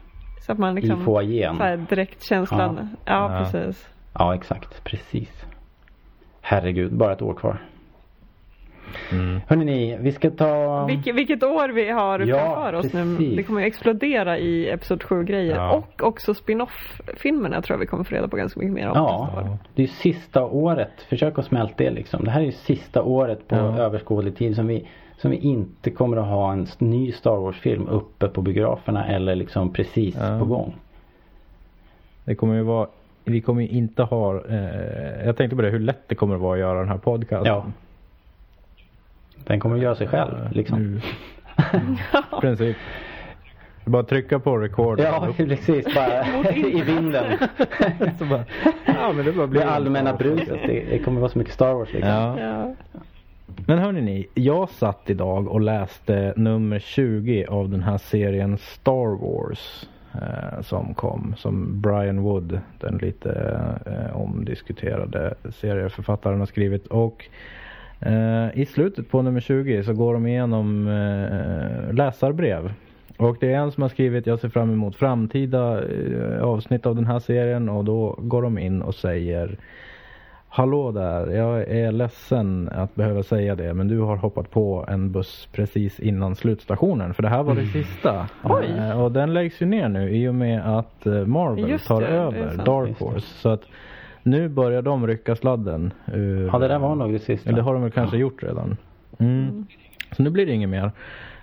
Så 0.46 0.52
att 0.52 0.58
man 0.58 0.74
liksom 0.74 1.04
så 1.04 1.20
här 1.20 1.76
direkt 1.76 2.22
känslan. 2.24 2.96
Ja, 3.04 3.32
Ja. 3.32 3.38
precis. 3.38 3.88
Ja 4.14 4.34
exakt. 4.34 4.84
Precis. 4.84 5.44
Herregud, 6.40 6.92
bara 6.92 7.12
ett 7.12 7.22
år 7.22 7.34
kvar. 7.34 7.58
Mm. 9.12 9.40
Hörrni 9.48 9.64
ni, 9.64 9.96
vi 10.00 10.12
ska 10.12 10.30
ta... 10.30 10.84
Vilket, 10.86 11.14
vilket 11.16 11.42
år 11.42 11.68
vi 11.68 11.90
har 11.90 12.18
Ja, 12.18 12.38
framför 12.38 12.72
oss 12.74 12.92
nu. 12.92 13.16
precis. 13.16 13.36
Det 13.36 13.42
kommer 13.42 13.60
ju 13.60 13.66
explodera 13.66 14.38
i 14.38 14.70
Episod 14.70 15.02
7 15.02 15.24
grejer. 15.24 15.56
Ja. 15.56 15.72
Och 15.72 16.02
också 16.02 16.34
spin-off-filmerna 16.34 17.62
tror 17.62 17.74
jag 17.74 17.80
vi 17.80 17.86
kommer 17.86 18.04
få 18.04 18.14
reda 18.14 18.28
på 18.28 18.36
ganska 18.36 18.60
mycket 18.60 18.74
mer 18.74 18.88
om 18.88 18.92
Ja, 18.96 19.30
år. 19.46 19.56
det 19.74 19.82
är 19.82 19.86
ju 19.86 19.92
sista 19.92 20.44
året. 20.44 21.02
Försök 21.08 21.38
att 21.38 21.44
smälta 21.46 21.74
det 21.84 21.90
liksom. 21.90 22.24
Det 22.24 22.30
här 22.30 22.40
är 22.40 22.44
ju 22.44 22.52
sista 22.52 23.02
året 23.02 23.48
på 23.48 23.56
Ja. 23.56 23.78
överskådlig 23.78 24.36
tid 24.36 24.54
som 24.56 24.66
vi, 24.66 24.88
som 25.16 25.30
vi 25.30 25.36
inte 25.36 25.90
kommer 25.90 26.16
att 26.16 26.26
ha 26.26 26.52
en 26.52 26.66
ny 26.78 27.12
Star 27.12 27.36
Wars-film 27.36 27.88
uppe 27.88 28.28
på 28.28 28.42
biograferna 28.42 29.06
eller 29.06 29.34
liksom 29.34 29.72
precis 29.72 30.16
Ja. 30.20 30.38
på 30.38 30.44
gång. 30.44 30.74
Det 32.24 32.34
kommer 32.34 32.54
ju 32.54 32.62
vara, 32.62 32.86
vi 33.24 33.40
kommer 33.40 33.62
ju 33.62 33.68
inte 33.68 34.02
ha, 34.02 34.46
eh, 34.48 35.26
jag 35.26 35.36
tänkte 35.36 35.56
på 35.56 35.62
det 35.62 35.70
hur 35.70 35.78
lätt 35.80 36.08
det 36.08 36.14
kommer 36.14 36.34
att 36.34 36.40
vara 36.40 36.52
att 36.54 36.60
göra 36.60 36.78
den 36.78 36.88
här 36.88 36.98
podcasten. 36.98 37.46
Ja. 37.54 37.64
Den 39.44 39.60
kommer 39.60 39.76
göra 39.76 39.94
sig 39.94 40.06
själv 40.06 40.34
liksom. 40.52 40.78
Nu. 40.78 41.00
I 42.38 42.40
princip. 42.40 42.76
Bara 43.84 44.02
trycka 44.02 44.38
på 44.38 44.58
record. 44.58 45.00
Ja, 45.00 45.28
precis. 45.36 45.94
Bara 45.94 46.50
i 46.54 46.82
vinden. 46.82 47.24
Så 48.18 48.24
bara, 48.24 48.44
ja 48.86 49.12
men 49.12 49.24
det 49.24 49.32
bara 49.32 49.46
blir 49.46 49.60
Det 49.60 49.70
allmänna 49.70 50.14
bruset. 50.14 50.58
Det, 50.66 50.84
det 50.90 50.98
kommer 50.98 51.20
vara 51.20 51.30
så 51.30 51.38
mycket 51.38 51.54
Star 51.54 51.74
Wars 51.74 51.92
liksom. 51.92 52.10
Ja. 52.10 52.40
Ja. 52.40 52.74
Men 53.66 53.78
hörni 53.78 54.00
ni, 54.00 54.26
jag 54.34 54.68
satt 54.68 55.10
idag 55.10 55.48
och 55.48 55.60
läste 55.60 56.34
nummer 56.36 56.78
20 56.78 57.46
av 57.48 57.68
den 57.68 57.82
här 57.82 57.98
serien 57.98 58.58
Star 58.58 59.16
Wars. 59.20 59.88
Eh, 60.14 60.62
som 60.62 60.94
kom, 60.94 61.34
som 61.36 61.80
Brian 61.80 62.22
Wood, 62.22 62.60
den 62.80 62.98
lite 62.98 63.30
eh, 63.86 64.16
omdiskuterade 64.16 65.34
serieförfattaren 65.50 66.38
har 66.38 66.46
skrivit. 66.46 66.86
Och 66.86 67.28
i 68.54 68.66
slutet 68.66 69.10
på 69.10 69.22
nummer 69.22 69.40
20 69.40 69.82
så 69.84 69.92
går 69.92 70.14
de 70.14 70.26
igenom 70.26 70.86
eh, 70.88 71.94
läsarbrev. 71.94 72.72
Och 73.16 73.36
det 73.40 73.52
är 73.52 73.56
en 73.56 73.72
som 73.72 73.82
har 73.82 73.88
skrivit 73.88 74.26
jag 74.26 74.38
ser 74.38 74.48
fram 74.48 74.70
emot 74.72 74.96
framtida 74.96 75.84
eh, 75.84 76.42
avsnitt 76.42 76.86
av 76.86 76.94
den 76.96 77.06
här 77.06 77.18
serien 77.18 77.68
och 77.68 77.84
då 77.84 78.16
går 78.18 78.42
de 78.42 78.58
in 78.58 78.82
och 78.82 78.94
säger 78.94 79.56
Hallå 80.54 80.92
där, 80.92 81.26
jag 81.30 81.62
är 81.70 81.92
ledsen 81.92 82.68
att 82.72 82.94
behöva 82.94 83.22
säga 83.22 83.54
det 83.54 83.74
men 83.74 83.88
du 83.88 83.98
har 84.00 84.16
hoppat 84.16 84.50
på 84.50 84.84
en 84.88 85.12
buss 85.12 85.48
precis 85.52 86.00
innan 86.00 86.36
slutstationen 86.36 87.14
för 87.14 87.22
det 87.22 87.28
här 87.28 87.42
var 87.42 87.54
det 87.54 87.66
sista. 87.66 88.26
Oj. 88.44 88.66
Eh, 88.78 89.02
Och 89.02 89.12
den 89.12 89.34
läggs 89.34 89.62
ju 89.62 89.66
ner 89.66 89.88
nu 89.88 90.10
i 90.10 90.28
och 90.28 90.34
med 90.34 90.78
att 90.78 91.06
eh, 91.06 91.26
Marvel 91.26 91.68
Just 91.68 91.86
tar 91.86 92.00
det, 92.00 92.06
över. 92.06 92.64
Dark. 92.64 92.98
Horse. 92.98 93.26
Så 93.26 93.48
att 93.48 93.62
nu 94.22 94.48
börjar 94.48 94.82
de 94.82 95.06
rycka 95.06 95.36
sladden 95.36 95.92
ur... 96.12 96.46
Ja, 96.52 96.58
det 96.58 96.68
där 96.68 96.78
var 96.78 96.94
nog 96.94 97.12
det 97.12 97.18
sista. 97.18 97.48
Eller 97.48 97.56
det 97.56 97.62
har 97.62 97.72
de 97.74 97.82
väl 97.82 97.90
kanske 97.92 98.16
gjort 98.16 98.42
redan. 98.42 98.76
Mm. 99.18 99.66
Så 100.16 100.22
nu 100.22 100.30
blir 100.30 100.46
det 100.46 100.52
inget 100.52 100.68
mer. 100.68 100.92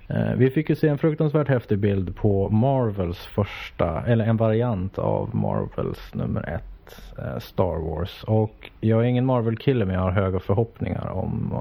Eh, 0.07 0.33
Vi 0.37 0.49
fick 0.49 0.69
ju 0.69 0.75
se 0.75 0.87
en 0.87 0.97
fruktansvärt 0.97 1.47
häftig 1.47 1.79
bild 1.79 2.15
på 2.15 2.49
Marvels 2.49 3.25
första, 3.25 4.03
eller 4.07 4.25
en 4.25 4.37
variant 4.37 4.99
av 4.99 5.35
Marvels 5.35 6.13
nummer 6.13 6.49
ett, 6.49 7.01
eh, 7.17 7.39
Star 7.39 7.89
Wars. 7.89 8.23
Och 8.23 8.71
jag 8.81 8.99
är 8.99 9.03
ingen 9.03 9.25
Marvel-kille 9.25 9.85
men 9.85 9.95
jag 9.95 10.01
har 10.01 10.11
höga 10.11 10.39
förhoppningar 10.39 11.09
om, 11.09 11.53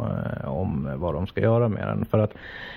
eh, 0.42 0.48
om 0.48 0.90
vad 0.96 1.14
de 1.14 1.26
ska 1.26 1.40
göra 1.40 1.68
med 1.68 1.86
den. 1.88 2.04
För 2.04 2.18
att 2.18 2.34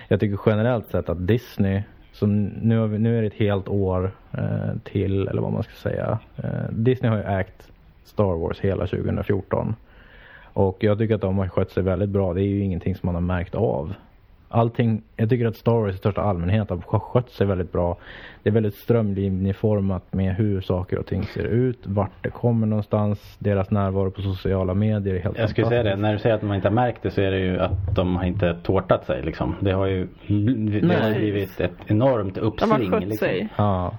jag 0.07 0.19
tycker 0.19 0.39
generellt 0.45 0.87
sett 0.91 1.09
att 1.09 1.27
Disney 1.27 1.81
Så 2.13 2.25
nu, 2.25 2.77
har 2.79 2.87
vi, 2.87 2.99
nu 2.99 3.17
är 3.17 3.21
det 3.21 3.27
ett 3.27 3.33
helt 3.33 3.67
år 3.67 4.11
eh, 4.31 4.77
till, 4.83 5.27
eller 5.27 5.41
vad 5.41 5.51
man 5.51 5.63
ska 5.63 5.73
säga. 5.73 6.19
Eh, 6.37 6.69
Disney 6.71 7.11
har 7.11 7.17
ju 7.17 7.23
ägt 7.23 7.70
Star 8.11 8.35
Wars 8.39 8.59
hela 8.59 8.87
2014. 8.87 9.75
Och 10.53 10.77
jag 10.83 10.97
tycker 10.97 11.15
att 11.15 11.21
de 11.21 11.37
har 11.37 11.47
skött 11.47 11.71
sig 11.71 11.83
väldigt 11.83 12.09
bra. 12.09 12.33
Det 12.33 12.41
är 12.41 12.47
ju 12.47 12.59
ingenting 12.63 12.95
som 12.95 13.07
man 13.07 13.15
har 13.15 13.21
märkt 13.21 13.55
av. 13.55 13.93
Allting, 14.53 15.01
jag 15.15 15.29
tycker 15.29 15.45
att 15.47 15.55
Star 15.55 15.71
Wars 15.71 15.93
i 15.95 15.97
största 15.97 16.21
allmänhet 16.21 16.69
har 16.69 16.99
skött 16.99 17.29
sig 17.29 17.47
väldigt 17.47 17.71
bra. 17.71 17.97
Det 18.43 18.49
är 18.49 18.53
väldigt 18.53 18.73
strömlinjeformat 18.75 20.13
med 20.13 20.35
hur 20.35 20.61
saker 20.61 20.99
och 20.99 21.05
ting 21.05 21.23
ser 21.23 21.43
ut, 21.43 21.79
vart 21.87 22.11
det 22.23 22.29
kommer 22.29 22.67
någonstans, 22.67 23.35
deras 23.39 23.71
närvaro 23.71 24.11
på 24.11 24.21
sociala 24.21 24.73
medier 24.73 25.15
är 25.15 25.19
helt 25.19 25.37
Jag 25.37 25.49
skulle 25.49 25.67
säga 25.67 25.83
det, 25.83 25.95
när 25.95 26.13
du 26.13 26.19
säger 26.19 26.35
att 26.35 26.41
man 26.41 26.55
inte 26.55 26.67
har 26.67 26.75
märkt 26.75 27.03
det 27.03 27.11
så 27.11 27.21
är 27.21 27.31
det 27.31 27.39
ju 27.39 27.59
att 27.59 27.95
de 27.95 28.15
har 28.15 28.23
inte 28.25 28.55
tårtat 28.63 29.05
sig 29.05 29.21
liksom. 29.23 29.55
Det 29.59 29.71
har 29.71 29.85
ju 29.85 30.07
det 30.81 30.95
har 30.95 31.15
blivit 31.15 31.59
ett 31.59 31.71
enormt 31.87 32.35
De 32.35 32.39
har 32.41 32.47
uppsving. 32.47 32.89
skött 32.91 32.99
liksom. 33.03 33.27
sig. 33.27 33.49
Ja, 33.57 33.97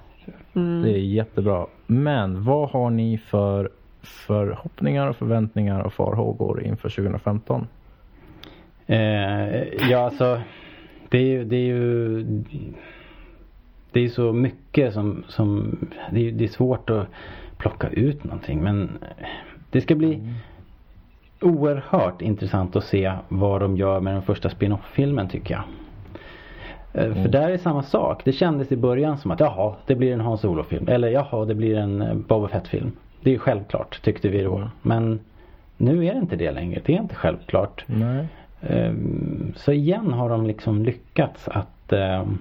Mm. 0.55 0.81
det 0.81 0.89
är 0.91 0.97
jättebra. 0.97 1.65
Men 1.87 2.43
vad 2.43 2.69
har 2.69 2.89
ni 2.89 3.17
för 3.17 3.69
förhoppningar 4.03 5.07
och 5.07 5.15
förväntningar 5.15 5.79
och 5.81 5.93
farhågor 5.93 6.63
inför 6.63 6.89
2015? 6.89 7.67
Eh, 8.87 9.89
ja 9.89 9.97
alltså 9.97 10.41
det 11.09 11.17
är 11.17 11.25
ju, 11.25 11.43
det 11.43 11.55
är 11.55 11.65
ju 11.65 12.23
det 13.91 13.99
är 13.99 14.09
så 14.09 14.33
mycket 14.33 14.93
som, 14.93 15.23
som 15.27 15.77
det, 16.11 16.27
är, 16.27 16.31
det 16.31 16.43
är 16.43 16.47
svårt 16.47 16.89
att 16.89 17.07
plocka 17.57 17.89
ut 17.89 18.23
någonting 18.23 18.63
men 18.63 18.89
det 19.71 19.81
ska 19.81 19.95
bli 19.95 20.33
oerhört 21.41 22.21
intressant 22.21 22.75
att 22.75 22.83
se 22.83 23.13
vad 23.27 23.61
de 23.61 23.77
gör 23.77 23.99
med 23.99 24.13
den 24.13 24.21
första 24.21 24.49
spin-off-filmen 24.49 25.27
tycker 25.27 25.53
jag. 25.53 25.63
Eh, 26.93 27.13
För 27.13 27.29
där 27.29 27.49
är 27.49 27.57
samma 27.57 27.83
sak. 27.83 28.21
Det 28.25 28.31
kändes 28.31 28.71
i 28.71 28.75
början 28.77 29.17
som 29.17 29.31
att 29.31 29.39
jaha, 29.39 29.75
det 29.85 29.95
blir 29.95 30.13
en 30.13 30.21
Hans 30.21 30.41
Solo-film. 30.41 30.87
Eller 30.87 31.07
jaha, 31.07 31.45
det 31.45 31.55
blir 31.55 31.77
en 31.77 32.01
eh, 32.01 32.13
Boba 32.13 32.47
Fett-film. 32.47 32.91
Det 33.23 33.29
är 33.29 33.33
ju 33.33 33.39
självklart 33.39 34.01
tyckte 34.01 34.29
vi 34.29 34.41
då. 34.43 34.69
Men 34.81 35.19
nu 35.77 36.05
är 36.05 36.13
det 36.13 36.19
inte 36.19 36.35
det 36.35 36.51
längre. 36.51 36.81
Det 36.85 36.93
är 36.95 37.01
inte 37.01 37.15
självklart. 37.15 37.83
Nej. 37.87 38.27
Ehm, 38.61 39.53
Så 39.55 39.71
igen 39.71 40.13
har 40.13 40.29
de 40.29 40.45
liksom 40.47 40.83
lyckats 40.83 41.47
att 41.47 41.93
ehm, 41.93 42.37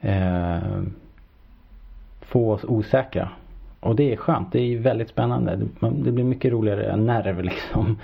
ehm, 0.00 0.92
få 2.20 2.52
oss 2.52 2.64
osäkra. 2.64 3.28
Och 3.80 3.96
det 3.96 4.12
är 4.12 4.16
skönt. 4.16 4.52
Det 4.52 4.60
är 4.60 4.78
väldigt 4.78 5.08
spännande. 5.08 5.58
Det 5.80 6.12
blir 6.12 6.24
mycket 6.24 6.52
roligare 6.52 6.96
nerv 6.96 7.42
liksom. 7.44 7.98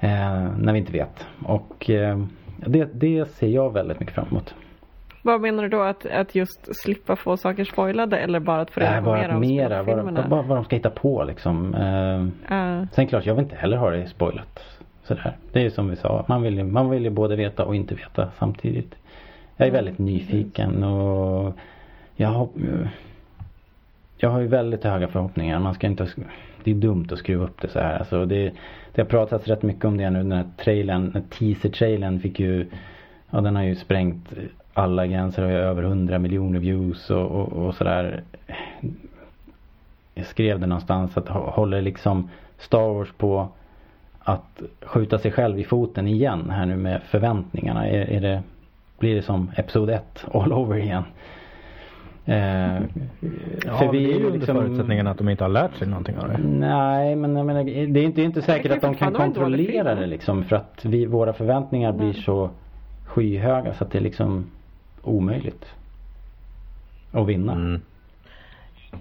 eh, 0.00 0.48
När 0.58 0.72
vi 0.72 0.78
inte 0.78 0.92
vet. 0.92 1.26
Och 1.44 1.90
ehm, 1.90 2.28
det, 2.66 2.88
det 2.94 3.24
ser 3.34 3.48
jag 3.48 3.72
väldigt 3.72 4.00
mycket 4.00 4.14
fram 4.14 4.26
emot. 4.30 4.54
Vad 5.22 5.40
menar 5.40 5.62
du 5.62 5.68
då? 5.68 5.82
Att, 5.82 6.06
att 6.06 6.34
just 6.34 6.76
slippa 6.76 7.16
få 7.16 7.36
saker 7.36 7.64
spoilade 7.64 8.18
eller 8.18 8.40
bara 8.40 8.60
att 8.60 8.70
få 8.70 8.80
reda 8.80 8.96
på 8.98 9.04
bara 9.04 9.16
mer 9.16 9.28
att 9.28 9.34
av 9.34 9.40
mera, 9.40 9.82
vad, 9.82 10.28
vad, 10.28 10.44
vad 10.44 10.58
de 10.58 10.64
ska 10.64 10.76
hitta 10.76 10.90
på 10.90 11.24
liksom. 11.24 11.74
Ehm, 11.74 12.32
Ja. 12.48 12.86
Sen 12.92 13.06
klart, 13.06 13.26
jag 13.26 13.34
vill 13.34 13.44
inte 13.44 13.56
heller 13.56 13.76
ha 13.76 13.90
det 13.90 14.06
spoilat. 14.06 14.60
Sådär. 15.02 15.36
Det 15.52 15.58
är 15.58 15.62
ju 15.62 15.70
som 15.70 15.90
vi 15.90 15.96
sa, 15.96 16.24
man 16.28 16.42
vill, 16.42 16.56
ju, 16.58 16.64
man 16.64 16.90
vill 16.90 17.04
ju 17.04 17.10
både 17.10 17.36
veta 17.36 17.64
och 17.64 17.74
inte 17.74 17.94
veta 17.94 18.28
samtidigt. 18.38 18.94
Jag 19.56 19.66
är 19.66 19.70
Mm, 19.72 19.84
väldigt 19.84 19.98
nyfiken 19.98 20.84
och 20.84 21.52
jag 22.16 22.28
har, 22.28 22.48
jag 24.16 24.30
har 24.30 24.40
ju 24.40 24.46
väldigt 24.46 24.84
höga 24.84 25.08
förhoppningar. 25.08 25.58
Man 25.58 25.74
ska 25.74 25.86
inte, 25.86 26.06
det 26.64 26.70
är 26.70 26.74
dumt 26.74 27.06
att 27.12 27.18
skruva 27.18 27.44
upp 27.44 27.60
det 27.60 27.68
så 27.68 27.78
här. 27.78 27.98
Alltså 27.98 28.26
det, 28.26 28.52
det 28.94 29.02
har 29.02 29.08
pratats 29.08 29.48
rätt 29.48 29.62
mycket 29.62 29.84
om 29.84 29.96
det 29.96 30.10
nu. 30.10 30.18
Den 30.18 30.32
här 30.32 30.44
trailern, 30.64 31.10
den 31.12 31.22
teaser-trailern 31.22 32.20
fick 32.20 32.40
ju, 32.40 32.66
ja 33.30 33.40
den 33.40 33.56
har 33.56 33.62
ju 33.62 33.74
sprängt 33.76 34.32
alla 34.80 35.06
gränser 35.06 35.42
har 35.42 35.50
över 35.50 35.82
100 35.82 36.18
miljoner 36.18 36.58
views 36.58 37.10
och, 37.10 37.26
och, 37.30 37.52
och 37.52 37.74
sådär. 37.74 38.22
Jag 40.14 40.26
skrev 40.26 40.60
det 40.60 40.66
någonstans 40.66 41.16
att 41.16 41.28
hå- 41.28 41.50
håller 41.50 41.82
liksom 41.82 42.28
Star 42.58 42.94
Wars 42.94 43.12
på 43.12 43.48
att 44.18 44.62
skjuta 44.82 45.18
sig 45.18 45.30
själv 45.32 45.58
i 45.58 45.64
foten 45.64 46.06
igen 46.08 46.50
här 46.50 46.66
nu 46.66 46.76
med 46.76 47.00
förväntningarna? 47.02 47.88
Är, 47.88 48.10
är 48.10 48.20
det, 48.20 48.42
blir 48.98 49.14
det 49.14 49.22
som 49.22 49.50
Episod 49.56 49.90
1 49.90 50.24
all 50.34 50.52
over 50.52 50.76
igen? 50.76 51.02
Eh, 52.26 52.80
Ja, 53.66 53.76
för 53.78 53.84
men 53.86 53.92
det 53.94 53.98
är 53.98 54.18
ju 54.18 54.24
under 54.26 54.38
liksom- 54.38 54.56
förutsättningen 54.56 55.06
att 55.06 55.18
de 55.18 55.28
inte 55.28 55.44
har 55.44 55.48
lärt 55.48 55.74
sig 55.76 55.88
någonting 55.88 56.18
av 56.18 56.28
det. 56.28 56.38
Nej 56.38 57.16
men 57.16 57.36
jag 57.36 57.46
menar, 57.46 57.64
det 57.64 57.70
är 57.70 57.84
inte, 58.04 58.16
det 58.16 58.22
är 58.22 58.24
inte 58.26 58.42
säkert 58.42 58.72
att 58.72 58.80
de 58.80 58.94
kan 58.94 59.12
kontrollera 59.12 59.94
det 59.94 60.06
liksom 60.06 60.44
för 60.44 60.56
att 60.56 60.84
vi, 60.84 61.06
våra 61.06 61.32
förväntningar 61.32 61.92
blir 61.92 62.12
så 62.12 62.50
skyhöga 63.06 63.74
så 63.74 63.84
att 63.84 63.90
det 63.90 63.98
är 63.98 64.02
liksom 64.02 64.44
omöjligt 65.02 65.64
att 67.12 67.26
vinna. 67.26 67.52
Mm. 67.52 67.80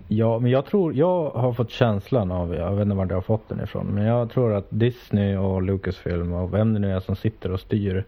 Ja, 0.08 0.40
men 0.40 0.52
jag 0.52 0.66
tror, 0.66 0.94
jag 0.94 1.30
har 1.30 1.54
fått 1.54 1.72
känslan 1.72 2.32
av, 2.32 2.56
jag 2.56 2.72
vet 2.72 2.84
inte 2.84 2.96
var 2.96 3.06
jag 3.06 3.16
har 3.16 3.22
fått 3.22 3.50
den 3.50 3.64
ifrån, 3.64 3.86
men 3.86 4.04
jag 4.04 4.30
tror 4.30 4.54
att 4.54 4.66
Disney 4.70 5.38
och 5.38 5.62
Lucasfilm 5.62 6.34
och 6.34 6.54
vem 6.54 6.74
det 6.74 6.80
nu 6.80 6.92
är 6.92 7.00
som 7.00 7.16
sitter 7.16 7.52
och 7.52 7.60
styr. 7.60 8.06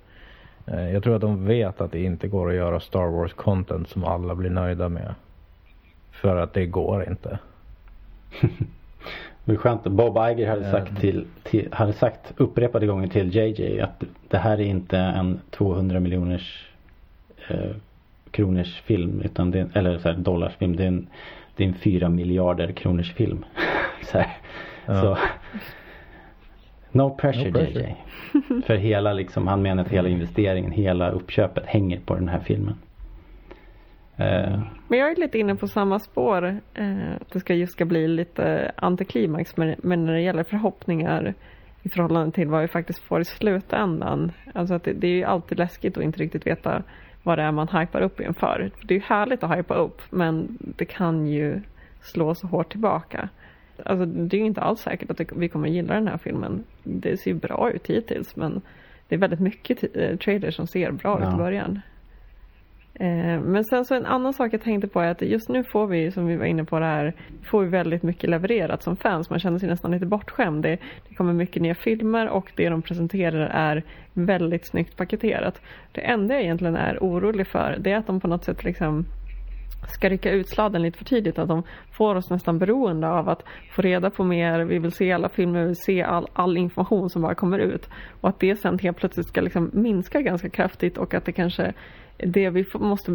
Eh, 0.65 0.91
jag 0.93 1.03
tror 1.03 1.15
att 1.15 1.21
de 1.21 1.45
vet 1.45 1.81
att 1.81 1.91
det 1.91 2.03
inte 2.03 2.27
går 2.27 2.49
att 2.49 2.55
göra 2.55 2.79
Star 2.79 3.07
Wars 3.07 3.33
content 3.33 3.89
som 3.89 4.03
alla 4.03 4.35
blir 4.35 4.49
nöjda 4.49 4.89
med. 4.89 5.15
För 6.11 6.35
att 6.35 6.53
det 6.53 6.65
går 6.65 7.09
inte. 7.09 7.39
Det 9.45 9.51
är 9.51 9.57
skönt 9.57 9.83
Bob 9.83 10.17
Iger 10.17 10.49
hade 10.49 10.71
sagt, 10.71 10.99
till, 10.99 11.25
till, 11.43 11.67
hade 11.71 11.93
sagt 11.93 12.33
upprepade 12.37 12.87
gånger 12.87 13.07
till 13.07 13.35
JJ 13.35 13.81
att 13.81 14.03
det 14.27 14.37
här 14.37 14.53
är 14.57 14.65
inte 14.65 14.97
en 14.97 15.39
200 15.49 15.99
miljoners 15.99 16.70
eh, 17.51 17.75
kronors 18.31 18.81
film 18.81 19.21
utan 19.25 19.51
det 19.51 19.59
är, 19.59 19.69
eller 19.73 19.97
så 19.97 20.09
här, 20.09 20.17
dollars 20.17 20.55
film. 20.55 20.75
Det 20.75 20.83
är 20.83 20.87
en, 20.87 21.07
det 21.55 21.63
är 21.63 21.67
en 21.67 21.73
4 21.73 22.09
miljarder 22.09 22.71
kronors 22.71 23.13
film. 23.13 23.45
så, 24.03 24.17
här. 24.17 24.37
Ja. 24.85 25.01
så 25.01 25.17
No 26.91 27.09
pressure, 27.09 27.51
No 27.51 27.53
pressure. 27.53 27.81
JJ. 27.81 27.95
För 28.65 28.75
hela 28.75 29.13
liksom, 29.13 29.47
han 29.47 29.61
menar 29.61 29.83
att 29.83 29.89
hela 29.89 30.09
investeringen, 30.09 30.71
hela 30.71 31.09
uppköpet 31.09 31.65
hänger 31.65 31.99
på 31.99 32.15
den 32.15 32.29
här 32.29 32.39
filmen. 32.39 32.75
Eh, 34.17 34.59
Men 34.87 34.99
jag 34.99 35.11
är 35.11 35.15
lite 35.15 35.39
inne 35.39 35.55
på 35.55 35.67
samma 35.67 35.99
spår. 35.99 36.59
Eh, 36.73 37.13
det 37.31 37.39
ska 37.39 37.53
just 37.53 37.73
ska 37.73 37.85
bli 37.85 38.07
lite 38.07 38.71
antiklimax 38.75 39.57
men, 39.57 39.75
men 39.77 40.05
när 40.05 40.13
det 40.13 40.21
gäller 40.21 40.43
förhoppningar 40.43 41.33
i 41.83 41.89
förhållande 41.89 42.31
till 42.31 42.47
vad 42.47 42.61
vi 42.61 42.67
faktiskt 42.67 42.99
får 42.99 43.21
i 43.21 43.25
slutändan. 43.25 44.31
Alltså 44.53 44.73
att 44.73 44.83
det, 44.83 44.93
det 44.93 45.07
är 45.07 45.11
ju 45.11 45.23
alltid 45.23 45.57
läskigt 45.57 45.97
att 45.97 46.03
inte 46.03 46.19
riktigt 46.19 46.47
veta 46.47 46.83
vad 47.23 47.37
det 47.37 47.41
är 47.41 47.51
man 47.51 47.67
hypar 47.67 48.01
upp 48.01 48.19
inför. 48.21 48.71
Det 48.83 48.93
är 48.93 48.99
ju 48.99 49.03
härligt 49.05 49.43
att 49.43 49.57
hypa 49.57 49.73
upp 49.75 50.01
men 50.09 50.57
det 50.59 50.85
kan 50.85 51.27
ju 51.27 51.61
slå 52.01 52.35
så 52.35 52.47
hårt 52.47 52.71
tillbaka. 52.71 53.29
Alltså 53.85 54.05
det 54.05 54.37
är 54.37 54.39
ju 54.39 54.45
inte 54.45 54.61
alls 54.61 54.81
säkert 54.81 55.09
att 55.11 55.21
vi 55.35 55.49
kommer 55.49 55.67
gilla 55.67 55.93
den 55.93 56.07
här 56.07 56.17
filmen. 56.17 56.63
Det 56.83 57.17
ser 57.17 57.31
ju 57.31 57.37
bra 57.37 57.71
ut 57.71 57.87
hittills 57.87 58.35
men 58.35 58.61
det 59.07 59.15
är 59.15 59.19
väldigt 59.19 59.39
mycket 59.39 59.95
eh, 59.97 60.17
trailers 60.17 60.55
som 60.55 60.67
ser 60.67 60.91
bra 60.91 61.17
ut 61.17 61.23
Ja. 61.23 61.33
i 61.33 61.37
början. 61.37 61.79
Eh, 62.93 63.39
men 63.41 63.63
sen 63.63 63.85
så 63.85 63.95
en 63.95 64.05
annan 64.05 64.33
sak 64.33 64.53
jag 64.53 64.61
tänkte 64.61 64.87
på 64.87 64.99
är 64.99 65.11
att 65.11 65.21
just 65.21 65.49
nu 65.49 65.63
får 65.63 65.87
vi, 65.87 66.11
som 66.11 66.27
vi 66.27 66.35
var 66.35 66.45
inne 66.45 66.65
på 66.65 66.79
det 66.79 66.85
här, 66.85 67.13
får 67.43 67.61
vi 67.61 67.69
väldigt 67.69 68.03
mycket 68.03 68.29
levererat 68.29 68.83
som 68.83 68.97
fans. 68.97 69.29
Man 69.29 69.39
känner 69.39 69.59
sig 69.59 69.69
nästan 69.69 69.91
lite 69.91 70.05
bortskämd. 70.05 70.63
Det, 70.63 70.77
det 71.09 71.15
kommer 71.15 71.33
mycket 71.33 71.61
nya 71.61 71.75
filmer 71.75 72.29
och 72.29 72.51
det 72.55 72.69
de 72.69 72.81
presenterar 72.81 73.49
är 73.53 73.83
väldigt 74.13 74.67
snyggt 74.67 74.97
paketerat. 74.97 75.61
Det 75.91 76.01
enda 76.01 76.33
jag 76.33 76.43
egentligen 76.43 76.75
är 76.75 76.97
orolig 77.01 77.47
för 77.47 77.77
det 77.79 77.91
är 77.91 77.97
att 77.97 78.07
de 78.07 78.19
på 78.19 78.27
något 78.27 78.43
sätt 78.43 78.63
liksom 78.63 79.05
ska 79.87 80.09
rycka 80.09 80.31
ut 80.31 80.49
sladden 80.49 80.81
lite 80.81 80.97
för 80.97 81.05
tidigt. 81.05 81.39
Att 81.39 81.47
de 81.47 81.63
får 81.91 82.15
oss 82.15 82.29
nästan 82.29 82.59
beroende 82.59 83.07
av 83.07 83.29
att 83.29 83.43
få 83.71 83.81
reda 83.81 84.09
på 84.09 84.23
mer. 84.23 84.59
Vi 84.59 84.79
vill 84.79 84.91
se 84.91 85.11
alla 85.11 85.29
filmer, 85.29 85.59
vi 85.59 85.65
vill 85.65 85.75
se 85.75 86.01
all, 86.01 86.27
all 86.33 86.57
information 86.57 87.09
som 87.09 87.21
bara 87.21 87.35
kommer 87.35 87.59
ut. 87.59 87.89
Och 88.21 88.29
att 88.29 88.39
det 88.39 88.55
sen 88.55 88.79
helt 88.79 88.97
plötsligt 88.97 89.27
ska 89.27 89.41
liksom 89.41 89.69
minska 89.73 90.21
ganska 90.21 90.49
kraftigt 90.49 90.97
och 90.97 91.13
att 91.13 91.25
det 91.25 91.31
kanske 91.31 91.73
det, 92.23 92.49
vi 92.49 92.65
måste, 92.73 93.11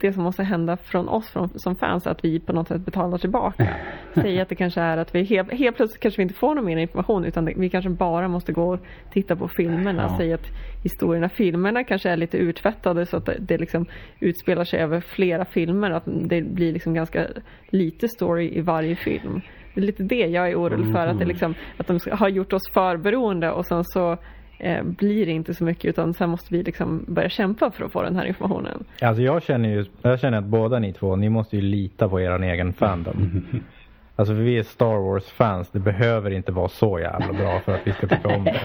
det 0.00 0.12
som 0.12 0.22
måste 0.22 0.42
hända 0.42 0.76
från 0.76 1.08
oss 1.08 1.30
från, 1.30 1.48
som 1.54 1.76
fans 1.76 2.06
är 2.06 2.10
att 2.10 2.24
vi 2.24 2.40
på 2.40 2.52
något 2.52 2.68
sätt 2.68 2.84
betalar 2.84 3.18
tillbaka. 3.18 3.68
Säg 4.14 4.40
att 4.40 4.48
det 4.48 4.54
kanske 4.54 4.80
är 4.80 4.96
att 4.96 5.14
vi 5.14 5.24
helt, 5.24 5.52
helt 5.52 5.76
plötsligt 5.76 6.02
kanske 6.02 6.18
vi 6.18 6.22
inte 6.22 6.34
får 6.34 6.54
någon 6.54 6.64
mer 6.64 6.76
information 6.76 7.24
utan 7.24 7.44
det, 7.44 7.52
vi 7.56 7.70
kanske 7.70 7.90
bara 7.90 8.28
måste 8.28 8.52
gå 8.52 8.74
och 8.74 8.80
titta 9.12 9.36
på 9.36 9.48
filmerna. 9.48 10.02
Ja. 10.02 10.16
Säg 10.18 10.32
att 10.32 10.46
historierna, 10.82 11.28
filmerna 11.28 11.84
kanske 11.84 12.10
är 12.10 12.16
lite 12.16 12.38
urtvättade 12.38 13.06
så 13.06 13.16
att 13.16 13.26
det, 13.26 13.36
det 13.40 13.58
liksom 13.58 13.86
utspelar 14.20 14.64
sig 14.64 14.80
över 14.80 15.00
flera 15.00 15.44
filmer. 15.44 15.90
Att 15.90 16.04
det 16.06 16.42
blir 16.42 16.72
liksom 16.72 16.94
ganska 16.94 17.26
lite 17.68 18.08
story 18.08 18.58
i 18.58 18.60
varje 18.60 18.96
film. 18.96 19.40
Det 19.74 19.80
är 19.80 19.84
lite 19.84 20.02
det 20.02 20.26
jag 20.26 20.50
är 20.50 20.56
orolig 20.56 20.92
för. 20.92 21.06
Att, 21.06 21.18
det 21.18 21.24
liksom, 21.24 21.54
att 21.76 21.86
de 21.86 21.98
har 22.10 22.28
gjort 22.28 22.52
oss 22.52 22.72
för 22.74 22.96
beroende 22.96 23.50
och 23.50 23.66
sen 23.66 23.84
så 23.84 24.18
blir 24.84 25.26
det 25.26 25.32
inte 25.32 25.54
så 25.54 25.64
mycket 25.64 25.84
utan 25.84 26.14
sen 26.14 26.30
måste 26.30 26.54
vi 26.54 26.62
liksom 26.62 27.04
börja 27.08 27.28
kämpa 27.28 27.70
för 27.70 27.84
att 27.84 27.92
få 27.92 28.02
den 28.02 28.16
här 28.16 28.24
informationen. 28.24 28.84
Alltså 29.00 29.22
jag 29.22 29.42
känner 29.42 29.68
ju, 29.68 29.84
jag 30.02 30.20
känner 30.20 30.38
att 30.38 30.44
båda 30.44 30.78
ni 30.78 30.92
två, 30.92 31.16
ni 31.16 31.28
måste 31.28 31.56
ju 31.56 31.62
lita 31.62 32.08
på 32.08 32.20
er 32.20 32.42
egen 32.42 32.72
fandom. 32.72 33.44
Alltså 34.16 34.34
för 34.34 34.40
vi 34.42 34.58
är 34.58 34.62
Star 34.62 34.96
Wars 35.10 35.24
fans, 35.24 35.70
det 35.70 35.78
behöver 35.78 36.30
inte 36.30 36.52
vara 36.52 36.68
så 36.68 36.98
jävla 36.98 37.32
bra 37.32 37.60
för 37.60 37.74
att 37.74 37.80
vi 37.86 37.92
ska 37.92 38.06
tycka 38.06 38.28
om 38.28 38.44
det. 38.44 38.60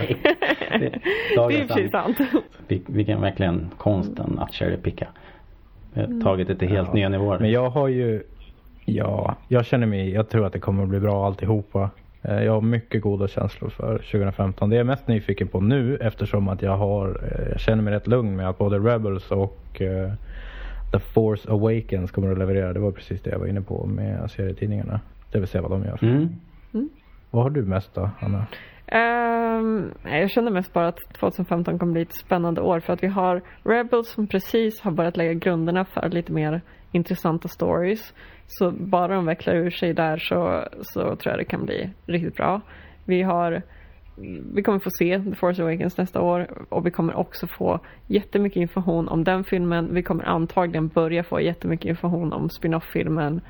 det, 0.78 0.78
Det 1.48 1.60
är 1.60 1.68
sig 1.74 1.90
sant. 1.90 2.18
Vi, 2.68 2.82
vi 2.86 3.04
kan 3.04 3.20
verkligen 3.20 3.70
konsten 3.76 4.38
att 4.38 4.54
cherry 4.54 4.76
picka. 4.76 5.08
eh, 5.94 6.08
tagit 6.22 6.48
det 6.48 6.56
till 6.56 6.68
helt 6.68 6.88
Ja. 6.88 6.94
nya 6.94 7.08
nivåer. 7.08 7.38
Men 7.38 7.50
jag 7.50 7.70
har 7.70 7.88
ju, 7.88 8.22
ja, 8.84 9.36
jag 9.48 9.66
känner 9.66 9.86
mig, 9.86 10.10
jag 10.10 10.28
tror 10.28 10.46
att 10.46 10.52
det 10.52 10.58
kommer 10.58 10.82
att 10.82 10.88
bli 10.88 11.00
bra 11.00 11.26
alltihopa. 11.26 11.90
Eh, 12.22 12.42
Jag 12.44 12.52
har 12.52 12.60
mycket 12.60 13.02
goda 13.02 13.28
känslor 13.28 13.70
för 13.70 13.98
2015. 13.98 14.70
Det 14.70 14.76
är 14.76 14.78
jag 14.78 14.86
mest 14.86 15.08
nyfiken 15.08 15.48
på 15.48 15.60
nu 15.60 15.96
eftersom 15.96 16.48
att 16.48 16.62
jag 16.62 16.76
har, 16.76 17.08
eh, 17.08 17.48
jag 17.50 17.60
känner 17.60 17.82
mig 17.82 17.94
rätt 17.94 18.06
lugn 18.06 18.36
med 18.36 18.48
att 18.48 18.58
både 18.58 18.78
Rebels 18.78 19.30
och 19.30 19.80
eh, 19.80 20.12
The 20.92 20.98
Force 20.98 21.50
Awakens 21.50 22.10
kommer 22.10 22.32
att 22.32 22.38
leverera. 22.38 22.72
Det 22.72 22.80
var 22.80 22.92
precis 22.92 23.22
det 23.22 23.30
jag 23.30 23.38
var 23.38 23.46
inne 23.46 23.60
på 23.62 23.86
med 23.86 24.30
serietidningarna. 24.30 25.00
Det 25.32 25.38
vill 25.38 25.48
se 25.48 25.60
vad 25.60 25.70
de 25.70 25.84
gör. 25.84 25.98
Mm. 26.02 26.38
Vad 27.30 27.42
har 27.42 27.50
du 27.50 27.62
mest 27.62 27.94
då, 27.94 28.10
Anna? 28.20 28.46
Nej, 30.04 30.20
jag 30.20 30.30
känner 30.30 30.50
mest 30.50 30.72
bara 30.72 30.88
att 30.88 30.98
2015 31.20 31.78
kommer 31.78 31.92
bli 31.92 32.02
ett 32.02 32.14
spännande 32.14 32.60
år 32.60 32.80
för 32.80 32.92
att 32.92 33.02
vi 33.02 33.06
har 33.06 33.42
Rebels 33.62 34.08
som 34.08 34.26
precis 34.26 34.80
har 34.80 34.90
börjat 34.90 35.16
lägga 35.16 35.32
grunderna 35.32 35.84
för 35.84 36.08
lite 36.08 36.32
mer 36.32 36.60
intressanta 36.92 37.48
stories. 37.48 38.14
Så 38.52 38.70
bara 38.70 39.14
de 39.14 39.26
vecklar 39.26 39.54
ur 39.54 39.70
sig 39.70 39.94
där 39.94 40.16
så, 40.16 40.64
så 40.82 41.16
tror 41.16 41.32
jag 41.32 41.38
det 41.38 41.44
kan 41.44 41.64
bli 41.64 41.90
riktigt 42.06 42.36
bra. 42.36 42.60
Vi 43.04 43.22
har 43.22 43.62
vi 44.54 44.62
kommer 44.62 44.78
få 44.78 44.90
se 44.98 45.18
The 45.18 45.34
Force 45.34 45.62
Awakens 45.62 45.96
nästa 45.96 46.20
år 46.20 46.66
och 46.68 46.86
vi 46.86 46.90
kommer 46.90 47.14
också 47.14 47.46
få 47.46 47.80
jättemycket 48.06 48.56
information 48.56 49.08
om 49.08 49.24
den 49.24 49.44
filmen. 49.44 49.94
Vi 49.94 50.02
kommer 50.02 50.24
antagligen 50.24 50.88
börja 50.88 51.24
få 51.24 51.40
jättemycket 51.40 51.86
information 51.86 52.32
om 52.32 52.50
spin-off-filmen. 52.50 53.40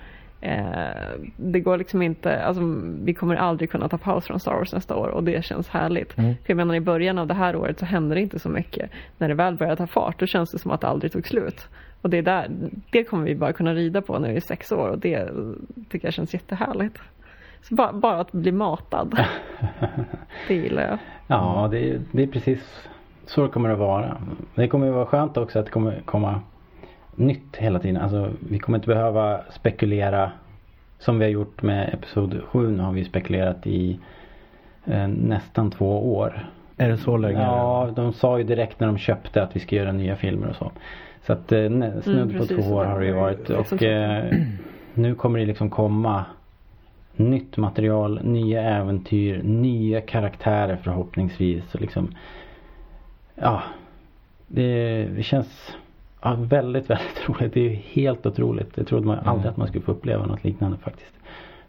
Eh, 0.40 1.20
det 1.36 1.60
går 1.60 1.78
liksom 1.78 2.02
inte, 2.02 2.42
alltså 2.42 2.62
vi 3.02 3.14
kommer 3.14 3.36
aldrig 3.36 3.70
kunna 3.70 3.88
ta 3.88 3.98
paus 3.98 4.26
från 4.26 4.40
Star 4.40 4.54
Wars 4.54 4.72
nästa 4.72 4.96
år 4.96 5.08
och 5.08 5.24
det 5.24 5.44
känns 5.44 5.68
härligt. 5.68 6.18
Mm. 6.18 6.34
För 6.34 6.44
jag 6.46 6.56
menar 6.56 6.74
i 6.74 6.80
början 6.80 7.18
av 7.18 7.26
det 7.26 7.34
här 7.34 7.56
året 7.56 7.78
så 7.78 7.84
hände 7.84 8.14
det 8.14 8.20
inte 8.20 8.38
så 8.38 8.48
mycket. 8.48 8.90
När 9.18 9.28
det 9.28 9.34
väl 9.34 9.56
började 9.56 9.76
ta 9.76 9.86
fart 9.86 10.20
då 10.20 10.26
känns 10.26 10.50
det 10.50 10.58
som 10.58 10.70
att 10.70 10.80
det 10.80 10.86
aldrig 10.86 11.12
tog 11.12 11.26
slut. 11.26 11.68
Och 12.02 12.10
det 12.10 12.18
är 12.18 12.22
där, 12.22 12.48
det 12.90 13.04
kommer 13.04 13.24
vi 13.24 13.34
bara 13.34 13.52
kunna 13.52 13.74
rida 13.74 14.02
på 14.02 14.18
när 14.18 14.28
vi 14.30 14.36
är 14.36 14.40
sex 14.40 14.72
år 14.72 14.88
och 14.88 14.98
det 14.98 15.28
tycker 15.90 16.06
jag 16.06 16.14
känns 16.14 16.34
jättehärligt. 16.34 16.98
Så 17.62 17.74
bara, 17.74 17.92
bara 17.92 18.20
att 18.20 18.32
bli 18.32 18.52
matad. 18.52 19.24
det 20.48 20.54
gillar 20.54 20.82
jag. 20.82 20.98
Ja, 21.26 21.68
det, 21.70 21.90
är- 21.90 22.00
det 22.12 22.22
är 22.22 22.26
precis 22.26 22.88
så 23.26 23.42
det 23.42 23.48
kommer 23.48 23.68
att 23.70 23.78
vara. 23.78 24.16
Det 24.54 24.68
kommer 24.68 24.88
att 24.88 24.94
vara 24.94 25.06
skönt 25.06 25.36
också 25.36 25.58
att 25.58 25.64
det 25.64 25.70
kommer 25.72 26.02
komma 26.04 26.40
nytt 27.14 27.56
hela 27.56 27.78
tiden. 27.78 28.02
Alltså, 28.02 28.30
vi 28.48 28.58
kommer 28.58 28.78
inte 28.78 28.88
behöva 28.88 29.40
spekulera 29.50 30.30
som 30.98 31.18
vi 31.18 31.24
har 31.24 31.30
gjort 31.30 31.62
med 31.62 31.94
Episod 31.94 32.40
7. 32.44 32.70
Nu 32.70 32.82
har 32.82 32.92
vi 32.92 33.04
spekulerat 33.04 33.66
i 33.66 33.98
eh, 34.84 35.08
nästan 35.08 35.70
två 35.70 36.14
år. 36.16 36.46
Är 36.76 36.88
det 36.88 36.96
så 36.96 37.16
länge? 37.16 37.42
Ja, 37.42 37.88
de 37.96 38.12
sa 38.12 38.38
ju 38.38 38.44
direkt 38.44 38.80
när 38.80 38.86
de 38.86 38.98
köpte 38.98 39.42
att 39.42 39.56
vi 39.56 39.60
ska 39.60 39.76
göra 39.76 39.92
nya 39.92 40.16
filmer 40.16 40.48
och 40.48 40.56
så. 40.56 40.70
Så 41.22 41.32
att 41.32 41.52
eh, 41.52 41.70
nä- 41.70 42.02
snudd 42.02 42.38
på 42.38 42.46
två 42.46 42.62
år 42.74 42.84
har 42.84 43.00
det 43.00 43.06
ju 43.06 43.12
varit. 43.12 43.50
Och 43.50 43.82
eh, 43.82 44.34
nu 44.94 45.14
kommer 45.14 45.38
det 45.38 45.46
liksom 45.46 45.70
komma 45.70 46.24
nytt 47.16 47.56
material, 47.56 48.20
nya 48.22 48.62
äventyr, 48.62 49.42
nya 49.42 50.00
karaktärer 50.00 50.76
förhoppningsvis. 50.76 51.74
Och 51.74 51.80
liksom, 51.80 52.14
ja, 53.34 53.62
det, 54.46 55.04
det 55.16 55.22
känns 55.22 55.76
ja, 56.22 56.36
väldigt, 56.38 56.90
väldigt 56.90 57.28
roligt. 57.28 57.54
Det 57.54 57.60
är 57.60 57.64
ju 57.70 57.74
helt 57.74 58.26
otroligt. 58.26 58.76
Jag 58.76 58.86
trodde 58.86 59.06
man 59.06 59.18
aldrig 59.18 59.50
att 59.50 59.56
man 59.56 59.68
skulle 59.68 59.84
få 59.84 59.92
uppleva 59.92 60.26
något 60.26 60.44
liknande 60.44 60.76
faktiskt. 60.78 61.14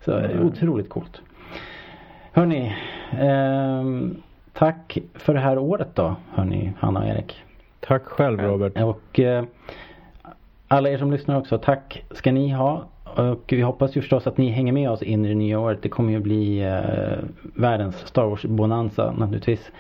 Så 0.06 0.18
eh, 0.20 0.46
otroligt 0.46 0.90
coolt. 0.90 1.22
Hörni, 2.32 2.76
ehm, 3.20 4.16
tack 4.54 4.98
för 5.14 5.34
det 5.34 5.40
här 5.40 5.58
året 5.58 5.96
då, 5.96 6.16
hörni, 6.34 6.74
Hanna 6.80 7.00
och 7.00 7.06
Erik. 7.08 7.44
Tack 7.88 8.04
själv 8.06 8.40
Robert. 8.40 8.78
Och 8.82 9.20
eh, 9.20 9.44
alla 10.68 10.90
er 10.90 10.98
som 10.98 11.12
lyssnar 11.12 11.38
också, 11.38 11.58
tack 11.58 12.04
ska 12.12 12.32
ni 12.32 12.50
ha. 12.50 12.86
Och 13.04 13.44
vi 13.48 13.62
hoppas 13.62 13.98
ju 13.98 14.02
förstås 14.02 14.28
att 14.28 14.38
ni 14.38 14.50
hänger 14.50 14.74
med 14.74 14.90
oss 14.90 15.02
in 15.04 15.26
i 15.26 15.28
det 15.30 15.36
nya 15.36 15.60
året. 15.60 15.80
Det 15.82 15.90
kommer 15.90 16.12
ju 16.14 16.20
bli 16.20 16.62
eh, 16.62 17.20
världens 17.56 17.96
Star 18.08 18.26
Wars-bonanza 18.26 19.12
naturligtvis. 19.18 19.72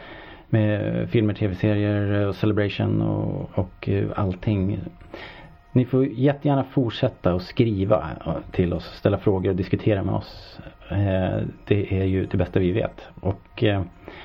Med 0.49 1.09
filmer, 1.09 1.33
tv-serier 1.33 2.27
och 2.27 2.35
Celebration 2.35 3.01
och, 3.01 3.49
och 3.53 3.89
eh, 3.89 4.05
allting. 4.15 4.79
Ni 5.71 5.85
får 5.85 6.05
jättegärna 6.05 6.63
fortsätta 6.63 7.33
att 7.33 7.41
skriva 7.43 8.09
eh, 8.25 8.33
till 8.51 8.73
oss, 8.73 8.85
ställa 8.85 9.17
frågor 9.17 9.49
och 9.49 9.55
diskutera 9.55 10.03
med 10.03 10.15
oss. 10.15 10.59
Eh, 10.89 11.39
Det 11.67 11.99
är 12.01 12.05
ju 12.05 12.25
det 12.25 12.37
bästa 12.37 12.59
vi 12.59 12.71
vet. 12.71 13.01
Och 13.19 13.63
eh, 13.63 13.81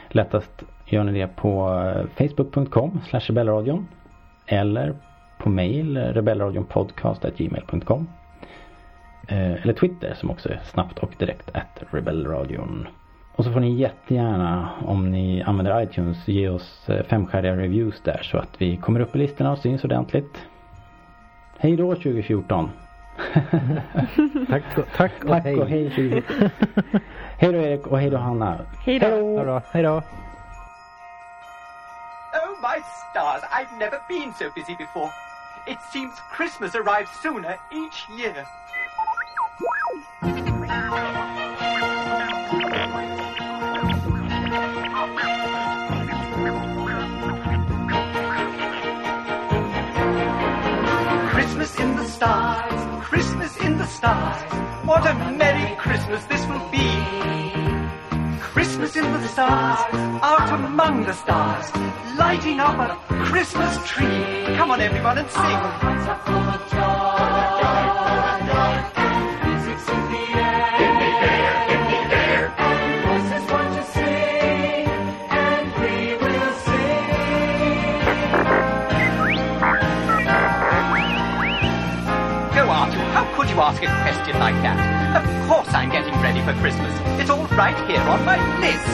lättast 0.09 0.63
gör 0.87 1.05
ni 1.05 1.13
det 1.13 1.27
på 1.37 1.83
eh, 1.85 2.07
facebook.com 2.29 3.01
rebellradion 3.11 3.89
eller 4.47 4.95
på 5.39 5.49
mail 5.51 5.97
rebellradionpodcast.gmail.com 5.99 8.09
eh, 9.29 9.53
eller 9.63 9.73
Twitter 9.73 10.15
som 10.15 10.31
också 10.31 10.49
är 10.49 10.61
snabbt 10.65 10.99
och 10.99 11.11
direkt 11.19 11.51
at 11.57 11.83
rebellradion. 11.91 12.89
Och 13.37 13.45
så 13.45 13.53
får 13.53 13.61
ni 13.61 13.75
jättegärna 13.75 14.69
om 14.87 15.11
ni 15.11 15.43
använder 15.43 15.83
iTunes 15.83 16.29
ge 16.29 16.49
oss 16.49 16.89
eh, 16.89 17.03
femstjärniga 17.05 17.57
reviews 17.57 18.01
där 18.01 18.21
så 18.23 18.39
att 18.39 18.51
vi 18.59 18.77
kommer 18.77 19.01
upp 19.01 19.17
i 19.17 19.19
listorna 19.19 19.53
och 19.53 19.59
syns 19.59 19.85
ordentligt. 19.85 20.43
Hej 21.59 21.77
då 21.77 21.95
2014! 21.95 22.71
Tack, 24.49 24.79
och- 24.79 24.85
tack 24.97 25.13
och 25.25 25.29
Tack 25.29 25.45
hej. 25.45 25.61
och 25.61 25.69
hej 25.69 25.91
2014! 25.91 26.51
hej 27.39 27.53
då 27.53 27.59
Erik 27.59 27.87
och 27.87 27.99
hej 27.99 28.11
då 28.11 28.17
Hanna! 28.17 28.59
Hej 28.85 28.99
då. 28.99 29.61
Hej 29.73 29.83
då. 29.83 30.03
My 32.61 32.83
stars, 33.11 33.43
I've 33.53 33.71
never 33.79 34.01
been 34.09 34.35
so 34.35 34.51
busy 34.51 34.75
before. 34.75 35.13
It 35.67 35.79
seems 35.91 36.15
Christmas 36.31 36.75
arrives 36.75 37.11
sooner 37.23 37.59
each 37.71 38.09
year. 38.09 38.47
Christmas 51.31 51.79
in 51.79 51.97
the 51.97 52.05
stars, 52.07 53.05
Christmas 53.05 53.57
in 53.59 53.77
the 53.77 53.87
stars. 53.87 54.43
What 54.85 55.07
a 55.07 55.15
merry 55.33 55.77
Christmas 55.77 56.25
this 56.25 56.47
will 56.47 56.67
be. 56.71 57.76
Christmas 58.57 58.97
in 58.97 59.05
the 59.13 59.29
stars, 59.29 59.81
out 60.23 60.49
among 60.51 61.05
the 61.05 61.13
stars, 61.13 61.71
lighting 62.17 62.59
up 62.59 62.79
a 62.79 62.97
Christmas 63.27 63.77
tree. 63.87 64.47
Come 64.57 64.71
on, 64.71 64.81
everyone, 64.81 65.19
and 65.19 65.31
sing. 65.31 65.43
Are 65.43 66.19
full 66.25 66.49
of 66.57 66.71
joy. 66.73 67.37
Music's 69.45 69.89
in 69.91 70.03
the 70.11 70.25
air. 70.41 70.73
Air, 70.89 72.09
air. 72.17 72.45
And 72.57 73.05
voices 73.05 73.45
want 73.53 73.71
to 73.77 73.85
sing, 73.93 74.89
and 75.29 75.67
we 75.77 76.17
will 76.17 76.53
sing. 76.65 77.13
Go 82.57 82.65
how 83.13 83.25
could 83.37 83.49
you 83.51 83.61
ask 83.61 83.83
a 83.83 83.85
question 84.01 84.35
like 84.41 84.59
that? 84.63 85.46
I'm 85.77 85.91
getting 85.91 86.15
ready 86.23 86.41
for 86.41 86.55
Christmas. 86.55 86.91
It's 87.21 87.29
all 87.29 87.45
right 87.49 87.77
here 87.87 88.01
on 88.01 88.25
my 88.25 88.41
list. 88.61 88.89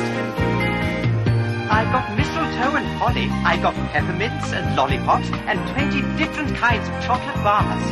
I've 1.70 1.92
got 1.92 2.10
mistletoe 2.18 2.74
and 2.74 2.86
holly. 2.98 3.28
I've 3.46 3.62
got 3.62 3.74
peppermints 3.92 4.52
and 4.52 4.74
lollipops 4.74 5.30
and 5.46 5.60
20 5.78 6.02
different 6.18 6.56
kinds 6.56 6.88
of 6.88 6.94
chocolate 7.04 7.36
bars. 7.44 7.84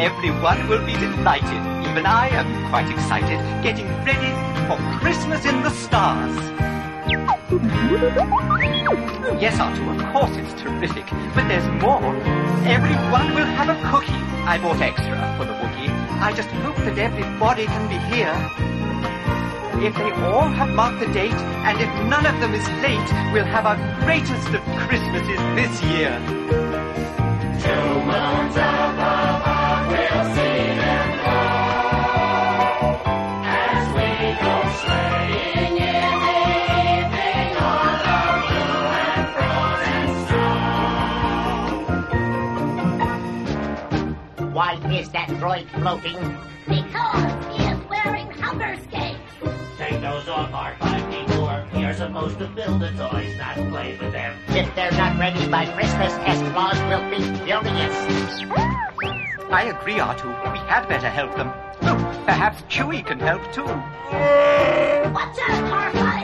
Everyone 0.00 0.66
will 0.70 0.82
be 0.86 0.94
delighted. 0.94 1.60
Even 1.84 2.06
I 2.06 2.28
am 2.28 2.70
quite 2.70 2.88
excited, 2.88 3.38
getting 3.62 3.86
ready 4.08 4.32
for 4.66 4.80
Christmas 4.98 5.44
in 5.44 5.62
the 5.62 5.68
stars. 5.68 6.34
Yes, 9.38 9.60
Arthur, 9.60 9.84
of 9.92 10.12
course 10.14 10.34
it's 10.38 10.54
terrific, 10.62 11.04
but 11.34 11.46
there's 11.46 11.68
more. 11.82 12.16
Everyone 12.64 13.34
will 13.34 13.52
have 13.52 13.68
a 13.68 13.76
cookie. 13.90 14.16
I 14.48 14.56
bought 14.56 14.80
extra 14.80 15.36
for 15.36 15.44
the 15.44 15.52
Wookiee. 15.52 15.71
I 16.22 16.32
just 16.32 16.50
hope 16.62 16.76
that 16.76 16.96
everybody 16.98 17.66
can 17.66 17.88
be 17.88 17.98
here. 18.14 18.32
If 19.84 19.92
they 19.96 20.12
all 20.22 20.48
have 20.48 20.68
marked 20.68 21.00
the 21.00 21.12
date, 21.12 21.34
and 21.66 21.80
if 21.80 21.90
none 22.08 22.24
of 22.26 22.38
them 22.38 22.54
is 22.54 22.64
late, 22.78 23.10
we'll 23.32 23.44
have 23.44 23.66
our 23.66 23.76
greatest 24.04 24.46
of 24.54 24.62
Christmases 24.86 25.40
this 25.58 25.82
year. 25.82 26.14
Is 44.94 45.08
that 45.10 45.28
droid 45.28 45.68
floating? 45.80 46.18
Because 46.68 47.56
he 47.56 47.64
is 47.64 47.78
wearing 47.88 48.30
hunger 48.30 48.76
skates. 48.84 49.18
Take 49.78 50.00
those 50.00 50.28
off, 50.28 50.50
R5D4. 50.52 51.80
You're 51.80 51.94
supposed 51.94 52.38
to 52.38 52.46
build 52.48 52.80
the 52.80 52.90
toys, 52.90 53.36
not 53.38 53.56
play 53.70 53.98
with 54.00 54.12
them. 54.12 54.36
If 54.48 54.74
they're 54.74 54.92
not 54.92 55.18
ready 55.18 55.48
by 55.48 55.66
Christmas, 55.66 56.12
S. 56.24 56.40
Claus 56.52 56.78
will 56.90 57.08
be 57.10 57.22
furious. 57.44 57.96
I 59.50 59.74
agree, 59.76 59.96
Artu. 59.96 60.28
We 60.52 60.58
had 60.60 60.86
better 60.88 61.08
help 61.08 61.34
them. 61.36 61.52
Oh, 61.82 62.22
perhaps 62.26 62.62
Chewie 62.62 63.04
can 63.04 63.18
help 63.18 63.42
too. 63.52 63.64
Watch 63.64 65.38
out, 65.48 65.94
R5D4! 65.94 66.21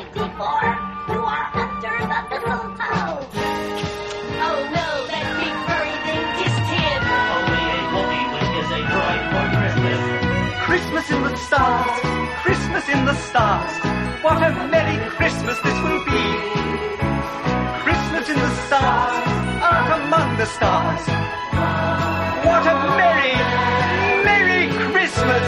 Stars, 11.49 12.01
Christmas 12.45 12.87
in 12.91 13.07
the 13.07 13.15
stars. 13.15 13.73
What 14.23 14.37
a 14.37 14.51
merry 14.69 14.99
Christmas 15.17 15.59
this 15.65 15.79
will 15.85 16.05
be. 16.05 16.27
Christmas 17.85 18.29
in 18.29 18.39
the 18.47 18.53
stars, 18.67 19.25
out 19.65 19.89
among 19.99 20.37
the 20.37 20.45
stars. 20.45 21.05
What 22.45 22.65
a 22.73 22.77
merry, 23.01 23.35
merry 24.29 24.65
Christmas. 24.93 25.47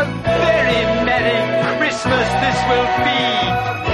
A 0.00 0.04
very 0.22 0.80
merry 1.08 1.38
Christmas 1.78 2.28
this 2.42 2.58
will 2.70 2.88
be. 3.04 3.87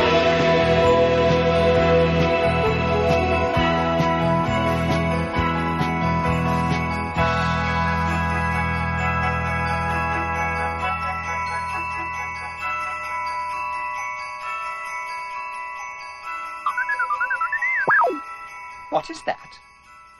What 18.94 19.10
is 19.10 19.20
that? 19.24 19.58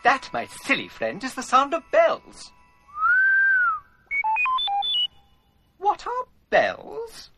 That, 0.03 0.29
my 0.33 0.47
silly 0.47 0.89
friend, 0.89 1.23
is 1.23 1.35
the 1.35 1.45
sound 1.45 1.75
of 1.75 1.89
bells. 1.93 2.51
What 5.79 6.05
are 6.09 6.27
bells? 6.51 7.31